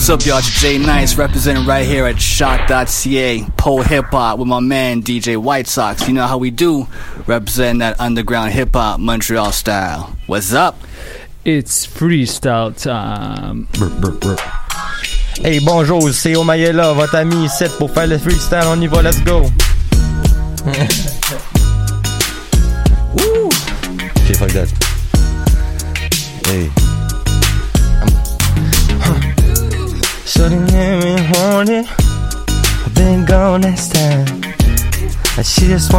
what's 0.09 0.25
up, 0.25 0.27
y'all? 0.27 0.39
It's 0.39 0.59
Jay 0.63 0.79
Nice 0.79 1.19
representing 1.19 1.67
right 1.67 1.87
here 1.87 2.07
at 2.07 2.17
CHOQ.ca, 2.17 3.45
Pole 3.59 3.83
Hip 3.83 4.07
Hop 4.07 4.39
with 4.39 4.49
my 4.49 4.59
man 4.59 5.03
DJ 5.03 5.37
White 5.37 5.67
Sox. 5.67 6.09
You 6.09 6.15
know 6.15 6.27
how 6.27 6.39
we 6.39 6.51
do, 6.51 6.87
representing 7.27 7.81
that 7.81 8.01
underground 8.01 8.53
hip 8.53 8.71
hop 8.73 9.01
Montreal 9.01 9.53
style. 9.53 10.17
What's 10.27 10.55
up? 10.55 10.79
It's 11.45 11.87
freestyle 11.87 12.75
time. 12.75 13.69
Hey, 15.43 15.61
bonjour, 15.61 16.11
c'est 16.11 16.37
Omayela, 16.37 16.95
votre 16.95 17.17
ami 17.17 17.45
ici 17.45 17.67
pour 17.77 17.91
faire 17.91 18.07
le 18.07 18.17
freestyle. 18.17 18.67
On 18.67 18.81
y 18.81 18.87
va, 18.87 19.03
let's 19.03 19.23
go. 19.25 19.43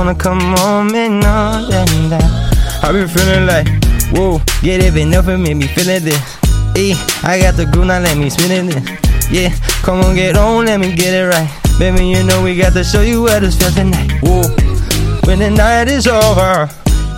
Wanna 0.10 0.19
come 0.19 0.40
home 0.57 0.95
and 0.95 1.23
all 1.23 1.72
and 1.72 2.11
that. 2.11 2.81
I 2.84 2.91
been 2.91 3.07
feeling 3.07 3.45
like, 3.45 3.68
whoa, 4.11 4.41
get 4.61 4.81
it 4.81 4.95
enough 4.98 5.27
and 5.27 5.44
make 5.44 5.57
me 5.57 5.68
feeling 5.68 6.03
this. 6.03 6.19
Hey, 6.76 6.94
I 7.23 7.40
got 7.40 7.56
the 7.56 7.65
groove, 7.65 7.88
now 7.88 7.99
let 7.99 8.18
me 8.18 8.30
spin 8.30 8.69
it. 8.69 9.31
Yeah, 9.31 9.53
come 9.84 9.99
on, 9.99 10.15
get 10.15 10.36
on, 10.36 10.65
let 10.65 10.80
me 10.80 10.95
get 10.95 11.14
it 11.14 11.27
right. 11.27 11.49
Baby, 11.77 12.07
you 12.07 12.23
know 12.23 12.44
we 12.44 12.57
got 12.57 12.73
to 12.73 12.84
show 12.84 13.02
you 13.02 13.22
what 13.22 13.44
it's 13.44 13.56
feel 13.56 13.72
tonight. 13.72 14.11
Whoa, 14.22 14.44
when 15.26 15.40
the 15.40 15.52
night 15.52 15.88
is 15.90 16.07
over, 16.07 16.69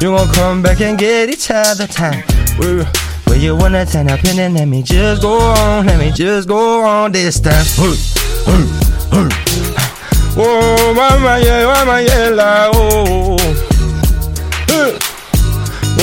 you 0.02 0.12
gon' 0.12 0.28
come 0.34 0.62
back 0.62 0.82
and 0.82 0.98
get 0.98 1.30
each 1.30 1.50
other 1.50 1.88
time. 1.88 2.24
Whoa. 2.58 2.84
Where 3.28 3.40
you 3.40 3.56
wanna 3.56 3.86
turn 3.86 4.10
up 4.10 4.24
and 4.26 4.38
then 4.38 4.54
let 4.56 4.68
me 4.68 4.84
just 4.84 5.22
go 5.22 5.40
on, 5.40 5.86
let 5.86 5.98
me 5.98 6.12
just 6.12 6.50
go 6.50 6.84
on 6.84 7.14
this 7.14 7.40
time. 7.40 7.66
Hey, 7.78 7.96
hey, 8.52 9.30
hey. 9.30 9.41
Oh, 10.38 10.94
mama, 10.96 11.40
yeah, 11.44 11.66
mama, 11.66 12.02
yeah, 12.02 12.30
la, 12.30 12.72
oh. 12.74 13.38
Hey. 14.68 14.98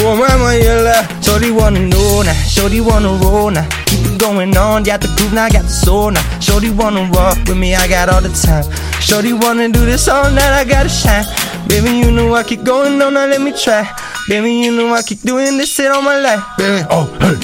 Oh, 0.05 0.15
mama, 0.17 0.55
yeah, 0.57 0.81
la. 0.83 1.21
Shorty 1.23 1.51
wanna 1.51 1.81
know 1.81 2.23
now, 2.23 2.33
shorty 2.45 2.81
wanna 2.81 3.09
roll 3.23 3.51
now. 3.51 3.67
Keep 3.87 4.05
it 4.07 4.21
going 4.21 4.57
on, 4.57 4.83
got 4.83 5.01
the 5.01 5.09
groove, 5.17 5.33
now 5.33 5.45
I 5.45 5.51
got 5.51 5.63
the 5.63 5.69
soul 5.69 6.11
now. 6.11 6.41
Shorty 6.41 6.71
wanna 6.71 7.05
rock 7.13 7.39
with 7.47 7.57
me, 7.57 7.75
I 7.75 7.89
got 7.89 8.09
all 8.09 8.21
the 8.21 8.29
time. 8.29 8.65
Shorty 9.01 9.33
wanna 9.33 9.69
do 9.71 9.85
this 9.85 10.09
all 10.09 10.31
night, 10.31 10.53
I 10.53 10.65
gotta 10.65 10.89
shine. 10.89 11.25
Baby, 11.69 11.99
you 11.99 12.11
know 12.11 12.35
I 12.35 12.43
keep 12.43 12.65
going 12.65 13.01
on, 13.01 13.15
now 13.15 13.27
let 13.27 13.41
me 13.41 13.53
try. 13.53 13.89
Baby, 14.29 14.53
you 14.53 14.73
know 14.77 14.93
I 14.93 15.03
keep 15.03 15.21
doing 15.23 15.57
this 15.57 15.75
shit 15.75 15.91
all 15.91 16.03
my 16.03 16.19
life. 16.19 16.43
Baby, 16.59 16.87
oh, 16.91 17.07
hey. 17.21 17.37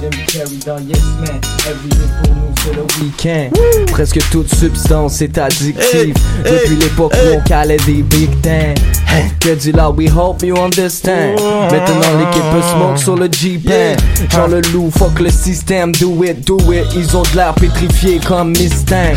Jim 0.00 0.10
Carrey 0.26 0.58
dans 0.64 0.78
Yes 0.80 1.02
Man, 1.20 1.40
every 1.66 1.90
day 1.90 2.08
pour 2.22 2.53
le 2.72 2.82
week-end. 3.02 3.50
Presque 3.90 4.20
toute 4.30 4.52
substance 4.54 5.20
est 5.22 5.36
addictive. 5.38 6.14
Depuis 6.44 6.76
l'époque 6.76 7.14
où 7.14 7.36
on 7.36 7.40
calait 7.40 7.76
des 7.86 8.02
big 8.02 8.30
things. 8.40 8.74
Que 9.40 9.54
du 9.54 9.72
là, 9.72 9.90
we 9.90 10.10
hope 10.10 10.42
you 10.42 10.56
understand. 10.56 11.36
Maintenant 11.70 12.18
l'équipe 12.18 12.42
peut 12.52 12.62
smoke 12.72 12.96
sur 12.96 13.16
le 13.16 13.28
Jeep-Pan. 13.30 13.96
Genre 14.30 14.48
le 14.48 14.60
loup, 14.72 14.90
fuck 14.90 15.20
le 15.20 15.30
système, 15.30 15.92
do 15.92 16.24
it, 16.24 16.46
do 16.46 16.58
it. 16.72 16.84
Ils 16.96 17.16
ont 17.16 17.22
de 17.22 17.36
l'air 17.36 17.54
pétrifié 17.54 18.20
comme 18.26 18.50
Mustang. 18.50 19.14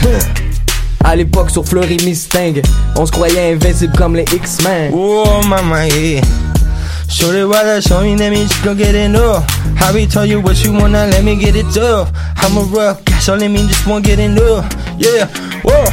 À 1.04 1.16
l'époque 1.16 1.50
sur 1.50 1.66
Fleury 1.66 1.98
Mustang, 2.06 2.62
on 2.98 3.06
se 3.06 3.12
croyait 3.12 3.54
invincible 3.54 3.94
comme 3.98 4.16
les 4.16 4.26
X-Men. 4.34 4.92
Oh, 4.94 5.24
mama, 5.48 5.88
yeah. 5.88 6.22
Shorty, 7.10 7.44
why 7.46 7.64
that 7.64 7.84
show 7.84 8.02
me, 8.02 8.16
let 8.16 8.32
me 8.32 8.44
just 8.48 8.64
go 8.64 8.76
get 8.76 8.96
it 8.96 9.16
up. 9.16 9.44
How 9.76 9.94
we 9.94 10.06
tell 10.06 10.26
you 10.26 10.42
what 10.42 10.64
you 10.64 10.74
wanna, 10.74 11.08
let 11.08 11.24
me 11.24 11.36
get 11.36 11.56
it 11.56 11.78
up. 11.78 12.10
I'm 12.38 12.58
a 12.58 12.62
rough 12.62 13.04
guy, 13.06 13.20
so 13.20 13.36
let 13.36 13.50
me 13.50 13.68
just 13.68 13.88
want 13.88 14.06
get 14.06 14.20
it 14.20 14.38
up. 14.38 14.66
Yeah, 14.98 15.28
whoa. 15.64 15.88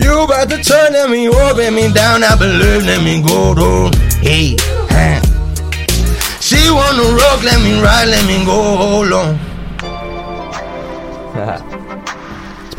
You 0.00 0.24
about 0.24 0.48
to 0.50 0.62
turn 0.62 0.92
let 0.92 1.10
me 1.10 1.28
up, 1.28 1.56
let 1.56 1.72
me 1.72 1.92
down, 1.92 2.24
I 2.24 2.36
believe, 2.36 2.84
let 2.84 3.02
me 3.02 3.22
go 3.22 3.54
though. 3.54 3.90
Hey, 4.20 4.56
huh. 4.90 5.20
She 6.40 6.70
wanna 6.70 7.04
rock, 7.16 7.42
let 7.44 7.60
me 7.62 7.80
ride, 7.80 8.08
let 8.08 8.26
me 8.26 8.44
go, 8.44 8.60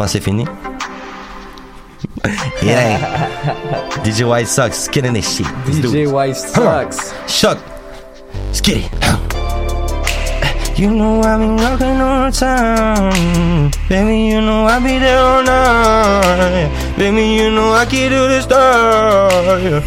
que 0.01 0.07
c'est 0.07 0.19
fini? 0.19 0.45
yeah. 2.61 3.97
DJ 4.03 4.27
White 4.27 4.47
Sox, 4.47 4.87
killing 4.87 5.13
this 5.13 5.37
shit. 5.37 5.47
Let's 5.65 5.79
do 5.81 5.91
DJ 5.91 6.03
it. 6.03 6.11
White 6.11 6.35
Sox. 6.35 7.13
Chuck, 7.27 7.57
let's 8.45 8.61
get 8.61 8.77
it. 8.85 9.01
You 10.77 10.89
know 10.93 11.21
I've 11.21 11.39
been 11.39 11.57
rocking 11.57 12.01
all 12.01 12.29
the 12.29 12.37
time. 12.37 13.71
Baby, 13.89 14.33
you 14.33 14.41
know 14.41 14.65
I 14.65 14.79
be 14.79 14.99
there 14.99 15.19
all 15.19 15.43
night. 15.43 16.95
Baby, 16.97 17.25
you 17.25 17.51
know 17.51 17.73
I 17.73 17.85
can 17.85 18.09
do 18.11 18.27
this 18.27 18.45
stuff. 18.45 19.85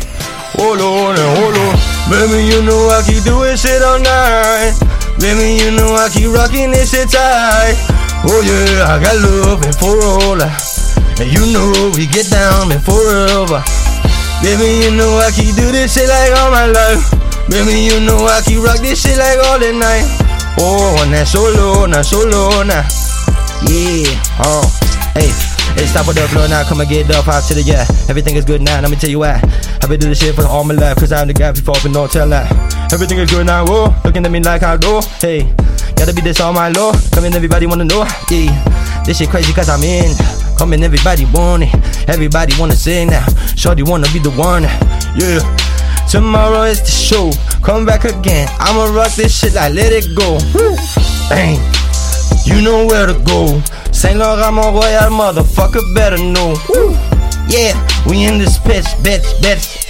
hold 0.55 0.81
on 0.81 1.15
and 1.19 1.39
hold 1.39 1.55
on. 1.55 1.75
Baby, 2.11 2.47
you 2.47 2.63
know 2.63 2.91
I 2.91 3.03
keep 3.07 3.23
doing 3.25 3.57
shit 3.57 3.83
all 3.83 3.99
night. 3.99 4.75
Baby, 5.19 5.63
you 5.63 5.71
know 5.71 5.95
I 5.95 6.09
keep 6.13 6.31
rocking 6.31 6.71
this 6.71 6.91
shit 6.91 7.11
tight. 7.11 7.75
Oh 8.27 8.43
yeah, 8.43 8.87
I 8.91 9.03
got 9.03 9.17
love 9.23 9.63
and 9.63 9.75
forever. 9.77 10.64
And 11.21 11.31
you 11.31 11.47
know 11.55 11.93
we 11.95 12.07
get 12.07 12.27
down 12.31 12.73
and 12.73 12.83
forever. 12.83 13.63
Baby, 14.43 14.83
you 14.83 14.91
know 14.91 15.17
I 15.23 15.31
keep 15.31 15.55
do 15.55 15.71
this 15.71 15.95
shit 15.95 16.09
like 16.09 16.35
all 16.37 16.51
my 16.51 16.67
life. 16.67 17.07
Baby, 17.49 17.87
you 17.87 18.01
know 18.01 18.27
I 18.27 18.43
keep 18.43 18.61
rock 18.61 18.79
this 18.79 19.01
shit 19.01 19.17
like 19.17 19.39
all 19.47 19.59
the 19.59 19.73
night. 19.73 20.05
Oh, 20.59 20.99
and 21.03 21.13
that's 21.13 21.33
solo, 21.33 21.87
not 21.87 22.05
solo 22.05 22.63
now. 22.63 22.83
Yeah, 23.65 24.11
oh, 24.43 24.67
hey. 25.15 25.31
Hey, 25.75 25.87
stop 25.87 26.07
with 26.07 26.17
the 26.17 26.29
flow 26.29 26.47
now, 26.47 26.63
come 26.63 26.81
and 26.81 26.89
get 26.89 27.11
up 27.11 27.27
out 27.27 27.43
to 27.49 27.55
the 27.55 27.63
yeah. 27.63 27.87
Everything 28.09 28.37
is 28.37 28.45
good 28.45 28.63
now, 28.63 28.81
let 28.81 28.91
me 28.91 28.97
tell 28.97 29.11
you 29.11 29.19
why. 29.21 29.41
I've 29.83 29.89
been 29.89 29.99
doing 29.99 30.11
this 30.11 30.21
shit 30.21 30.35
for 30.35 30.47
all 30.47 30.63
my 30.63 30.75
life, 30.75 30.99
cause 30.99 31.11
I'm 31.11 31.27
the 31.27 31.35
guy 31.35 31.51
before, 31.51 31.75
but 31.83 31.91
no 31.91 32.07
tell 32.07 32.29
that. 32.29 32.47
Everything 32.93 33.19
is 33.19 33.31
good 33.31 33.47
now, 33.47 33.65
whoa. 33.67 33.95
Looking 34.05 34.25
at 34.25 34.31
me 34.31 34.41
like 34.41 34.63
I 34.63 34.77
do, 34.77 35.01
hey. 35.19 35.53
Gotta 35.97 36.13
be 36.15 36.21
this 36.21 36.41
all 36.41 36.53
my 36.53 36.69
law. 36.69 36.93
Come 37.13 37.25
in, 37.25 37.35
everybody 37.35 37.67
wanna 37.67 37.85
know, 37.85 38.05
yeah. 38.31 39.03
This 39.05 39.19
shit 39.19 39.31
crazy 39.31 39.53
cause 39.53 39.69
I'm 39.69 39.83
in. 39.83 40.15
Come 40.65 40.73
in, 40.73 40.83
everybody 40.83 41.27
want 41.27 41.65
it. 41.65 42.09
Everybody 42.09 42.55
wanna 42.59 42.75
sing 42.75 43.09
now. 43.09 43.27
Shorty 43.55 43.83
wanna 43.83 44.09
be 44.15 44.19
the 44.19 44.31
one, 44.31 44.63
yeah. 45.15 45.45
Tomorrow 46.09 46.63
is 46.63 46.81
the 46.81 46.91
show. 46.91 47.33
Come 47.61 47.85
back 47.85 48.07
again. 48.07 48.49
I'ma 48.61 48.85
rock 48.97 49.13
this 49.13 49.39
shit 49.39 49.53
like 49.53 49.75
let 49.75 49.93
it 49.93 50.17
go. 50.17 50.39
Bang. 51.29 51.61
You 52.47 52.63
know 52.63 52.87
where 52.87 53.05
to 53.05 53.13
go. 53.29 53.61
Saint 53.93 54.17
Laurent, 54.17 54.57
Royal, 54.57 55.13
motherfucker, 55.13 55.85
better 55.95 56.17
know. 56.17 56.57
Woo. 56.71 56.93
Yeah, 57.47 57.77
we 58.09 58.25
in 58.25 58.39
this 58.39 58.57
bitch, 58.57 58.89
bitch, 59.05 59.29
bitch. 59.45 59.85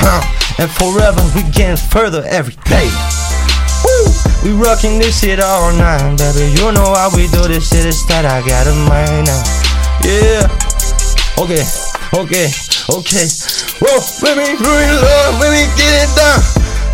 Huh. 0.00 0.24
And 0.56 0.70
forever 0.70 1.20
we 1.36 1.42
getting 1.52 1.76
further 1.76 2.24
every 2.24 2.56
day. 2.64 2.88
Woo. 3.84 4.08
We 4.42 4.52
rocking 4.56 4.98
this 4.98 5.20
shit 5.20 5.38
all 5.38 5.70
night, 5.74 6.16
baby. 6.16 6.50
You 6.58 6.72
know 6.72 6.94
how 6.94 7.10
we 7.14 7.26
do 7.28 7.46
this 7.46 7.68
shit. 7.68 7.84
It's 7.84 8.06
that 8.06 8.24
I 8.24 8.40
got 8.48 8.66
a 8.66 8.72
mind 8.88 9.26
now. 9.26 9.67
Yeah. 10.08 10.48
Okay, 11.36 11.60
okay, 12.16 12.48
okay. 12.96 13.26
Whoa, 13.76 14.00
let 14.24 14.40
me 14.40 14.56
bring 14.56 14.88
love, 15.04 15.36
let 15.36 15.52
me 15.52 15.68
get 15.76 16.08
it 16.08 16.10
down. 16.16 16.40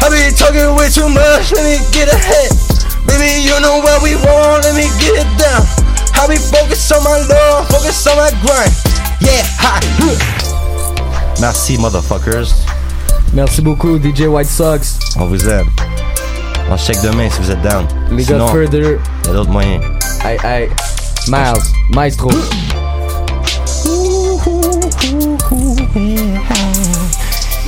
I 0.02 0.10
be 0.10 0.34
talking 0.34 0.66
way 0.74 0.90
too 0.90 1.06
much, 1.08 1.54
let 1.54 1.62
me 1.62 1.78
get 1.94 2.10
ahead. 2.10 2.50
Baby, 3.06 3.46
you 3.46 3.54
know 3.62 3.78
what 3.78 4.02
we 4.02 4.16
want, 4.18 4.64
let 4.66 4.74
me 4.74 4.90
get 4.98 5.14
it 5.22 5.30
down. 5.38 5.62
I 6.18 6.26
be 6.26 6.36
focused 6.36 6.90
on 6.90 7.04
my 7.04 7.22
love, 7.30 7.68
focus 7.68 8.04
on 8.10 8.16
my 8.18 8.30
grind. 8.42 8.74
Yeah, 9.22 9.46
ha. 9.62 9.78
Merci, 11.40 11.76
motherfuckers. 11.78 12.50
Merci 13.32 13.62
beaucoup, 13.62 13.98
DJ 14.00 14.26
White 14.26 14.50
Sox. 14.50 14.98
On 15.16 15.26
vous 15.26 15.48
aime. 15.48 15.70
On 16.68 16.76
check 16.76 17.00
demain 17.00 17.30
si 17.30 17.38
vous 17.40 17.50
êtes 17.52 17.62
down. 17.62 17.86
We 18.10 18.24
Sinon, 18.24 18.46
got 18.46 18.52
further. 18.52 18.98
y 19.24 19.28
a 19.28 19.32
d'autres 19.32 19.50
moyens. 19.52 19.84
Hey, 20.20 20.36
hey. 20.42 20.68
Miles, 21.28 21.72
Maestro. 21.90 22.28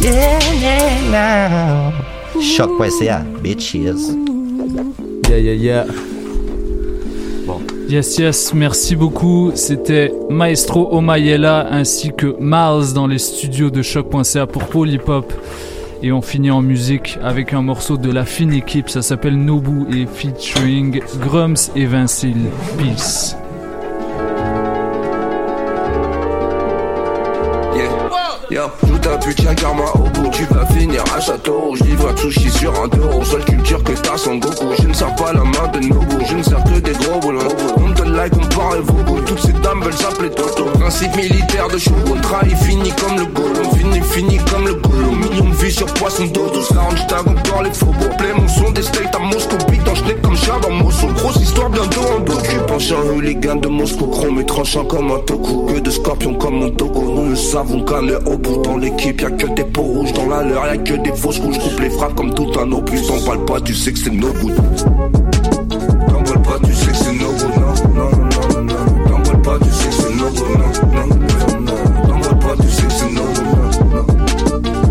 Yeah, 0.06 0.38
yeah, 0.52 1.10
now. 1.10 1.92
Choc.ca, 2.40 3.24
bitches. 3.42 4.14
Yeah, 5.28 5.36
yeah, 5.36 5.52
yeah. 5.52 5.84
Yes, 7.88 8.16
yes, 8.16 8.54
merci 8.54 8.94
beaucoup. 8.94 9.50
C'était 9.56 10.12
Maestro 10.30 10.92
Omayela 10.92 11.66
ainsi 11.72 12.12
que 12.16 12.36
Miles 12.38 12.92
dans 12.94 13.08
les 13.08 13.18
studios 13.18 13.70
de 13.70 13.82
choc.ca 13.82 14.46
pour 14.46 14.68
Polypop. 14.68 15.32
Et 16.04 16.12
on 16.12 16.22
finit 16.22 16.52
en 16.52 16.62
musique 16.62 17.18
avec 17.24 17.52
un 17.52 17.62
morceau 17.62 17.96
de 17.96 18.12
la 18.12 18.24
fine 18.24 18.52
équipe, 18.52 18.88
ça 18.88 19.02
s'appelle 19.02 19.36
Nobu 19.36 19.86
et 19.92 20.06
featuring 20.06 21.00
Grums 21.20 21.72
et 21.74 21.86
Vincile. 21.86 22.46
Peace. 22.78 23.34
Yeah, 28.48 28.70
ta 29.06 29.16
pute, 29.18 29.42
y'a 29.42 29.54
karma 29.54 29.84
au 29.94 30.08
bout, 30.10 30.30
tu 30.30 30.44
vas 30.46 30.66
finir 30.66 31.04
à 31.16 31.20
château 31.20 31.60
rouge. 31.60 31.80
Livre 31.80 32.08
à 32.08 32.16
sushi 32.16 32.50
sur 32.50 32.72
un 32.74 32.88
euro, 32.98 33.24
seule 33.24 33.44
culture 33.44 33.82
que 33.84 33.92
t'as 33.92 34.16
son 34.16 34.36
Goku. 34.36 34.66
Je 34.80 34.88
ne 34.88 34.92
sers 34.92 35.14
pas 35.14 35.32
la 35.32 35.44
main 35.44 35.68
de 35.72 35.80
Nobu, 35.86 36.24
je 36.28 36.34
ne 36.34 36.42
sers 36.42 36.62
que 36.64 36.78
des 36.80 36.92
gros 36.92 37.20
boulons. 37.20 37.48
On 37.76 37.88
me 37.88 37.94
donne 37.94 38.16
like, 38.16 38.32
on 38.36 38.46
parle 38.54 38.80
vos 38.80 39.20
Toutes 39.20 39.40
ces 39.40 39.52
dames 39.52 39.82
veulent 39.82 39.92
s'appeler 39.92 40.30
Toto. 40.30 40.64
Principe 40.80 41.14
militaire 41.16 41.68
de 41.68 41.78
Shogun, 41.78 42.20
trahi 42.22 42.54
fini 42.56 42.90
comme 43.00 43.16
le 43.16 43.26
Gollum. 43.26 43.70
Fini, 43.76 44.00
fini 44.00 44.38
comme 44.50 44.66
le 44.66 44.74
Gollum. 44.74 45.18
Millions 45.20 45.50
de 45.50 45.54
vies 45.54 45.72
sur 45.72 45.86
poisson 45.86 46.26
d'eau, 46.26 46.48
12 46.52 46.70
lounge 46.70 47.06
tag 47.06 47.28
encore 47.28 47.62
les 47.62 47.70
beaux 47.70 48.14
play. 48.18 48.32
Mon 48.36 48.48
son 48.48 48.70
des 48.72 48.82
states 48.82 49.14
à 49.14 49.18
Moscou, 49.18 49.56
beat 49.70 49.88
en 49.88 49.94
schneck 49.94 50.20
comme 50.22 50.36
chat 50.36 50.58
dans 50.62 50.70
Moscou. 50.70 51.06
Grosse 51.14 51.36
histoire 51.36 51.70
bientôt 51.70 52.00
en 52.16 52.20
dos. 52.20 52.38
Je 52.50 52.58
penche 52.60 52.92
un 52.92 53.08
hooligan 53.08 53.56
de 53.56 53.68
Moscou, 53.68 54.06
chrome 54.06 54.40
et 54.40 54.46
tranchant 54.46 54.84
comme 54.84 55.12
un 55.12 55.18
toku. 55.20 55.66
Que 55.66 55.78
de 55.78 55.90
scorpions 55.90 56.34
comme 56.34 56.56
mon 56.56 56.70
togo. 56.70 57.02
Nous 57.02 57.30
le 57.30 57.36
savons 57.36 57.84
est 57.86 58.28
au 58.28 58.36
bout 58.36 58.62
dans 58.62 58.76
l'équipe, 58.96 59.20
y'a 59.20 59.30
que 59.30 59.46
des 59.54 59.64
peaux 59.64 59.82
rouges 59.82 60.12
dans 60.12 60.26
la 60.28 60.42
leur, 60.42 60.66
y'a 60.66 60.76
que 60.76 60.94
des 60.94 61.12
fausses 61.12 61.38
couches. 61.38 61.58
Coupe 61.58 61.80
les 61.80 61.90
frappes 61.90 62.14
comme 62.14 62.34
tout 62.34 62.50
un 62.58 62.70
opus. 62.72 63.06
T'en 63.06 63.18
parle 63.24 63.44
pas, 63.44 63.60
tu 63.60 63.74
sais 63.74 63.92
que 63.92 63.98
c'est 63.98 64.10
no 64.10 64.32
good. 64.32 64.54
Pas, 66.44 66.58
tu 66.64 66.72
sais 66.74 66.90
que 66.90 66.96
c'est 66.96 67.12
no 67.12 67.32
good. 67.32 67.50
Non, 67.56 67.74
non, 67.94 68.62
non, 68.62 68.74
non. 69.08 69.22
Parle 69.22 69.42
pas, 69.42 69.58
tu 69.64 69.70
sais 69.70 69.88
que 69.88 69.94
c'est 69.94 70.14
no 70.14 70.28
good. 70.30 70.58
Non, 70.94 71.06
non, 71.06 71.16
non, 72.06 72.18
non. 72.18 72.36
Pas, 72.38 72.54
tu 72.62 72.68
sais 72.68 72.82
que 72.84 72.92
c'est 72.92 73.10
no 73.10 73.22
good. 73.22 73.44
Non, 73.90 73.96
non. 73.96 74.06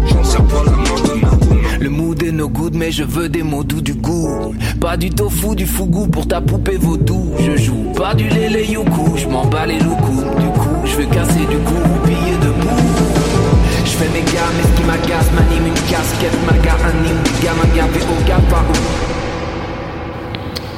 J'en 0.07 0.23
sers 0.23 0.43
pas 0.43 0.63
la 0.65 0.71
main 0.71 1.01
de 1.01 1.19
good. 1.19 1.81
Le 1.81 1.89
mood 1.89 2.23
est 2.23 2.31
no 2.31 2.49
good, 2.49 2.75
mais 2.75 2.91
je 2.91 3.03
veux 3.03 3.29
des 3.29 3.43
mots 3.43 3.63
doux 3.63 3.81
du 3.81 3.93
goût. 3.93 4.53
Pas 4.81 4.97
du 4.97 5.09
tofu, 5.09 5.55
du 5.55 5.65
fougou 5.65 6.07
pour 6.07 6.27
ta 6.27 6.41
poupée 6.41 6.77
vaudou. 6.77 7.31
Je 7.39 7.55
joue 7.55 7.91
pas 7.95 8.13
du 8.13 8.27
lélé 8.27 8.65
youkou, 8.65 9.15
je 9.15 9.27
m'en 9.27 9.45
bats 9.45 9.65
les 9.65 9.79
loucous. 9.79 10.23
Du 10.39 10.47
coup, 10.59 10.75
je 10.83 10.95
veux 10.95 11.05
casser 11.05 11.45
du 11.49 11.57
cou, 11.57 11.73
piller 12.05 12.37
debout. 12.41 12.54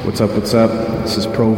What's 0.06 0.22
up, 0.22 0.30
what's 0.31 0.53
up? 0.53 0.69
This 1.02 1.18
is 1.18 1.26
Pro 1.26 1.56